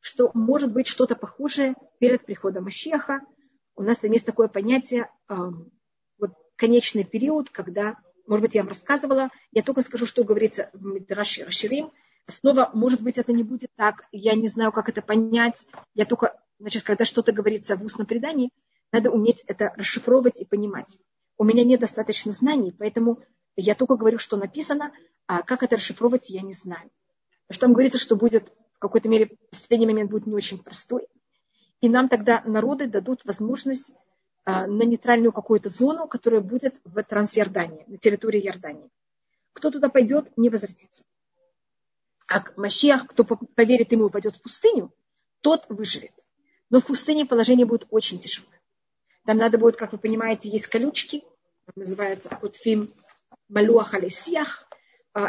что 0.00 0.30
может 0.34 0.72
быть 0.72 0.86
что-то 0.86 1.16
похожее 1.16 1.74
перед 1.98 2.26
приходом 2.26 2.64
Машеха. 2.64 3.20
У 3.76 3.82
нас 3.82 3.98
там 3.98 4.10
есть 4.10 4.26
такое 4.26 4.48
понятие, 4.48 5.08
вот 5.28 6.32
конечный 6.56 7.04
период, 7.04 7.48
когда, 7.48 7.96
может 8.26 8.44
быть, 8.44 8.54
я 8.54 8.62
вам 8.62 8.68
рассказывала, 8.68 9.30
я 9.52 9.62
только 9.62 9.80
скажу, 9.80 10.04
что 10.04 10.24
говорится 10.24 10.68
в 10.74 10.84
Мидраше 10.84 11.44
Раширим. 11.44 11.90
Снова, 12.26 12.70
может 12.74 13.00
быть, 13.00 13.16
это 13.16 13.32
не 13.32 13.42
будет 13.42 13.70
так, 13.76 14.04
я 14.12 14.34
не 14.34 14.48
знаю, 14.48 14.72
как 14.72 14.90
это 14.90 15.00
понять, 15.00 15.66
я 15.94 16.04
только 16.04 16.36
Значит, 16.60 16.82
когда 16.82 17.06
что-то 17.06 17.32
говорится 17.32 17.74
в 17.74 17.82
устном 17.82 18.06
предании, 18.06 18.50
надо 18.92 19.10
уметь 19.10 19.42
это 19.46 19.72
расшифровывать 19.76 20.42
и 20.42 20.44
понимать. 20.44 20.98
У 21.38 21.44
меня 21.44 21.64
нет 21.64 21.80
достаточно 21.80 22.32
знаний, 22.32 22.70
поэтому 22.70 23.20
я 23.60 23.74
только 23.74 23.96
говорю, 23.96 24.18
что 24.18 24.36
написано, 24.36 24.92
а 25.26 25.42
как 25.42 25.62
это 25.62 25.76
расшифровывать, 25.76 26.30
я 26.30 26.42
не 26.42 26.52
знаю. 26.52 26.90
Что 27.50 27.62
там 27.62 27.72
говорится, 27.72 27.98
что 27.98 28.16
будет 28.16 28.52
в 28.74 28.78
какой-то 28.78 29.08
мере 29.08 29.36
последний 29.50 29.86
момент 29.86 30.10
будет 30.10 30.26
не 30.26 30.34
очень 30.34 30.62
простой. 30.62 31.06
И 31.80 31.88
нам 31.88 32.08
тогда 32.08 32.42
народы 32.44 32.86
дадут 32.86 33.24
возможность 33.24 33.90
а, 34.44 34.66
на 34.66 34.82
нейтральную 34.82 35.32
какую-то 35.32 35.68
зону, 35.68 36.06
которая 36.06 36.40
будет 36.40 36.80
в 36.84 37.02
Трансиордании, 37.02 37.84
на 37.86 37.98
территории 37.98 38.40
Иордании. 38.40 38.90
Кто 39.52 39.70
туда 39.70 39.88
пойдет, 39.88 40.32
не 40.36 40.48
возвратится. 40.48 41.04
А 42.26 42.44
Машиах, 42.56 43.08
кто 43.08 43.24
поверит 43.24 43.92
ему 43.92 44.06
и 44.06 44.10
пойдет 44.10 44.36
в 44.36 44.42
пустыню, 44.42 44.94
тот 45.40 45.66
выживет. 45.68 46.14
Но 46.70 46.80
в 46.80 46.86
пустыне 46.86 47.26
положение 47.26 47.66
будет 47.66 47.86
очень 47.90 48.18
тяжелое. 48.18 48.60
Там 49.26 49.36
надо 49.36 49.58
будет, 49.58 49.76
как 49.76 49.92
вы 49.92 49.98
понимаете, 49.98 50.48
есть 50.48 50.68
колючки, 50.68 51.24
называется 51.74 52.30
Акутфим 52.30 52.92
Малуах 53.50 53.94
Алисиях, 53.94 54.68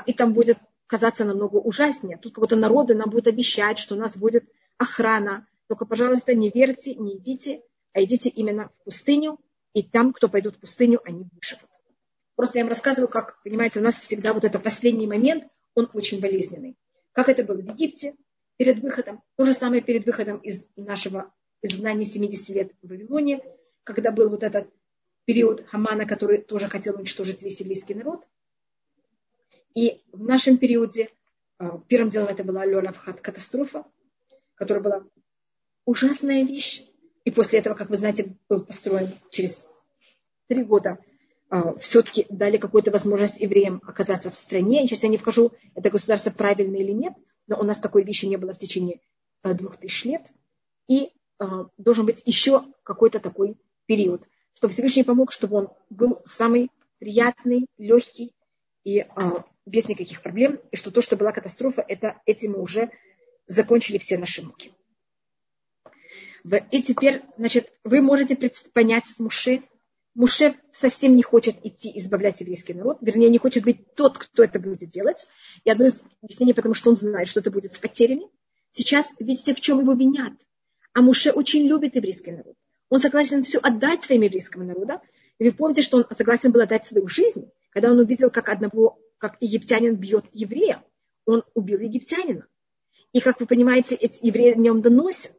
и 0.05 0.13
там 0.13 0.33
будет 0.33 0.57
казаться 0.87 1.25
намного 1.25 1.55
ужаснее. 1.55 2.17
Тут 2.17 2.33
как 2.35 2.43
будто 2.43 2.55
народы 2.55 2.95
нам 2.95 3.09
будут 3.09 3.27
обещать, 3.27 3.79
что 3.79 3.95
у 3.95 3.97
нас 3.97 4.17
будет 4.17 4.45
охрана. 4.77 5.47
Только, 5.67 5.85
пожалуйста, 5.85 6.35
не 6.35 6.49
верьте, 6.49 6.95
не 6.95 7.17
идите, 7.17 7.63
а 7.93 8.03
идите 8.03 8.29
именно 8.29 8.69
в 8.69 8.83
пустыню, 8.83 9.39
и 9.73 9.83
там, 9.83 10.11
кто 10.13 10.27
пойдет 10.27 10.55
в 10.55 10.59
пустыню, 10.59 10.99
они 11.05 11.25
выживут. 11.31 11.69
Просто 12.35 12.59
я 12.59 12.65
вам 12.65 12.69
рассказываю, 12.69 13.07
как, 13.07 13.41
понимаете, 13.43 13.79
у 13.79 13.83
нас 13.83 13.95
всегда 13.95 14.33
вот 14.33 14.43
этот 14.43 14.61
последний 14.63 15.07
момент, 15.07 15.45
он 15.75 15.89
очень 15.93 16.19
болезненный. 16.19 16.77
Как 17.13 17.29
это 17.29 17.43
было 17.43 17.57
в 17.57 17.65
Египте, 17.65 18.15
перед 18.57 18.79
выходом. 18.79 19.23
То 19.37 19.45
же 19.45 19.53
самое 19.53 19.81
перед 19.81 20.05
выходом 20.05 20.37
из 20.39 20.67
нашего 20.75 21.33
изгнания 21.61 22.05
70 22.05 22.49
лет 22.49 22.71
в 22.81 22.89
Вавилоне, 22.89 23.41
когда 23.83 24.11
был 24.11 24.29
вот 24.29 24.43
этот 24.43 24.69
период 25.25 25.65
Хамана, 25.67 26.05
который 26.05 26.39
тоже 26.39 26.67
хотел 26.67 26.95
уничтожить 26.95 27.41
весь 27.43 27.59
еврейский 27.59 27.93
народ. 27.93 28.25
И 29.73 30.01
в 30.11 30.23
нашем 30.23 30.57
периоде, 30.57 31.09
а, 31.57 31.79
первым 31.87 32.09
делом 32.09 32.29
это 32.29 32.43
была 32.43 32.65
Лёлавхат 32.65 33.21
катастрофа, 33.21 33.85
которая 34.55 34.83
была 34.83 35.03
ужасная 35.85 36.43
вещь. 36.43 36.83
И 37.23 37.31
после 37.31 37.59
этого, 37.59 37.75
как 37.75 37.89
вы 37.89 37.97
знаете, 37.97 38.35
был 38.49 38.63
построен 38.63 39.13
через 39.29 39.63
три 40.47 40.63
года 40.63 40.99
а, 41.49 41.77
все-таки 41.79 42.25
дали 42.29 42.57
какую-то 42.57 42.91
возможность 42.91 43.39
евреям 43.39 43.81
оказаться 43.85 44.31
в 44.31 44.35
стране. 44.35 44.87
Сейчас 44.87 45.03
я 45.03 45.09
не 45.09 45.17
вхожу, 45.17 45.51
это 45.75 45.89
государство 45.89 46.31
правильное 46.31 46.79
или 46.79 46.91
нет, 46.91 47.13
но 47.47 47.59
у 47.59 47.63
нас 47.63 47.79
такой 47.79 48.03
вещи 48.03 48.25
не 48.25 48.37
было 48.37 48.53
в 48.53 48.57
течение 48.57 49.01
э, 49.43 49.53
двух 49.53 49.77
тысяч 49.77 50.05
лет. 50.05 50.31
И 50.87 51.11
э, 51.39 51.45
должен 51.77 52.05
быть 52.05 52.21
еще 52.25 52.63
какой-то 52.83 53.19
такой 53.19 53.57
период, 53.85 54.23
чтобы 54.61 54.73
Всевышний 54.75 55.03
помог, 55.03 55.31
чтобы 55.31 55.57
он 55.57 55.69
был 55.89 56.21
самый 56.23 56.69
приятный, 56.99 57.65
легкий 57.79 58.31
и 58.83 58.99
э, 58.99 59.05
без 59.65 59.87
никаких 59.87 60.21
проблем, 60.21 60.59
и 60.69 60.75
что 60.75 60.91
то, 60.91 61.01
что 61.01 61.17
была 61.17 61.31
катастрофа, 61.31 61.83
это 61.87 62.21
этим 62.27 62.51
мы 62.51 62.61
уже 62.61 62.91
закончили 63.47 63.97
все 63.97 64.19
наши 64.19 64.43
муки. 64.43 64.71
И 66.69 66.83
теперь, 66.83 67.23
значит, 67.39 67.73
вы 67.83 68.01
можете 68.01 68.37
понять 68.71 69.15
Муше. 69.17 69.63
Муше 70.13 70.53
совсем 70.71 71.15
не 71.15 71.23
хочет 71.23 71.55
идти 71.65 71.91
избавлять 71.97 72.41
еврейский 72.41 72.75
народ, 72.75 72.99
вернее, 73.01 73.29
не 73.29 73.39
хочет 73.39 73.63
быть 73.63 73.95
тот, 73.95 74.19
кто 74.19 74.43
это 74.43 74.59
будет 74.59 74.91
делать. 74.91 75.25
И 75.63 75.71
одно 75.71 75.85
из 75.85 76.03
объяснений, 76.21 76.53
потому 76.53 76.75
что 76.75 76.91
он 76.91 76.95
знает, 76.95 77.27
что 77.27 77.39
это 77.39 77.49
будет 77.49 77.73
с 77.73 77.79
потерями. 77.79 78.29
Сейчас 78.73 79.11
видите, 79.19 79.55
в 79.55 79.61
чем 79.61 79.79
его 79.79 79.93
винят. 79.93 80.33
А 80.93 81.01
Муше 81.01 81.31
очень 81.31 81.65
любит 81.65 81.95
еврейский 81.95 82.31
народ. 82.31 82.55
Он 82.91 82.99
согласен 82.99 83.43
все 83.43 83.57
отдать 83.59 84.03
своим 84.03 84.21
еврейскому 84.23 84.65
народу. 84.65 85.01
И 85.39 85.45
вы 85.45 85.53
помните, 85.53 85.81
что 85.81 85.97
он 85.97 86.05
согласен 86.15 86.51
был 86.51 86.59
отдать 86.59 86.85
свою 86.85 87.07
жизнь, 87.07 87.49
когда 87.69 87.89
он 87.89 87.97
увидел, 87.97 88.29
как 88.29 88.49
одного, 88.49 88.99
как 89.17 89.37
египтянин 89.39 89.95
бьет 89.95 90.25
еврея. 90.33 90.83
Он 91.25 91.43
убил 91.53 91.79
египтянина. 91.79 92.45
И, 93.13 93.21
как 93.21 93.39
вы 93.39 93.47
понимаете, 93.47 93.95
эти 93.95 94.25
евреи 94.25 94.53
в 94.53 94.57
нем 94.57 94.81
доносят. 94.81 95.37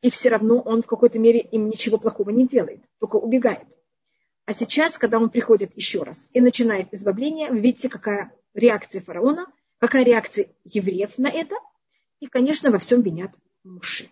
И 0.00 0.10
все 0.10 0.30
равно 0.30 0.60
он 0.60 0.82
в 0.82 0.86
какой-то 0.86 1.18
мере 1.18 1.40
им 1.40 1.68
ничего 1.68 1.98
плохого 1.98 2.30
не 2.30 2.48
делает, 2.48 2.80
только 3.00 3.16
убегает. 3.16 3.66
А 4.46 4.54
сейчас, 4.54 4.96
когда 4.96 5.18
он 5.18 5.28
приходит 5.28 5.76
еще 5.76 6.04
раз 6.04 6.30
и 6.32 6.40
начинает 6.40 6.92
избавление, 6.94 7.50
вы 7.50 7.60
видите, 7.60 7.90
какая 7.90 8.32
реакция 8.54 9.02
фараона, 9.02 9.46
какая 9.76 10.04
реакция 10.04 10.48
евреев 10.64 11.18
на 11.18 11.28
это. 11.28 11.56
И, 12.20 12.28
конечно, 12.28 12.70
во 12.70 12.78
всем 12.78 13.02
винят 13.02 13.32
Муши. 13.62 14.10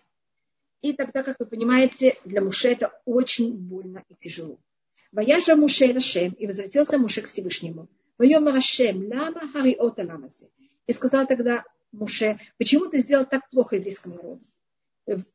И 0.85 0.93
тогда, 0.93 1.23
как 1.23 1.39
вы 1.39 1.47
понимаете, 1.47 2.15
для 2.25 2.41
Муше 2.41 2.67
это 2.67 2.91
очень 3.05 3.57
больно 3.57 4.03
и 4.07 4.13
тяжело. 4.13 4.59
Ваяжа 5.11 5.55
Муше 5.55 5.91
Рашем, 5.91 6.33
и 6.33 6.45
возвратился 6.45 6.99
Муше 6.99 7.23
к 7.23 7.25
Всевышнему. 7.25 7.89
Вайома 8.19 8.51
Рашем, 8.51 9.07
лама 9.11 9.51
хариота 9.51 10.05
ламасе. 10.05 10.47
И 10.85 10.91
сказал 10.91 11.25
тогда 11.25 11.63
Муше, 11.91 12.39
почему 12.59 12.85
ты 12.85 12.99
сделал 12.99 13.25
так 13.25 13.49
плохо 13.49 13.77
еврейскому 13.77 14.13
народу? 14.13 15.25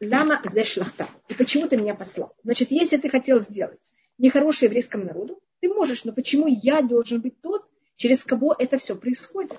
Лама 0.00 0.40
зешлахта. 0.48 1.08
И 1.26 1.34
почему 1.34 1.66
ты 1.66 1.76
меня 1.76 1.96
послал? 1.96 2.36
Значит, 2.44 2.70
если 2.70 2.96
ты 2.96 3.08
хотел 3.08 3.40
сделать 3.40 3.90
нехорошее 4.18 4.68
еврейскому 4.68 5.04
народу, 5.04 5.42
ты 5.58 5.68
можешь, 5.68 6.04
но 6.04 6.12
почему 6.12 6.46
я 6.46 6.80
должен 6.80 7.20
быть 7.20 7.40
тот, 7.40 7.68
через 7.96 8.22
кого 8.22 8.54
это 8.56 8.78
все 8.78 8.94
происходит? 8.94 9.58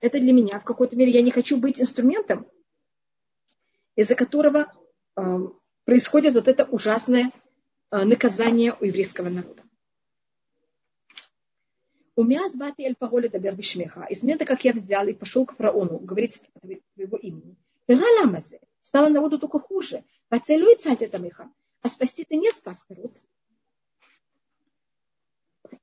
Это 0.00 0.18
для 0.18 0.32
меня 0.32 0.58
в 0.58 0.64
какой-то 0.64 0.96
мере, 0.96 1.12
я 1.12 1.22
не 1.22 1.30
хочу 1.30 1.56
быть 1.56 1.80
инструментом, 1.80 2.48
из-за 3.96 4.14
которого 4.14 4.72
э, 5.16 5.22
происходит 5.84 6.34
вот 6.34 6.48
это 6.48 6.64
ужасное 6.64 7.32
э, 7.90 8.04
наказание 8.04 8.76
у 8.80 8.84
еврейского 8.84 9.28
народа. 9.28 9.62
У 12.14 12.24
меня 12.24 12.48
звати 12.48 12.82
Эль 12.82 12.94
Пароля 12.94 13.28
Дабер 13.28 13.54
Бишмеха. 13.54 14.06
И 14.10 14.14
с 14.14 14.22
момента, 14.22 14.44
как 14.44 14.64
я 14.64 14.72
взял 14.72 15.06
и 15.06 15.14
пошел 15.14 15.46
к 15.46 15.56
фараону 15.56 15.98
говорить 15.98 16.42
твоего 16.94 17.16
имени, 17.16 17.56
Галамазе, 17.88 18.60
стало 18.82 19.08
народу 19.08 19.38
только 19.38 19.58
хуже. 19.58 20.04
Поцелуй 20.28 20.76
царь 20.76 21.08
Тамиха. 21.08 21.50
А 21.80 21.88
спасти 21.88 22.24
ты 22.24 22.36
не 22.36 22.50
спас 22.50 22.84
народ. 22.88 23.18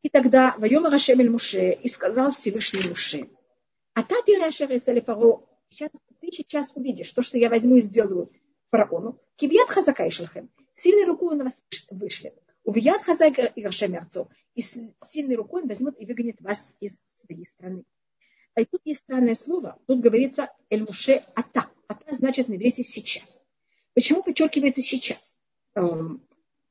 И 0.01 0.10
тогда 0.10 0.55
Вайом 0.57 0.86
Рашем 0.86 1.20
Муше 1.32 1.74
и 1.74 1.89
сказал 1.89 2.32
Всевышний 2.32 2.88
Муше, 2.88 3.30
а 3.93 4.03
та 4.03 4.22
ты 4.22 4.39
Рашер 4.39 4.70
Фаро, 4.80 5.45
сейчас, 5.70 5.89
ты 6.20 6.32
сейчас 6.32 6.72
увидишь 6.76 7.11
то, 7.11 7.22
что 7.22 7.38
я 7.38 7.49
возьму 7.49 7.78
и 7.78 7.82
сделаю 7.82 8.32
фараону. 8.72 9.20
Кибьят 9.36 9.70
Хазакай 9.70 10.09
Шлахем. 10.09 10.49
Сильной 10.74 11.05
рукой 11.05 11.36
он 11.36 11.43
вас 11.43 11.61
вышлет. 11.89 12.36
Убьет 12.63 13.01
Хазака 13.01 13.45
и 13.45 13.63
Рашемерцу. 13.63 14.30
И 14.55 14.61
сильной 14.61 15.36
рукой 15.36 15.63
он 15.63 15.67
возьмет 15.67 15.95
и 15.99 16.05
выгонит 16.05 16.41
вас 16.41 16.70
из 16.80 16.99
своей 17.22 17.45
страны. 17.45 17.84
А 18.55 18.61
и 18.61 18.65
тут 18.65 18.82
есть 18.86 19.01
странное 19.01 19.36
слово. 19.36 19.80
Тут 19.88 20.01
говорится 20.01 20.51
Эль 20.70 20.82
Муше 20.82 21.24
Ата. 21.36 21.70
Ата 21.88 22.15
значит 22.15 22.47
на 22.47 22.55
иврите 22.55 22.84
сейчас. 22.84 23.41
Почему 23.93 24.22
подчеркивается 24.22 24.82
сейчас? 24.82 25.39
Эм, 25.76 26.26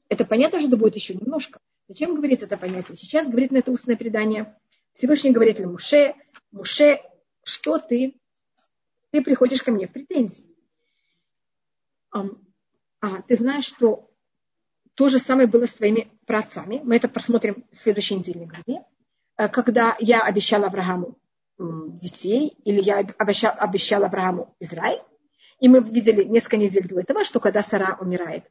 это 0.09 0.25
понятно, 0.25 0.59
что 0.59 0.69
это 0.69 0.77
будет 0.77 0.97
еще 0.97 1.15
немножко. 1.15 1.61
Зачем 1.89 2.15
говорится 2.15 2.47
это 2.47 2.59
понятие? 2.59 2.97
Сейчас 2.97 3.29
говорит 3.29 3.51
на 3.51 3.59
это 3.59 3.73
устное 3.73 3.97
предание. 3.97 4.57
Всевышний 4.93 5.31
говорит 5.31 5.61
Муше, 5.61 6.15
Муше, 6.51 7.01
что 7.45 7.79
ты? 7.79 8.18
Ты 9.11 9.23
приходишь 9.23 9.63
ко 9.63 9.73
мне 9.73 9.87
в 9.87 9.93
претензии. 9.93 10.45
А 12.11 13.23
ты 13.23 13.37
знаешь, 13.37 13.65
что 13.65 14.11
то 14.95 15.09
же 15.09 15.19
самое 15.19 15.47
было 15.47 15.67
с 15.67 15.75
твоими 15.75 16.11
праотцами. 16.27 16.81
Мы 16.83 16.97
это 16.97 17.09
посмотрим 17.09 17.65
в 17.71 17.77
следующей 17.77 18.17
недельной 18.17 18.47
главе. 18.47 18.85
Э, 19.37 19.49
когда 19.49 19.97
я 20.01 20.23
обещала 20.23 20.67
Аврааму 20.67 21.17
детей, 21.59 22.57
или 22.65 22.81
я 22.81 22.99
обещал, 22.99 23.53
обещал 23.57 24.05
Аврааму 24.05 24.55
Израиль, 24.61 25.01
и 25.61 25.69
мы 25.69 25.81
видели 25.81 26.23
несколько 26.25 26.57
недель 26.57 26.87
до 26.87 27.01
этого, 27.01 27.25
что 27.25 27.41
когда 27.41 27.63
Сара 27.63 27.97
умирает, 28.01 28.45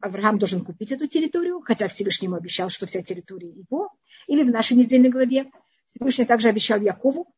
Авраам 0.00 0.38
должен 0.38 0.64
купить 0.64 0.92
эту 0.92 1.08
территорию, 1.08 1.60
хотя 1.60 1.88
Всевышний 1.88 2.26
ему 2.26 2.36
обещал, 2.36 2.68
что 2.68 2.86
вся 2.86 3.02
территория 3.02 3.50
его. 3.50 3.90
Или 4.28 4.44
в 4.44 4.50
нашей 4.50 4.76
недельной 4.76 5.10
главе 5.10 5.50
Всевышний 5.88 6.24
также 6.24 6.48
обещал 6.48 6.80
Якову, 6.80 7.32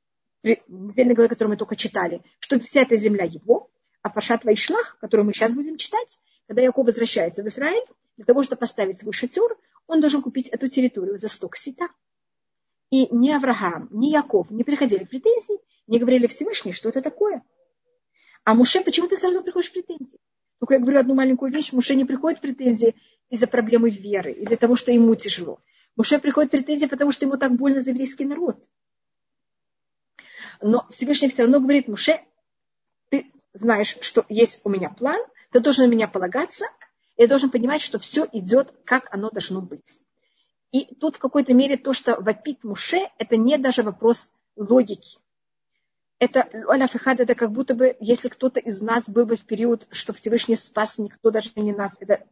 недельной 0.45 1.15
главе, 1.15 1.29
которую 1.29 1.53
мы 1.53 1.57
только 1.57 1.77
читали, 1.77 2.23
что 2.39 2.61
вся 2.61 2.83
эта 2.83 2.97
земля 2.97 3.25
его, 3.25 3.71
а 4.03 4.11
Пашат 4.11 4.45
Вайшлах, 4.45 4.99
которую 5.01 5.27
мы 5.27 5.33
сейчас 5.33 5.53
будем 5.53 5.77
читать, 5.77 6.19
когда 6.47 6.63
Яков 6.63 6.87
возвращается 6.87 7.43
в 7.43 7.47
Израиль, 7.47 7.85
для 8.17 8.25
того, 8.27 8.43
чтобы 8.43 8.61
поставить 8.61 8.99
свой 8.99 9.13
шатер, 9.13 9.57
он 9.87 10.01
должен 10.01 10.23
купить 10.23 10.49
эту 10.49 10.69
территорию 10.69 11.19
за 11.19 11.29
сток 11.29 11.57
сита. 11.57 11.89
И 12.91 13.09
ни 13.15 13.31
Авраам, 13.31 13.89
ни 13.91 14.09
Яков 14.11 14.51
не 14.51 14.63
приходили 14.63 15.05
в 15.05 15.09
претензии, 15.09 15.59
не 15.87 15.99
говорили 15.99 16.27
Всевышний, 16.27 16.73
что 16.73 16.89
это 16.89 17.03
такое. 17.03 17.43
А 18.45 18.55
Муше, 18.55 18.83
почему 18.83 19.09
ты 19.09 19.17
сразу 19.17 19.43
приходишь 19.43 19.71
в 19.71 19.73
претензии? 19.73 20.19
Только 20.61 20.75
я 20.75 20.81
говорю 20.81 21.01
одну 21.01 21.15
маленькую 21.15 21.51
вещь, 21.51 21.73
Муше 21.73 21.95
не 21.95 22.05
приходит 22.05 22.39
в 22.39 22.43
претензии 22.43 22.95
из-за 23.31 23.47
проблемы 23.47 23.91
веры, 23.91 24.33
из-за 24.33 24.57
того, 24.57 24.77
что 24.77 24.93
ему 24.93 25.15
тяжело. 25.15 25.61
Муше 25.97 26.19
приходит 26.19 26.51
в 26.51 26.53
претензии, 26.53 26.87
потому 26.87 27.11
что 27.11 27.25
ему 27.25 27.37
так 27.37 27.53
больно 27.53 27.81
за 27.81 27.91
еврейский 27.91 28.27
народ. 28.27 28.63
Но 30.61 30.87
Всевышний 30.91 31.29
все 31.29 31.43
равно 31.43 31.61
говорит, 31.61 31.89
Муше, 31.89 32.21
ты 33.11 33.33
знаешь, 33.53 33.97
что 34.01 34.25
есть 34.29 34.61
у 34.65 34.69
меня 34.69 34.91
план, 34.91 35.21
ты 35.51 35.61
должен 35.61 35.87
на 35.87 35.91
меня 35.91 36.09
полагаться, 36.09 36.67
и 37.17 37.27
должен 37.27 37.51
понимать, 37.51 37.81
что 37.81 37.99
все 37.99 38.27
идет, 38.33 38.73
как 38.85 39.13
оно 39.15 39.31
должно 39.31 39.61
быть. 39.61 40.01
И 40.73 40.95
тут 40.97 41.17
в 41.17 41.19
какой-то 41.21 41.55
мере 41.55 41.77
то, 41.77 41.93
что 41.93 42.21
вопит 42.21 42.65
Муше, 42.65 43.09
это 43.19 43.37
не 43.37 43.57
даже 43.59 43.83
вопрос 43.83 44.33
логики. 44.57 45.19
Это, 46.19 46.49
Аляфихад, 46.69 47.21
это 47.21 47.35
как 47.35 47.53
будто 47.53 47.75
бы, 47.75 47.97
если 48.01 48.29
кто-то 48.29 48.59
из 48.59 48.81
нас 48.81 49.09
был 49.09 49.27
бы 49.27 49.37
в 49.37 49.43
период, 49.43 49.87
что 49.91 50.13
Всевышний 50.13 50.57
спас 50.57 50.99
никто, 50.99 51.31
даже 51.31 51.51
не 51.57 51.73
нас. 51.73 51.93
Это 52.01 52.27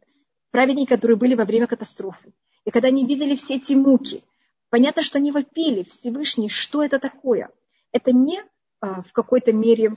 праведники, 0.51 0.89
которые 0.89 1.17
были 1.17 1.35
во 1.35 1.45
время 1.45 1.67
катастрофы. 1.67 2.33
И 2.65 2.71
когда 2.71 2.89
они 2.89 3.05
видели 3.05 3.35
все 3.35 3.55
эти 3.55 3.73
муки, 3.73 4.23
понятно, 4.69 5.03
что 5.03 5.19
они 5.19 5.31
вопили 5.31 5.83
Всевышний, 5.83 6.49
что 6.49 6.83
это 6.83 6.99
такое. 6.99 7.49
Это 7.93 8.11
не 8.11 8.43
а, 8.81 9.01
в 9.03 9.13
какой-то 9.13 9.53
мере 9.53 9.95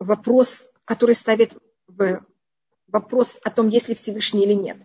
вопрос, 0.00 0.72
который 0.84 1.14
ставит 1.14 1.56
вопрос 2.88 3.38
о 3.44 3.50
том, 3.50 3.68
есть 3.68 3.88
ли 3.88 3.94
Всевышний 3.94 4.44
или 4.44 4.54
нет. 4.54 4.78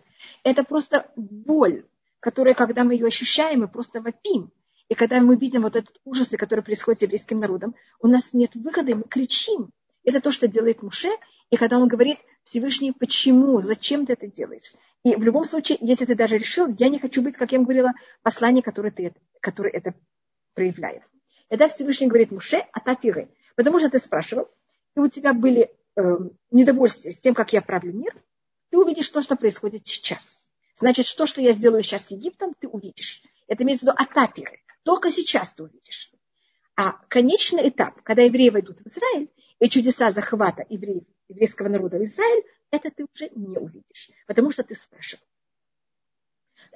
Это 0.44 0.62
просто 0.62 1.10
боль, 1.16 1.84
которая, 2.20 2.54
когда 2.54 2.84
мы 2.84 2.94
ее 2.94 3.06
ощущаем, 3.06 3.60
мы 3.60 3.68
просто 3.68 4.00
вопим. 4.00 4.52
И 4.88 4.94
когда 4.94 5.20
мы 5.20 5.36
видим 5.36 5.62
вот 5.62 5.74
этот 5.74 5.98
ужас, 6.04 6.28
который 6.28 6.62
происходит 6.62 7.00
с 7.00 7.02
еврейским 7.02 7.40
народом, 7.40 7.74
у 8.00 8.08
нас 8.08 8.32
нет 8.32 8.54
выхода, 8.54 8.90
и 8.90 8.94
мы 8.94 9.04
кричим. 9.04 9.70
Это 10.04 10.20
то, 10.20 10.30
что 10.30 10.48
делает 10.48 10.82
Муше. 10.82 11.10
И 11.50 11.56
когда 11.56 11.78
он 11.78 11.88
говорит, 11.88 12.18
Всевышний, 12.42 12.92
почему, 12.92 13.60
зачем 13.60 14.06
ты 14.06 14.14
это 14.14 14.26
делаешь? 14.26 14.72
И 15.04 15.14
в 15.14 15.22
любом 15.22 15.44
случае, 15.44 15.78
если 15.80 16.04
ты 16.04 16.14
даже 16.14 16.38
решил, 16.38 16.68
я 16.78 16.88
не 16.88 16.98
хочу 16.98 17.22
быть, 17.22 17.36
как 17.36 17.52
я 17.52 17.58
им 17.58 17.64
говорила, 17.64 17.92
послание, 18.22 18.62
которое, 18.62 18.90
ты, 18.90 19.14
которое 19.40 19.70
это 19.70 19.94
проявляет. 20.54 21.02
Это 21.52 21.68
Всевышний 21.68 22.06
говорит 22.06 22.30
Муше, 22.30 22.64
а 22.72 22.80
татиры. 22.80 23.28
Потому 23.56 23.78
что 23.78 23.90
ты 23.90 23.98
спрашивал, 23.98 24.48
и 24.96 25.00
у 25.00 25.08
тебя 25.08 25.34
были 25.34 25.70
э, 25.96 26.16
недовольствие 26.50 27.12
с 27.12 27.18
тем, 27.18 27.34
как 27.34 27.52
я 27.52 27.60
правлю 27.60 27.92
мир, 27.92 28.14
ты 28.70 28.78
увидишь 28.78 29.10
то, 29.10 29.20
что 29.20 29.36
происходит 29.36 29.86
сейчас. 29.86 30.40
Значит, 30.76 31.14
то, 31.14 31.26
что 31.26 31.42
я 31.42 31.52
сделаю 31.52 31.82
сейчас 31.82 32.06
с 32.06 32.10
Египтом, 32.10 32.54
ты 32.58 32.68
увидишь. 32.68 33.22
Это 33.48 33.64
имеется 33.64 33.84
в 33.84 33.88
виду 33.90 34.02
ататиры. 34.02 34.60
Только 34.82 35.10
сейчас 35.10 35.52
ты 35.52 35.64
увидишь. 35.64 36.10
А 36.74 36.92
конечный 37.08 37.68
этап, 37.68 38.00
когда 38.00 38.22
евреи 38.22 38.48
войдут 38.48 38.80
в 38.80 38.86
Израиль, 38.86 39.28
и 39.58 39.68
чудеса 39.68 40.10
захвата 40.10 40.64
евреев, 40.70 41.04
еврейского 41.28 41.68
народа 41.68 41.98
в 41.98 42.04
Израиль, 42.04 42.44
это 42.70 42.90
ты 42.90 43.04
уже 43.14 43.28
не 43.34 43.58
увидишь, 43.58 44.10
потому 44.26 44.52
что 44.52 44.62
ты 44.62 44.74
спрашивал. 44.74 45.26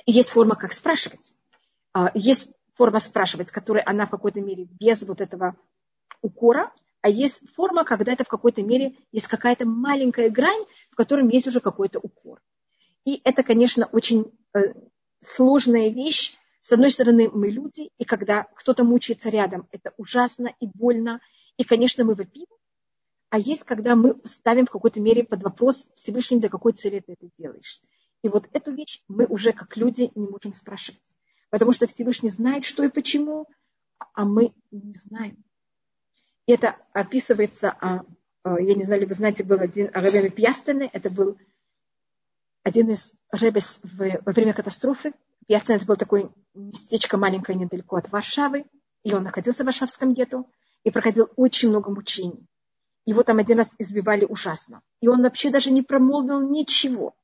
Есть 0.04 0.28
форма, 0.28 0.54
как 0.54 0.74
спрашивать. 0.74 1.32
А, 1.94 2.10
есть 2.12 2.50
форма 2.76 3.00
спрашивать, 3.00 3.50
которая 3.50 3.82
она 3.86 4.06
в 4.06 4.10
какой-то 4.10 4.40
мере 4.40 4.68
без 4.78 5.02
вот 5.02 5.20
этого 5.20 5.56
укора, 6.22 6.72
а 7.00 7.08
есть 7.08 7.40
форма, 7.54 7.84
когда 7.84 8.12
это 8.12 8.24
в 8.24 8.28
какой-то 8.28 8.62
мере 8.62 8.96
есть 9.12 9.28
какая-то 9.28 9.64
маленькая 9.64 10.30
грань, 10.30 10.64
в 10.90 10.96
котором 10.96 11.28
есть 11.28 11.46
уже 11.46 11.60
какой-то 11.60 11.98
укор. 11.98 12.40
И 13.04 13.20
это, 13.22 13.42
конечно, 13.42 13.86
очень 13.92 14.32
э, 14.54 14.74
сложная 15.24 15.88
вещь. 15.88 16.36
С 16.62 16.72
одной 16.72 16.90
стороны, 16.90 17.30
мы 17.30 17.48
люди, 17.48 17.90
и 17.96 18.04
когда 18.04 18.44
кто-то 18.56 18.82
мучается 18.82 19.28
рядом, 19.28 19.68
это 19.70 19.92
ужасно 19.96 20.52
и 20.58 20.66
больно. 20.66 21.20
И, 21.56 21.64
конечно, 21.64 22.04
мы 22.04 22.14
вопим. 22.14 22.46
А 23.30 23.38
есть, 23.38 23.62
когда 23.62 23.94
мы 23.94 24.20
ставим 24.24 24.66
в 24.66 24.70
какой-то 24.70 25.00
мере 25.00 25.22
под 25.22 25.42
вопрос 25.44 25.88
Всевышний, 25.94 26.40
для 26.40 26.48
какой 26.48 26.72
цели 26.72 27.00
ты 27.00 27.12
это 27.12 27.28
делаешь. 27.38 27.80
И 28.22 28.28
вот 28.28 28.48
эту 28.52 28.72
вещь 28.72 29.02
мы 29.06 29.26
уже 29.26 29.52
как 29.52 29.76
люди 29.76 30.10
не 30.16 30.26
можем 30.26 30.52
спрашивать. 30.54 31.14
Потому 31.50 31.72
что 31.72 31.86
Всевышний 31.86 32.30
знает, 32.30 32.64
что 32.64 32.84
и 32.84 32.88
почему, 32.88 33.48
а 34.14 34.24
мы 34.24 34.54
не 34.70 34.94
знаем. 34.94 35.44
И 36.46 36.52
это 36.52 36.76
описывается, 36.92 37.70
а, 37.80 38.04
а, 38.42 38.60
я 38.60 38.74
не 38.74 38.82
знаю, 38.82 39.00
ли 39.02 39.06
вы 39.06 39.14
знаете, 39.14 39.44
был 39.44 39.60
один 39.60 39.90
Равен 39.92 40.30
Пьястены, 40.30 40.88
это 40.92 41.10
был 41.10 41.38
один 42.62 42.90
из 42.90 43.12
ребес 43.32 43.80
во 43.82 44.32
время 44.32 44.54
катастрофы. 44.54 45.14
Пьястен 45.46 45.76
это 45.76 45.86
было 45.86 45.96
такое 45.96 46.30
местечко 46.54 47.16
маленькое 47.16 47.56
недалеко 47.58 47.96
от 47.96 48.10
Варшавы, 48.10 48.64
и 49.04 49.14
он 49.14 49.22
находился 49.22 49.62
в 49.62 49.66
Варшавском 49.66 50.14
гетто 50.14 50.44
и 50.82 50.90
проходил 50.90 51.30
очень 51.36 51.68
много 51.68 51.90
мучений. 51.90 52.46
Его 53.04 53.22
там 53.22 53.38
один 53.38 53.58
раз 53.58 53.74
избивали 53.78 54.24
ужасно. 54.24 54.82
И 55.00 55.06
он 55.06 55.22
вообще 55.22 55.50
даже 55.50 55.70
не 55.70 55.82
промолвил 55.82 56.40
ничего. 56.40 57.14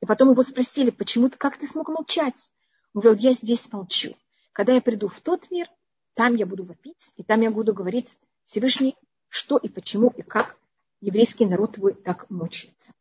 И 0.00 0.06
потом 0.06 0.30
его 0.30 0.42
спросили, 0.42 0.90
почему 0.90 1.28
ты, 1.28 1.36
как 1.36 1.56
ты 1.56 1.66
смог 1.66 1.88
молчать? 1.88 2.50
Он 2.94 3.00
говорил, 3.00 3.20
я 3.20 3.32
здесь 3.32 3.70
молчу. 3.72 4.16
Когда 4.52 4.72
я 4.72 4.80
приду 4.80 5.08
в 5.08 5.20
тот 5.20 5.50
мир, 5.50 5.68
там 6.14 6.36
я 6.36 6.46
буду 6.46 6.64
вопить, 6.64 7.12
и 7.16 7.24
там 7.24 7.40
я 7.40 7.50
буду 7.50 7.74
говорить 7.74 8.16
Всевышний, 8.44 8.96
что 9.28 9.58
и 9.58 9.68
почему 9.68 10.10
и 10.16 10.22
как 10.22 10.56
еврейский 11.00 11.44
народ 11.44 11.72
твой 11.72 11.94
так 11.94 12.30
мучается. 12.30 12.92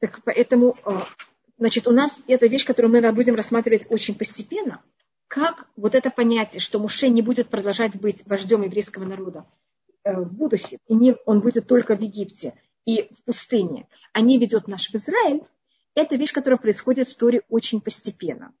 Так 0.00 0.22
поэтому, 0.24 0.74
значит, 1.58 1.86
у 1.86 1.92
нас 1.92 2.22
эта 2.26 2.46
вещь, 2.46 2.64
которую 2.64 2.90
мы 2.90 3.12
будем 3.12 3.34
рассматривать 3.34 3.86
очень 3.90 4.14
постепенно, 4.14 4.82
как 5.28 5.68
вот 5.76 5.94
это 5.94 6.10
понятие, 6.10 6.60
что 6.60 6.78
Муше 6.78 7.08
не 7.08 7.22
будет 7.22 7.48
продолжать 7.48 7.94
быть 8.00 8.26
вождем 8.26 8.62
еврейского 8.62 9.04
народа 9.04 9.46
э, 10.02 10.20
в 10.20 10.32
будущем, 10.32 10.78
и 10.88 10.94
не, 10.94 11.16
он 11.24 11.40
будет 11.40 11.66
только 11.68 11.94
в 11.94 12.00
Египте 12.00 12.54
и 12.84 13.12
в 13.14 13.22
пустыне, 13.24 13.88
а 14.12 14.20
не 14.20 14.38
ведет 14.38 14.68
наш 14.68 14.90
в 14.90 14.94
Израиль, 14.94 15.42
это 15.94 16.16
вещь, 16.16 16.32
которая 16.32 16.58
происходит 16.58 17.08
в 17.08 17.16
Торе 17.16 17.42
очень 17.48 17.80
постепенно. 17.80 18.52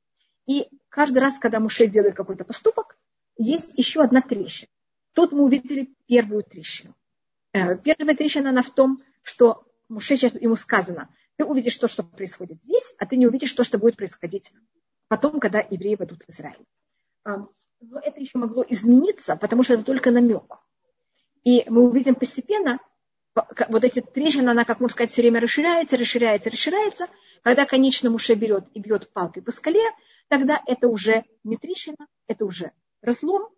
И 0.46 0.68
каждый 0.88 1.18
раз, 1.18 1.38
когда 1.38 1.60
Муше 1.60 1.86
делает 1.86 2.14
какой-то 2.14 2.44
поступок, 2.44 2.98
есть 3.36 3.78
еще 3.78 4.02
одна 4.02 4.20
трещина. 4.20 4.70
Тут 5.12 5.32
мы 5.32 5.44
увидели 5.44 5.94
первую 6.06 6.42
трещину. 6.42 6.94
Э, 7.52 7.76
первая 7.76 8.16
трещина, 8.16 8.50
она 8.50 8.62
в 8.62 8.70
том, 8.70 9.02
что 9.22 9.64
Муше 9.88 10.16
сейчас 10.16 10.34
ему 10.34 10.56
сказано, 10.56 11.08
Ты 11.36 11.44
увидишь 11.44 11.76
то, 11.76 11.88
что 11.88 12.02
происходит 12.02 12.62
здесь, 12.62 12.94
а 12.98 13.06
ты 13.06 13.16
не 13.16 13.26
увидишь 13.26 13.52
то, 13.52 13.64
что 13.64 13.78
будет 13.78 13.96
происходить 13.96 14.52
потом, 15.08 15.40
когда 15.40 15.60
евреи 15.60 15.94
войдут 15.94 16.22
в 16.22 16.30
Израиль. 16.30 16.64
Но 17.24 17.98
это 18.02 18.20
еще 18.20 18.38
могло 18.38 18.64
измениться, 18.68 19.36
потому 19.36 19.62
что 19.62 19.74
это 19.74 19.84
только 19.84 20.10
намек. 20.10 20.58
И 21.44 21.64
мы 21.68 21.82
увидим 21.82 22.14
постепенно, 22.14 22.78
вот 23.34 23.84
эти 23.84 24.00
трещины, 24.00 24.50
она, 24.50 24.64
как 24.64 24.80
можно 24.80 24.92
сказать, 24.92 25.10
все 25.10 25.22
время 25.22 25.40
расширяется, 25.40 25.96
расширяется, 25.96 26.50
расширяется. 26.50 27.06
Когда, 27.42 27.64
конечно, 27.64 28.10
Муше 28.10 28.34
берет 28.34 28.64
и 28.74 28.80
бьет 28.80 29.12
палкой 29.12 29.42
по 29.42 29.52
скале, 29.52 29.82
тогда 30.28 30.60
это 30.66 30.88
уже 30.88 31.24
не 31.44 31.56
трещина, 31.56 32.06
это 32.26 32.44
уже 32.44 32.72
разлом. 33.00 33.48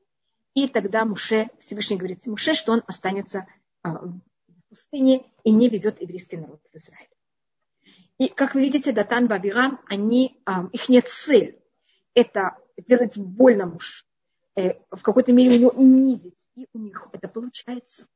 И 0.55 0.69
тогда 0.69 1.05
Муше, 1.05 1.51
Всевышний 1.59 1.97
говорит 1.97 2.27
Муше, 2.27 2.55
что 2.55 2.73
он 2.73 2.83
останется 2.87 3.47
а, 3.83 3.99
в 3.99 4.21
пустыне 4.69 5.27
и 5.43 5.51
не 5.51 5.69
везет 5.69 6.01
еврейский 6.01 6.37
народ 6.37 6.61
в 6.73 6.77
Израиль. 6.77 7.09
И, 8.19 8.29
как 8.29 8.55
вы 8.55 8.63
видите, 8.63 8.93
Датан 8.93 9.27
Бабирам, 9.27 9.81
они, 9.87 10.41
их 10.73 10.89
нет 10.89 11.09
цель. 11.09 11.61
Это 12.15 12.57
сделать 12.77 13.19
больно 13.19 13.67
муж, 13.67 14.07
э, 14.55 14.75
в 14.91 15.03
какой-то 15.03 15.33
мере 15.33 15.57
его 15.57 15.71
унизить. 15.71 16.39
И 16.55 16.69
у 16.73 16.79
них 16.79 17.09
это 17.13 17.27
получается. 17.27 18.07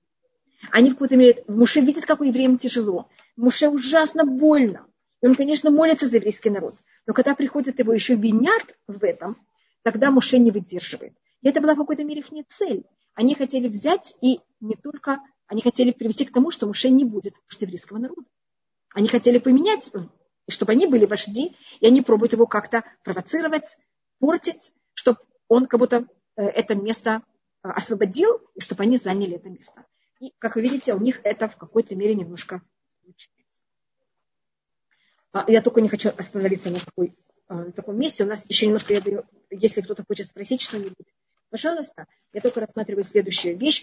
Они 0.71 0.91
в 0.91 0.95
какой-то 0.95 1.17
мере, 1.17 1.45
Муше 1.47 1.81
видит, 1.81 2.07
как 2.07 2.21
у 2.21 2.25
евреям 2.25 2.59
тяжело. 2.59 3.09
Муше 3.37 3.69
ужасно 3.69 4.25
больно. 4.25 4.87
И 5.23 5.27
он, 5.27 5.35
конечно, 5.35 5.71
молится 5.71 6.07
за 6.07 6.17
еврейский 6.17 6.51
народ. 6.51 6.75
Но 7.07 7.15
когда 7.15 7.35
приходят 7.35 7.79
его 7.79 7.93
еще 7.93 8.15
винят 8.15 8.77
в 8.87 9.03
этом, 9.05 9.37
тогда 9.83 10.11
Муше 10.11 10.39
не 10.39 10.51
выдерживает. 10.51 11.15
И 11.43 11.49
это 11.49 11.61
была 11.61 11.75
в 11.75 11.79
какой-то 11.79 12.05
мере 12.05 12.21
их 12.21 12.47
цель. 12.49 12.85
Они 13.15 13.35
хотели 13.35 13.69
взять 13.69 14.17
и 14.21 14.41
не 14.61 14.75
только, 14.75 15.21
они 15.47 15.63
хотели 15.63 15.93
привести 15.93 16.25
к 16.25 16.33
тому, 16.33 16.51
что 16.51 16.67
Муше 16.67 16.91
не 16.91 17.05
будет 17.05 17.35
еврейского 17.59 17.99
народа. 17.99 18.27
Они 18.95 19.09
хотели 19.09 19.39
поменять, 19.39 19.91
чтобы 20.49 20.73
они 20.73 20.87
были 20.87 21.05
вожди, 21.05 21.57
и 21.81 21.87
они 21.87 22.03
пробуют 22.03 22.33
его 22.33 22.47
как-то 22.47 22.85
провоцировать, 23.05 23.77
портить, 24.19 24.73
чтобы 24.95 25.19
он 25.49 25.67
как 25.67 25.81
будто 25.81 26.07
э, 26.37 26.43
это 26.43 26.75
место 26.75 27.23
э, 27.63 27.69
освободил, 27.69 28.41
и 28.55 28.61
чтобы 28.61 28.83
они 28.83 28.97
заняли 28.97 29.37
это 29.37 29.49
место. 29.51 29.85
И, 30.21 30.33
как 30.39 30.57
вы 30.57 30.63
видите, 30.63 30.95
у 30.95 31.01
них 31.01 31.21
это 31.25 31.49
в 31.49 31.57
какой-то 31.57 31.95
мере 31.95 32.15
немножко 32.15 32.63
получается. 33.01 33.63
А, 35.33 35.45
я 35.49 35.63
только 35.63 35.81
не 35.81 35.89
хочу 35.89 36.11
остановиться 36.17 36.71
на, 36.71 36.81
такой, 36.81 37.17
э, 37.49 37.55
на 37.55 37.73
таком 37.73 37.99
месте. 37.99 38.25
У 38.25 38.27
нас 38.27 38.45
еще 38.49 38.67
немножко, 38.67 38.95
я 38.95 39.01
даю, 39.01 39.25
если 39.51 39.81
кто-то 39.81 40.05
хочет 40.07 40.27
спросить 40.29 40.61
что-нибудь, 40.63 41.15
пожалуйста, 41.51 42.07
я 42.33 42.41
только 42.41 42.61
рассматриваю 42.61 43.05
следующую 43.05 43.57
вещь. 43.57 43.83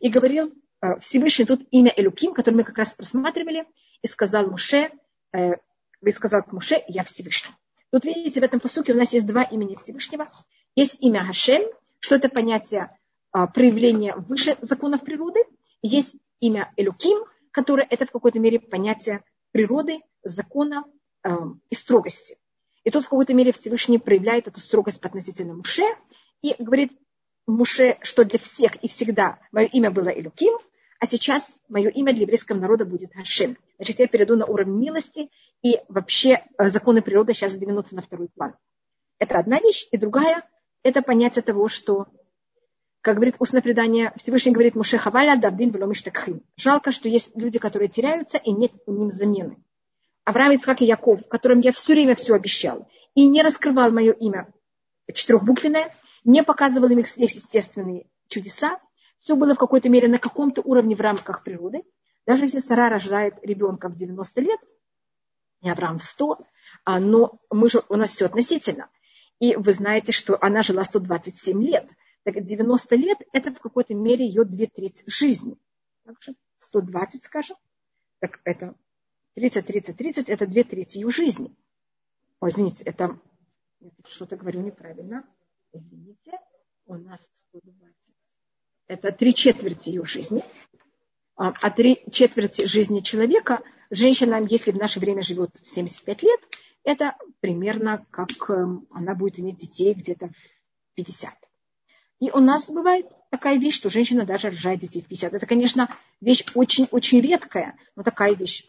И 0.00 0.08
говорил 0.10 0.52
Всевышний 1.00 1.44
тут 1.44 1.66
имя 1.70 1.92
Элуким, 1.96 2.34
которое 2.34 2.56
мы 2.56 2.64
как 2.64 2.76
раз 2.78 2.92
просматривали, 2.92 3.66
и 4.02 4.06
сказал 4.06 4.50
Муше, 4.50 4.90
вы 5.32 6.12
сказал 6.12 6.42
к 6.42 6.52
Муше, 6.52 6.82
я 6.88 7.04
Всевышний. 7.04 7.54
Тут 7.90 8.04
видите, 8.04 8.40
в 8.40 8.44
этом 8.44 8.60
посуке 8.60 8.92
у 8.92 8.96
нас 8.96 9.12
есть 9.12 9.26
два 9.26 9.44
имени 9.44 9.74
Всевышнего. 9.76 10.30
Есть 10.74 11.00
имя 11.00 11.24
Хашем, 11.24 11.62
что 12.00 12.16
это 12.16 12.28
понятие 12.28 12.90
а, 13.38 13.46
проявления 13.46 14.16
выше 14.16 14.56
законов 14.62 15.02
природы. 15.02 15.38
Есть 15.80 16.16
имя 16.40 16.72
Элюким, 16.76 17.24
которое 17.52 17.86
это 17.88 18.04
в 18.04 18.10
какой-то 18.10 18.40
мере 18.40 18.58
понятие 18.58 19.22
природы, 19.52 20.00
закона 20.24 20.84
э, 21.22 21.30
и 21.70 21.74
строгости. 21.76 22.36
И 22.82 22.90
тут 22.90 23.04
в 23.04 23.08
какой-то 23.08 23.34
мере 23.34 23.52
Всевышний 23.52 23.98
проявляет 23.98 24.48
эту 24.48 24.60
строгость 24.60 25.00
по 25.00 25.06
относительно 25.06 25.54
Муше 25.54 25.84
и 26.42 26.56
говорит 26.58 26.98
Муше, 27.46 27.98
что 28.02 28.24
для 28.24 28.40
всех 28.40 28.74
и 28.82 28.88
всегда 28.88 29.38
мое 29.52 29.66
имя 29.66 29.92
было 29.92 30.08
Элюким, 30.08 30.58
а 30.98 31.06
сейчас 31.06 31.56
мое 31.68 31.90
имя 31.90 32.12
для 32.12 32.22
еврейского 32.22 32.58
народа 32.58 32.84
будет 32.86 33.14
Хашем. 33.14 33.56
Значит, 33.76 34.00
я 34.00 34.08
перейду 34.08 34.34
на 34.34 34.46
уровень 34.46 34.80
милости, 34.80 35.30
и 35.62 35.78
вообще 35.88 36.42
э, 36.58 36.70
законы 36.70 37.02
природы 37.02 37.34
сейчас 37.34 37.52
задвинутся 37.52 37.94
на 37.94 38.02
второй 38.02 38.30
план. 38.30 38.56
Это 39.20 39.38
одна 39.38 39.60
вещь. 39.60 39.86
И 39.92 39.96
другая– 39.96 40.42
это 40.82 41.02
понятие 41.02 41.42
того, 41.42 41.68
что, 41.68 42.08
как 43.08 43.16
говорит 43.16 43.36
устное 43.38 43.62
предание, 43.62 44.12
Всевышний 44.16 44.52
говорит 44.52 44.74
Муше 44.74 44.98
Хаваля, 44.98 45.34
Давдин 45.34 45.70
Веломиштакхим. 45.70 46.42
Жалко, 46.56 46.92
что 46.92 47.08
есть 47.08 47.34
люди, 47.34 47.58
которые 47.58 47.88
теряются, 47.88 48.36
и 48.36 48.52
нет 48.52 48.72
у 48.84 48.92
них 48.92 49.14
замены. 49.14 49.56
Авраам, 50.26 50.52
Ицхак 50.52 50.82
и 50.82 50.84
Яков, 50.84 51.26
которым 51.30 51.60
я 51.60 51.72
все 51.72 51.94
время 51.94 52.16
все 52.16 52.34
обещал, 52.34 52.86
и 53.14 53.26
не 53.26 53.40
раскрывал 53.40 53.92
мое 53.92 54.12
имя 54.12 54.52
четырехбуквенное, 55.10 55.96
не 56.24 56.42
показывал 56.42 56.90
им 56.90 56.98
их 56.98 57.08
сверхъестественные 57.08 58.04
чудеса, 58.28 58.78
все 59.20 59.36
было 59.36 59.54
в 59.54 59.58
какой-то 59.58 59.88
мере 59.88 60.06
на 60.06 60.18
каком-то 60.18 60.60
уровне 60.60 60.94
в 60.94 61.00
рамках 61.00 61.44
природы. 61.44 61.84
Даже 62.26 62.44
если 62.44 62.58
Сара 62.58 62.90
рождает 62.90 63.36
ребенка 63.42 63.88
в 63.88 63.96
90 63.96 64.40
лет, 64.42 64.60
не 65.62 65.70
Авраам 65.70 65.98
в 65.98 66.02
100, 66.02 66.40
а, 66.84 67.00
но 67.00 67.40
мы 67.48 67.70
же, 67.70 67.82
у 67.88 67.96
нас 67.96 68.10
все 68.10 68.26
относительно. 68.26 68.90
И 69.40 69.56
вы 69.56 69.72
знаете, 69.72 70.12
что 70.12 70.36
она 70.38 70.62
жила 70.62 70.84
127 70.84 71.62
лет. 71.62 71.88
Так 72.28 72.44
90 72.44 72.96
лет– 72.96 73.18
это 73.32 73.54
в 73.54 73.58
какой-то 73.58 73.94
мере 73.94 74.26
ее 74.26 74.44
две 74.44 74.66
трети 74.66 75.02
жизни. 75.06 75.56
Также 76.04 76.34
120, 76.58 77.22
скажем. 77.22 77.56
Так 78.18 78.40
это 78.44 78.74
30, 79.32 79.66
30, 79.66 79.96
30– 79.96 80.28
это 80.30 80.46
две 80.46 80.62
трети 80.62 80.98
ее 80.98 81.08
жизни. 81.08 81.56
Ой, 82.40 82.50
извините, 82.50 82.84
это 82.84 83.18
я 83.80 83.90
что-то 84.06 84.36
говорю 84.36 84.60
неправильно. 84.60 85.24
Извините, 85.72 86.32
у 86.84 86.96
нас 86.96 87.26
120 87.48 87.96
это 88.88 89.10
три 89.10 89.34
четверти 89.34 89.88
ее 89.88 90.04
жизни, 90.04 90.44
а, 91.34 91.54
а 91.62 91.70
три 91.70 92.04
четверти 92.12 92.66
жизни 92.66 93.00
человека, 93.00 93.62
женщина, 93.88 94.44
если 94.46 94.70
в 94.70 94.76
наше 94.76 95.00
время 95.00 95.22
живет 95.22 95.58
75 95.62 96.22
лет, 96.24 96.40
это 96.84 97.16
примерно 97.40 98.06
как 98.10 98.50
эм, 98.50 98.86
она 98.90 99.14
будет 99.14 99.40
иметь 99.40 99.56
детей 99.56 99.94
где-то 99.94 100.28
в 100.28 100.94
50. 100.94 101.47
И 102.20 102.30
у 102.30 102.38
нас 102.38 102.68
бывает 102.70 103.06
такая 103.30 103.58
вещь, 103.58 103.76
что 103.76 103.90
женщина 103.90 104.26
даже 104.26 104.50
рожает 104.50 104.80
детей 104.80 105.02
в 105.02 105.06
50. 105.06 105.34
Это, 105.34 105.46
конечно, 105.46 105.88
вещь 106.20 106.44
очень-очень 106.54 107.20
редкая, 107.20 107.76
но 107.94 108.02
такая 108.02 108.34
вещь 108.34 108.64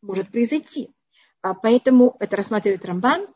может 0.00 0.28
произойти. 0.28 0.90
А 1.42 1.54
поэтому 1.54 2.16
это 2.20 2.36
рассматривает 2.36 2.84
Рамбан. 2.84 3.26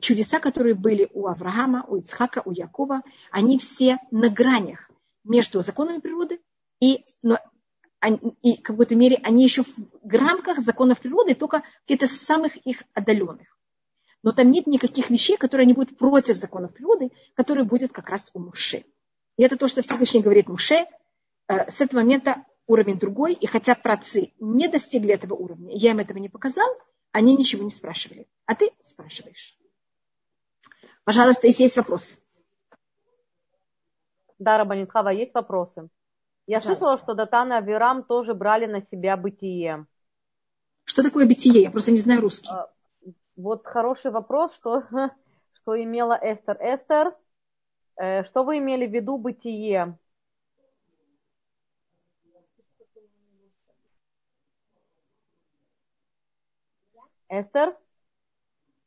Чудеса, 0.00 0.38
которые 0.38 0.74
были 0.74 1.08
у 1.14 1.26
Авраама, 1.26 1.84
у 1.88 1.96
Ицхака, 1.96 2.42
у 2.44 2.52
Якова, 2.52 3.02
они 3.30 3.58
все 3.58 3.98
на 4.10 4.28
гранях 4.28 4.90
между 5.24 5.60
законами 5.60 5.98
природы 5.98 6.40
и, 6.78 7.06
но, 7.22 7.38
и 8.42 8.58
в 8.58 8.62
какой-то 8.62 8.94
мере 8.94 9.18
они 9.22 9.44
еще 9.44 9.62
в 9.62 10.08
рамках 10.10 10.60
законов 10.60 11.00
природы, 11.00 11.34
только 11.34 11.62
какие-то 11.82 12.06
самых 12.06 12.56
их 12.58 12.82
отдаленных. 12.92 13.58
Но 14.22 14.32
там 14.32 14.50
нет 14.50 14.66
никаких 14.66 15.08
вещей, 15.08 15.38
которые 15.38 15.66
не 15.66 15.72
будут 15.72 15.96
против 15.96 16.36
законов 16.36 16.74
природы, 16.74 17.10
которые 17.34 17.64
будет 17.64 17.92
как 17.92 18.10
раз 18.10 18.30
у 18.34 18.40
Муше. 18.40 18.84
И 19.38 19.42
это 19.42 19.56
то, 19.56 19.68
что 19.68 19.82
Всевышний 19.82 20.20
говорит 20.20 20.48
Муше. 20.48 20.84
Э, 21.46 21.70
с 21.70 21.80
этого 21.80 22.00
момента 22.00 22.44
уровень 22.66 22.98
другой, 22.98 23.32
и 23.32 23.46
хотя 23.46 23.74
працы 23.74 24.34
не 24.40 24.68
достигли 24.68 25.14
этого 25.14 25.34
уровня, 25.34 25.74
я 25.74 25.92
им 25.92 26.00
этого 26.00 26.18
не 26.18 26.28
показал, 26.28 26.68
они 27.12 27.36
ничего 27.36 27.64
не 27.64 27.70
спрашивали. 27.70 28.28
А 28.44 28.54
ты 28.54 28.70
спрашиваешь. 28.82 29.56
Пожалуйста, 31.04 31.46
если 31.46 31.62
есть 31.62 31.76
вопросы. 31.76 32.16
Да, 34.38 34.58
Рабанитхава, 34.58 35.08
есть 35.08 35.32
вопросы? 35.34 35.88
Я 36.46 36.58
Пожалуйста. 36.58 36.84
слышала, 36.84 36.98
что 36.98 37.14
Датан 37.14 37.52
и 37.52 37.56
Авирам 37.56 38.02
тоже 38.02 38.34
брали 38.34 38.66
на 38.66 38.82
себя 38.82 39.16
бытие. 39.16 39.86
Что 40.84 41.02
такое 41.02 41.26
бытие? 41.26 41.62
Я 41.62 41.70
просто 41.70 41.92
не 41.92 41.98
знаю 41.98 42.20
русский. 42.20 42.48
А, 42.50 42.70
вот 43.36 43.66
хороший 43.66 44.10
вопрос, 44.10 44.54
что, 44.54 44.82
что 45.52 45.82
имела 45.82 46.18
Эстер. 46.20 46.56
Эстер, 46.60 47.08
э, 47.08 47.12
что 47.98 48.44
вы 48.44 48.58
имели 48.58 48.86
в 48.86 48.92
виду 48.92 49.18
бытие? 49.18 49.98
Эстер? 57.28 57.76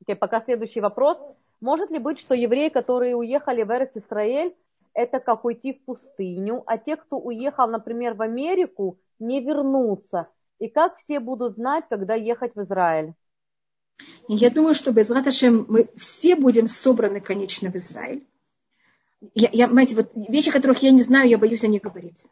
Окей, 0.01 0.15
пока 0.15 0.41
следующий 0.41 0.81
вопрос. 0.81 1.17
Может 1.59 1.91
ли 1.91 1.99
быть, 1.99 2.19
что 2.19 2.33
евреи, 2.33 2.69
которые 2.69 3.15
уехали 3.15 3.61
в 3.63 3.69
Эрец-Исраэль, 3.69 4.55
это 4.93 5.19
как 5.19 5.45
уйти 5.45 5.73
в 5.73 5.85
пустыню, 5.85 6.63
а 6.65 6.77
те, 6.77 6.95
кто 6.95 7.17
уехал, 7.17 7.67
например, 7.67 8.15
в 8.15 8.21
Америку, 8.21 8.99
не 9.19 9.41
вернутся. 9.41 10.27
И 10.57 10.67
как 10.67 10.97
все 10.97 11.19
будут 11.19 11.55
знать, 11.55 11.85
когда 11.89 12.15
ехать 12.15 12.55
в 12.55 12.61
Израиль? 12.61 13.13
Я 14.27 14.49
думаю, 14.49 14.73
что 14.73 14.91
без 14.91 15.09
Раташем 15.09 15.65
мы 15.67 15.89
все 15.97 16.35
будем 16.35 16.67
собраны, 16.67 17.21
конечно, 17.21 17.71
в 17.71 17.75
Израиль. 17.75 18.25
Я, 19.35 19.49
я, 19.51 19.67
знаете, 19.67 19.95
вот 19.95 20.11
вещи, 20.15 20.51
которых 20.51 20.81
я 20.81 20.91
не 20.91 21.03
знаю, 21.03 21.29
я 21.29 21.37
боюсь 21.37 21.63
о 21.63 21.67
них 21.67 21.81
говорить. 21.81 22.27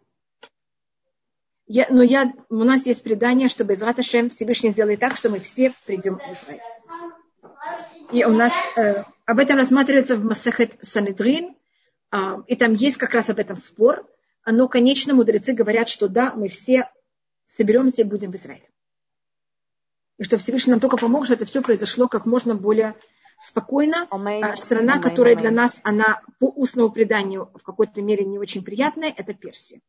Я, 1.68 1.86
но 1.90 2.02
я, 2.02 2.34
у 2.50 2.64
нас 2.64 2.88
есть 2.88 3.04
предание, 3.04 3.48
что 3.48 3.64
без 3.64 3.82
Раташем 3.82 4.32
Всевышний 4.32 4.72
сделает 4.72 5.00
так, 5.00 5.16
что 5.16 5.30
мы 5.30 5.40
все 5.40 5.72
придем 5.86 6.18
в 6.18 6.32
Израиль. 6.32 6.62
И 8.12 8.26
у 8.26 8.32
нас 8.32 8.52
э, 8.76 9.04
об 9.26 9.38
этом 9.38 9.58
рассматривается 9.58 10.16
в 10.16 10.26
Масахет 10.26 10.74
Санедрин, 10.82 11.56
а, 12.10 12.42
и 12.48 12.56
там 12.56 12.74
есть 12.74 12.98
как 12.98 13.14
раз 13.14 13.30
об 13.30 13.38
этом 13.38 13.56
спор, 13.56 14.08
но, 14.46 14.68
конечно, 14.68 15.14
мудрецы 15.14 15.54
говорят, 15.54 15.90
что 15.90 16.08
да, 16.08 16.34
мы 16.34 16.48
все 16.48 16.90
соберемся 17.46 18.02
и 18.02 18.06
будем 18.06 18.32
в 18.32 18.36
Израиле. 18.36 18.68
И 20.18 20.24
что 20.24 20.40
Всевышний 20.40 20.72
нам 20.72 20.80
только 20.80 20.98
помог, 20.98 21.26
что 21.26 21.36
это 21.36 21.46
все 21.46 21.62
произошло 21.62 22.08
как 22.08 22.26
можно 22.26 22.56
более 22.56 22.96
спокойно. 23.40 24.08
А 24.12 24.56
страна, 24.56 25.00
которая 25.00 25.36
для 25.36 25.50
нас, 25.50 25.80
она 25.84 26.22
по 26.40 26.50
устному 26.50 26.92
преданию 26.92 27.50
в 27.56 27.64
какой-то 27.64 28.02
мере 28.02 28.26
не 28.26 28.38
очень 28.38 28.64
приятная, 28.64 29.14
это 29.16 29.34
Персия. 29.34 29.82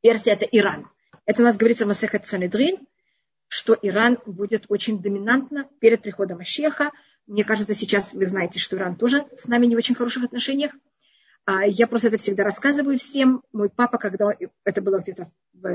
Персия– 0.00 0.32
это 0.34 0.46
Иран. 0.46 0.88
Это 1.26 1.42
у 1.42 1.44
нас 1.44 1.56
говорится 1.56 1.84
в 1.84 1.88
Масехат 1.88 2.26
Санедрин, 2.26 2.78
что 3.48 3.78
Иран 3.82 4.18
будет 4.26 4.64
очень 4.68 5.02
доминантно 5.02 5.68
перед 5.80 6.02
приходом 6.02 6.40
Ашеха. 6.40 6.90
Мне 7.26 7.44
кажется, 7.44 7.74
сейчас 7.74 8.12
вы 8.14 8.26
знаете, 8.26 8.58
что 8.58 8.76
Иран 8.76 8.96
тоже 8.96 9.26
с 9.36 9.46
нами 9.46 9.66
не 9.66 9.74
в 9.74 9.78
очень 9.78 9.94
хороших 9.94 10.24
отношениях. 10.24 10.72
А 11.44 11.66
я 11.66 11.86
просто 11.86 12.08
это 12.08 12.18
всегда 12.18 12.44
рассказываю 12.44 12.98
всем. 12.98 13.42
Мой 13.52 13.68
папа, 13.68 13.98
когда 13.98 14.30
это 14.64 14.80
было 14.80 15.00
где-то 15.00 15.30
в 15.52 15.66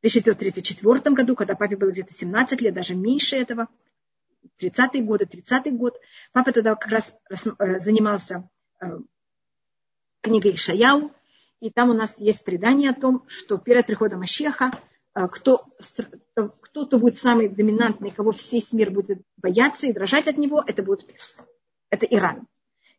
1934 0.00 1.14
году, 1.14 1.34
когда 1.34 1.56
папе 1.56 1.76
было 1.76 1.90
где-то 1.90 2.12
17 2.14 2.60
лет, 2.60 2.74
даже 2.74 2.94
меньше 2.94 3.36
этого, 3.36 3.68
30-е 4.60 5.02
годы, 5.02 5.24
30-й 5.24 5.70
год, 5.70 5.98
папа 6.32 6.52
тогда 6.52 6.74
как 6.74 6.90
раз 6.90 7.16
э, 7.30 7.78
занимался 7.78 8.48
э, 8.80 8.86
книгой 10.20 10.56
Шаяу, 10.56 11.12
и 11.60 11.70
там 11.70 11.90
у 11.90 11.94
нас 11.94 12.18
есть 12.18 12.44
предание 12.44 12.90
о 12.90 13.00
том, 13.00 13.24
что 13.28 13.58
перед 13.58 13.86
приходом 13.86 14.22
Ашеха 14.22 14.72
э, 15.14 15.26
кто, 15.28 15.66
кто-то 16.60 16.98
будет 16.98 17.16
самый 17.16 17.48
доминантный, 17.48 18.10
кого 18.10 18.32
весь 18.32 18.72
мир 18.72 18.90
будет 18.90 19.22
бояться 19.36 19.86
и 19.86 19.92
дрожать 19.92 20.28
от 20.28 20.38
него, 20.38 20.62
это 20.66 20.82
будет 20.82 21.06
персы. 21.06 21.44
Это 21.90 22.06
Иран. 22.06 22.46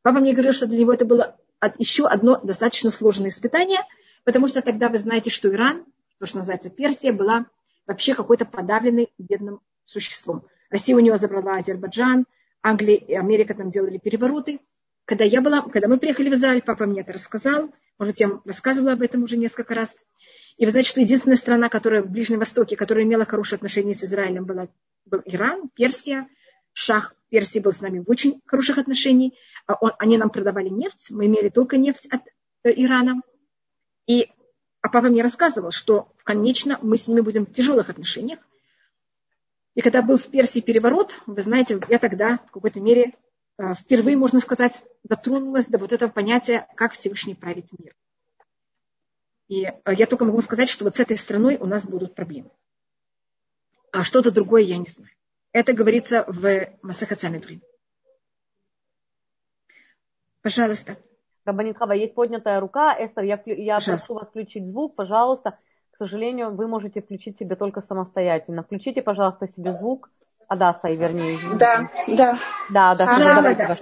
Папа 0.01 0.19
мне 0.19 0.33
говорил, 0.33 0.53
что 0.53 0.67
для 0.67 0.79
него 0.79 0.93
это 0.93 1.05
было 1.05 1.37
еще 1.77 2.07
одно 2.07 2.39
достаточно 2.41 2.89
сложное 2.89 3.29
испытание, 3.29 3.81
потому 4.23 4.47
что 4.47 4.61
тогда 4.61 4.89
вы 4.89 4.97
знаете, 4.97 5.29
что 5.29 5.51
Иран, 5.53 5.85
то, 6.19 6.25
что 6.25 6.37
называется 6.37 6.69
Персия, 6.69 7.13
была 7.13 7.45
вообще 7.85 8.15
какой-то 8.15 8.45
подавленной 8.45 9.11
бедным 9.17 9.61
существом. 9.85 10.45
Россия 10.69 10.95
у 10.95 10.99
него 10.99 11.17
забрала 11.17 11.57
Азербайджан, 11.57 12.25
Англия 12.61 12.95
и 12.95 13.13
Америка 13.13 13.53
там 13.53 13.71
делали 13.71 13.97
перевороты. 13.97 14.59
Когда 15.05 15.23
я 15.23 15.41
была, 15.41 15.61
когда 15.61 15.87
мы 15.87 15.97
приехали 15.97 16.29
в 16.29 16.33
Израиль, 16.33 16.61
папа 16.61 16.85
мне 16.85 17.01
это 17.01 17.13
рассказал. 17.13 17.73
Может, 17.97 18.19
я 18.19 18.39
рассказывала 18.45 18.93
об 18.93 19.01
этом 19.01 19.23
уже 19.23 19.37
несколько 19.37 19.73
раз. 19.73 19.97
И 20.57 20.65
вы 20.65 20.71
знаете, 20.71 20.89
что 20.89 21.01
единственная 21.01 21.37
страна, 21.37 21.69
которая 21.69 22.03
в 22.03 22.09
Ближнем 22.09 22.39
Востоке, 22.39 22.75
которая 22.75 23.05
имела 23.05 23.25
хорошие 23.25 23.57
отношения 23.57 23.93
с 23.93 24.03
Израилем, 24.03 24.45
была, 24.45 24.67
был 25.05 25.21
Иран, 25.25 25.69
Персия. 25.73 26.27
Шах 26.73 27.15
Персии 27.29 27.59
был 27.59 27.71
с 27.71 27.81
нами 27.81 27.99
в 27.99 28.09
очень 28.09 28.41
хороших 28.45 28.77
отношениях. 28.77 29.33
А 29.65 29.75
они 29.97 30.17
нам 30.17 30.29
продавали 30.29 30.69
нефть, 30.69 31.07
мы 31.09 31.25
имели 31.25 31.49
только 31.49 31.77
нефть 31.77 32.07
от 32.11 32.21
э, 32.63 32.71
Ирана. 32.75 33.21
И 34.05 34.29
а 34.81 34.89
папа 34.89 35.07
мне 35.07 35.23
рассказывал, 35.23 35.71
что 35.71 36.11
конечно 36.23 36.77
мы 36.81 36.97
с 36.97 37.07
ними 37.07 37.21
будем 37.21 37.45
в 37.45 37.53
тяжелых 37.53 37.89
отношениях. 37.89 38.39
И 39.75 39.81
когда 39.81 40.01
был 40.01 40.17
в 40.17 40.27
Персии 40.27 40.59
переворот, 40.59 41.19
вы 41.25 41.41
знаете, 41.41 41.79
я 41.89 41.99
тогда 41.99 42.37
в 42.37 42.51
какой-то 42.51 42.81
мере 42.81 43.13
э, 43.57 43.73
впервые, 43.75 44.17
можно 44.17 44.39
сказать, 44.39 44.83
дотронулась 45.03 45.67
до 45.67 45.77
вот 45.77 45.93
этого 45.93 46.09
понятия, 46.09 46.67
как 46.75 46.93
Всевышний 46.93 47.35
правит 47.35 47.67
мир. 47.77 47.95
И 49.47 49.65
э, 49.65 49.73
я 49.95 50.05
только 50.05 50.25
могу 50.25 50.41
сказать, 50.41 50.69
что 50.69 50.85
вот 50.85 50.95
с 50.95 50.99
этой 50.99 51.17
страной 51.17 51.57
у 51.57 51.65
нас 51.65 51.85
будут 51.85 52.15
проблемы. 52.15 52.51
А 53.91 54.03
что-то 54.03 54.31
другое 54.31 54.63
я 54.63 54.77
не 54.77 54.85
знаю. 54.85 55.11
Это 55.51 55.73
говорится 55.73 56.23
в 56.27 56.69
Масахацанедрин. 56.81 57.61
Пожалуйста. 60.41 60.97
Рабанит 61.45 61.77
Хава, 61.77 61.93
есть 61.93 62.13
поднятая 62.13 62.59
рука. 62.59 62.93
Эстер, 62.93 63.23
я, 63.23 63.41
я 63.45 63.79
прошу 63.79 64.13
вас 64.13 64.27
включить 64.29 64.67
звук, 64.67 64.95
пожалуйста. 64.95 65.57
К 65.99 66.03
сожалению, 66.03 66.55
вы 66.55 66.65
можете 66.65 67.01
включить 67.01 67.37
себе 67.37 67.57
только 67.57 67.81
самостоятельно. 67.81 68.63
Включите, 68.63 69.01
пожалуйста, 69.01 69.47
себе 69.47 69.73
звук. 69.73 70.09
Адаса, 70.47 70.87
и 70.87 70.95
вернее. 70.95 71.37
Да, 71.59 71.89
да. 72.07 72.39
Да, 72.69 72.95
да, 72.95 73.05
да, 73.05 73.41
да, 73.41 73.53
да. 73.53 73.77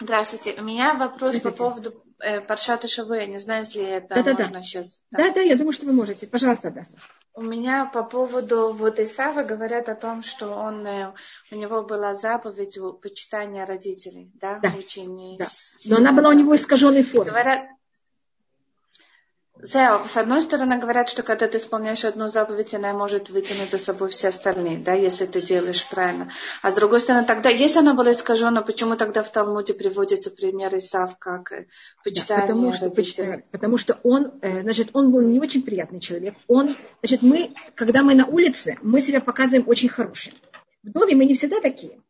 Здравствуйте. 0.00 0.58
У 0.58 0.64
меня 0.64 0.94
вопрос 0.94 1.38
по 1.40 1.50
поводу 1.50 1.92
э, 2.18 2.40
Паршата 2.40 2.88
Шавы. 2.88 3.18
Я 3.18 3.26
не 3.26 3.38
знаю, 3.38 3.60
если 3.60 3.84
это 3.84 4.24
да, 4.24 4.32
можно 4.32 4.52
да. 4.52 4.62
сейчас. 4.62 5.02
Да. 5.10 5.18
да, 5.18 5.34
да, 5.34 5.40
я 5.42 5.56
думаю, 5.56 5.72
что 5.72 5.84
вы 5.84 5.92
можете. 5.92 6.26
Пожалуйста, 6.26 6.68
Адаса. 6.68 6.96
У 7.34 7.42
меня 7.42 7.84
по 7.84 8.04
поводу 8.04 8.72
вот 8.72 8.98
Исава 8.98 9.42
говорят 9.42 9.90
о 9.90 9.94
том, 9.94 10.22
что 10.22 10.54
он, 10.54 10.86
э, 10.86 11.12
у 11.52 11.56
него 11.56 11.82
была 11.82 12.14
заповедь 12.14 12.78
почитания 13.02 13.66
родителей, 13.66 14.32
да, 14.40 14.60
да. 14.62 14.72
учения. 14.78 15.36
Да. 15.38 15.46
Но 15.90 15.96
она 15.98 16.12
была 16.12 16.30
у 16.30 16.32
него 16.32 16.56
искаженной 16.56 17.02
формы. 17.02 17.32
Говорят, 17.32 17.68
с 19.60 20.16
одной 20.16 20.40
стороны, 20.42 20.78
говорят, 20.78 21.08
что 21.08 21.22
когда 21.22 21.48
ты 21.48 21.58
исполняешь 21.58 22.04
одну 22.04 22.28
заповедь, 22.28 22.74
она 22.74 22.92
может 22.92 23.28
вытянуть 23.28 23.70
за 23.70 23.78
собой 23.78 24.08
все 24.10 24.28
остальные, 24.28 24.78
да, 24.78 24.92
если 24.92 25.26
ты 25.26 25.40
делаешь 25.40 25.88
правильно. 25.88 26.30
А 26.62 26.70
с 26.70 26.74
другой 26.74 27.00
стороны, 27.00 27.26
тогда, 27.26 27.48
если 27.48 27.80
она 27.80 27.94
была 27.94 28.12
искажена, 28.12 28.62
почему 28.62 28.96
тогда 28.96 29.22
в 29.22 29.32
Талмуде 29.32 29.74
приводится 29.74 30.30
пример 30.30 30.76
Исав 30.76 31.18
как 31.18 31.50
э, 31.50 31.66
почитание 32.04 32.46
да, 32.46 32.52
потому, 32.54 32.72
что, 32.72 32.90
почитание, 32.90 33.44
потому 33.50 33.78
что 33.78 33.98
он, 34.04 34.38
э, 34.42 34.62
значит, 34.62 34.90
он 34.92 35.10
был 35.10 35.22
не 35.22 35.40
очень 35.40 35.62
приятный 35.62 35.98
человек. 35.98 36.34
Он, 36.46 36.76
значит, 37.02 37.22
мы, 37.22 37.52
когда 37.74 38.02
мы 38.02 38.14
на 38.14 38.26
улице, 38.26 38.78
мы 38.82 39.00
себя 39.00 39.20
показываем 39.20 39.68
очень 39.68 39.88
хорошим. 39.88 40.34
В 40.84 40.92
доме 40.92 41.16
мы 41.16 41.24
не 41.24 41.34
всегда 41.34 41.60
такие. 41.60 42.00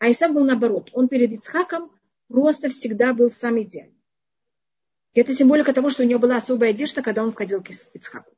А 0.00 0.10
Исав 0.10 0.32
был 0.32 0.44
наоборот. 0.44 0.90
Он 0.92 1.06
перед 1.06 1.30
Ицхаком 1.32 1.92
просто 2.28 2.68
всегда 2.70 3.14
был 3.14 3.30
сам 3.30 3.62
идеальный. 3.62 3.93
Это 5.14 5.32
символика 5.32 5.72
того, 5.72 5.90
что 5.90 6.02
у 6.02 6.06
него 6.06 6.18
была 6.18 6.36
особая 6.36 6.70
одежда, 6.70 7.00
когда 7.00 7.22
он 7.22 7.32
входил 7.32 7.62
к 7.62 7.70
Ицхаку. 7.70 8.32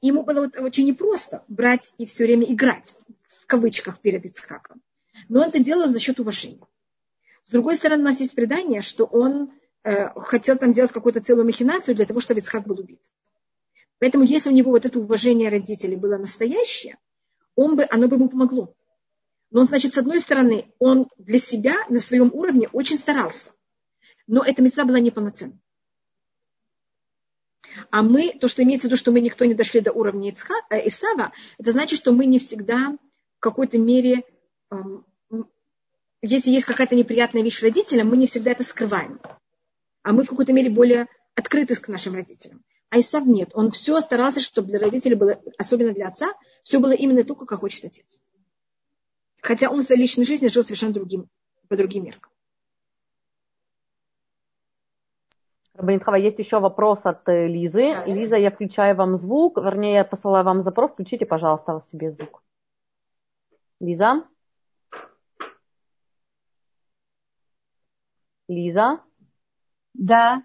И 0.00 0.06
ему 0.06 0.22
было 0.22 0.48
очень 0.58 0.86
непросто 0.86 1.44
брать 1.48 1.92
и 1.98 2.06
все 2.06 2.24
время 2.24 2.44
играть, 2.52 2.96
в 3.26 3.46
кавычках, 3.46 4.00
перед 4.00 4.24
Ицхаком. 4.24 4.80
Но 5.28 5.40
он 5.40 5.48
это 5.48 5.58
делал 5.58 5.88
за 5.88 5.98
счет 5.98 6.20
уважения. 6.20 6.66
С 7.44 7.50
другой 7.50 7.74
стороны, 7.74 8.02
у 8.02 8.06
нас 8.06 8.20
есть 8.20 8.34
предание, 8.34 8.82
что 8.82 9.04
он 9.04 9.52
э, 9.82 10.08
хотел 10.20 10.56
там 10.56 10.72
делать 10.72 10.92
какую-то 10.92 11.20
целую 11.20 11.44
махинацию 11.44 11.94
для 11.94 12.06
того, 12.06 12.20
чтобы 12.20 12.40
Ицхак 12.40 12.66
был 12.66 12.78
убит. 12.78 13.02
Поэтому, 13.98 14.24
если 14.24 14.50
у 14.50 14.52
него 14.52 14.70
вот 14.70 14.86
это 14.86 14.98
уважение 14.98 15.48
родителей 15.48 15.96
было 15.96 16.18
настоящее, 16.18 16.98
он 17.56 17.76
бы, 17.76 17.86
оно 17.90 18.08
бы 18.08 18.16
ему 18.16 18.28
помогло. 18.28 18.74
Но, 19.50 19.64
значит, 19.64 19.94
с 19.94 19.98
одной 19.98 20.20
стороны, 20.20 20.72
он 20.78 21.08
для 21.18 21.38
себя 21.38 21.76
на 21.88 22.00
своем 22.00 22.30
уровне 22.32 22.68
очень 22.72 22.96
старался. 22.96 23.52
Но 24.26 24.42
эта 24.42 24.62
мецва 24.62 24.84
была 24.84 25.00
неполноценна. 25.00 25.58
А 27.90 28.02
мы, 28.02 28.32
то, 28.32 28.48
что 28.48 28.62
имеется 28.62 28.86
в 28.86 28.90
виду, 28.90 28.96
что 28.96 29.10
мы 29.10 29.20
никто 29.20 29.44
не 29.44 29.54
дошли 29.54 29.80
до 29.80 29.92
уровня 29.92 30.30
Ицха, 30.30 30.54
э, 30.70 30.86
Исава, 30.88 31.32
это 31.58 31.72
значит, 31.72 31.98
что 31.98 32.12
мы 32.12 32.26
не 32.26 32.38
всегда 32.38 32.96
в 33.38 33.40
какой-то 33.40 33.78
мере, 33.78 34.24
э, 34.70 34.76
если 36.22 36.50
есть 36.50 36.66
какая-то 36.66 36.94
неприятная 36.94 37.42
вещь 37.42 37.62
родителям, 37.62 38.08
мы 38.08 38.16
не 38.16 38.26
всегда 38.26 38.52
это 38.52 38.64
скрываем. 38.64 39.20
А 40.02 40.12
мы 40.12 40.24
в 40.24 40.28
какой-то 40.28 40.52
мере 40.52 40.70
более 40.70 41.06
открыты 41.34 41.74
к 41.74 41.88
нашим 41.88 42.14
родителям. 42.14 42.62
А 42.90 43.00
Исав 43.00 43.26
нет. 43.26 43.50
Он 43.54 43.70
все 43.70 44.00
старался, 44.00 44.40
чтобы 44.40 44.68
для 44.68 44.78
родителей 44.78 45.16
было, 45.16 45.40
особенно 45.58 45.92
для 45.92 46.08
отца, 46.08 46.32
все 46.62 46.78
было 46.78 46.92
именно 46.92 47.24
то, 47.24 47.34
как 47.34 47.58
хочет 47.60 47.84
отец. 47.84 48.20
Хотя 49.40 49.68
он 49.68 49.80
в 49.80 49.84
своей 49.84 50.02
личной 50.02 50.24
жизни 50.24 50.48
жил 50.48 50.62
совершенно 50.62 50.92
другим, 50.92 51.28
по 51.68 51.76
другим 51.76 52.04
меркам. 52.04 52.30
Рабанитхава, 55.74 56.14
есть 56.14 56.38
еще 56.38 56.60
вопрос 56.60 57.00
от 57.04 57.28
э, 57.28 57.48
Лизы. 57.48 57.94
Да, 57.94 58.04
Лиза, 58.06 58.36
я 58.36 58.50
включаю 58.50 58.94
вам 58.94 59.16
звук, 59.18 59.58
вернее, 59.58 59.94
я 59.94 60.04
посылаю 60.04 60.44
вам 60.44 60.62
запрос, 60.62 60.92
включите, 60.92 61.26
пожалуйста, 61.26 61.82
себе 61.90 62.12
звук. 62.12 62.42
Лиза? 63.80 64.24
Лиза? 68.46 69.00
Да. 69.94 70.42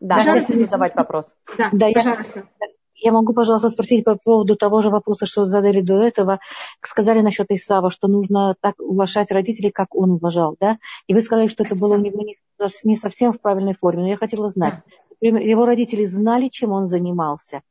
Да, 0.00 0.20
сейчас 0.20 0.46
задавать 0.46 0.94
вопрос. 0.94 1.34
Да, 1.56 1.70
да 1.72 1.90
пожалуйста. 1.92 2.46
Я, 2.60 2.66
я 2.96 3.12
могу, 3.12 3.32
пожалуйста, 3.32 3.70
спросить 3.70 4.04
по 4.04 4.16
поводу 4.16 4.56
того 4.56 4.80
же 4.80 4.90
вопроса, 4.90 5.26
что 5.26 5.44
задали 5.44 5.80
до 5.80 6.02
этого. 6.02 6.40
Сказали 6.82 7.20
насчет 7.20 7.50
Исава, 7.50 7.90
что 7.90 8.08
нужно 8.08 8.56
так 8.60 8.74
уважать 8.78 9.30
родителей, 9.30 9.70
как 9.70 9.94
он 9.94 10.12
уважал, 10.12 10.56
да? 10.58 10.78
И 11.06 11.14
вы 11.14 11.20
сказали, 11.20 11.48
что 11.48 11.64
это 11.64 11.74
было 11.74 11.94
у 11.94 12.00
него 12.00 12.22
не 12.22 12.36
не 12.84 12.96
совсем 12.96 13.32
в 13.32 13.40
правильной 13.40 13.74
форме, 13.74 14.02
но 14.02 14.08
я 14.08 14.16
хотела 14.16 14.48
знать, 14.48 14.74
да. 15.20 15.28
его 15.28 15.66
родители 15.66 16.04
знали, 16.04 16.48
чем 16.48 16.72
он 16.72 16.86
занимался. 16.86 17.62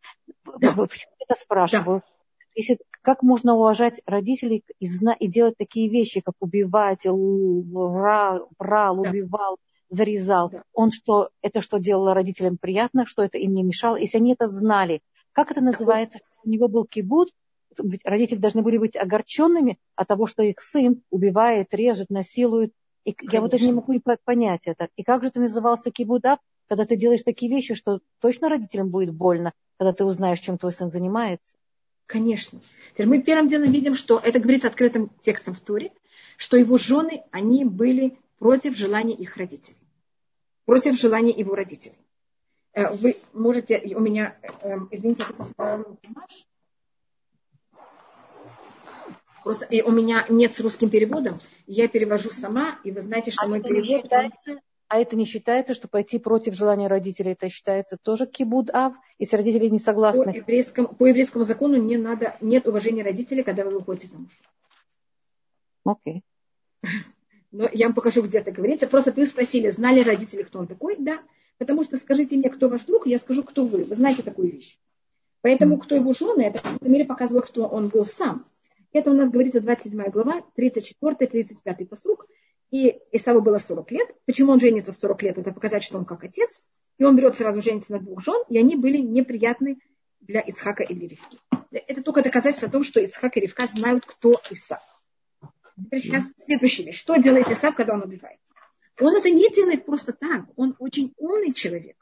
Да. 0.59 0.73
Почему 0.73 1.13
это 1.19 1.39
спрашиваю? 1.39 2.01
Да. 2.05 2.11
Если, 2.55 2.77
как 3.01 3.21
можно 3.21 3.55
уважать 3.55 4.01
родителей 4.05 4.63
и, 4.79 4.87
зна, 4.87 5.13
и 5.13 5.27
делать 5.27 5.55
такие 5.57 5.89
вещи, 5.89 6.21
как 6.21 6.35
убивать, 6.39 7.05
брал, 7.05 8.47
брал 8.57 9.01
да. 9.01 9.09
убивал, 9.09 9.57
зарезал? 9.89 10.49
Да. 10.49 10.63
Он 10.73 10.91
что, 10.91 11.29
это 11.41 11.61
что 11.61 11.79
делало 11.79 12.13
родителям 12.13 12.57
приятно, 12.57 13.05
что 13.05 13.23
это 13.23 13.37
им 13.37 13.53
не 13.53 13.63
мешало? 13.63 13.97
Если 13.97 14.17
они 14.17 14.33
это 14.33 14.47
знали, 14.47 15.01
как 15.35 15.51
это 15.51 15.61
называется? 15.61 16.19
У 16.43 16.49
него 16.49 16.67
был 16.67 16.85
кибут, 16.85 17.31
ведь 17.77 18.01
родители 18.05 18.39
должны 18.39 18.61
были 18.61 18.77
быть 18.77 18.95
огорченными 18.95 19.77
от 19.95 20.07
того, 20.07 20.25
что 20.25 20.41
их 20.41 20.59
сын 20.59 21.03
убивает, 21.09 21.73
режет, 21.73 22.09
насилует, 22.09 22.71
и 23.03 23.11
Конечно. 23.11 23.35
я 23.35 23.41
вот 23.41 23.53
это 23.53 23.63
не 23.63 23.73
могу 23.73 24.01
понять 24.23 24.61
это. 24.65 24.87
И 24.95 25.03
как 25.03 25.23
же 25.23 25.29
ты 25.29 25.39
назывался 25.39 25.91
кибудав, 25.91 26.39
когда 26.67 26.85
ты 26.85 26.95
делаешь 26.95 27.21
такие 27.23 27.51
вещи, 27.51 27.75
что 27.75 27.99
точно 28.19 28.49
родителям 28.49 28.89
будет 28.89 29.13
больно? 29.13 29.53
когда 29.77 29.93
ты 29.93 30.05
узнаешь, 30.05 30.39
чем 30.39 30.57
твой 30.57 30.71
сын 30.71 30.89
занимается? 30.89 31.55
Конечно. 32.05 32.61
Теперь 32.93 33.07
мы 33.07 33.21
первым 33.21 33.49
делом 33.49 33.71
видим, 33.71 33.95
что 33.95 34.19
это 34.19 34.39
говорится 34.39 34.67
открытым 34.67 35.11
текстом 35.21 35.53
в 35.53 35.59
Туре, 35.59 35.91
что 36.37 36.57
его 36.57 36.77
жены, 36.77 37.23
они 37.31 37.65
были 37.65 38.17
против 38.37 38.77
желания 38.77 39.15
их 39.15 39.37
родителей. 39.37 39.77
Против 40.65 40.99
желания 40.99 41.31
его 41.31 41.55
родителей. 41.55 41.95
Э, 42.75 42.93
вы 42.93 43.15
можете, 43.33 43.81
у 43.95 44.01
меня, 44.01 44.35
э, 44.61 44.77
извините, 44.91 45.25
Просто 49.43 49.67
у 49.85 49.91
меня 49.91 50.25
нет 50.27 50.55
с 50.55 50.59
русским 50.59 50.89
переводом, 50.89 51.37
я 51.67 51.87
перевожу 51.87 52.31
сама, 52.31 52.79
и 52.83 52.91
вы 52.91 53.01
знаете, 53.01 53.31
что 53.31 53.43
а 53.43 53.47
мой 53.47 53.61
перевод... 53.61 53.85
Считается, 53.85 54.59
а 54.87 54.99
это 54.99 55.15
не 55.15 55.25
считается, 55.25 55.75
что 55.75 55.87
пойти 55.87 56.17
против 56.17 56.55
желания 56.55 56.87
родителей, 56.87 57.31
это 57.33 57.49
считается 57.49 57.97
тоже 58.01 58.25
кибуд 58.25 58.71
ав, 58.73 58.93
если 59.19 59.37
родители 59.37 59.69
не 59.69 59.79
согласны? 59.79 60.33
По 60.33 60.35
еврейскому, 60.35 60.87
по 60.89 61.05
еврейскому 61.05 61.43
закону 61.43 61.77
не 61.77 61.97
надо, 61.97 62.35
нет 62.41 62.67
уважения 62.67 63.03
родителей, 63.03 63.43
когда 63.43 63.63
вы 63.63 63.77
выходите 63.77 64.07
замуж. 64.07 64.31
Окей. 65.85 66.23
Okay. 66.83 66.89
Но 67.51 67.69
я 67.71 67.85
вам 67.85 67.95
покажу, 67.95 68.21
где 68.23 68.39
это 68.39 68.51
говорится. 68.51 68.87
Просто 68.87 69.13
вы 69.13 69.25
спросили, 69.27 69.69
знали 69.69 70.01
родители, 70.01 70.43
кто 70.43 70.59
он 70.59 70.67
такой? 70.67 70.97
Да. 70.97 71.19
Потому 71.57 71.83
что 71.83 71.97
скажите 71.97 72.37
мне, 72.37 72.49
кто 72.49 72.69
ваш 72.69 72.83
друг, 72.83 73.07
я 73.07 73.17
скажу, 73.17 73.43
кто 73.43 73.65
вы. 73.65 73.83
Вы 73.83 73.95
знаете 73.95 74.21
такую 74.21 74.51
вещь. 74.51 74.77
Поэтому, 75.41 75.77
кто 75.77 75.95
его 75.95 76.11
жены, 76.13 76.41
это 76.41 76.59
в 76.59 76.63
какой-то 76.63 76.89
мере 76.89 77.05
показывало, 77.05 77.41
кто 77.41 77.67
он 77.67 77.87
был 77.89 78.05
сам. 78.05 78.45
Это 78.91 79.11
у 79.11 79.13
нас 79.13 79.29
говорится 79.29 79.61
27 79.61 80.09
глава, 80.09 80.41
34-35 80.57 81.85
посук. 81.85 82.27
И 82.71 82.99
Исаву 83.11 83.41
было 83.41 83.57
40 83.57 83.91
лет. 83.91 84.15
Почему 84.25 84.51
он 84.51 84.59
женится 84.59 84.91
в 84.91 84.97
40 84.97 85.21
лет? 85.23 85.37
Это 85.37 85.51
показать, 85.51 85.83
что 85.83 85.97
он 85.97 86.05
как 86.05 86.23
отец. 86.23 86.61
И 86.97 87.03
он 87.03 87.15
берет 87.15 87.37
сразу 87.37 87.61
женится 87.61 87.93
на 87.93 87.99
двух 87.99 88.23
жен, 88.23 88.41
и 88.49 88.57
они 88.57 88.75
были 88.75 88.97
неприятны 88.97 89.79
для 90.21 90.39
Ицхака 90.39 90.83
или 90.83 91.07
Ривки. 91.07 91.37
Это 91.71 92.01
только 92.01 92.23
доказательство 92.23 92.69
о 92.69 92.71
том, 92.71 92.83
что 92.83 92.99
Ицхак 92.99 93.37
и 93.37 93.41
Ривка 93.41 93.67
знают, 93.67 94.05
кто 94.05 94.39
Исав. 94.49 94.81
Теперь 95.77 96.01
сейчас 96.01 96.23
следующая 96.45 96.83
вещь. 96.83 96.97
Что 96.97 97.17
делает 97.17 97.49
Исав, 97.49 97.75
когда 97.75 97.93
он 97.93 98.01
убивает? 98.01 98.39
Он 98.99 99.15
это 99.15 99.29
не 99.29 99.49
делает 99.51 99.85
просто 99.85 100.13
так. 100.13 100.45
Он 100.55 100.75
очень 100.79 101.13
умный 101.17 101.53
человек. 101.53 101.97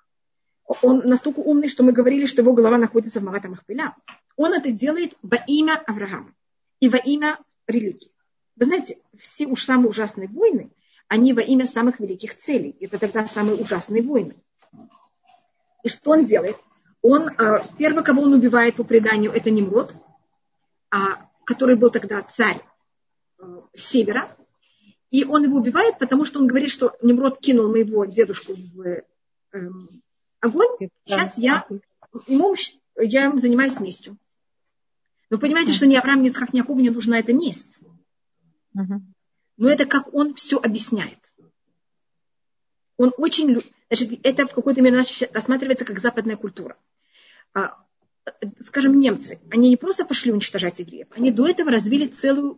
Он 0.81 0.99
настолько 0.99 1.39
умный, 1.39 1.67
что 1.67 1.83
мы 1.83 1.91
говорили, 1.91 2.25
что 2.25 2.41
его 2.41 2.53
голова 2.53 2.77
находится 2.77 3.19
в 3.19 3.23
Магата 3.23 3.49
Махпиля. 3.49 3.95
Он 4.35 4.53
это 4.53 4.71
делает 4.71 5.15
во 5.21 5.37
имя 5.47 5.81
Авраама 5.85 6.33
и 6.79 6.89
во 6.89 6.97
имя 6.97 7.39
религии. 7.67 8.11
Вы 8.55 8.65
знаете, 8.65 8.97
все 9.17 9.47
уж 9.47 9.63
самые 9.63 9.89
ужасные 9.89 10.27
войны, 10.27 10.71
они 11.07 11.33
во 11.33 11.41
имя 11.41 11.65
самых 11.65 11.99
великих 11.99 12.37
целей. 12.37 12.75
Это 12.79 12.99
тогда 12.99 13.27
самые 13.27 13.57
ужасные 13.57 14.03
войны. 14.03 14.35
И 15.83 15.89
что 15.89 16.11
он 16.11 16.25
делает? 16.25 16.57
Он, 17.01 17.27
э, 17.27 17.65
первый, 17.77 18.03
кого 18.03 18.21
он 18.21 18.33
убивает 18.33 18.75
по 18.75 18.83
преданию, 18.83 19.31
это 19.31 19.51
Немрод, 19.51 19.93
а, 20.89 21.29
который 21.43 21.75
был 21.75 21.89
тогда 21.89 22.21
царь 22.21 22.61
э, 23.39 23.43
севера. 23.75 24.37
И 25.13 25.25
он 25.25 25.43
его 25.43 25.59
убивает, 25.59 25.99
потому 25.99 26.25
что 26.25 26.39
он 26.39 26.47
говорит, 26.47 26.71
что 26.71 26.97
Немрод 27.03 27.37
кинул 27.37 27.69
моего 27.69 28.03
дедушку 28.05 28.55
в 28.55 29.03
эм, 29.51 30.01
огонь. 30.39 30.89
Сейчас 31.05 31.37
я, 31.37 31.67
ему, 32.25 32.55
я 32.99 33.31
занимаюсь 33.37 33.79
местью. 33.79 34.17
Вы 35.29 35.37
понимаете, 35.37 35.71
что 35.71 35.85
ни 35.85 35.95
Авраам, 35.95 36.23
ни 36.23 36.29
Ицхак, 36.29 36.51
ни 36.51 36.57
Якову 36.57 36.79
не 36.79 36.89
нужна 36.89 37.19
эта 37.19 37.31
месть. 37.31 37.79
Но 38.73 39.69
это 39.69 39.85
как 39.85 40.11
он 40.15 40.33
все 40.33 40.57
объясняет. 40.57 41.31
Он 42.97 43.13
очень... 43.17 43.61
Значит, 43.91 44.19
это 44.23 44.47
в 44.47 44.53
какой-то 44.55 44.81
мере 44.81 44.97
рассматривается 45.31 45.85
как 45.85 45.99
западная 45.99 46.37
культура. 46.37 46.75
А, 47.53 47.77
скажем, 48.65 48.99
немцы, 48.99 49.39
они 49.51 49.69
не 49.69 49.77
просто 49.77 50.05
пошли 50.05 50.31
уничтожать 50.31 50.79
евреев, 50.79 51.05
они 51.11 51.29
до 51.29 51.47
этого 51.47 51.69
развили 51.69 52.07
целое 52.07 52.55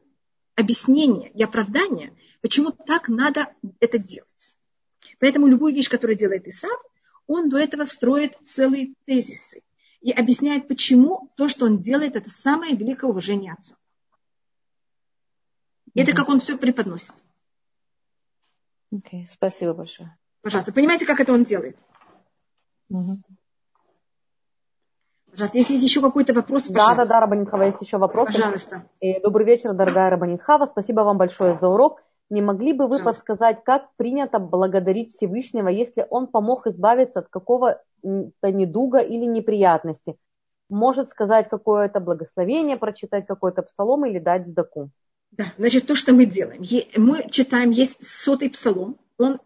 объяснение 0.56 1.32
и 1.32 1.44
оправдание, 1.44 2.16
почему 2.42 2.72
так 2.72 3.10
надо 3.10 3.54
это 3.80 3.98
делать. 3.98 4.56
Поэтому 5.20 5.48
любую 5.48 5.74
вещь, 5.74 5.90
которую 5.90 6.18
делает 6.18 6.48
Исав, 6.48 6.80
он 7.28 7.50
до 7.50 7.58
этого 7.58 7.86
строит 7.86 8.38
целые 8.46 8.94
тезисы 9.06 9.62
и 10.02 10.12
объясняет, 10.12 10.68
почему 10.68 11.32
то, 11.36 11.48
что 11.48 11.66
он 11.66 11.80
делает, 11.80 12.16
это 12.16 12.30
самое 12.30 12.76
великое 12.76 13.10
уважение 13.10 13.54
отца. 13.54 13.76
И 15.94 16.02
это 16.02 16.14
как 16.14 16.30
он 16.30 16.40
все 16.40 16.58
преподносит. 16.58 17.16
Окей, 18.92 19.24
okay, 19.24 19.28
спасибо 19.28 19.74
большое. 19.74 20.16
Пожалуйста, 20.42 20.74
понимаете, 20.74 21.06
как 21.06 21.20
это 21.20 21.34
он 21.34 21.44
делает? 21.44 21.78
Угу. 22.90 23.20
Пожалуйста, 25.36 25.58
если 25.58 25.74
есть 25.74 25.86
еще 25.86 26.00
какой-то 26.02 26.34
вопрос, 26.34 26.68
пожалуйста. 26.68 26.96
Да, 26.96 27.04
да, 27.04 27.10
да, 27.10 27.20
Рабанитхава, 27.20 27.64
есть 27.64 27.82
еще 27.82 27.98
вопрос. 27.98 28.28
Пожалуйста. 28.28 28.84
И 29.02 29.20
добрый 29.20 29.46
вечер, 29.46 29.74
дорогая 29.74 30.10
Рабанитхава. 30.10 30.66
Спасибо 30.66 31.02
вам 31.02 31.18
большое 31.18 31.58
за 31.60 31.68
урок. 31.68 32.02
Не 32.30 32.42
могли 32.42 32.72
бы 32.72 32.86
вы 32.86 33.00
Пожалуйста. 33.00 33.06
подсказать, 33.06 33.64
как 33.66 33.94
принято 33.98 34.40
благодарить 34.40 35.14
Всевышнего, 35.14 35.68
если 35.68 36.08
он 36.10 36.28
помог 36.28 36.68
избавиться 36.68 37.20
от 37.20 37.28
какого-то 37.28 37.82
недуга 38.52 39.00
или 39.00 39.26
неприятности? 39.26 40.16
Может 40.70 41.12
сказать 41.12 41.50
какое-то 41.50 42.00
благословение, 42.00 42.78
прочитать 42.78 43.28
какой-то 43.28 43.62
псалом 43.62 44.06
или 44.06 44.20
дать 44.20 44.48
сдаку? 44.48 44.90
Да, 45.32 45.46
значит, 45.58 45.86
то, 45.86 45.96
что 45.96 46.14
мы 46.14 46.26
делаем. 46.26 46.64
Мы 46.96 47.30
читаем, 47.30 47.72
есть 47.72 48.08
сотый 48.08 48.50
псалом, 48.50 48.98
он, 49.18 49.40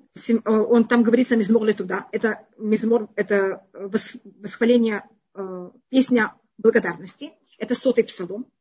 он 0.46 0.86
там 0.86 1.04
говорится 1.04 1.36
мизмор 1.36 1.64
ли 1.64 1.74
туда. 1.74 2.08
Это 2.12 2.46
мизмор, 2.58 3.10
это 3.16 3.64
восхваление, 3.74 4.98
э, 4.98 5.19
песня 5.90 6.36
благодарности. 6.58 7.32
Это 7.58 7.76
сотый 7.76 8.04
псалом. 8.04 8.52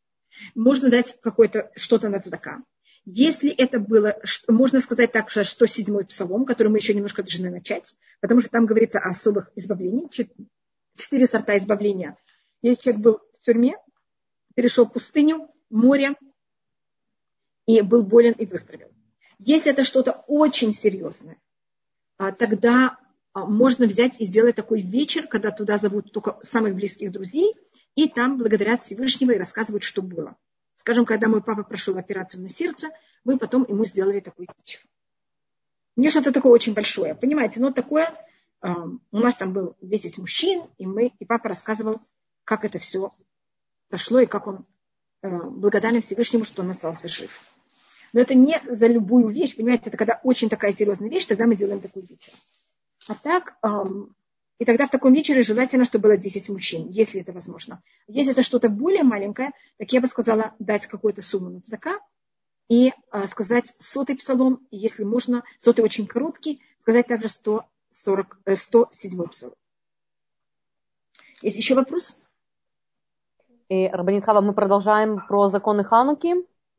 Можно 0.54 0.90
дать 0.90 1.18
какое-то 1.20 1.70
что-то 1.76 2.08
на 2.08 2.20
цдака. 2.20 2.62
Если 3.04 3.50
это 3.50 3.80
было, 3.80 4.20
можно 4.48 4.80
сказать 4.80 5.12
так, 5.12 5.30
что 5.30 5.66
седьмой 5.66 6.04
псалом, 6.04 6.44
который 6.44 6.68
мы 6.68 6.78
еще 6.78 6.94
немножко 6.94 7.22
должны 7.22 7.50
начать, 7.50 7.94
потому 8.20 8.40
что 8.40 8.50
там 8.50 8.66
говорится 8.66 8.98
о 8.98 9.10
особых 9.10 9.50
избавлениях, 9.56 10.10
четыре 10.10 11.26
сорта 11.26 11.56
избавления. 11.56 12.18
Если 12.60 12.82
человек 12.82 13.02
был 13.02 13.20
в 13.32 13.40
тюрьме, 13.40 13.76
перешел 14.54 14.84
в 14.84 14.92
пустыню, 14.92 15.48
море, 15.70 16.16
и 17.66 17.80
был 17.82 18.02
болен 18.02 18.32
и 18.32 18.46
выздоровел. 18.46 18.90
Если 19.38 19.70
это 19.70 19.84
что-то 19.84 20.24
очень 20.26 20.72
серьезное, 20.72 21.38
а, 22.16 22.32
тогда 22.32 22.98
можно 23.34 23.86
взять 23.86 24.20
и 24.20 24.24
сделать 24.24 24.56
такой 24.56 24.80
вечер, 24.80 25.26
когда 25.26 25.50
туда 25.50 25.78
зовут 25.78 26.12
только 26.12 26.38
самых 26.42 26.74
близких 26.74 27.12
друзей, 27.12 27.54
и 27.94 28.08
там 28.08 28.38
благодарят 28.38 28.82
Всевышнего 28.82 29.32
и 29.32 29.38
рассказывают, 29.38 29.82
что 29.82 30.02
было. 30.02 30.36
Скажем, 30.74 31.04
когда 31.04 31.28
мой 31.28 31.42
папа 31.42 31.64
прошел 31.64 31.96
операцию 31.98 32.42
на 32.42 32.48
сердце, 32.48 32.90
мы 33.24 33.38
потом 33.38 33.66
ему 33.68 33.84
сделали 33.84 34.20
такой 34.20 34.46
вечер. 34.56 34.80
Мне 35.96 36.10
что-то 36.10 36.30
такое 36.30 36.52
очень 36.52 36.74
большое, 36.74 37.16
понимаете, 37.16 37.58
но 37.58 37.72
такое, 37.72 38.14
э, 38.62 38.68
у 39.10 39.18
нас 39.18 39.34
там 39.34 39.52
был 39.52 39.76
10 39.80 40.18
мужчин, 40.18 40.62
и 40.78 40.86
мы, 40.86 41.12
и 41.18 41.24
папа 41.24 41.48
рассказывал, 41.48 42.00
как 42.44 42.64
это 42.64 42.78
все 42.78 43.10
прошло, 43.88 44.20
и 44.20 44.26
как 44.26 44.46
он 44.46 44.64
э, 45.22 45.28
благодарен 45.50 46.00
Всевышнему, 46.00 46.44
что 46.44 46.62
он 46.62 46.70
остался 46.70 47.08
жив. 47.08 47.30
Но 48.12 48.20
это 48.20 48.34
не 48.34 48.62
за 48.70 48.86
любую 48.86 49.28
вещь, 49.28 49.56
понимаете, 49.56 49.84
это 49.86 49.96
когда 49.96 50.20
очень 50.22 50.48
такая 50.48 50.72
серьезная 50.72 51.10
вещь, 51.10 51.26
тогда 51.26 51.46
мы 51.46 51.56
делаем 51.56 51.80
такой 51.80 52.02
вечер. 52.02 52.32
А 53.08 53.14
так, 53.14 53.56
и 54.58 54.64
тогда 54.64 54.86
в 54.86 54.90
таком 54.90 55.14
вечере 55.14 55.42
желательно, 55.42 55.84
чтобы 55.84 56.04
было 56.04 56.16
10 56.16 56.50
мужчин, 56.50 56.88
если 56.90 57.20
это 57.20 57.32
возможно. 57.32 57.82
Если 58.06 58.32
это 58.32 58.42
что-то 58.42 58.68
более 58.68 59.02
маленькое, 59.02 59.52
так 59.78 59.92
я 59.92 60.00
бы 60.00 60.08
сказала 60.08 60.54
дать 60.58 60.86
какую-то 60.86 61.22
сумму 61.22 61.48
на 61.48 61.60
цдака 61.60 61.98
и 62.68 62.92
а, 63.10 63.26
сказать 63.26 63.74
сотый 63.78 64.16
псалом, 64.16 64.66
если 64.70 65.04
можно, 65.04 65.42
сотый 65.58 65.84
очень 65.84 66.06
короткий, 66.06 66.62
сказать 66.80 67.06
также 67.06 67.28
140, 67.28 68.40
107 68.54 69.22
э, 69.22 69.28
псалом. 69.28 69.54
Есть 71.40 71.56
еще 71.56 71.74
вопрос? 71.74 72.20
И, 73.68 73.86
Рабанитхава, 73.86 74.40
мы 74.40 74.52
продолжаем 74.52 75.24
про 75.26 75.48
законы 75.48 75.84
Хануки. 75.84 76.34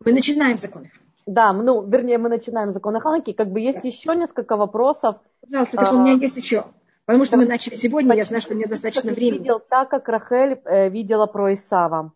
Мы 0.06 0.12
начинаем 0.12 0.58
законы 0.58 0.90
Хануки. 0.90 1.09
Да, 1.30 1.54
ну, 1.54 1.88
вернее, 1.88 2.18
мы 2.18 2.28
начинаем 2.28 2.72
законы 2.72 3.00
Хануки. 3.00 3.34
Как 3.34 3.52
бы 3.52 3.60
есть 3.60 3.84
да. 3.84 3.88
еще 3.88 4.16
несколько 4.16 4.58
вопросов. 4.58 5.18
Пожалуйста, 5.42 5.78
так 5.78 5.92
а, 5.92 5.94
у 5.94 6.02
меня 6.02 6.14
есть 6.14 6.36
еще. 6.38 6.66
Потому 7.06 7.24
что 7.26 7.38
мы 7.38 7.46
начали 7.46 7.76
сегодня, 7.76 8.16
я 8.16 8.24
знаю, 8.24 8.42
что 8.42 8.56
у 8.56 8.58
меня 8.58 8.68
достаточно 8.68 9.12
времени. 9.12 9.44
Видел 9.44 9.60
так, 9.60 9.90
как 9.92 10.10
Рахель 10.10 10.60
э, 10.66 10.90
видела 10.90 11.28
про 11.28 11.54
Исава. 11.54 12.14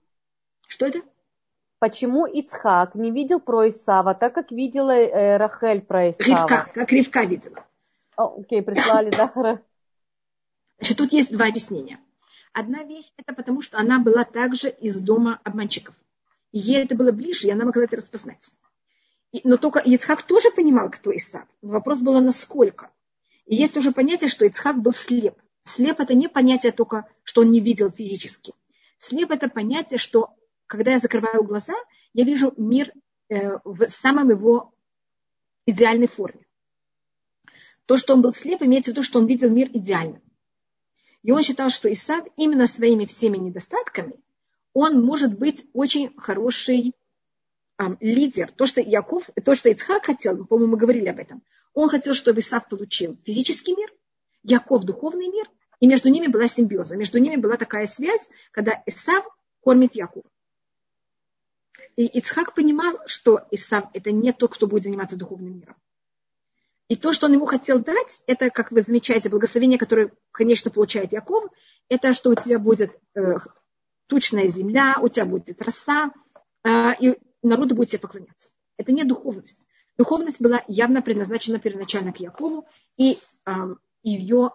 Что 0.67 0.87
это? 0.87 1.01
Почему 1.77 2.25
Ицхак 2.25 2.95
не 2.95 3.11
видел 3.11 3.39
про 3.39 3.69
Исава, 3.69 4.15
так 4.15 4.33
как 4.33 4.49
видела 4.51 4.95
э, 4.95 5.37
Рахель 5.37 5.83
про 5.83 6.09
Исава? 6.09 6.27
Ривка, 6.27 6.71
как 6.73 6.91
Ривка 6.91 7.21
видела. 7.21 7.63
О, 8.17 8.39
окей, 8.39 8.63
прислали, 8.63 9.11
да. 9.11 9.61
Значит, 10.79 10.97
тут 10.97 11.13
есть 11.13 11.31
два 11.31 11.45
объяснения. 11.45 11.99
Одна 12.51 12.81
вещь, 12.81 13.11
это 13.17 13.33
потому 13.35 13.61
что 13.61 13.77
она 13.77 13.99
была 13.99 14.23
также 14.23 14.69
из 14.69 14.99
дома 15.01 15.39
обманщиков. 15.43 15.93
И 16.51 16.57
ей 16.57 16.83
это 16.83 16.95
было 16.95 17.11
ближе, 17.11 17.47
и 17.47 17.51
она 17.51 17.65
могла 17.65 17.83
это 17.83 17.97
распознать. 17.97 18.49
Но 19.43 19.57
только 19.57 19.79
Ицхак 19.79 20.23
тоже 20.23 20.51
понимал, 20.51 20.91
кто 20.91 21.15
Исав. 21.15 21.47
Вопрос 21.61 22.01
был, 22.01 22.19
насколько. 22.21 22.91
И 23.45 23.55
есть 23.55 23.75
уже 23.77 23.91
понятие, 23.91 24.29
что 24.29 24.45
Ицхак 24.45 24.81
был 24.81 24.93
слеп. 24.93 25.35
Слеп 25.63 25.99
это 25.99 26.13
не 26.13 26.27
понятие 26.27 26.71
только, 26.71 27.07
что 27.23 27.41
он 27.41 27.51
не 27.51 27.59
видел 27.59 27.89
физически. 27.89 28.53
Слеп 28.99 29.31
это 29.31 29.49
понятие, 29.49 29.97
что 29.97 30.35
когда 30.67 30.91
я 30.91 30.99
закрываю 30.99 31.43
глаза, 31.43 31.73
я 32.13 32.23
вижу 32.23 32.53
мир 32.57 32.93
э, 33.29 33.57
в 33.63 33.87
самом 33.87 34.29
его 34.29 34.73
идеальной 35.65 36.07
форме. 36.07 36.45
То, 37.85 37.97
что 37.97 38.13
он 38.13 38.21
был 38.21 38.33
слеп, 38.33 38.61
имеется 38.61 38.91
в 38.91 38.93
виду, 38.93 39.03
что 39.03 39.19
он 39.19 39.25
видел 39.25 39.49
мир 39.49 39.69
идеально. 39.73 40.21
И 41.23 41.31
он 41.31 41.41
считал, 41.41 41.69
что 41.69 41.91
Исав 41.91 42.25
именно 42.37 42.67
своими 42.67 43.05
всеми 43.05 43.37
недостатками, 43.37 44.15
он 44.73 45.03
может 45.03 45.37
быть 45.37 45.65
очень 45.73 46.13
хороший 46.17 46.93
лидер. 47.99 48.51
То, 48.51 48.65
что 48.65 48.81
Яков, 48.81 49.29
то, 49.43 49.55
что 49.55 49.69
Ицхак 49.69 50.05
хотел, 50.05 50.45
по-моему, 50.45 50.73
мы 50.73 50.77
говорили 50.77 51.07
об 51.07 51.19
этом, 51.19 51.43
он 51.73 51.89
хотел, 51.89 52.13
чтобы 52.13 52.41
Исав 52.41 52.67
получил 52.69 53.17
физический 53.25 53.75
мир, 53.75 53.91
Яков– 54.43 54.83
духовный 54.85 55.27
мир, 55.27 55.49
и 55.79 55.87
между 55.87 56.09
ними 56.09 56.27
была 56.27 56.47
симбиоза. 56.47 56.95
Между 56.95 57.17
ними 57.17 57.37
была 57.37 57.57
такая 57.57 57.85
связь, 57.85 58.29
когда 58.51 58.81
Исав 58.85 59.25
кормит 59.61 59.95
Якова. 59.95 60.25
И 61.95 62.05
Ицхак 62.05 62.55
понимал, 62.55 62.99
что 63.05 63.41
Исав– 63.51 63.89
это 63.93 64.11
не 64.11 64.33
тот, 64.33 64.55
кто 64.55 64.67
будет 64.67 64.83
заниматься 64.83 65.17
духовным 65.17 65.59
миром. 65.59 65.75
И 66.89 66.95
то, 66.95 67.13
что 67.13 67.27
он 67.27 67.33
ему 67.33 67.45
хотел 67.45 67.79
дать, 67.79 68.21
это, 68.27 68.49
как 68.49 68.71
вы 68.71 68.81
замечаете, 68.81 69.29
благословение, 69.29 69.79
которое, 69.79 70.11
конечно, 70.31 70.69
получает 70.69 71.13
Яков, 71.13 71.51
это, 71.89 72.13
что 72.13 72.29
у 72.29 72.35
тебя 72.35 72.59
будет 72.59 72.97
э, 73.15 73.35
тучная 74.07 74.47
земля, 74.47 74.97
у 75.01 75.07
тебя 75.07 75.25
будет 75.25 75.61
роса, 75.61 76.11
э, 76.63 76.91
и 76.99 77.17
народу 77.47 77.75
будет 77.75 77.89
тебе 77.89 77.99
поклоняться. 77.99 78.49
Это 78.77 78.91
не 78.91 79.03
духовность. 79.03 79.65
Духовность 79.97 80.41
была 80.41 80.63
явно 80.67 81.01
предназначена 81.01 81.59
первоначально 81.59 82.13
к 82.13 82.19
Якову, 82.19 82.67
и 82.97 83.19
э, 83.45 83.51
ее 84.01 84.51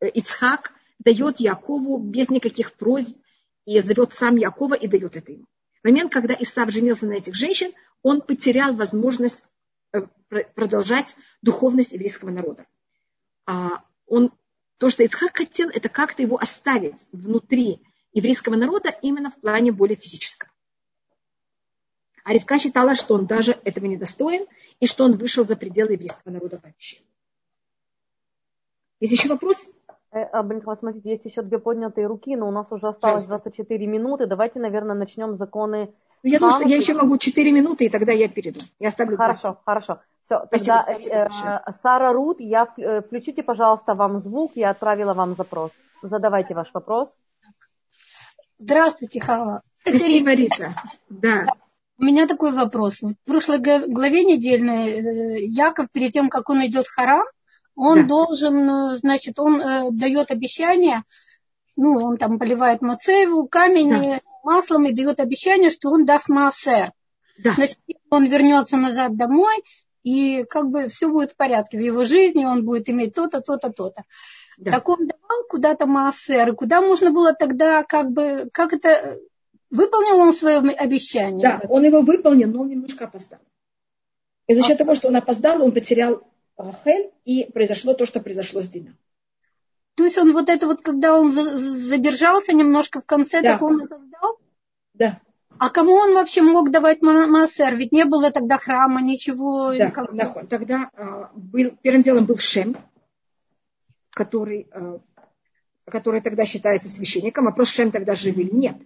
Ицхак 0.00 0.72
дает 0.98 1.40
Якову 1.40 1.98
без 1.98 2.28
никаких 2.28 2.74
просьб, 2.74 3.16
и 3.64 3.80
зовет 3.80 4.14
сам 4.14 4.36
Якова 4.36 4.74
и 4.74 4.86
дает 4.86 5.16
это 5.16 5.32
ему. 5.32 5.46
В 5.82 5.86
момент, 5.86 6.12
когда 6.12 6.36
Исав 6.38 6.70
женился 6.70 7.06
на 7.06 7.14
этих 7.14 7.34
женщин, 7.34 7.72
он 8.02 8.20
потерял 8.20 8.74
возможность 8.74 9.44
э, 9.92 10.02
продолжать 10.54 11.14
духовность 11.42 11.92
еврейского 11.92 12.30
народа. 12.30 12.66
А 13.46 13.84
он, 14.06 14.32
то, 14.78 14.90
что 14.90 15.04
Ицхак 15.04 15.36
хотел, 15.36 15.68
это 15.68 15.88
как-то 15.88 16.22
его 16.22 16.38
оставить 16.38 17.06
внутри 17.12 17.82
еврейского 18.12 18.56
народа 18.56 18.90
именно 19.02 19.30
в 19.30 19.40
плане 19.40 19.72
более 19.72 19.96
физического. 19.96 20.50
А 22.30 22.32
Ревка 22.32 22.60
считала, 22.60 22.94
что 22.94 23.16
он 23.16 23.26
даже 23.26 23.56
этого 23.64 23.86
не 23.86 23.96
достоин, 23.96 24.46
и 24.78 24.86
что 24.86 25.02
он 25.02 25.16
вышел 25.16 25.44
за 25.44 25.56
пределы 25.56 25.94
еврейского 25.94 26.30
народа 26.30 26.60
вообще. 26.62 26.98
Есть 29.00 29.14
еще 29.14 29.28
вопрос? 29.28 29.72
Э, 30.12 30.20
а, 30.20 30.44
блин, 30.44 30.62
смотрите, 30.62 31.10
есть 31.10 31.24
еще 31.24 31.42
две 31.42 31.58
поднятые 31.58 32.06
руки, 32.06 32.36
но 32.36 32.46
у 32.46 32.52
нас 32.52 32.70
уже 32.70 32.86
осталось 32.86 33.24
24 33.24 33.84
минуты. 33.84 34.28
Давайте, 34.28 34.60
наверное, 34.60 34.94
начнем 34.94 35.34
законы. 35.34 35.92
Ну, 36.22 36.30
я 36.30 36.38
думаю, 36.38 36.52
что 36.52 36.68
я 36.68 36.76
еще 36.76 36.94
могу 36.94 37.18
4 37.18 37.50
минуты, 37.50 37.86
и 37.86 37.88
тогда 37.88 38.12
я 38.12 38.28
перейду. 38.28 38.60
Я 38.78 38.88
оставлю 38.90 39.16
Хорошо, 39.16 39.42
20. 39.42 39.64
хорошо. 39.64 40.00
Все, 40.22 40.44
спасибо, 40.46 40.76
тогда 40.76 40.82
спасибо 40.82 41.62
э, 41.66 41.72
Сара 41.82 42.12
Рут, 42.12 42.38
я, 42.38 42.72
э, 42.76 43.00
включите, 43.00 43.42
пожалуйста, 43.42 43.94
вам 43.94 44.20
звук, 44.20 44.52
я 44.54 44.70
отправила 44.70 45.14
вам 45.14 45.34
запрос. 45.34 45.72
Задавайте 46.00 46.54
ваш 46.54 46.72
вопрос. 46.72 47.18
Здравствуйте, 48.58 49.20
Хава. 49.20 49.62
Спасибо, 49.84 50.32
Рита. 50.32 50.76
Да. 51.08 51.44
У 52.00 52.04
меня 52.04 52.26
такой 52.26 52.52
вопрос. 52.52 53.02
В 53.02 53.14
прошлой 53.26 53.58
главе 53.58 54.24
недельной 54.24 54.90
э, 54.90 55.44
Яков, 55.44 55.88
перед 55.92 56.12
тем, 56.12 56.30
как 56.30 56.48
он 56.48 56.64
идет 56.64 56.86
в 56.86 56.94
харам, 56.94 57.24
он 57.76 58.02
да. 58.02 58.04
должен, 58.04 58.70
э, 58.70 58.96
значит, 58.96 59.38
он 59.38 59.60
э, 59.60 59.88
дает 59.90 60.30
обещание, 60.30 61.04
ну, 61.76 61.92
он 62.02 62.16
там 62.16 62.38
поливает 62.38 62.80
Мацееву 62.80 63.46
камень 63.48 63.90
да. 63.90 64.16
Э, 64.16 64.20
маслом 64.42 64.86
и 64.86 64.92
дает 64.92 65.20
обещание, 65.20 65.70
что 65.70 65.90
он 65.90 66.06
даст 66.06 66.28
Маасер. 66.30 66.92
Да. 67.44 67.52
Значит, 67.54 67.78
он 68.08 68.26
вернется 68.26 68.78
назад 68.78 69.16
домой, 69.16 69.62
и 70.02 70.44
как 70.44 70.70
бы 70.70 70.88
все 70.88 71.08
будет 71.08 71.32
в 71.32 71.36
порядке 71.36 71.76
в 71.76 71.82
его 71.82 72.06
жизни, 72.06 72.46
он 72.46 72.64
будет 72.64 72.88
иметь 72.88 73.14
то-то, 73.14 73.42
то-то, 73.42 73.70
то-то. 73.70 74.04
Да. 74.56 74.72
Так 74.72 74.88
он 74.88 75.06
давал 75.06 75.44
куда-то 75.50 75.86
Маасер, 75.86 76.54
куда 76.54 76.80
можно 76.80 77.10
было 77.10 77.34
тогда 77.34 77.82
как 77.82 78.10
бы, 78.10 78.48
как 78.52 78.72
это, 78.72 79.18
выполнил 79.70 80.18
он 80.18 80.34
свое 80.34 80.58
обещание? 80.58 81.42
Да, 81.42 81.62
он 81.68 81.84
его 81.84 82.02
выполнил, 82.02 82.48
но 82.48 82.62
он 82.62 82.68
немножко 82.68 83.04
опоздал. 83.04 83.40
И 84.46 84.54
за 84.54 84.62
счет 84.62 84.80
а... 84.80 84.84
того, 84.84 84.94
что 84.94 85.08
он 85.08 85.16
опоздал, 85.16 85.62
он 85.62 85.72
потерял 85.72 86.26
Рахель, 86.56 87.10
и 87.24 87.50
произошло 87.52 87.94
то, 87.94 88.04
что 88.04 88.20
произошло 88.20 88.60
с 88.60 88.68
Дина. 88.68 88.96
То 89.94 90.04
есть 90.04 90.18
он 90.18 90.32
вот 90.32 90.48
это 90.48 90.66
вот, 90.66 90.82
когда 90.82 91.18
он 91.18 91.32
задержался 91.32 92.52
немножко 92.54 93.00
в 93.00 93.06
конце, 93.06 93.42
да. 93.42 93.52
так 93.52 93.62
он 93.62 93.82
опоздал? 93.82 94.38
Да. 94.94 95.20
А 95.58 95.68
кому 95.68 95.92
он 95.92 96.14
вообще 96.14 96.40
мог 96.40 96.70
давать 96.70 97.02
массер? 97.02 97.76
Ведь 97.76 97.92
не 97.92 98.04
было 98.06 98.30
тогда 98.30 98.56
храма, 98.56 99.02
ничего. 99.02 99.74
Да, 99.76 99.90
как... 99.90 100.48
тогда 100.48 100.90
а, 100.94 101.30
был, 101.34 101.72
первым 101.82 102.02
делом 102.02 102.24
был 102.24 102.38
Шем, 102.38 102.78
который, 104.10 104.68
а, 104.72 105.00
который 105.84 106.22
тогда 106.22 106.46
считается 106.46 106.88
священником, 106.88 107.46
а 107.46 107.52
просто 107.52 107.74
Шем 107.74 107.90
тогда 107.90 108.14
жив 108.14 108.38
или 108.38 108.50
нет. 108.50 108.76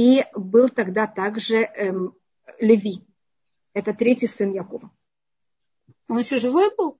И 0.00 0.24
был 0.34 0.70
тогда 0.70 1.06
также 1.06 1.56
эм, 1.56 2.14
Леви. 2.58 3.04
Это 3.74 3.92
третий 3.92 4.28
сын 4.28 4.50
Якова. 4.50 4.90
Он 6.08 6.18
еще 6.18 6.38
живой 6.38 6.74
был? 6.74 6.98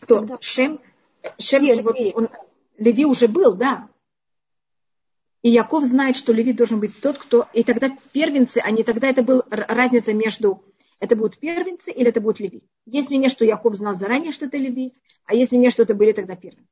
Кто? 0.00 0.18
Когда? 0.18 0.36
Шем? 0.42 0.78
Шем 1.38 1.62
Нет, 1.62 1.82
вот, 1.82 1.96
он, 2.12 2.28
Леви 2.76 3.06
уже 3.06 3.28
был, 3.28 3.54
да. 3.54 3.88
И 5.40 5.48
Яков 5.48 5.84
знает, 5.84 6.18
что 6.18 6.34
Леви 6.34 6.52
должен 6.52 6.80
быть 6.80 7.00
тот, 7.00 7.16
кто... 7.16 7.48
И 7.54 7.64
тогда 7.64 7.96
первенцы, 8.12 8.62
не 8.72 8.82
тогда 8.82 9.08
это 9.08 9.22
была 9.22 9.44
разница 9.48 10.12
между... 10.12 10.62
Это 11.00 11.16
будут 11.16 11.38
первенцы 11.38 11.90
или 11.92 12.08
это 12.10 12.20
будут 12.20 12.40
Леви. 12.40 12.62
Есть 12.84 13.08
мнение, 13.08 13.30
что 13.30 13.46
Яков 13.46 13.74
знал 13.74 13.94
заранее, 13.94 14.32
что 14.32 14.44
это 14.44 14.58
Леви, 14.58 14.92
а 15.24 15.34
есть 15.34 15.52
мнение, 15.52 15.70
что 15.70 15.84
это 15.84 15.94
были 15.94 16.12
тогда 16.12 16.36
первенцы. 16.36 16.68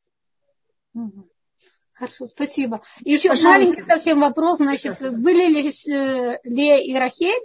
Хорошо, 2.02 2.26
спасибо. 2.26 2.82
И 3.04 3.12
еще 3.12 3.28
Пожалуйста. 3.28 3.48
маленький 3.48 3.82
совсем 3.82 4.18
вопрос. 4.18 4.56
Значит, 4.58 4.98
были 5.20 5.46
ли 5.46 5.68
э, 5.68 6.38
Лея 6.42 6.82
и 6.82 6.94
Рахель 6.96 7.40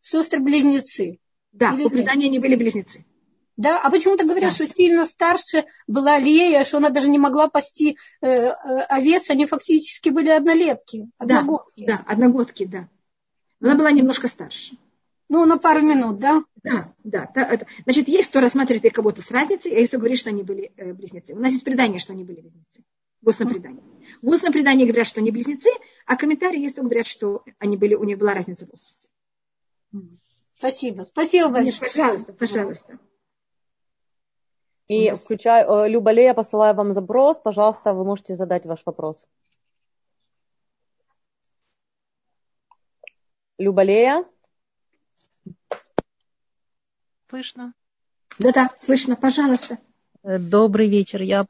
сестры-близнецы? 0.00 1.20
Да, 1.52 1.74
Или 1.74 1.84
по 1.84 1.90
преданию 1.90 2.26
они 2.26 2.40
были 2.40 2.56
близнецы. 2.56 3.04
Да? 3.56 3.80
А 3.80 3.88
почему-то 3.88 4.26
говорят, 4.26 4.50
да. 4.50 4.54
что 4.56 4.66
сильно 4.66 5.06
старше 5.06 5.64
была 5.86 6.18
Лея, 6.18 6.64
что 6.64 6.78
она 6.78 6.88
даже 6.88 7.08
не 7.08 7.20
могла 7.20 7.48
пасти 7.48 7.98
э, 8.20 8.26
э, 8.26 8.52
овец, 8.88 9.30
они 9.30 9.46
фактически 9.46 10.08
были 10.08 10.30
однолетки, 10.30 11.08
одногодки. 11.16 11.86
Да, 11.86 11.98
да, 11.98 12.04
одногодки, 12.08 12.64
да. 12.64 12.88
Она 13.62 13.76
была 13.76 13.92
немножко 13.92 14.26
старше. 14.26 14.76
Ну, 15.28 15.46
на 15.46 15.56
пару 15.56 15.82
минут, 15.82 16.18
да? 16.18 16.42
Да, 16.64 16.92
да. 17.04 17.30
да. 17.32 17.60
Значит, 17.84 18.08
есть 18.08 18.30
кто 18.30 18.40
рассматривает 18.40 18.86
их 18.86 18.92
кого-то 18.92 19.22
с 19.22 19.30
разницей, 19.30 19.80
а 19.80 19.86
кто 19.86 19.98
говорит, 19.98 20.18
что 20.18 20.30
они 20.30 20.42
были 20.42 20.72
э, 20.76 20.94
близнецы. 20.94 21.32
У 21.32 21.38
нас 21.38 21.52
есть 21.52 21.64
предание, 21.64 22.00
что 22.00 22.12
они 22.12 22.24
были 22.24 22.40
близнецы. 22.40 22.82
В 23.22 23.28
устном 23.28 23.48
предании. 23.48 23.82
В 24.22 24.28
устном 24.28 24.52
предании 24.52 24.84
говорят, 24.84 25.06
что 25.06 25.20
они 25.20 25.30
близнецы, 25.30 25.70
а 26.06 26.16
комментарии 26.16 26.60
есть, 26.60 26.78
говорят, 26.78 27.06
что 27.06 27.44
они 27.58 27.76
были, 27.76 27.94
у 27.94 28.04
них 28.04 28.18
была 28.18 28.34
разница 28.34 28.66
в 28.66 28.70
возрасте. 28.70 29.08
Спасибо. 30.58 31.02
Спасибо 31.02 31.48
большое. 31.48 31.66
Нет, 31.66 31.80
пожалуйста, 31.80 32.32
пожалуйста. 32.32 32.98
И 34.88 35.10
включаю, 35.12 35.70
э, 35.70 35.88
Люба 35.88 36.10
Лея, 36.10 36.34
посылаю 36.34 36.74
вам 36.74 36.92
запрос. 36.92 37.38
Пожалуйста, 37.38 37.94
вы 37.94 38.04
можете 38.04 38.34
задать 38.34 38.66
ваш 38.66 38.82
вопрос. 38.84 39.26
Люба 43.56 43.82
Лея. 43.82 44.24
Слышно? 47.28 47.72
Да-да, 48.38 48.74
слышно, 48.80 49.14
пожалуйста. 49.14 49.78
Э, 50.22 50.38
добрый 50.38 50.88
вечер. 50.88 51.22
Я 51.22 51.46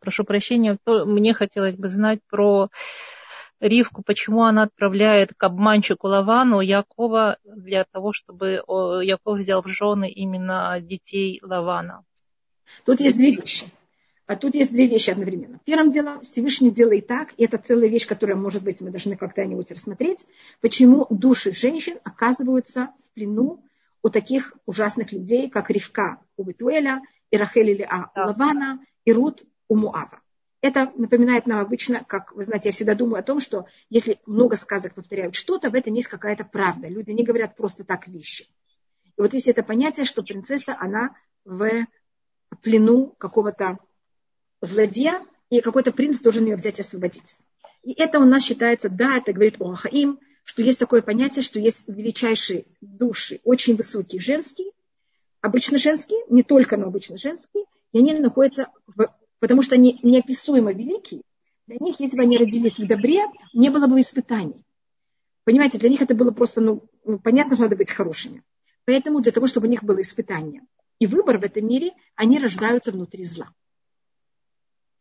прошу 0.00 0.24
прощения. 0.24 0.78
Мне 0.86 1.32
хотелось 1.32 1.76
бы 1.76 1.88
знать 1.88 2.20
про 2.28 2.68
Ривку, 3.60 4.02
почему 4.02 4.42
она 4.42 4.64
отправляет 4.64 5.32
к 5.34 5.42
обманщику 5.42 6.08
Лавану 6.08 6.60
Якова 6.60 7.38
для 7.44 7.84
того, 7.84 8.12
чтобы 8.12 8.62
Яков 9.02 9.38
взял 9.38 9.62
в 9.62 9.68
жены 9.68 10.10
именно 10.10 10.78
детей 10.80 11.40
Лавана. 11.42 12.04
Тут 12.84 13.00
есть 13.00 13.16
две 13.16 13.34
вещи. 13.34 13.66
А 14.26 14.36
тут 14.36 14.54
есть 14.54 14.72
две 14.72 14.86
вещи 14.86 15.10
одновременно. 15.10 15.60
Первым 15.64 15.90
делом 15.90 16.22
Всевышний 16.22 16.70
делает 16.70 17.06
так, 17.06 17.34
и 17.36 17.44
это 17.44 17.58
целая 17.58 17.88
вещь, 17.88 18.06
которая, 18.06 18.36
может 18.36 18.62
быть, 18.62 18.80
мы 18.80 18.90
должны 18.90 19.16
как-нибудь 19.16 19.70
рассмотреть, 19.70 20.20
почему 20.62 21.06
души 21.10 21.52
женщин 21.52 21.98
оказываются 22.04 22.90
в 22.98 23.14
плену 23.14 23.62
у 24.02 24.08
таких 24.08 24.54
ужасных 24.64 25.12
людей, 25.12 25.50
как 25.50 25.70
Ривка 25.70 26.18
у 26.38 26.44
Бетуэля, 26.44 27.02
и 27.34 27.36
Рахель 27.36 27.70
или 27.70 27.82
А 27.82 28.10
у 28.14 28.28
Лавана, 28.28 28.78
и 29.04 29.12
Рут 29.12 29.44
у 29.68 29.74
Муава. 29.74 30.20
Это 30.60 30.92
напоминает 30.94 31.46
нам 31.46 31.58
обычно, 31.58 32.04
как 32.04 32.32
вы 32.32 32.44
знаете, 32.44 32.68
я 32.68 32.72
всегда 32.72 32.94
думаю 32.94 33.18
о 33.18 33.24
том, 33.24 33.40
что 33.40 33.66
если 33.90 34.20
много 34.24 34.56
сказок 34.56 34.94
повторяют 34.94 35.34
что-то, 35.34 35.68
в 35.68 35.74
этом 35.74 35.94
есть 35.94 36.06
какая-то 36.06 36.44
правда. 36.44 36.86
Люди 36.88 37.10
не 37.10 37.24
говорят 37.24 37.56
просто 37.56 37.82
так 37.82 38.06
вещи. 38.06 38.46
И 39.04 39.20
вот 39.20 39.34
есть 39.34 39.48
это 39.48 39.64
понятие, 39.64 40.06
что 40.06 40.22
принцесса, 40.22 40.76
она 40.78 41.16
в 41.44 41.86
плену 42.62 43.14
какого-то 43.18 43.78
злодея, 44.60 45.20
и 45.50 45.60
какой-то 45.60 45.92
принц 45.92 46.20
должен 46.20 46.44
ее 46.44 46.54
взять 46.54 46.78
и 46.78 46.82
освободить. 46.82 47.36
И 47.82 47.92
это 47.94 48.20
у 48.20 48.24
нас 48.24 48.44
считается, 48.44 48.88
да, 48.88 49.16
это 49.16 49.32
говорит 49.32 49.56
о 49.58 49.72
Ахаим, 49.72 50.20
что 50.44 50.62
есть 50.62 50.78
такое 50.78 51.02
понятие, 51.02 51.42
что 51.42 51.58
есть 51.58 51.82
величайшие 51.88 52.64
души, 52.80 53.40
очень 53.42 53.76
высокие 53.76 54.20
женские, 54.20 54.70
обычно 55.44 55.76
женские, 55.76 56.20
не 56.30 56.42
только, 56.42 56.78
но 56.78 56.86
обычно 56.86 57.18
женские, 57.18 57.64
и 57.92 57.98
они 57.98 58.14
находятся, 58.14 58.68
в, 58.86 59.14
потому 59.40 59.60
что 59.60 59.74
они 59.74 60.00
неописуемо 60.02 60.72
великие, 60.72 61.20
для 61.66 61.76
них, 61.80 62.00
если 62.00 62.16
бы 62.16 62.22
они 62.22 62.38
родились 62.38 62.78
в 62.78 62.86
добре, 62.86 63.24
не 63.52 63.68
было 63.68 63.86
бы 63.86 64.00
испытаний. 64.00 64.64
Понимаете, 65.44 65.78
для 65.78 65.90
них 65.90 66.00
это 66.00 66.14
было 66.14 66.30
просто, 66.30 66.62
ну, 66.62 66.84
ну 67.04 67.18
понятно, 67.18 67.56
что 67.56 67.64
надо 67.64 67.76
быть 67.76 67.90
хорошими. 67.90 68.42
Поэтому 68.86 69.20
для 69.20 69.32
того, 69.32 69.46
чтобы 69.46 69.66
у 69.66 69.70
них 69.70 69.84
было 69.84 70.00
испытание 70.00 70.62
и 70.98 71.06
выбор 71.06 71.36
в 71.36 71.44
этом 71.44 71.66
мире, 71.66 71.92
они 72.16 72.38
рождаются 72.38 72.90
внутри 72.92 73.24
зла. 73.24 73.50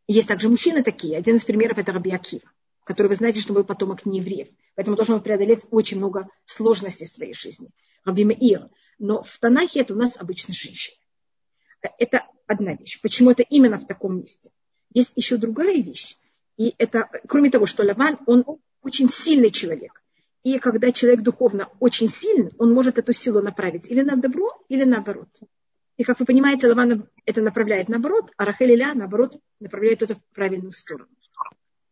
Есть 0.07 0.27
также 0.27 0.49
мужчины 0.49 0.83
такие. 0.83 1.17
Один 1.17 1.37
из 1.37 1.45
примеров 1.45 1.77
это 1.77 1.93
Раби 1.93 2.11
Акива, 2.11 2.51
который, 2.83 3.07
вы 3.07 3.15
знаете, 3.15 3.39
что 3.39 3.53
был 3.53 3.63
потомок 3.63 4.05
неевреев. 4.05 4.49
Поэтому 4.75 4.97
должен 4.97 5.21
преодолеть 5.21 5.65
очень 5.71 5.97
много 5.97 6.27
сложностей 6.43 7.07
в 7.07 7.11
своей 7.11 7.33
жизни. 7.33 7.69
Раби 8.03 8.25
Маир. 8.25 8.69
Но 8.99 9.23
в 9.23 9.37
Танахе 9.39 9.81
это 9.81 9.93
у 9.93 9.97
нас 9.97 10.17
обычно 10.17 10.53
женщины. 10.53 10.97
Это 11.97 12.25
одна 12.47 12.75
вещь. 12.75 13.01
Почему 13.01 13.31
это 13.31 13.43
именно 13.43 13.77
в 13.77 13.87
таком 13.87 14.19
месте? 14.19 14.51
Есть 14.93 15.13
еще 15.15 15.37
другая 15.37 15.81
вещь. 15.81 16.17
И 16.57 16.75
это, 16.77 17.09
кроме 17.27 17.49
того, 17.49 17.65
что 17.65 17.83
Лаван, 17.83 18.17
он 18.25 18.45
очень 18.81 19.09
сильный 19.09 19.49
человек. 19.49 20.01
И 20.43 20.59
когда 20.59 20.91
человек 20.91 21.21
духовно 21.21 21.69
очень 21.79 22.07
сильный, 22.07 22.51
он 22.57 22.73
может 22.73 22.97
эту 22.97 23.13
силу 23.13 23.41
направить 23.41 23.89
или 23.89 24.01
на 24.01 24.17
добро, 24.17 24.51
или 24.69 24.83
наоборот. 24.83 25.29
И, 25.97 26.03
как 26.03 26.19
вы 26.19 26.25
понимаете, 26.25 26.67
Лаван 26.67 27.07
это 27.25 27.41
направляет 27.41 27.87
наоборот, 27.87 28.31
а 28.37 28.45
Рахель 28.45 28.75
Ля, 28.75 28.93
наоборот, 28.93 29.39
направляет 29.59 30.01
это 30.01 30.15
в 30.15 30.23
правильную 30.33 30.73
сторону. 30.73 31.09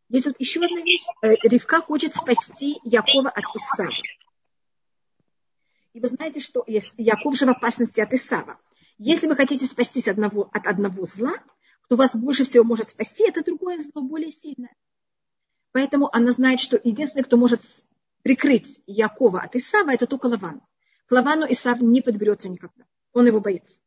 Есть 0.10 0.26
вот 0.26 0.36
еще 0.40 0.60
одна 0.60 0.82
вещь. 0.82 1.06
Э, 1.22 1.36
Ривка 1.44 1.82
хочет 1.82 2.14
спасти 2.14 2.78
Якова 2.84 3.30
от 3.30 3.45
Исава. 3.56 3.90
И 5.94 6.00
вы 6.00 6.08
знаете, 6.08 6.40
что 6.40 6.64
Яков 6.68 7.36
же 7.36 7.46
в 7.46 7.50
опасности 7.50 8.00
от 8.00 8.14
Исава. 8.14 8.60
Если 8.98 9.28
вы 9.28 9.36
хотите 9.36 9.66
спастись 9.66 10.08
одного, 10.08 10.50
от 10.54 10.66
одного 10.68 11.06
зла, 11.06 11.34
кто 11.82 11.96
вас 11.98 12.16
больше 12.16 12.46
всего 12.46 12.64
может 12.64 12.90
спасти, 12.90 13.28
это 13.28 13.44
другое 13.44 13.80
зло, 13.80 14.02
более 14.02 14.32
сильное. 14.32 14.74
Поэтому 15.72 16.14
она 16.14 16.32
знает, 16.32 16.60
что 16.60 16.80
единственный, 16.82 17.24
кто 17.24 17.38
может 17.38 17.62
прикрыть 18.22 18.80
Якова 18.86 19.42
от 19.42 19.56
Исава, 19.56 19.92
это 19.92 20.06
только 20.06 20.28
Лаван. 20.28 20.62
К 21.08 21.12
Лавану 21.12 21.46
Исав 21.50 21.82
не 21.82 22.02
подберется 22.02 22.50
никогда. 22.50 22.86
Он 23.14 23.26
его 23.26 23.42
боится. 23.42 23.80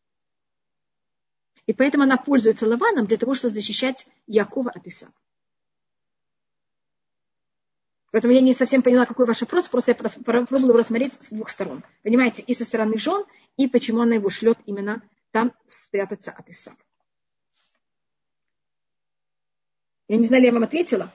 И 1.66 1.72
поэтому 1.72 2.04
она 2.04 2.18
пользуется 2.18 2.66
Лаваном 2.66 3.06
для 3.06 3.16
того, 3.16 3.34
чтобы 3.34 3.54
защищать 3.54 4.06
Якова 4.26 4.70
от 4.70 4.86
Исава. 4.86 5.14
Поэтому 8.14 8.32
я 8.32 8.40
не 8.40 8.54
совсем 8.54 8.80
поняла, 8.80 9.06
какой 9.06 9.26
ваш 9.26 9.40
вопрос, 9.40 9.68
просто 9.68 9.90
я 9.90 9.96
пробовала 9.96 10.78
рассмотреть 10.78 11.14
с 11.18 11.30
двух 11.30 11.48
сторон. 11.48 11.82
Понимаете, 12.04 12.42
и 12.42 12.54
со 12.54 12.64
стороны 12.64 12.96
жен, 12.96 13.24
и 13.56 13.66
почему 13.66 14.02
она 14.02 14.14
его 14.14 14.30
шлет 14.30 14.56
именно 14.66 15.02
там 15.32 15.52
спрятаться 15.66 16.30
от 16.30 16.48
Исава. 16.48 16.76
Я 20.06 20.18
не 20.18 20.26
знаю, 20.26 20.44
я 20.44 20.52
вам 20.52 20.62
ответила. 20.62 21.12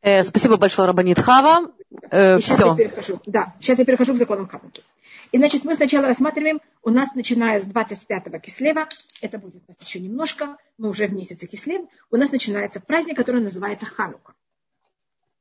Э, 0.00 0.24
спасибо 0.24 0.56
большое, 0.56 0.88
Рабанит 0.88 1.20
Хава. 1.20 1.72
Э, 2.10 2.40
сейчас 2.40 2.56
все. 2.58 2.70
я 2.70 2.74
перехожу. 2.74 3.20
Да, 3.24 3.54
сейчас 3.60 3.78
я 3.78 3.84
перехожу 3.84 4.14
к 4.14 4.16
законам 4.16 4.48
Хануки. 4.48 4.82
И, 5.30 5.38
значит, 5.38 5.62
мы 5.62 5.76
сначала 5.76 6.08
рассматриваем, 6.08 6.60
у 6.82 6.90
нас, 6.90 7.14
начиная 7.14 7.60
с 7.60 7.64
25 7.64 8.42
кислева, 8.42 8.88
это 9.20 9.38
будет 9.38 9.62
у 9.68 9.70
нас 9.70 9.76
еще 9.80 10.00
немножко, 10.00 10.56
мы 10.78 10.88
уже 10.88 11.06
в 11.06 11.14
месяце 11.14 11.46
кислев, 11.46 11.88
у 12.10 12.16
нас 12.16 12.32
начинается 12.32 12.80
праздник, 12.80 13.16
который 13.16 13.40
называется 13.40 13.86
Ханука. 13.86 14.34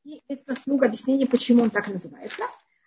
И 0.08 0.24
это 0.28 0.56
много 0.66 0.86
объяснений, 0.86 1.26
почему 1.26 1.64
он 1.64 1.70
так 1.70 1.88
называется. 1.88 2.44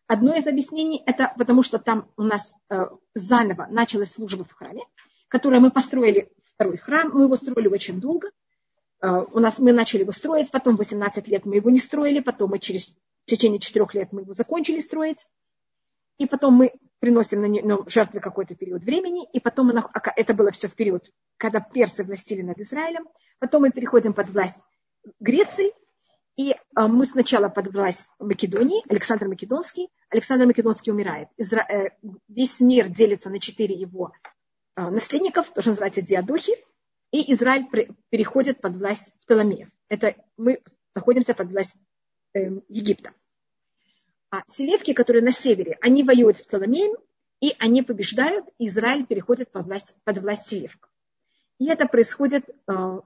Одно 0.06 0.34
из 0.34 0.46
объяснений– 0.46 1.02
это 1.06 1.32
потому, 1.36 1.62
что 1.62 1.78
там 1.78 2.08
у 2.16 2.22
нас 2.22 2.54
э, 2.68 2.86
заново 3.14 3.68
началась 3.70 4.12
служба 4.12 4.44
в 4.44 4.52
храме, 4.52 4.82
которую 5.28 5.60
мы 5.60 5.70
построили 5.70 6.32
второй 6.54 6.78
храм, 6.78 7.10
мы 7.12 7.24
его 7.24 7.36
строили 7.36 7.68
очень 7.68 8.00
долго, 8.00 8.30
Э, 9.00 9.24
у 9.32 9.40
нас 9.40 9.58
мы 9.58 9.72
начали 9.72 10.02
его 10.02 10.12
строить, 10.12 10.50
потом 10.50 10.76
18 10.76 11.26
лет 11.28 11.44
мы 11.46 11.56
его 11.56 11.70
не 11.70 11.78
строили, 11.78 12.20
потом 12.20 12.50
мы 12.50 12.58
через 12.58 12.88
в 12.88 13.26
течение 13.26 13.60
4 13.60 13.86
лет 13.94 14.12
мы 14.12 14.22
его 14.22 14.32
закончили 14.34 14.80
строить, 14.80 15.26
и 16.18 16.26
потом 16.26 16.54
мы 16.54 16.72
приносим 16.98 17.40
на 17.40 17.46
него 17.46 17.66
ну, 17.66 17.84
жертвы 17.88 18.20
какой-то 18.20 18.54
период 18.54 18.82
времени, 18.82 19.26
и 19.32 19.40
потом 19.40 19.68
мы, 19.68 19.84
это 20.16 20.34
было 20.34 20.50
все 20.50 20.68
в 20.68 20.74
период, 20.74 21.10
когда 21.38 21.60
персы 21.60 22.04
властили 22.04 22.42
над 22.42 22.58
Израилем, 22.58 23.08
потом 23.38 23.62
мы 23.62 23.70
переходим 23.70 24.12
под 24.12 24.30
власть 24.30 24.58
Греции, 25.18 25.72
и 26.36 26.52
э, 26.52 26.56
мы 26.76 27.04
сначала 27.04 27.48
под 27.48 27.72
власть 27.72 28.10
Македонии, 28.18 28.82
Александр 28.88 29.28
Македонский, 29.28 29.88
Александр 30.08 30.46
Македонский 30.46 30.90
умирает. 30.90 31.28
Изра... 31.36 31.66
Э, 31.68 31.90
весь 32.28 32.60
мир 32.60 32.88
делится 32.88 33.30
на 33.30 33.40
четыре 33.40 33.74
его 33.74 34.12
наследников, 34.76 35.50
тоже 35.50 35.70
называется 35.70 36.00
диадохи, 36.00 36.52
и 37.10 37.32
Израиль 37.32 37.66
переходит 38.08 38.60
под 38.60 38.76
власть 38.76 39.12
Птоломеев. 39.24 39.68
Это 39.88 40.14
мы 40.36 40.62
находимся 40.94 41.34
под 41.34 41.50
власть 41.50 41.74
э, 42.34 42.50
Египта. 42.68 43.12
А 44.30 44.42
селевки, 44.46 44.94
которые 44.94 45.22
на 45.22 45.32
севере, 45.32 45.76
они 45.80 46.04
воюют 46.04 46.38
с 46.38 46.42
Птоломеем, 46.42 46.96
и 47.40 47.54
они 47.58 47.82
побеждают, 47.82 48.46
и 48.58 48.66
Израиль 48.66 49.06
переходит 49.06 49.50
под 49.50 49.66
власть, 49.66 49.94
под 50.04 50.18
власть 50.18 50.46
селевков. 50.46 50.90
И 51.58 51.68
это 51.68 51.86
происходит 51.86 52.48
в 52.66 53.02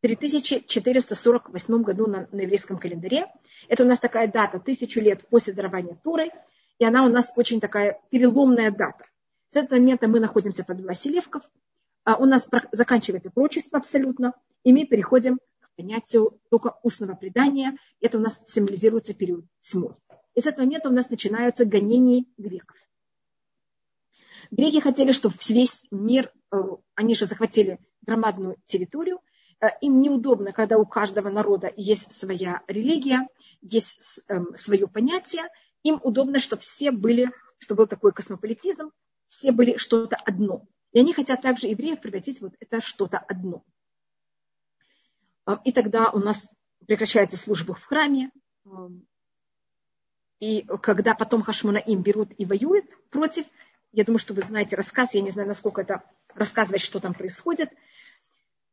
3448 0.00 1.82
году 1.82 2.06
на, 2.06 2.26
на 2.32 2.40
еврейском 2.40 2.78
календаре. 2.78 3.26
Это 3.68 3.84
у 3.84 3.86
нас 3.86 3.98
такая 4.00 4.28
дата, 4.28 4.58
тысячу 4.58 5.00
лет 5.00 5.26
после 5.28 5.52
дарования 5.52 5.98
Туры, 6.02 6.30
и 6.78 6.84
она 6.84 7.04
у 7.04 7.08
нас 7.08 7.32
очень 7.36 7.60
такая 7.60 8.00
переломная 8.10 8.70
дата. 8.70 9.04
С 9.50 9.56
этого 9.56 9.78
момента 9.78 10.08
мы 10.08 10.20
находимся 10.20 10.64
под 10.64 10.80
властью 10.80 11.12
селевков, 11.12 11.42
а 12.04 12.16
у 12.16 12.24
нас 12.24 12.48
заканчивается 12.72 13.30
прочество 13.30 13.78
абсолютно, 13.78 14.32
и 14.64 14.72
мы 14.72 14.86
переходим 14.86 15.38
к 15.60 15.76
понятию 15.76 16.40
только 16.50 16.78
устного 16.82 17.14
предания. 17.14 17.76
Это 18.00 18.18
у 18.18 18.20
нас 18.20 18.42
символизируется 18.46 19.12
период 19.12 19.44
тьмы. 19.60 19.96
И 20.34 20.40
с 20.40 20.46
этого 20.46 20.64
момента 20.64 20.88
у 20.88 20.92
нас 20.92 21.10
начинаются 21.10 21.64
гонения 21.64 22.24
греков. 22.38 22.76
Греки 24.50 24.80
хотели, 24.80 25.12
чтобы 25.12 25.34
весь 25.48 25.84
мир, 25.90 26.32
э, 26.52 26.56
они 26.94 27.14
же 27.14 27.26
захватили 27.26 27.78
громадную 28.02 28.56
территорию, 28.66 29.20
им 29.80 30.00
неудобно, 30.00 30.52
когда 30.52 30.78
у 30.78 30.86
каждого 30.86 31.28
народа 31.28 31.72
есть 31.76 32.12
своя 32.12 32.62
религия, 32.66 33.28
есть 33.60 34.20
эм, 34.28 34.56
свое 34.56 34.88
понятие, 34.88 35.44
им 35.82 36.00
удобно, 36.02 36.40
чтобы 36.40 36.62
все 36.62 36.90
были, 36.90 37.30
чтобы 37.58 37.82
был 37.82 37.86
такой 37.86 38.12
космополитизм, 38.12 38.90
все 39.28 39.52
были 39.52 39.76
что-то 39.76 40.16
одно. 40.16 40.66
И 40.92 41.00
они 41.00 41.12
хотят 41.12 41.42
также 41.42 41.68
евреев 41.68 42.00
превратить 42.00 42.40
вот 42.40 42.54
это 42.58 42.80
что-то 42.80 43.18
одно. 43.18 43.62
А, 45.44 45.60
и 45.64 45.72
тогда 45.72 46.10
у 46.10 46.18
нас 46.18 46.50
прекращается 46.86 47.36
служба 47.36 47.74
в 47.74 47.84
храме. 47.84 48.30
И 50.40 50.62
когда 50.82 51.14
потом 51.14 51.42
Хашмона 51.42 51.78
им 51.78 52.02
берут 52.02 52.32
и 52.38 52.46
воюют 52.46 52.96
против, 53.10 53.44
я 53.92 54.04
думаю, 54.04 54.18
что 54.18 54.34
вы 54.34 54.42
знаете 54.42 54.76
рассказ, 54.76 55.14
я 55.14 55.20
не 55.20 55.30
знаю, 55.30 55.48
насколько 55.48 55.82
это 55.82 56.02
рассказывать, 56.34 56.80
что 56.80 57.00
там 57.00 57.12
происходит. 57.12 57.70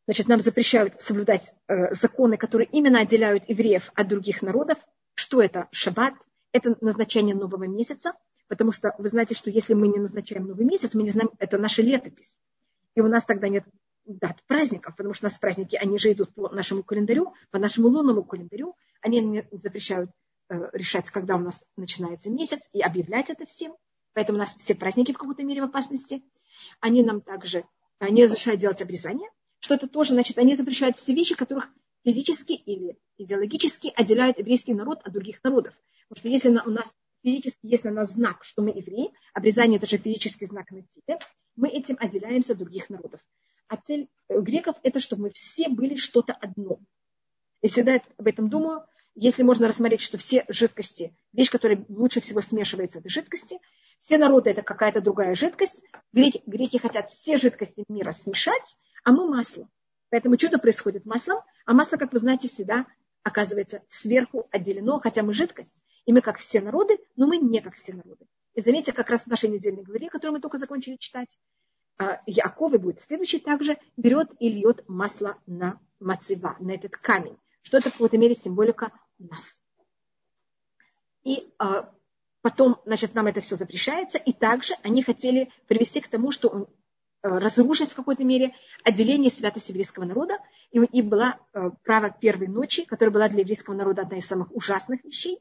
Значит, 0.07 0.29
нам 0.29 0.39
запрещают 0.39 1.01
соблюдать 1.01 1.53
э, 1.67 1.93
законы, 1.93 2.38
которые 2.38 2.67
именно 2.71 3.01
отделяют 3.01 3.49
евреев 3.49 3.91
от 3.93 4.07
других 4.07 4.41
народов. 4.41 4.77
Что 5.15 5.41
это? 5.41 5.67
Шаббат. 5.71 6.13
Это 6.53 6.77
назначение 6.79 7.35
нового 7.35 7.65
месяца. 7.65 8.13
Потому 8.47 8.71
что 8.71 8.95
вы 8.97 9.09
знаете, 9.09 9.35
что 9.35 9.49
если 9.49 9.73
мы 9.73 9.89
не 9.89 9.99
назначаем 9.99 10.47
новый 10.47 10.65
месяц, 10.65 10.95
мы 10.95 11.03
не 11.03 11.09
знаем, 11.09 11.31
это 11.39 11.57
наша 11.57 11.81
летопись. 11.81 12.35
И 12.95 13.01
у 13.01 13.07
нас 13.07 13.25
тогда 13.25 13.49
нет 13.49 13.65
дат 14.05 14.41
праздников, 14.47 14.95
потому 14.95 15.13
что 15.13 15.25
у 15.25 15.29
нас 15.29 15.38
праздники, 15.38 15.75
они 15.75 15.99
же 15.99 16.13
идут 16.13 16.34
по 16.34 16.47
нашему 16.47 16.84
календарю, 16.84 17.34
по 17.51 17.59
нашему 17.59 17.89
лунному 17.89 18.23
календарю. 18.23 18.77
Они 19.01 19.43
запрещают 19.51 20.09
э, 20.47 20.69
решать, 20.71 21.11
когда 21.11 21.35
у 21.35 21.39
нас 21.39 21.65
начинается 21.75 22.29
месяц, 22.29 22.61
и 22.71 22.79
объявлять 22.79 23.29
это 23.29 23.45
всем. 23.45 23.75
Поэтому 24.13 24.38
у 24.38 24.41
нас 24.41 24.55
все 24.57 24.73
праздники 24.73 25.11
в 25.11 25.17
какой-то 25.17 25.43
мере 25.43 25.61
в 25.61 25.65
опасности. 25.65 26.23
Они 26.79 27.03
нам 27.03 27.19
также 27.19 27.65
не 27.99 28.23
разрешают 28.23 28.61
делать 28.61 28.81
обрезание, 28.81 29.29
что 29.59 29.75
это 29.75 29.88
тоже, 29.88 30.13
значит, 30.13 30.38
они 30.38 30.55
запрещают 30.55 30.97
все 30.97 31.13
вещи, 31.13 31.35
которых 31.35 31.67
физически 32.05 32.53
или 32.53 32.97
идеологически 33.17 33.91
отделяют 33.95 34.38
еврейский 34.39 34.73
народ 34.73 35.01
от 35.03 35.11
других 35.13 35.43
народов. 35.43 35.73
Потому 36.07 36.19
что 36.19 36.29
если 36.29 36.49
у 36.49 36.71
нас 36.71 36.89
физически 37.23 37.59
есть 37.63 37.84
на 37.84 37.91
нас 37.91 38.13
знак, 38.13 38.43
что 38.43 38.61
мы 38.61 38.69
евреи, 38.69 39.11
обрезание 39.34 39.77
это 39.77 39.88
же 39.88 39.97
физический 39.97 40.45
знак 40.45 40.71
на 40.71 40.84
теле, 40.84 41.19
мы 41.55 41.69
этим 41.69 41.97
отделяемся 41.99 42.53
от 42.53 42.59
других 42.59 42.89
народов. 42.89 43.19
А 43.67 43.75
цель 43.75 44.07
э, 44.29 44.39
греков 44.39 44.77
это, 44.84 44.99
чтобы 44.99 45.23
мы 45.23 45.31
все 45.31 45.67
были 45.67 45.97
что-то 45.97 46.34
одно. 46.34 46.79
И 47.61 47.67
всегда 47.67 47.99
об 48.17 48.27
этом 48.27 48.49
думаю. 48.49 48.85
Если 49.19 49.41
можно 49.41 49.67
рассмотреть, 49.67 50.01
что 50.01 50.19
все 50.19 50.45
жидкости, 50.47 51.11
вещь, 51.34 51.49
которая 51.49 51.84
лучше 51.89 52.21
всего 52.21 52.39
смешивается, 52.39 52.99
это 52.99 53.09
жидкости. 53.09 53.59
Все 53.99 54.19
народы 54.19 54.51
это 54.51 54.61
какая-то 54.61 55.01
другая 55.01 55.34
жидкость. 55.34 55.84
Греки, 56.13 56.43
греки 56.45 56.77
хотят 56.77 57.09
все 57.09 57.38
жидкости 57.38 57.84
мира 57.89 58.11
смешать, 58.11 58.75
а 59.07 59.11
мы 59.13 59.25
масло. 59.25 59.69
Поэтому 60.09 60.35
чудо 60.35 60.59
происходит 60.59 61.05
маслом, 61.05 61.39
а 61.65 61.71
масло, 61.71 61.95
как 61.95 62.11
вы 62.11 62.19
знаете, 62.19 62.49
всегда 62.49 62.85
оказывается 63.23 63.81
сверху 63.88 64.49
отделено, 64.51 64.99
хотя 64.99 65.23
мы 65.23 65.34
жидкость, 65.34 65.81
и 66.05 66.11
мы 66.11 66.19
как 66.19 66.39
все 66.39 66.59
народы, 66.59 66.99
но 67.15 67.25
мы 67.25 67.38
не 67.38 67.61
как 67.61 67.75
все 67.75 67.93
народы. 67.93 68.27
И 68.53 68.59
заметьте, 68.59 68.91
как 68.91 69.09
раз 69.09 69.21
в 69.21 69.27
нашей 69.27 69.49
недельной 69.49 69.84
главе, 69.84 70.09
которую 70.09 70.34
мы 70.34 70.41
только 70.41 70.57
закончили 70.57 70.97
читать, 70.97 71.39
а, 71.97 72.21
Яков 72.25 72.73
и 72.73 72.77
будет 72.77 72.99
следующий 72.99 73.39
также, 73.39 73.77
берет 73.95 74.29
и 74.39 74.49
льет 74.49 74.84
масло 74.89 75.38
на 75.45 75.79
мацева, 76.01 76.57
на 76.59 76.71
этот 76.71 76.97
камень, 76.97 77.38
что 77.61 77.77
это 77.77 77.91
в 77.91 77.93
какой-то 77.93 78.17
мере 78.17 78.34
символика 78.34 78.91
нас. 79.19 79.61
И 81.23 81.49
а, 81.59 81.93
потом, 82.41 82.81
значит, 82.84 83.13
нам 83.13 83.27
это 83.27 83.39
все 83.39 83.55
запрещается, 83.55 84.17
и 84.17 84.34
также 84.34 84.73
они 84.84 85.01
хотели 85.01 85.49
привести 85.67 86.01
к 86.01 86.09
тому, 86.09 86.31
что 86.31 86.67
разрушить 87.22 87.91
в 87.91 87.95
какой-то 87.95 88.23
мере 88.23 88.53
отделение 88.84 89.31
святости 89.31 89.72
еврейского 89.72 90.06
народа. 90.06 90.38
И, 90.72 90.80
и 90.80 91.02
была 91.02 91.39
э, 91.53 91.72
право 91.84 92.10
первой 92.10 92.48
ночи, 92.48 92.85
которая 92.85 93.14
была 93.14 93.30
для 93.30 93.41
еврейского 93.41 93.73
народа 93.73 94.03
одна 94.03 94.18
из 94.18 94.26
самых 94.26 94.56
ужасных 94.56 95.03
вещей. 95.03 95.39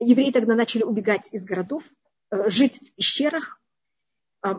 Евреи 0.00 0.30
тогда 0.30 0.54
начали 0.54 0.82
убегать 0.82 1.28
из 1.32 1.44
городов, 1.44 1.82
э, 2.30 2.48
жить 2.50 2.80
в 2.80 2.92
пещерах. 2.94 3.60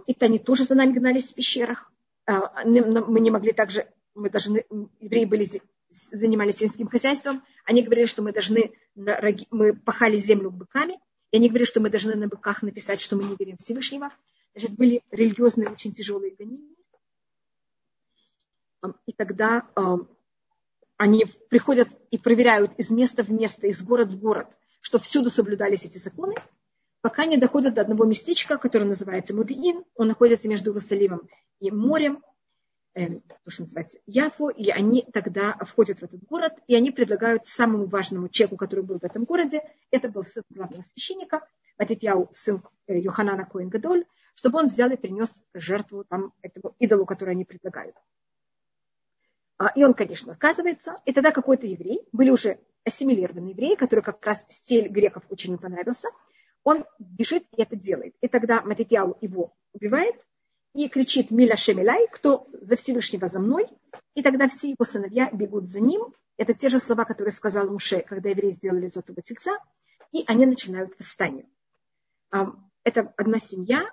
И 0.08 0.16
они 0.20 0.40
тоже 0.40 0.66
за 0.66 0.76
нами 0.76 0.92
гнались 0.92 1.32
в 1.32 1.36
пещерах. 1.36 1.94
Мы 2.28 3.20
не 3.22 3.32
могли 3.32 3.54
также, 3.54 3.88
мы 4.14 4.30
должны, 4.30 4.66
евреи 5.00 5.24
были, 5.24 5.48
занимались 5.90 6.58
сельским 6.58 6.88
хозяйством. 6.88 7.44
Они 7.64 7.82
говорили, 7.82 8.06
что 8.06 8.22
мы 8.22 8.34
должны, 8.34 8.74
мы 8.96 9.74
пахали 9.74 10.18
землю 10.18 10.52
быками. 10.52 11.00
И 11.32 11.38
они 11.38 11.48
говорили, 11.48 11.66
что 11.66 11.80
мы 11.80 11.90
должны 11.90 12.16
на 12.16 12.28
быках 12.28 12.62
написать, 12.62 13.00
что 13.00 13.16
мы 13.16 13.24
не 13.24 13.38
верим 13.40 13.56
в 13.56 13.64
Всевышнего. 13.64 14.12
Значит, 14.60 14.76
были 14.76 15.02
религиозные 15.12 15.70
очень 15.70 15.94
тяжелые 15.94 16.36
гонения. 16.36 16.76
И 19.06 19.14
тогда 19.14 19.70
они 20.98 21.26
приходят 21.50 21.88
и 22.12 22.18
проверяют 22.18 22.74
из 22.78 22.90
места 22.90 23.24
в 23.24 23.32
место, 23.32 23.68
из 23.68 23.82
города 23.82 24.12
в 24.12 24.20
город, 24.20 24.48
что 24.82 25.00
всюду 25.00 25.30
соблюдались 25.30 25.86
эти 25.86 25.98
законы, 25.98 26.36
пока 27.00 27.24
не 27.24 27.38
доходят 27.38 27.74
до 27.74 27.82
одного 27.82 28.04
местечка, 28.04 28.58
которое 28.58 28.84
называется 28.84 29.34
Мудиин. 29.34 29.86
Он 29.96 30.10
находится 30.10 30.50
между 30.50 30.72
Иерусалимом 30.72 31.30
и 31.62 31.72
морем, 31.72 32.22
э, 32.96 33.22
то, 33.22 33.50
что 33.52 33.62
называется 33.62 34.00
Яфо, 34.08 34.50
и 34.50 34.72
они 34.72 35.08
тогда 35.14 35.54
входят 35.62 36.00
в 36.00 36.04
этот 36.04 36.22
город, 36.26 36.52
и 36.68 36.76
они 36.76 36.92
предлагают 36.92 37.48
самому 37.48 37.86
важному 37.86 38.28
человеку, 38.28 38.58
который 38.58 38.84
был 38.84 39.00
в 39.00 39.06
этом 39.06 39.24
городе, 39.24 39.62
это 39.90 40.10
был 40.10 40.26
сын 40.26 40.44
главного 40.50 40.82
священника, 40.82 41.48
Матитьяу, 41.78 42.30
сын 42.34 42.62
э, 42.88 43.00
Йоханана 43.00 43.46
Коин 43.46 43.70
Гадоль, 43.70 44.04
чтобы 44.40 44.60
он 44.60 44.68
взял 44.68 44.90
и 44.90 44.96
принес 44.96 45.44
жертву 45.54 46.06
там, 46.06 46.32
этому 46.42 46.74
идолу, 46.80 47.06
который 47.06 47.32
они 47.32 47.44
предлагают. 47.44 47.98
А, 49.58 49.68
и 49.76 49.84
он, 49.84 49.94
конечно, 49.94 50.32
отказывается. 50.32 50.96
И 51.04 51.12
тогда 51.12 51.32
какой-то 51.32 51.68
еврей, 51.68 52.08
были 52.14 52.30
уже 52.30 52.58
ассимилированные 52.86 53.52
евреи, 53.52 53.76
которые 53.76 54.02
как 54.02 54.26
раз 54.26 54.46
стиль 54.48 54.88
греков 54.88 55.24
очень 55.30 55.52
не 55.52 55.58
понравился, 55.58 56.08
он 56.64 56.86
бежит 57.00 57.44
и 57.58 57.62
это 57.62 57.76
делает. 57.76 58.16
И 58.22 58.30
тогда 58.30 58.62
Матитьяу 58.62 59.18
его 59.20 59.54
убивает 59.74 60.16
и 60.74 60.88
кричит 60.88 61.32
«Миля 61.32 61.58
Шемилай», 61.58 62.08
кто 62.08 62.48
за 62.54 62.78
Всевышнего 62.78 63.28
за 63.28 63.42
мной. 63.42 63.68
И 64.16 64.24
тогда 64.24 64.48
все 64.48 64.70
его 64.70 64.86
сыновья 64.86 65.30
бегут 65.34 65.68
за 65.68 65.82
ним. 65.82 66.14
Это 66.38 66.54
те 66.54 66.70
же 66.70 66.80
слова, 66.80 67.04
которые 67.04 67.34
сказал 67.34 67.70
Муше, 67.70 68.06
когда 68.08 68.30
евреи 68.30 68.52
сделали 68.52 68.88
золотого 68.88 69.22
тельца. 69.22 69.58
И 70.14 70.24
они 70.28 70.46
начинают 70.46 70.98
восстание. 70.98 71.46
Это 72.86 73.14
одна 73.18 73.40
семья, 73.40 73.86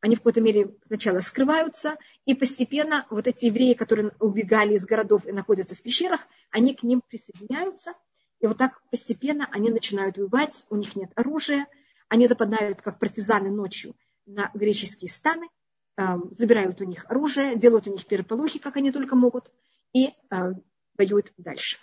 они 0.00 0.14
в 0.14 0.18
какой-то 0.18 0.40
мере 0.40 0.74
сначала 0.86 1.20
скрываются, 1.20 1.96
и 2.24 2.34
постепенно 2.34 3.06
вот 3.10 3.26
эти 3.26 3.46
евреи, 3.46 3.74
которые 3.74 4.12
убегали 4.20 4.74
из 4.74 4.84
городов 4.86 5.26
и 5.26 5.32
находятся 5.32 5.74
в 5.74 5.82
пещерах, 5.82 6.20
они 6.50 6.74
к 6.74 6.82
ним 6.82 7.00
присоединяются, 7.00 7.94
и 8.40 8.46
вот 8.46 8.58
так 8.58 8.80
постепенно 8.90 9.48
они 9.50 9.70
начинают 9.70 10.16
воевать, 10.16 10.66
у 10.70 10.76
них 10.76 10.94
нет 10.94 11.10
оружия, 11.16 11.66
они 12.08 12.28
нападают 12.28 12.80
как 12.80 12.98
партизаны 12.98 13.50
ночью 13.50 13.96
на 14.26 14.50
греческие 14.54 15.10
станы, 15.10 15.48
эм, 15.96 16.32
забирают 16.32 16.80
у 16.80 16.84
них 16.84 17.04
оружие, 17.08 17.56
делают 17.56 17.88
у 17.88 17.92
них 17.92 18.06
переполохи, 18.06 18.58
как 18.58 18.76
они 18.76 18.92
только 18.92 19.16
могут, 19.16 19.50
и 19.92 20.10
эм, 20.30 20.62
воюют 20.96 21.32
дальше. 21.36 21.78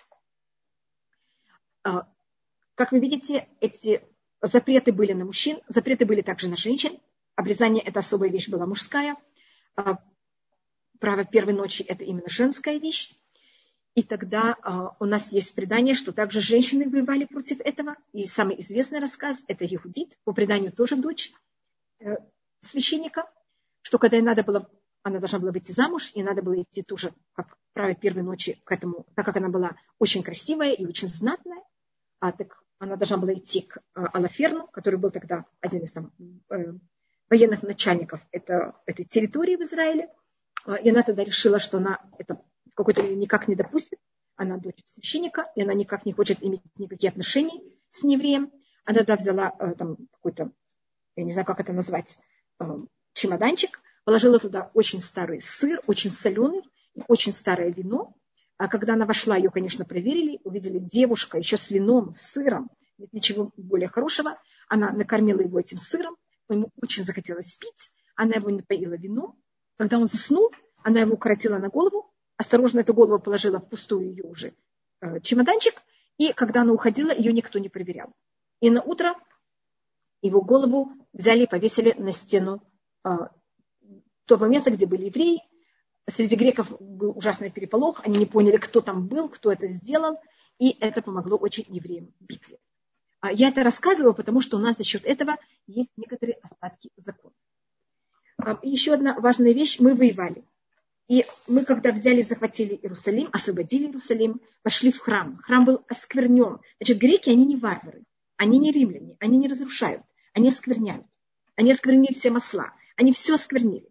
Э, 1.84 2.04
как 2.76 2.92
вы 2.92 3.00
видите, 3.00 3.50
эти 3.60 4.02
запреты 4.42 4.94
были 4.94 5.12
на 5.14 5.26
мужчин, 5.26 5.60
запреты 5.68 6.06
были 6.06 6.22
также 6.22 6.48
на 6.48 6.56
женщин, 6.56 6.98
Обрезание– 7.36 7.84
это 7.86 8.00
особая 8.00 8.30
вещь 8.30 8.50
была 8.50 8.66
мужская. 8.66 9.16
А, 9.76 10.00
право 11.00 11.26
первой 11.26 11.54
ночи– 11.54 11.84
это 11.88 12.04
именно 12.04 12.30
женская 12.30 12.78
вещь. 12.80 13.14
И 13.94 14.04
тогда 14.04 14.58
а, 14.62 14.96
у 15.00 15.06
нас 15.06 15.32
есть 15.32 15.54
предание, 15.56 15.96
что 15.96 16.12
также 16.12 16.42
женщины 16.42 16.90
воевали 16.90 17.26
против 17.26 17.60
этого. 17.60 17.96
И 18.14 18.26
самый 18.26 18.60
известный 18.60 19.00
рассказ– 19.00 19.44
это 19.48 19.66
Ехудит, 19.66 20.18
по 20.24 20.34
преданию 20.34 20.72
тоже 20.72 20.96
дочь 20.96 21.32
э, 22.00 22.16
священника, 22.62 23.30
что 23.82 24.00
когда 24.00 24.18
ей 24.18 24.24
надо 24.24 24.44
было, 24.44 24.70
она 25.04 25.20
должна 25.20 25.40
была 25.40 25.52
выйти 25.52 25.72
замуж, 25.72 26.12
и 26.14 26.24
надо 26.24 26.42
было 26.42 26.62
идти 26.62 26.84
тоже, 26.84 27.14
как 27.34 27.58
право 27.74 27.94
первой 27.96 28.24
ночи 28.24 28.62
к 28.64 28.72
этому, 28.72 29.06
так 29.16 29.26
как 29.26 29.38
она 29.38 29.50
была 29.50 29.76
очень 30.00 30.24
красивая 30.24 30.72
и 30.72 30.86
очень 30.86 31.08
знатная, 31.08 31.62
а 32.20 32.32
так 32.32 32.64
она 32.80 32.96
должна 32.96 33.18
была 33.18 33.34
идти 33.34 33.62
к 33.62 33.82
а, 33.94 34.08
Алаферну, 34.08 34.68
который 34.68 35.00
был 35.00 35.12
тогда 35.12 35.46
один 35.62 35.84
из 35.84 35.92
там 35.92 36.12
э, 36.50 36.74
военных 37.30 37.64
начальников 37.64 38.22
это, 38.32 38.76
этой 38.86 39.06
территории 39.06 39.56
в 39.56 39.62
Израиле. 39.62 40.10
А, 40.66 40.76
и 40.76 40.90
она 40.90 41.04
тогда 41.04 41.24
решила, 41.24 41.60
что 41.60 41.78
она 41.78 42.00
это 42.18 42.36
в 42.72 42.76
какой-то 42.76 43.04
мере 43.04 43.16
никак 43.16 43.48
не 43.48 43.56
допустит. 43.56 44.00
Она 44.36 44.58
дочь 44.58 44.84
священника, 44.86 45.50
и 45.56 45.62
она 45.62 45.74
никак 45.74 46.06
не 46.06 46.12
хочет 46.12 46.44
иметь 46.44 46.62
никакие 46.78 47.10
отношения 47.10 47.62
с 47.90 48.04
евреем. 48.04 48.52
Она 48.84 49.00
тогда 49.00 49.16
взяла 49.16 49.56
э, 49.60 49.74
там 49.76 49.98
какой-то, 50.12 50.52
я 51.16 51.24
не 51.24 51.32
знаю, 51.32 51.46
как 51.46 51.60
это 51.60 51.72
назвать, 51.72 52.20
э, 52.60 52.66
чемоданчик, 53.14 53.80
положила 54.04 54.40
туда 54.40 54.72
очень 54.74 55.00
старый 55.00 55.42
сыр, 55.42 55.82
очень 55.88 56.12
соленый, 56.12 56.62
и 56.96 57.02
очень 57.08 57.34
старое 57.34 57.72
вино. 57.72 58.14
А 58.58 58.68
когда 58.68 58.94
она 58.94 59.06
вошла, 59.06 59.36
ее, 59.36 59.50
конечно, 59.50 59.86
проверили, 59.86 60.40
увидели 60.44 60.80
девушка 60.80 61.38
еще 61.38 61.58
с 61.58 61.72
вином, 61.72 62.14
с 62.14 62.22
сыром, 62.22 62.70
нет 62.98 63.12
ничего 63.12 63.52
более 63.58 63.90
хорошего. 63.90 64.40
Она 64.70 64.92
накормила 64.92 65.42
его 65.42 65.60
этим 65.60 65.78
сыром, 65.78 66.16
ему 66.54 66.70
очень 66.82 67.06
захотелось 67.06 67.56
пить, 67.56 67.92
она 68.16 68.36
его 68.36 68.50
напоила 68.50 68.96
вином. 68.96 69.38
Когда 69.78 69.98
он 69.98 70.08
заснул, 70.08 70.52
она 70.84 71.02
его 71.02 71.14
укоротила 71.14 71.58
на 71.58 71.70
голову, 71.70 72.14
осторожно 72.38 72.80
эту 72.80 72.94
голову 72.94 73.20
положила 73.20 73.60
в 73.60 73.70
пустую 73.70 74.10
ее 74.10 74.24
уже 74.24 74.54
э, 75.02 75.20
чемоданчик, 75.22 75.82
и 76.18 76.32
когда 76.34 76.62
она 76.62 76.74
уходила, 76.74 77.12
ее 77.14 77.34
никто 77.34 77.60
не 77.60 77.70
проверял. 77.70 78.14
И 78.62 78.70
на 78.70 78.82
утро 78.82 79.16
его 80.22 80.42
голову 80.42 80.92
взяли 81.14 81.44
и 81.44 81.48
повесили 81.48 81.94
на 81.98 82.12
стену 82.12 82.64
э, 83.04 83.10
того 84.26 84.48
места, 84.48 84.72
где 84.72 84.86
были 84.86 85.06
евреи. 85.06 85.42
Среди 86.08 86.36
греков 86.36 86.70
был 86.80 87.18
ужасный 87.18 87.50
переполох, 87.50 88.02
они 88.06 88.18
не 88.18 88.26
поняли, 88.26 88.58
кто 88.58 88.82
там 88.82 89.08
был, 89.08 89.28
кто 89.28 89.52
это 89.52 89.68
сделал, 89.68 90.20
и 90.60 90.78
это 90.80 91.02
помогло 91.02 91.38
очень 91.38 91.66
евреям 91.68 92.14
в 92.20 92.26
битве. 92.26 92.60
А 93.26 93.32
я 93.32 93.48
это 93.48 93.64
рассказываю, 93.64 94.14
потому 94.14 94.40
что 94.40 94.58
у 94.58 94.60
нас 94.60 94.78
за 94.78 94.84
счет 94.84 95.04
этого 95.04 95.38
есть 95.66 95.90
некоторые 95.98 96.38
остатки 96.44 96.92
закона. 96.96 97.34
А, 98.38 98.60
еще 98.62 98.94
одна 98.94 99.20
важная 99.20 99.52
вещь. 99.52 99.80
Мы 99.80 99.96
воевали. 99.96 100.44
И 101.08 101.26
мы, 101.48 101.66
когда 101.66 101.92
взяли, 101.92 102.22
захватили 102.22 102.76
Иерусалим, 102.76 103.30
освободили 103.34 103.88
Иерусалим, 103.88 104.42
пошли 104.62 104.92
в 104.92 105.00
храм. 105.00 105.38
Храм 105.38 105.66
был 105.66 105.84
осквернен. 105.88 106.60
Значит, 106.80 107.00
греки, 107.00 107.32
они 107.32 107.46
не 107.46 107.58
варвары, 107.58 108.04
они 108.38 108.60
не 108.60 108.72
римляне, 108.72 109.18
они 109.20 109.40
не 109.40 109.48
разрушают, 109.48 110.04
они 110.34 110.50
оскверняют. 110.50 111.08
Они 111.56 111.72
осквернили 111.72 112.14
все 112.14 112.30
масла, 112.30 112.74
они 112.96 113.12
все 113.12 113.34
осквернили. 113.34 113.90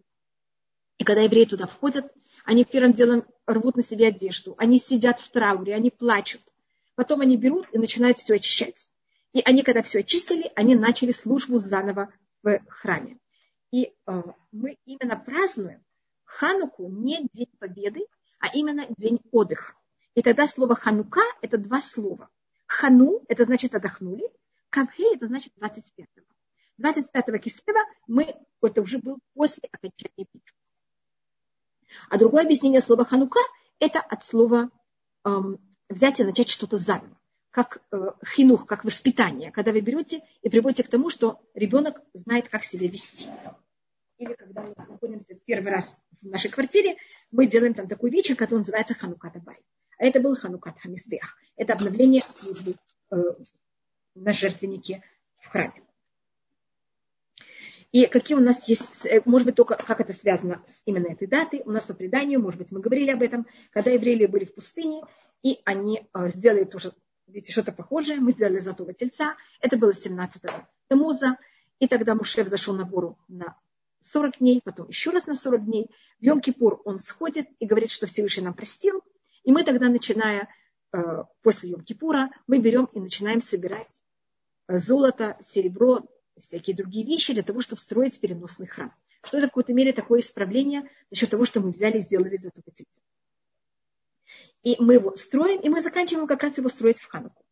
И 0.97 1.03
когда 1.03 1.23
евреи 1.23 1.43
туда 1.43 1.67
входят, 1.67 2.09
они 2.45 2.63
первым 2.63 2.93
делом 2.93 3.25
рвут 3.47 3.75
на 3.75 3.83
себе 3.83 4.07
одежду, 4.07 4.55
они 4.57 4.77
сидят 4.77 5.19
в 5.19 5.29
трауре, 5.31 5.75
они 5.75 5.89
плачут. 5.89 6.41
Потом 6.95 7.19
они 7.19 7.35
берут 7.35 7.67
и 7.73 7.77
начинают 7.77 8.19
все 8.19 8.35
очищать. 8.35 8.89
И 9.35 9.41
они, 9.43 9.63
когда 9.63 9.81
все 9.81 9.99
очистили, 9.99 10.49
они 10.55 10.75
начали 10.75 11.11
службу 11.11 11.57
заново 11.57 12.07
в 12.41 12.57
храме. 12.69 13.19
И 13.69 13.93
э, 14.07 14.23
мы 14.53 14.77
именно 14.85 15.17
празднуем 15.17 15.83
Хануку 16.23 16.87
не 16.89 17.27
День 17.33 17.51
Победы, 17.59 18.07
а 18.39 18.47
именно 18.55 18.85
День 18.97 19.19
отдыха. 19.33 19.73
И 20.13 20.21
тогда 20.21 20.47
слово 20.47 20.75
Ханука– 20.75 21.19
это 21.41 21.57
два 21.57 21.81
слова. 21.81 22.29
Хану– 22.65 23.25
это 23.27 23.43
значит 23.43 23.75
отдохнули, 23.75 24.23
Кавхе– 24.69 25.13
это 25.15 25.27
значит 25.27 25.51
25-го. 25.59 26.23
25-го 26.81 27.37
Кислева 27.37 27.81
мы, 28.07 28.37
это 28.61 28.81
уже 28.81 28.99
был 28.99 29.19
после 29.33 29.67
окончания 29.69 30.27
битвы. 30.33 30.57
А 32.09 32.17
другое 32.17 32.43
объяснение 32.43 32.79
слова 32.79 33.03
Ханука– 33.03 33.41
это 33.79 33.99
от 33.99 34.23
слова 34.23 34.69
эм, 35.25 35.59
взять 35.89 36.21
и 36.21 36.23
начать 36.23 36.49
что-то 36.49 36.77
заново 36.77 37.19
как 37.55 37.81
э, 37.93 38.11
хинух, 38.35 38.65
как 38.65 38.83
воспитание, 38.83 39.49
когда 39.49 39.71
вы 39.71 39.79
берете 39.79 40.21
и 40.41 40.49
приводите 40.49 40.83
к 40.83 40.89
тому, 40.89 41.09
что 41.09 41.41
ребенок 41.53 42.01
знает, 42.13 42.49
как 42.49 42.65
себя 42.65 42.85
вести. 42.89 43.27
Или 44.17 44.33
когда 44.33 44.63
мы 44.63 44.73
находимся 44.75 45.35
первый 45.35 45.71
раз 45.71 45.95
в 46.21 46.27
нашей 46.27 46.51
квартире, 46.51 46.97
мы 47.31 47.47
делаем 47.47 47.73
там 47.73 47.87
такой 47.87 48.09
вечер, 48.09 48.35
который 48.35 48.59
называется 48.59 48.93
Хануката 48.93 49.39
Бай. 49.39 49.55
А 49.97 50.03
это 50.03 50.19
был 50.19 50.35
Ханукат 50.35 50.77
Хамисвех. 50.81 51.37
Это 51.55 51.71
обновление 51.71 52.21
службы 52.23 52.75
э, 53.11 53.15
на 54.15 54.33
жертвеннике 54.33 55.01
в 55.37 55.47
храме. 55.47 55.81
И 57.93 58.05
какие 58.07 58.37
у 58.37 58.41
нас 58.41 58.67
есть, 58.67 59.05
э, 59.05 59.21
может 59.23 59.45
быть, 59.45 59.55
только 59.55 59.75
как 59.75 60.01
это 60.01 60.11
связано 60.11 60.61
с 60.67 60.81
именно 60.83 61.07
этой 61.07 61.25
датой. 61.25 61.61
У 61.63 61.71
нас 61.71 61.85
по 61.85 61.93
преданию, 61.93 62.41
может 62.41 62.59
быть, 62.59 62.73
мы 62.73 62.81
говорили 62.81 63.11
об 63.11 63.21
этом, 63.21 63.47
когда 63.71 63.91
евреи 63.91 64.25
были 64.25 64.43
в 64.43 64.53
пустыне, 64.53 65.03
и 65.41 65.59
они 65.63 66.05
э, 66.13 66.27
сделали 66.27 66.65
тоже, 66.65 66.91
видите, 67.27 67.51
что-то 67.51 67.71
похожее. 67.71 68.19
Мы 68.19 68.31
сделали 68.31 68.59
золотого 68.59 68.93
тельца. 68.93 69.35
Это 69.59 69.77
было 69.77 69.91
17-го 69.91 70.67
Тамуза. 70.87 71.37
И 71.79 71.87
тогда 71.87 72.15
Мушев 72.15 72.47
зашел 72.47 72.73
на 72.75 72.85
гору 72.85 73.17
на 73.27 73.57
40 74.01 74.39
дней, 74.39 74.61
потом 74.63 74.87
еще 74.87 75.09
раз 75.09 75.25
на 75.25 75.33
40 75.35 75.65
дней. 75.65 75.89
В 76.19 76.23
Йом-Кипур 76.23 76.81
он 76.85 76.99
сходит 76.99 77.47
и 77.59 77.65
говорит, 77.65 77.91
что 77.91 78.07
Всевышний 78.07 78.43
нам 78.43 78.53
простил. 78.53 79.01
И 79.43 79.51
мы 79.51 79.63
тогда, 79.63 79.89
начиная 79.89 80.47
э, 80.93 81.23
после 81.41 81.71
Йом-Кипура, 81.71 82.29
мы 82.47 82.59
берем 82.59 82.85
и 82.93 82.99
начинаем 82.99 83.41
собирать 83.41 84.03
золото, 84.67 85.37
серебро, 85.41 86.07
всякие 86.37 86.75
другие 86.75 87.05
вещи 87.05 87.33
для 87.33 87.43
того, 87.43 87.61
чтобы 87.61 87.81
строить 87.81 88.19
переносный 88.19 88.67
храм. 88.67 88.93
Что 89.23 89.37
это 89.37 89.47
в 89.47 89.49
какой-то 89.49 89.73
мере 89.73 89.93
такое 89.93 90.19
исправление 90.19 90.89
за 91.09 91.17
счет 91.17 91.29
того, 91.29 91.45
что 91.45 91.59
мы 91.59 91.71
взяли 91.71 91.97
и 91.97 92.01
сделали 92.01 92.37
за 92.37 92.51
тельца. 92.51 93.01
И 94.65 94.75
мы 94.79 94.95
его 94.95 95.15
строим, 95.15 95.61
и 95.61 95.69
мы 95.69 95.79
заканчиваем 95.79 96.27
как 96.27 96.41
раз 96.41 96.57
его 96.57 96.69
строить 96.69 96.97
в 96.97 97.07
Хануку. 97.07 97.45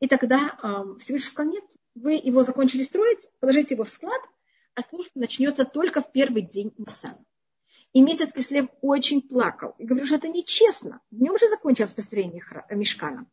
И 0.00 0.08
тогда 0.08 0.58
э, 0.60 0.98
Всевышний 0.98 1.28
сказал, 1.28 1.52
нет, 1.52 1.64
вы 1.94 2.14
его 2.14 2.42
закончили 2.42 2.82
строить, 2.82 3.28
положите 3.38 3.76
его 3.76 3.84
в 3.84 3.88
склад, 3.88 4.20
а 4.74 4.82
служба 4.82 5.12
начнется 5.14 5.64
только 5.64 6.02
в 6.02 6.10
первый 6.10 6.42
день 6.42 6.74
Ниссана. 6.76 7.24
И 7.92 8.02
месяц 8.02 8.32
Кислев 8.32 8.68
очень 8.80 9.22
плакал. 9.22 9.76
И 9.78 9.84
говорю, 9.84 10.04
что 10.04 10.16
это 10.16 10.28
нечестно. 10.28 11.00
Днем 11.12 11.38
же 11.38 11.48
закончилось 11.48 11.92
построение 11.92 12.42
мешкана. 12.70 13.26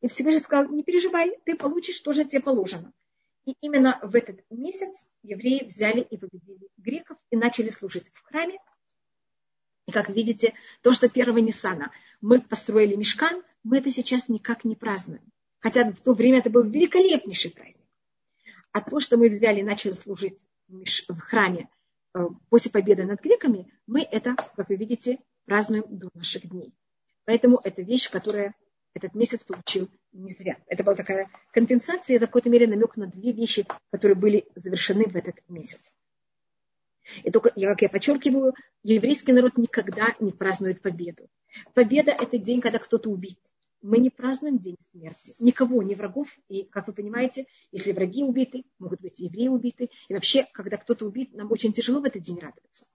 И 0.00 0.08
Всевышний 0.08 0.40
сказал, 0.40 0.68
не 0.68 0.82
переживай, 0.82 1.38
ты 1.44 1.54
получишь 1.54 2.00
то, 2.00 2.12
что 2.12 2.24
тебе 2.24 2.42
положено. 2.42 2.92
И 3.46 3.54
именно 3.60 4.00
в 4.02 4.16
этот 4.16 4.40
месяц 4.50 5.08
евреи 5.22 5.64
взяли 5.64 6.00
и 6.00 6.16
победили 6.16 6.68
греков 6.76 7.16
и 7.30 7.36
начали 7.36 7.68
служить 7.68 8.10
в 8.12 8.22
храме. 8.24 8.58
И 9.86 9.92
как 9.92 10.08
видите, 10.08 10.54
то, 10.82 10.92
что 10.92 11.08
первого 11.08 11.38
Ниссана 11.38 11.92
мы 12.20 12.40
построили 12.40 12.96
мешкан, 12.96 13.42
мы 13.62 13.78
это 13.78 13.90
сейчас 13.90 14.28
никак 14.28 14.64
не 14.64 14.74
празднуем. 14.74 15.22
Хотя 15.60 15.90
в 15.90 16.00
то 16.00 16.12
время 16.12 16.38
это 16.38 16.50
был 16.50 16.64
великолепнейший 16.64 17.50
праздник. 17.52 17.76
А 18.72 18.80
то, 18.80 19.00
что 19.00 19.16
мы 19.16 19.28
взяли 19.28 19.60
и 19.60 19.64
начали 19.64 19.92
служить 19.92 20.38
в 20.68 21.18
храме 21.20 21.68
э, 22.14 22.26
после 22.50 22.70
победы 22.70 23.04
над 23.04 23.22
греками, 23.22 23.72
мы 23.86 24.02
это, 24.02 24.36
как 24.56 24.68
вы 24.68 24.76
видите, 24.76 25.18
празднуем 25.44 25.84
до 25.88 26.10
наших 26.14 26.48
дней. 26.48 26.74
Поэтому 27.24 27.60
это 27.62 27.82
вещь, 27.82 28.10
которая 28.10 28.54
этот 28.92 29.14
месяц 29.14 29.44
получил 29.44 29.90
не 30.12 30.32
зря. 30.32 30.56
Это 30.66 30.82
была 30.82 30.94
такая 30.94 31.30
компенсация, 31.52 32.16
это 32.16 32.26
в 32.26 32.28
какой-то 32.28 32.50
мере 32.50 32.66
намек 32.66 32.96
на 32.96 33.06
две 33.06 33.32
вещи, 33.32 33.66
которые 33.90 34.16
были 34.16 34.46
завершены 34.54 35.04
в 35.04 35.16
этот 35.16 35.36
месяц. 35.48 35.92
И 37.22 37.30
только, 37.30 37.50
как 37.50 37.82
я 37.82 37.88
подчеркиваю, 37.88 38.54
еврейский 38.82 39.32
народ 39.32 39.56
никогда 39.56 40.14
не 40.20 40.32
празднует 40.32 40.80
победу. 40.80 41.28
Победа– 41.74 42.10
это 42.20 42.38
день, 42.38 42.60
когда 42.60 42.78
кто-то 42.78 43.10
убит. 43.10 43.38
Мы 43.82 43.98
не 43.98 44.10
празднуем 44.10 44.58
день 44.58 44.76
смерти. 44.90 45.34
Никого, 45.38 45.82
ни 45.82 45.94
врагов. 45.94 46.28
И, 46.48 46.64
как 46.64 46.88
вы 46.88 46.92
понимаете, 46.92 47.46
если 47.70 47.92
враги 47.92 48.24
убиты, 48.24 48.64
могут 48.78 49.00
быть 49.00 49.20
евреи 49.20 49.48
убиты. 49.48 49.90
И 50.08 50.14
вообще, 50.14 50.46
когда 50.52 50.76
кто-то 50.76 51.06
убит, 51.06 51.34
нам 51.34 51.52
очень 51.52 51.72
тяжело 51.72 52.00
в 52.00 52.04
этот 52.04 52.22
день 52.22 52.38
радоваться. 52.38 52.86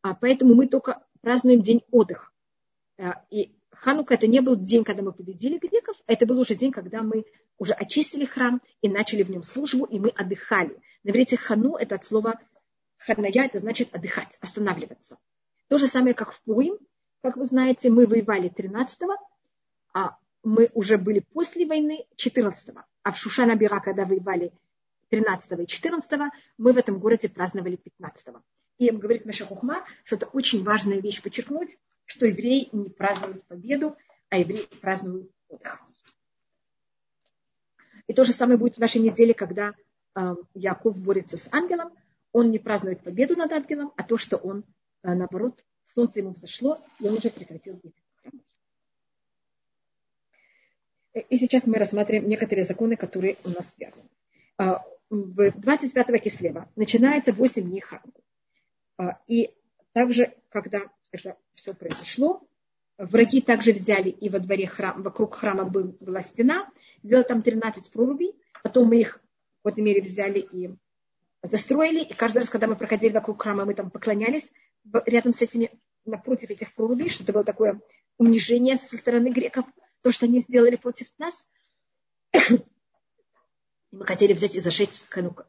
А 0.00 0.14
поэтому 0.14 0.54
мы 0.54 0.68
только 0.68 1.04
празднуем 1.20 1.62
день 1.62 1.82
отдыха. 1.90 2.30
А, 2.98 3.24
и 3.30 3.52
Ханука 3.80 4.14
это 4.14 4.26
не 4.26 4.40
был 4.40 4.56
день, 4.56 4.84
когда 4.84 5.02
мы 5.02 5.12
победили 5.12 5.58
греков, 5.58 5.96
это 6.06 6.26
был 6.26 6.38
уже 6.40 6.54
день, 6.54 6.72
когда 6.72 7.02
мы 7.02 7.24
уже 7.58 7.72
очистили 7.72 8.24
храм 8.24 8.60
и 8.82 8.88
начали 8.88 9.22
в 9.22 9.30
нем 9.30 9.44
службу, 9.44 9.84
и 9.84 9.98
мы 9.98 10.08
отдыхали. 10.10 10.80
На 11.04 11.10
иврите 11.10 11.36
хану 11.36 11.76
это 11.76 11.94
от 11.94 12.04
слова 12.04 12.40
ханая, 12.98 13.32
это 13.32 13.58
значит 13.58 13.94
отдыхать, 13.94 14.38
останавливаться. 14.40 15.18
То 15.68 15.78
же 15.78 15.86
самое, 15.86 16.14
как 16.14 16.32
в 16.32 16.40
Пуим. 16.42 16.78
Как 17.22 17.36
вы 17.36 17.46
знаете, 17.46 17.90
мы 17.90 18.06
воевали 18.06 18.50
13-го, 18.50 19.16
а 19.92 20.18
мы 20.44 20.70
уже 20.74 20.98
были 20.98 21.20
после 21.20 21.66
войны 21.66 22.06
14-го. 22.16 22.82
А 23.02 23.12
в 23.12 23.18
Шушана 23.18 23.56
Бира, 23.56 23.80
когда 23.80 24.04
воевали 24.04 24.52
13 25.10 25.58
и 25.60 25.66
14 25.66 26.20
мы 26.58 26.72
в 26.72 26.76
этом 26.76 26.98
городе 26.98 27.28
праздновали 27.28 27.76
15 27.76 28.28
-го. 28.28 28.42
И 28.78 28.90
говорит 28.90 29.26
Маша 29.26 29.44
Хухма, 29.44 29.84
что 30.04 30.16
это 30.16 30.26
очень 30.26 30.62
важная 30.62 31.00
вещь 31.00 31.20
подчеркнуть, 31.22 31.78
что 32.04 32.26
евреи 32.26 32.68
не 32.72 32.90
празднуют 32.90 33.44
победу, 33.46 33.96
а 34.28 34.38
евреи 34.38 34.68
празднуют 34.80 35.30
отдых. 35.48 35.80
И 38.06 38.14
то 38.14 38.24
же 38.24 38.32
самое 38.32 38.58
будет 38.58 38.76
в 38.76 38.80
нашей 38.80 39.00
неделе, 39.00 39.34
когда 39.34 39.74
э, 40.14 40.34
Яков 40.54 40.98
борется 40.98 41.36
с 41.36 41.52
ангелом. 41.52 41.92
Он 42.32 42.50
не 42.50 42.58
празднует 42.58 43.02
победу 43.02 43.36
над 43.36 43.52
ангелом, 43.52 43.92
а 43.96 44.02
то, 44.02 44.16
что 44.16 44.36
он, 44.36 44.64
э, 45.02 45.14
наоборот, 45.14 45.64
солнце 45.94 46.20
ему 46.20 46.32
взошло, 46.32 46.84
и 47.00 47.08
он 47.08 47.14
уже 47.14 47.30
прекратил 47.30 47.74
быть 47.74 47.94
И 51.28 51.36
сейчас 51.36 51.66
мы 51.66 51.76
рассматриваем 51.78 52.28
некоторые 52.28 52.64
законы, 52.64 52.96
которые 52.96 53.36
у 53.44 53.48
нас 53.48 53.72
связаны. 53.74 54.08
А, 54.58 54.84
в 55.10 55.50
25 55.52 56.18
кислева 56.22 56.70
начинается 56.76 57.32
8 57.32 57.62
дней 57.62 57.80
Ханку. 57.80 58.22
А, 58.98 59.18
и 59.26 59.50
также, 59.92 60.34
когда 60.50 60.82
это 61.10 61.36
все 61.54 61.74
произошло. 61.74 62.46
Враги 62.98 63.40
также 63.40 63.72
взяли 63.72 64.10
и 64.10 64.28
во 64.28 64.40
дворе 64.40 64.66
храма, 64.66 65.02
вокруг 65.02 65.36
храма 65.36 65.64
был, 65.64 65.96
была 66.00 66.22
стена, 66.22 66.68
сделали 67.04 67.24
там 67.24 67.42
13 67.42 67.92
прорубей, 67.92 68.34
потом 68.64 68.88
мы 68.88 69.00
их 69.00 69.20
в 69.20 69.62
какой-то 69.62 69.82
мере 69.82 70.02
взяли 70.02 70.40
и 70.40 70.70
застроили, 71.42 72.02
и 72.02 72.14
каждый 72.14 72.38
раз, 72.38 72.48
когда 72.48 72.66
мы 72.66 72.76
проходили 72.76 73.12
вокруг 73.12 73.42
храма, 73.42 73.64
мы 73.64 73.74
там 73.74 73.90
поклонялись 73.90 74.50
рядом 75.06 75.32
с 75.32 75.42
этими, 75.42 75.70
напротив 76.04 76.50
этих 76.50 76.74
прорубей, 76.74 77.08
что 77.08 77.24
это 77.24 77.32
было 77.32 77.44
такое 77.44 77.80
унижение 78.16 78.76
со 78.76 78.96
стороны 78.96 79.28
греков, 79.28 79.66
то, 80.02 80.10
что 80.10 80.26
они 80.26 80.40
сделали 80.40 80.76
против 80.76 81.06
нас. 81.18 81.46
И 83.90 83.96
мы 83.96 84.04
хотели 84.04 84.32
взять 84.32 84.56
и 84.56 84.60
зажечь 84.60 85.00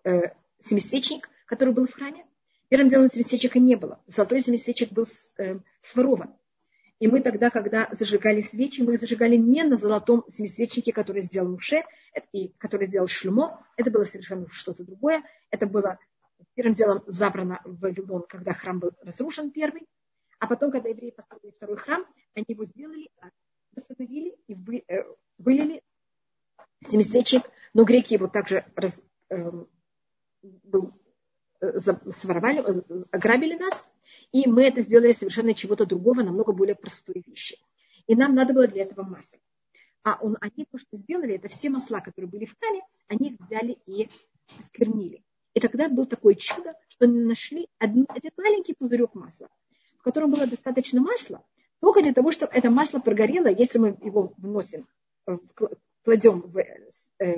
э, 0.03 0.21
семисвечник, 0.61 1.29
который 1.45 1.73
был 1.73 1.87
в 1.87 1.93
храме. 1.93 2.25
Первым 2.69 2.89
делом 2.89 3.09
семисвечника 3.09 3.59
не 3.59 3.75
было. 3.75 4.01
Золотой 4.07 4.39
семисвечник 4.39 4.91
был 4.91 5.05
э, 5.37 5.59
сворован. 5.81 6.35
И 6.99 7.07
мы 7.07 7.21
тогда, 7.21 7.49
когда 7.49 7.87
зажигали 7.91 8.41
свечи, 8.41 8.81
мы 8.81 8.95
их 8.95 8.99
зажигали 8.99 9.37
не 9.37 9.63
на 9.63 9.77
золотом 9.77 10.25
семисвечнике, 10.29 10.91
который 10.91 11.21
сделал 11.21 11.49
Муше, 11.49 11.83
и 12.33 12.49
который 12.57 12.87
сделал 12.87 13.07
Шлюмо. 13.07 13.65
Это 13.77 13.89
было 13.89 14.03
совершенно 14.03 14.47
что-то 14.49 14.83
другое. 14.83 15.23
Это 15.49 15.65
было 15.65 15.97
первым 16.55 16.73
делом 16.73 17.03
забрано 17.07 17.61
в 17.63 17.79
Вавилон, 17.79 18.25
когда 18.27 18.53
храм 18.53 18.79
был 18.79 18.91
разрушен 19.01 19.51
первый. 19.51 19.87
А 20.39 20.47
потом, 20.47 20.71
когда 20.71 20.89
евреи 20.89 21.11
построили 21.11 21.51
второй 21.55 21.77
храм, 21.77 22.05
они 22.33 22.45
его 22.49 22.65
сделали, 22.65 23.09
а 23.21 23.29
восстановили 23.75 24.35
и 24.47 24.55
вы, 24.55 24.83
э, 24.87 25.03
вылили 25.37 25.81
семисвечник. 26.85 27.43
Но 27.73 27.85
греки 27.85 28.13
его 28.13 28.27
также 28.27 28.65
раз, 28.75 29.01
э, 29.29 29.51
был 30.41 30.93
своровали, 32.11 32.59
э, 32.59 33.03
ограбили 33.11 33.55
нас, 33.55 33.85
и 34.31 34.47
мы 34.47 34.63
это 34.63 34.81
сделали 34.81 35.11
совершенно 35.11 35.53
чего-то 35.53 35.85
другого, 35.85 36.21
намного 36.21 36.53
более 36.53 36.75
простой 36.75 37.23
вещи. 37.25 37.57
И 38.07 38.15
нам 38.15 38.35
надо 38.35 38.53
было 38.53 38.67
для 38.67 38.83
этого 38.83 39.03
масло. 39.03 39.39
А 40.03 40.17
он, 40.21 40.37
они 40.39 40.65
то, 40.71 40.77
что 40.77 40.97
сделали, 40.97 41.35
это 41.35 41.47
все 41.49 41.69
масла, 41.69 41.99
которые 41.99 42.29
были 42.29 42.45
в 42.45 42.57
храме, 42.57 42.81
они 43.07 43.29
их 43.29 43.39
взяли 43.39 43.77
и 43.85 44.09
осквернили. 44.57 45.23
И 45.53 45.59
тогда 45.59 45.89
было 45.89 46.05
такое 46.05 46.35
чудо, 46.35 46.73
что 46.87 47.05
они 47.05 47.21
нашли 47.21 47.67
один, 47.79 48.05
один 48.07 48.31
маленький 48.37 48.73
пузырек 48.73 49.13
масла, 49.13 49.49
в 49.97 50.03
котором 50.03 50.31
было 50.31 50.47
достаточно 50.47 51.01
масла, 51.01 51.43
только 51.81 52.01
для 52.01 52.13
того, 52.13 52.31
чтобы 52.31 52.53
это 52.53 52.69
масло 52.69 52.99
прогорело, 52.99 53.47
если 53.47 53.79
мы 53.79 53.97
его 54.01 54.33
вносим, 54.37 54.87
кладем 56.03 56.41
в 56.41 56.57
э, 56.57 57.37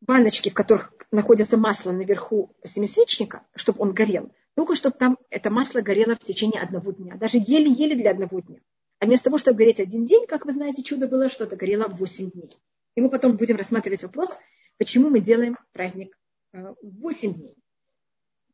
баночки, 0.00 0.50
в 0.50 0.54
которых 0.54 0.92
находится 1.10 1.56
масло 1.56 1.92
наверху 1.92 2.54
семисвечника, 2.64 3.46
чтобы 3.54 3.80
он 3.82 3.92
горел, 3.92 4.32
только 4.60 4.74
чтобы 4.74 4.98
там 4.98 5.16
это 5.30 5.48
масло 5.48 5.80
горело 5.80 6.14
в 6.16 6.18
течение 6.18 6.60
одного 6.60 6.92
дня, 6.92 7.16
даже 7.16 7.38
еле-еле 7.38 7.96
для 7.96 8.10
одного 8.10 8.40
дня. 8.40 8.60
А 8.98 9.06
вместо 9.06 9.24
того, 9.24 9.38
чтобы 9.38 9.56
гореть 9.56 9.80
один 9.80 10.04
день, 10.04 10.26
как 10.26 10.44
вы 10.44 10.52
знаете, 10.52 10.82
чудо 10.82 11.08
было, 11.08 11.30
что 11.30 11.44
это 11.44 11.56
горело 11.56 11.88
8 11.88 12.30
дней. 12.30 12.54
И 12.94 13.00
мы 13.00 13.08
потом 13.08 13.38
будем 13.38 13.56
рассматривать 13.56 14.02
вопрос, 14.02 14.36
почему 14.76 15.08
мы 15.08 15.20
делаем 15.20 15.56
праздник 15.72 16.14
8 16.52 17.30
э, 17.30 17.32
дней. 17.32 17.56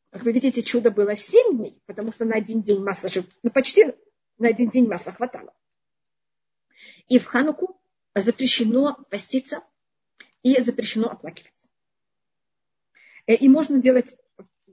Как 0.09 0.23
вы 0.23 0.31
видите, 0.31 0.61
чудо 0.61 0.91
было 0.91 1.13
7 1.13 1.57
дней, 1.57 1.77
потому 1.87 2.13
что 2.13 2.23
на 2.23 2.37
один 2.37 2.61
день 2.61 2.81
масла 2.81 3.09
же, 3.09 3.25
ну 3.43 3.49
почти 3.49 3.93
на 4.37 4.47
один 4.47 4.69
день 4.69 4.87
масла 4.87 5.11
хватало. 5.11 5.53
И 7.09 7.19
в 7.19 7.25
Хануку 7.25 7.81
запрещено 8.15 8.97
поститься 9.09 9.61
и 10.41 10.57
запрещено 10.61 11.09
оплакиваться. 11.09 11.67
Э, 13.25 13.35
и 13.35 13.49
можно 13.49 13.81
делать, 13.81 14.17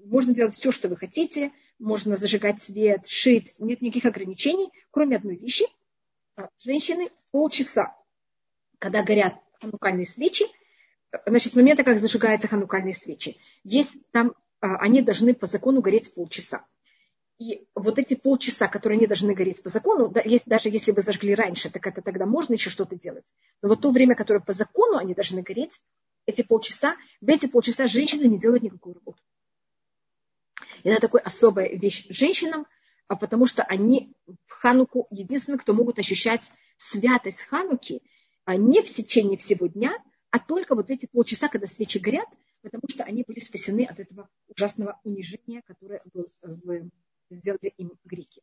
можно 0.05 0.35
делать 0.35 0.55
все, 0.55 0.71
что 0.73 0.89
вы 0.89 0.97
хотите. 0.97 1.53
можно 1.79 2.17
зажигать 2.17 2.63
свет, 2.63 3.07
шить, 3.07 3.57
нет 3.59 3.83
никаких 3.83 4.05
ограничений, 4.07 4.71
кроме 4.91 5.17
одной 5.17 5.37
вещи. 5.37 5.65
Женщины 6.61 7.11
полчаса, 7.33 7.97
когда 8.79 9.03
горят 9.03 9.35
ханукальные 9.61 10.07
свечи, 10.07 10.47
значит, 11.27 11.53
с 11.53 11.57
момента, 11.57 11.85
как 11.85 12.01
зажигаются 12.01 12.49
ханукальные 12.49 12.95
свечи, 12.95 13.37
есть 13.63 13.97
там, 14.11 14.35
а, 14.61 14.77
они 14.77 15.03
должны 15.03 15.35
по 15.35 15.47
закону 15.47 15.81
гореть 15.81 16.13
полчаса. 16.15 16.65
И 17.39 17.67
вот 17.75 17.99
эти 17.99 18.15
полчаса, 18.15 18.69
которые 18.69 18.99
они 18.99 19.07
должны 19.07 19.35
гореть 19.35 19.63
по 19.63 19.69
закону, 19.69 20.09
да, 20.09 20.21
есть, 20.25 20.45
даже 20.47 20.69
если 20.69 20.93
бы 20.93 21.03
зажгли 21.03 21.35
раньше, 21.35 21.71
так 21.71 21.87
это 21.87 22.01
тогда 22.01 22.27
можно 22.27 22.55
еще 22.55 22.71
что-то 22.71 22.97
делать. 22.97 23.25
Но 23.61 23.69
вот 23.69 23.81
то 23.81 23.91
время, 23.91 24.15
которое 24.15 24.41
по 24.41 24.53
закону 24.53 24.99
они 24.99 25.15
должны 25.15 25.43
гореть, 25.43 25.81
эти 26.27 26.43
полчаса, 26.43 26.97
в 27.21 27.29
эти 27.29 27.47
полчаса 27.47 27.87
женщины 27.87 28.25
не 28.25 28.39
делают 28.39 28.63
никакую 28.63 28.95
работу. 28.95 29.21
Это 30.85 31.01
такая 31.01 31.23
особая 31.23 31.69
вещь 31.77 32.07
женщинам, 32.09 32.67
а 33.09 33.17
потому 33.17 33.47
что 33.47 33.65
они 33.65 34.15
в 34.47 34.53
Хануку 34.53 35.09
единственные, 35.11 35.59
кто 35.59 35.75
могут 35.75 35.99
ощущать 35.99 36.53
святость 36.77 37.43
Хануки 37.43 38.03
а 38.45 38.57
не 38.57 38.83
в 38.83 38.87
течение 38.87 39.39
всего 39.39 39.67
дня, 39.67 39.97
а 40.31 40.39
только 40.39 40.75
вот 40.75 40.91
эти 40.91 41.07
полчаса, 41.07 41.49
когда 41.49 41.67
свечи 41.67 41.99
горят, 41.99 42.29
потому 42.61 42.83
что 42.91 43.05
они 43.05 43.25
были 43.27 43.41
спасены 43.41 43.87
от 43.87 44.01
этого 44.01 44.29
ужасного 44.49 45.01
унижения, 45.05 45.63
которое 45.67 46.03
был, 46.13 46.31
сделали 47.31 47.73
им 47.79 47.93
греки. 48.05 48.43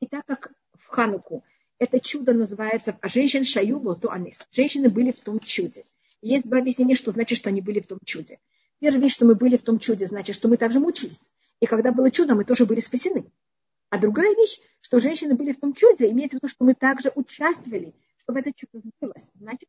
И 0.00 0.06
так 0.06 0.26
как 0.26 0.52
в 0.74 0.88
Хануку 0.88 1.44
это 1.78 2.00
чудо 2.00 2.32
называется 2.32 2.98
а 3.00 3.08
женщин 3.08 3.44
шаю 3.44 3.80
то 3.96 4.10
анис. 4.10 4.40
Женщины 4.50 4.88
были 4.88 5.12
в 5.12 5.20
том 5.20 5.38
чуде. 5.38 5.84
Есть 6.22 6.48
два 6.48 6.58
объяснения, 6.58 6.94
что 6.94 7.10
значит, 7.10 7.38
что 7.38 7.50
они 7.50 7.60
были 7.60 7.80
в 7.80 7.86
том 7.86 7.98
чуде. 8.04 8.40
Первая 8.78 9.00
вещь, 9.00 9.12
что 9.12 9.26
мы 9.26 9.34
были 9.34 9.56
в 9.56 9.62
том 9.62 9.78
чуде, 9.78 10.06
значит, 10.06 10.34
что 10.34 10.48
мы 10.48 10.56
также 10.56 10.80
мучились. 10.80 11.28
И 11.60 11.66
когда 11.66 11.92
было 11.92 12.10
чудо, 12.10 12.34
мы 12.34 12.44
тоже 12.44 12.66
были 12.66 12.80
спасены. 12.80 13.30
А 13.90 13.98
другая 13.98 14.34
вещь, 14.34 14.60
что 14.80 15.00
женщины 15.00 15.34
были 15.34 15.52
в 15.52 15.60
том 15.60 15.72
чуде, 15.72 16.10
имеется 16.10 16.38
в 16.38 16.42
виду, 16.42 16.48
что 16.48 16.64
мы 16.64 16.74
также 16.74 17.12
участвовали, 17.14 17.94
чтобы 18.18 18.40
это 18.40 18.52
чудо 18.52 18.80
сбылось. 18.84 19.24
Значит, 19.34 19.68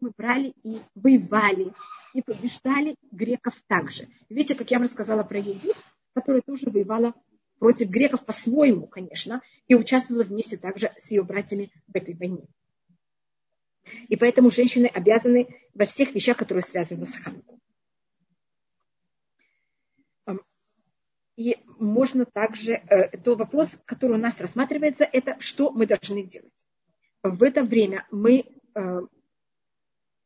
мы 0.00 0.12
брали 0.16 0.54
и 0.62 0.78
воевали, 0.94 1.72
и 2.12 2.22
побеждали 2.22 2.96
греков 3.10 3.54
также. 3.66 4.08
Видите, 4.28 4.54
как 4.54 4.70
я 4.70 4.78
вам 4.78 4.84
рассказала 4.84 5.22
про 5.22 5.38
Египет, 5.38 5.76
которая 6.14 6.42
тоже 6.42 6.70
воевала 6.70 7.14
против 7.58 7.88
греков 7.88 8.24
по-своему, 8.24 8.86
конечно, 8.86 9.40
и 9.66 9.74
участвовала 9.74 10.24
вместе 10.24 10.56
также 10.56 10.92
с 10.98 11.10
ее 11.10 11.22
братьями 11.22 11.72
в 11.88 11.96
этой 11.96 12.14
войне. 12.14 12.46
И 14.08 14.16
поэтому 14.16 14.50
женщины 14.50 14.86
обязаны 14.86 15.48
во 15.74 15.86
всех 15.86 16.14
вещах, 16.14 16.36
которые 16.36 16.62
связаны 16.62 17.06
с 17.06 17.16
Хануком. 17.16 17.60
И 21.36 21.58
можно 21.78 22.24
также, 22.24 22.74
э, 22.74 23.16
то 23.18 23.34
вопрос, 23.34 23.78
который 23.86 24.12
у 24.12 24.20
нас 24.20 24.40
рассматривается, 24.40 25.04
это 25.04 25.36
что 25.40 25.70
мы 25.70 25.86
должны 25.86 26.22
делать. 26.22 26.52
В 27.22 27.42
это 27.42 27.64
время 27.64 28.06
мы, 28.10 28.44
э, 28.74 29.00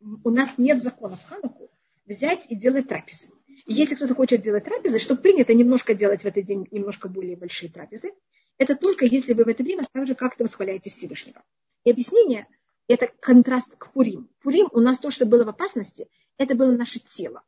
у 0.00 0.30
нас 0.30 0.58
нет 0.58 0.82
закона 0.82 1.16
в 1.16 1.24
Хануку 1.24 1.70
взять 2.04 2.46
и 2.50 2.56
делать 2.56 2.88
трапезы. 2.88 3.28
И 3.64 3.72
если 3.72 3.94
кто-то 3.94 4.14
хочет 4.14 4.42
делать 4.42 4.64
трапезы, 4.64 4.98
что 4.98 5.16
принято 5.16 5.54
немножко 5.54 5.94
делать 5.94 6.22
в 6.22 6.26
этот 6.26 6.44
день 6.44 6.66
немножко 6.70 7.08
более 7.08 7.36
большие 7.36 7.70
трапезы, 7.70 8.12
это 8.58 8.76
только 8.76 9.04
если 9.04 9.32
вы 9.32 9.44
в 9.44 9.48
это 9.48 9.62
время 9.62 9.84
также 9.92 10.14
как-то 10.14 10.44
восхваляете 10.44 10.90
Всевышнего. 10.90 11.42
И 11.84 11.90
объяснение– 11.90 12.46
это 12.88 13.08
контраст 13.20 13.76
к 13.76 13.92
Пурим. 13.92 14.28
Пурим 14.40 14.68
у 14.72 14.80
нас 14.80 14.98
то, 14.98 15.10
что 15.10 15.24
было 15.26 15.44
в 15.44 15.48
опасности, 15.48 16.08
это 16.36 16.54
было 16.54 16.72
наше 16.72 16.98
тело. 16.98 17.42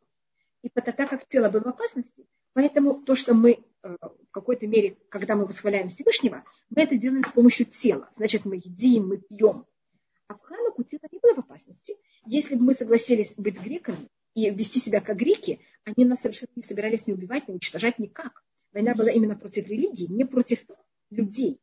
И 0.63 0.69
так 0.69 0.97
как 0.97 1.27
тело 1.27 1.49
было 1.49 1.63
в 1.63 1.69
опасности, 1.69 2.27
Поэтому 2.53 3.03
то, 3.03 3.15
что 3.15 3.35
мы 3.35 3.65
э, 3.83 3.97
в 4.03 4.31
какой-то 4.33 4.67
мере, 4.67 4.97
когда 5.09 5.37
мы 5.37 5.47
восхваляем 5.47 5.89
Всевышнего, 5.89 6.45
мы 6.71 6.83
это 6.83 6.97
делаем 6.97 7.25
с 7.25 7.33
помощью 7.33 7.67
тела. 7.67 8.09
Значит, 8.17 8.45
мы 8.45 8.57
едим, 8.57 9.09
мы 9.09 9.19
пьем. 9.19 9.67
А 10.27 10.35
в 10.35 10.41
Хануку 10.43 10.85
тело 10.85 11.01
не 11.11 11.19
было 11.19 11.35
в 11.35 11.39
опасности. 11.41 11.97
Если 12.27 12.55
бы 12.55 12.65
мы 12.65 12.75
согласились 12.75 13.35
быть 13.37 13.61
греками 13.61 14.09
и 14.35 14.51
вести 14.51 14.79
себя 14.79 15.01
как 15.01 15.17
греки, 15.17 15.61
они 15.85 16.05
нас 16.05 16.21
совершенно 16.21 16.53
не 16.57 16.63
собирались 16.63 17.07
не 17.07 17.15
убивать, 17.15 17.49
не 17.49 17.55
уничтожать 17.55 17.99
никак. 17.99 18.45
Война 18.73 18.95
была 18.95 19.11
именно 19.11 19.37
против 19.37 19.67
религии, 19.67 20.07
не 20.07 20.25
против 20.25 20.65
людей, 21.11 21.61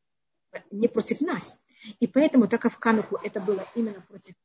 не 0.72 0.88
против 0.88 1.22
нас. 1.22 1.62
И 2.00 2.08
поэтому, 2.08 2.48
так 2.48 2.62
как 2.62 2.74
в 2.74 2.80
Хануку 2.80 3.18
это 3.24 3.40
было 3.40 3.66
именно 3.76 4.02
против 4.02 4.36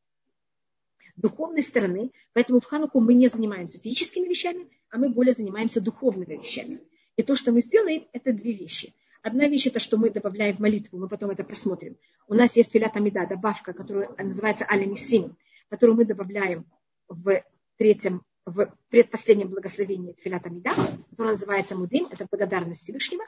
духовной 1.22 1.62
стороны, 1.62 2.12
поэтому 2.32 2.60
в 2.60 2.64
Хануку 2.64 3.00
мы 3.00 3.14
не 3.14 3.28
занимаемся 3.28 3.78
физическими 3.78 4.28
вещами, 4.28 4.68
а 4.90 4.98
мы 4.98 5.08
более 5.08 5.32
занимаемся 5.32 5.80
духовными 5.80 6.36
вещами. 6.36 6.80
И 7.16 7.22
то, 7.22 7.36
что 7.36 7.52
мы 7.52 7.60
сделаем, 7.60 8.06
это 8.12 8.32
две 8.32 8.52
вещи. 8.52 8.94
Одна 9.22 9.46
вещь 9.46 9.68
это, 9.68 9.78
что 9.78 9.96
мы 9.96 10.10
добавляем 10.10 10.56
в 10.56 10.60
молитву, 10.60 10.98
мы 10.98 11.08
потом 11.08 11.30
это 11.30 11.44
просмотрим. 11.44 11.96
У 12.26 12.34
нас 12.34 12.56
есть 12.56 12.72
филят 12.72 12.96
амида, 12.96 13.26
добавка, 13.26 13.72
которая 13.72 14.10
называется 14.18 14.64
алянисим, 14.64 15.36
которую 15.68 15.96
мы 15.96 16.04
добавляем 16.04 16.66
в 17.08 17.44
третьем, 17.76 18.22
в 18.44 18.74
предпоследнем 18.88 19.48
благословении 19.48 20.14
филят 20.20 20.44
амида, 20.44 20.70
которое 21.10 21.32
называется 21.32 21.76
мудим, 21.76 22.08
это 22.10 22.26
благодарность 22.30 22.82
Всевышнего. 22.82 23.24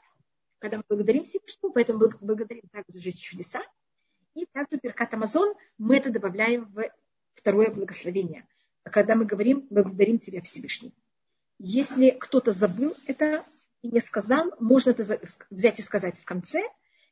Когда 0.59 0.79
мы 0.79 0.85
благодарим 0.89 1.25
Всевышнего, 1.25 1.71
поэтому 1.71 2.01
мы 2.01 2.09
благодарим 2.21 2.69
также 2.73 2.93
за 2.93 3.01
жизнь 3.01 3.21
чудеса. 3.21 3.63
И 4.35 4.47
также 4.53 4.79
перкат 4.79 5.15
Амазон 5.15 5.55
мы 5.79 5.97
это 5.97 6.11
добавляем 6.11 6.65
в 6.73 6.91
второе 7.35 7.71
благословение. 7.71 8.47
Когда 8.85 9.15
мы 9.15 9.25
говорим, 9.25 9.67
благодарим 9.71 10.19
тебя 10.19 10.43
Всевышний. 10.43 10.95
Если 11.59 12.11
кто-то 12.11 12.53
забыл 12.53 12.95
это 13.07 13.45
и 13.83 13.89
не 13.89 14.01
сказал, 14.01 14.53
можно 14.61 14.91
это 14.91 15.21
взять 15.51 15.79
и 15.79 15.83
сказать 15.83 16.19
в 16.19 16.25
конце. 16.25 16.63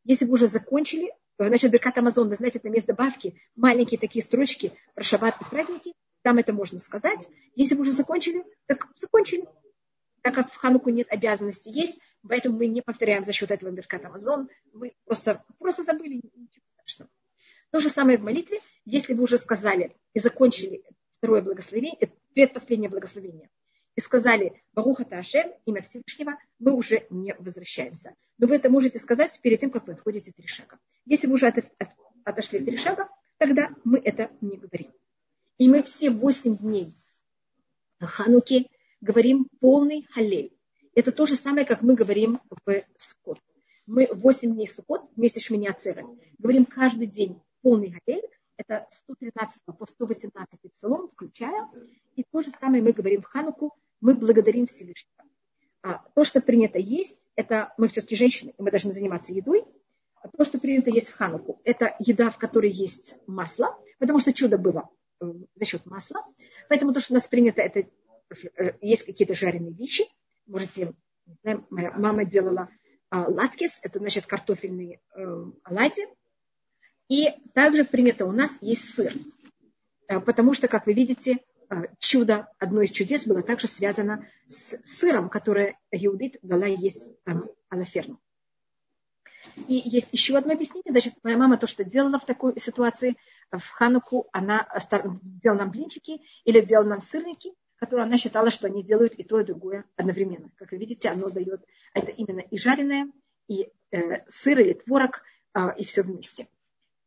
Если 0.05 0.25
вы 0.25 0.33
уже 0.35 0.49
закончили, 0.49 1.13
значит, 1.39 1.71
Беркат 1.71 1.99
Амазон, 1.99 2.29
вы 2.29 2.35
знаете, 2.35 2.59
там 2.59 2.73
есть 2.73 2.87
добавки, 2.87 3.41
маленькие 3.57 3.99
такие 3.99 4.23
строчки 4.23 4.73
про 4.95 5.05
шаббат 5.05 5.41
и 5.41 5.45
праздники, 5.45 5.93
там 6.23 6.39
это 6.39 6.53
можно 6.53 6.79
сказать. 6.79 7.29
Если 7.55 7.75
вы 7.75 7.83
уже 7.83 7.93
закончили, 7.93 8.45
так 8.67 8.89
закончили. 8.97 9.47
Так 10.23 10.35
как 10.35 10.53
в 10.53 10.57
Хануку 10.57 10.91
нет 10.91 11.09
обязанности 11.11 11.69
есть, 11.69 12.01
поэтому 12.27 12.57
мы 12.57 12.67
не 12.69 12.81
повторяем 12.81 13.25
за 13.25 13.33
счет 13.33 13.51
этого 13.51 13.71
Беркат 13.71 14.05
Амазон, 14.05 14.49
мы 14.73 14.95
просто, 15.05 15.45
просто 15.59 15.83
забыли, 15.83 16.21
ничего 16.35 16.65
страшного. 16.75 17.11
То 17.73 17.81
же 17.81 17.89
самое 17.89 18.19
в 18.19 18.23
молитве, 18.23 18.61
если 18.85 19.15
вы 19.15 19.25
уже 19.25 19.39
сказали 19.39 19.97
и 20.13 20.19
закончили 20.19 20.85
второе 21.17 21.41
благословение, 21.41 21.97
э, 22.01 22.07
предпоследнее 22.35 22.91
благословение, 22.91 23.49
и 23.97 24.01
сказали 24.03 24.63
Баруха 24.75 25.07
Таашем, 25.07 25.53
имя 25.65 25.81
Всевышнего, 25.81 26.37
мы 26.59 26.75
уже 26.75 27.07
не 27.09 27.35
возвращаемся. 27.35 28.15
Но 28.37 28.47
вы 28.47 28.57
это 28.57 28.69
можете 28.69 28.99
сказать 28.99 29.41
перед 29.41 29.59
тем, 29.61 29.71
как 29.71 29.87
вы 29.87 29.95
отходите 29.95 30.33
три 30.33 30.47
шага. 30.47 30.79
Если 31.07 31.27
вы 31.27 31.35
уже 31.35 31.47
от, 31.47 31.59
от, 31.59 31.89
отошли 32.25 32.63
три 32.63 32.77
шага, 32.77 33.09
тогда 33.39 33.71
мы 33.85 33.99
это 33.99 34.31
не 34.43 34.59
говорим. 34.59 34.93
И 35.57 35.67
мы 35.67 35.83
все 35.83 36.11
восемь 36.11 36.59
дней 36.59 36.95
Хануки 38.01 38.69
говорим 39.01 39.47
полный 39.61 40.07
халель. 40.11 40.55
Это 40.95 41.11
то 41.11 41.25
же 41.25 41.37
самое, 41.37 41.65
как 41.65 41.81
мы 41.81 41.95
говорим 41.95 42.39
в 42.67 42.85
Сукот. 42.97 43.39
Мы 43.87 44.09
восемь 44.13 44.55
дней 44.55 44.69
Сукот 44.69 45.09
вместе 45.17 45.41
с 45.41 45.45
Шминиацером 45.45 46.21
говорим 46.39 46.67
каждый 46.67 47.07
день 47.07 47.41
полный 47.63 47.95
Галель, 48.07 48.29
это 48.57 48.87
113 48.91 49.63
по 49.65 49.87
118 49.87 50.61
псалом, 50.73 51.09
включая. 51.09 51.69
И 52.17 52.25
то 52.25 52.43
же 52.43 52.51
самое 52.51 52.83
мы 52.83 52.93
говорим 52.93 53.23
в 53.23 53.27
Хануку, 53.27 53.75
мы 54.01 54.15
благодарим 54.15 54.67
Всевышнего. 54.67 55.25
А 55.83 56.05
то, 56.15 56.25
что 56.25 56.41
принято 56.41 56.79
есть, 56.79 57.17
это 57.35 57.73
мы 57.79 57.89
все-таки 57.89 58.15
женщины, 58.15 58.51
и 58.57 58.63
мы 58.63 58.71
должны 58.71 58.93
заниматься 58.93 59.33
едой. 59.33 59.65
А 60.17 60.29
то, 60.29 60.45
что 60.45 60.59
принято 60.59 60.91
есть 60.91 61.09
в 61.09 61.17
Хануку, 61.17 61.61
это 61.65 61.97
еда, 61.99 62.31
в 62.31 62.39
которой 62.39 62.71
есть 62.71 63.17
масло, 63.27 63.77
потому 63.99 64.21
что 64.21 64.33
чудо 64.33 64.59
было 64.59 64.89
э, 65.21 65.25
за 65.57 65.65
счет 65.65 65.85
масла. 65.87 66.25
Поэтому 66.69 66.93
то, 66.93 67.01
что 67.01 67.15
у 67.15 67.17
нас 67.17 67.27
принято, 67.27 67.61
это 67.61 67.89
э, 68.57 68.79
есть 68.81 69.05
какие-то 69.05 69.35
жареные 69.35 69.73
вещи. 69.73 70.05
Можете, 70.47 70.95
знаем, 71.43 71.67
моя 71.71 71.91
мама 71.93 72.25
делала 72.25 72.69
а, 73.11 73.29
латкис, 73.29 73.81
это 73.83 73.99
значит 73.99 74.27
картофельные 74.27 75.01
э, 75.15 75.45
оладьи, 75.65 76.07
и 77.09 77.29
также 77.55 77.85
принято 77.85 78.27
у 78.27 78.33
нас 78.33 78.59
есть 78.61 78.95
сыр. 78.95 79.13
Э, 80.09 80.21
потому 80.21 80.55
что, 80.55 80.69
как 80.69 80.87
вы 80.87 80.93
видите, 80.93 81.39
э, 81.71 81.75
чудо, 81.99 82.49
одно 82.59 82.83
из 82.83 82.91
чудес 82.91 83.27
было 83.27 83.43
также 83.43 83.67
связано 83.67 84.27
с 84.49 84.79
сыром, 84.85 85.29
которое 85.29 85.79
Иудит 85.91 86.39
дала 86.43 86.67
есть 86.67 87.07
эм, 87.27 87.51
Алаферну. 87.69 88.21
И 89.69 89.75
есть 89.85 90.13
еще 90.13 90.37
одно 90.37 90.53
объяснение. 90.53 90.93
Значит, 90.93 91.15
моя 91.23 91.37
мама 91.37 91.59
то, 91.59 91.67
что 91.67 91.85
делала 91.85 92.19
в 92.19 92.27
такой 92.27 92.59
ситуации, 92.61 93.17
в 93.51 93.69
Хануку 93.69 94.29
она 94.33 94.67
делала 95.23 95.59
нам 95.59 95.71
блинчики 95.71 96.21
или 96.45 96.61
делала 96.61 96.89
нам 96.89 97.01
сырники, 97.01 97.53
которые 97.77 98.07
она 98.07 98.19
считала, 98.19 98.51
что 98.51 98.69
они 98.69 98.85
делают 98.85 99.15
и 99.15 99.25
то, 99.25 99.41
и 99.41 99.45
другое 99.45 99.85
одновременно. 99.97 100.51
Как 100.57 100.71
вы 100.71 100.79
видите, 100.79 101.09
оно 101.09 101.29
дает 101.29 101.65
это 101.95 102.13
именно 102.13 102.41
и 102.41 102.57
жареное, 102.57 103.11
и 103.49 103.69
э, 103.91 104.25
сыр, 104.29 104.61
или 104.61 104.75
творог, 104.75 105.23
э, 105.55 105.61
и 105.77 105.85
все 105.85 106.03
вместе. 106.03 106.47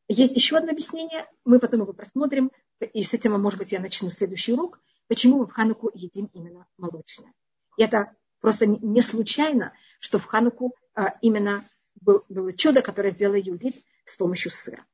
Есть 0.08 0.36
еще 0.36 0.58
одно 0.58 0.72
объяснение, 0.72 1.28
мы 1.46 1.60
потом 1.60 1.82
его 1.82 1.94
просмотрим, 1.94 2.52
и 2.80 3.02
с 3.02 3.14
этим, 3.14 3.40
может 3.42 3.58
быть, 3.58 3.72
я 3.72 3.80
начну 3.80 4.10
следующий 4.10 4.54
урок, 4.54 4.80
почему 5.08 5.40
мы 5.40 5.46
в 5.48 5.52
Хануку 5.52 5.90
едим 5.94 6.30
именно 6.34 6.68
молочное. 6.78 7.34
И 7.78 7.84
это 7.84 8.16
просто 8.40 8.68
не 8.68 9.02
случайно, 9.02 9.74
что 10.00 10.20
в 10.20 10.26
Хануку 10.26 10.76
именно 11.22 11.68
был, 12.02 12.24
было 12.30 12.54
чудо, 12.54 12.82
которое 12.82 13.12
сделала 13.12 13.38
Юдит 13.38 13.84
с 14.04 14.16
помощью 14.16 14.52
сыра. 14.52 14.86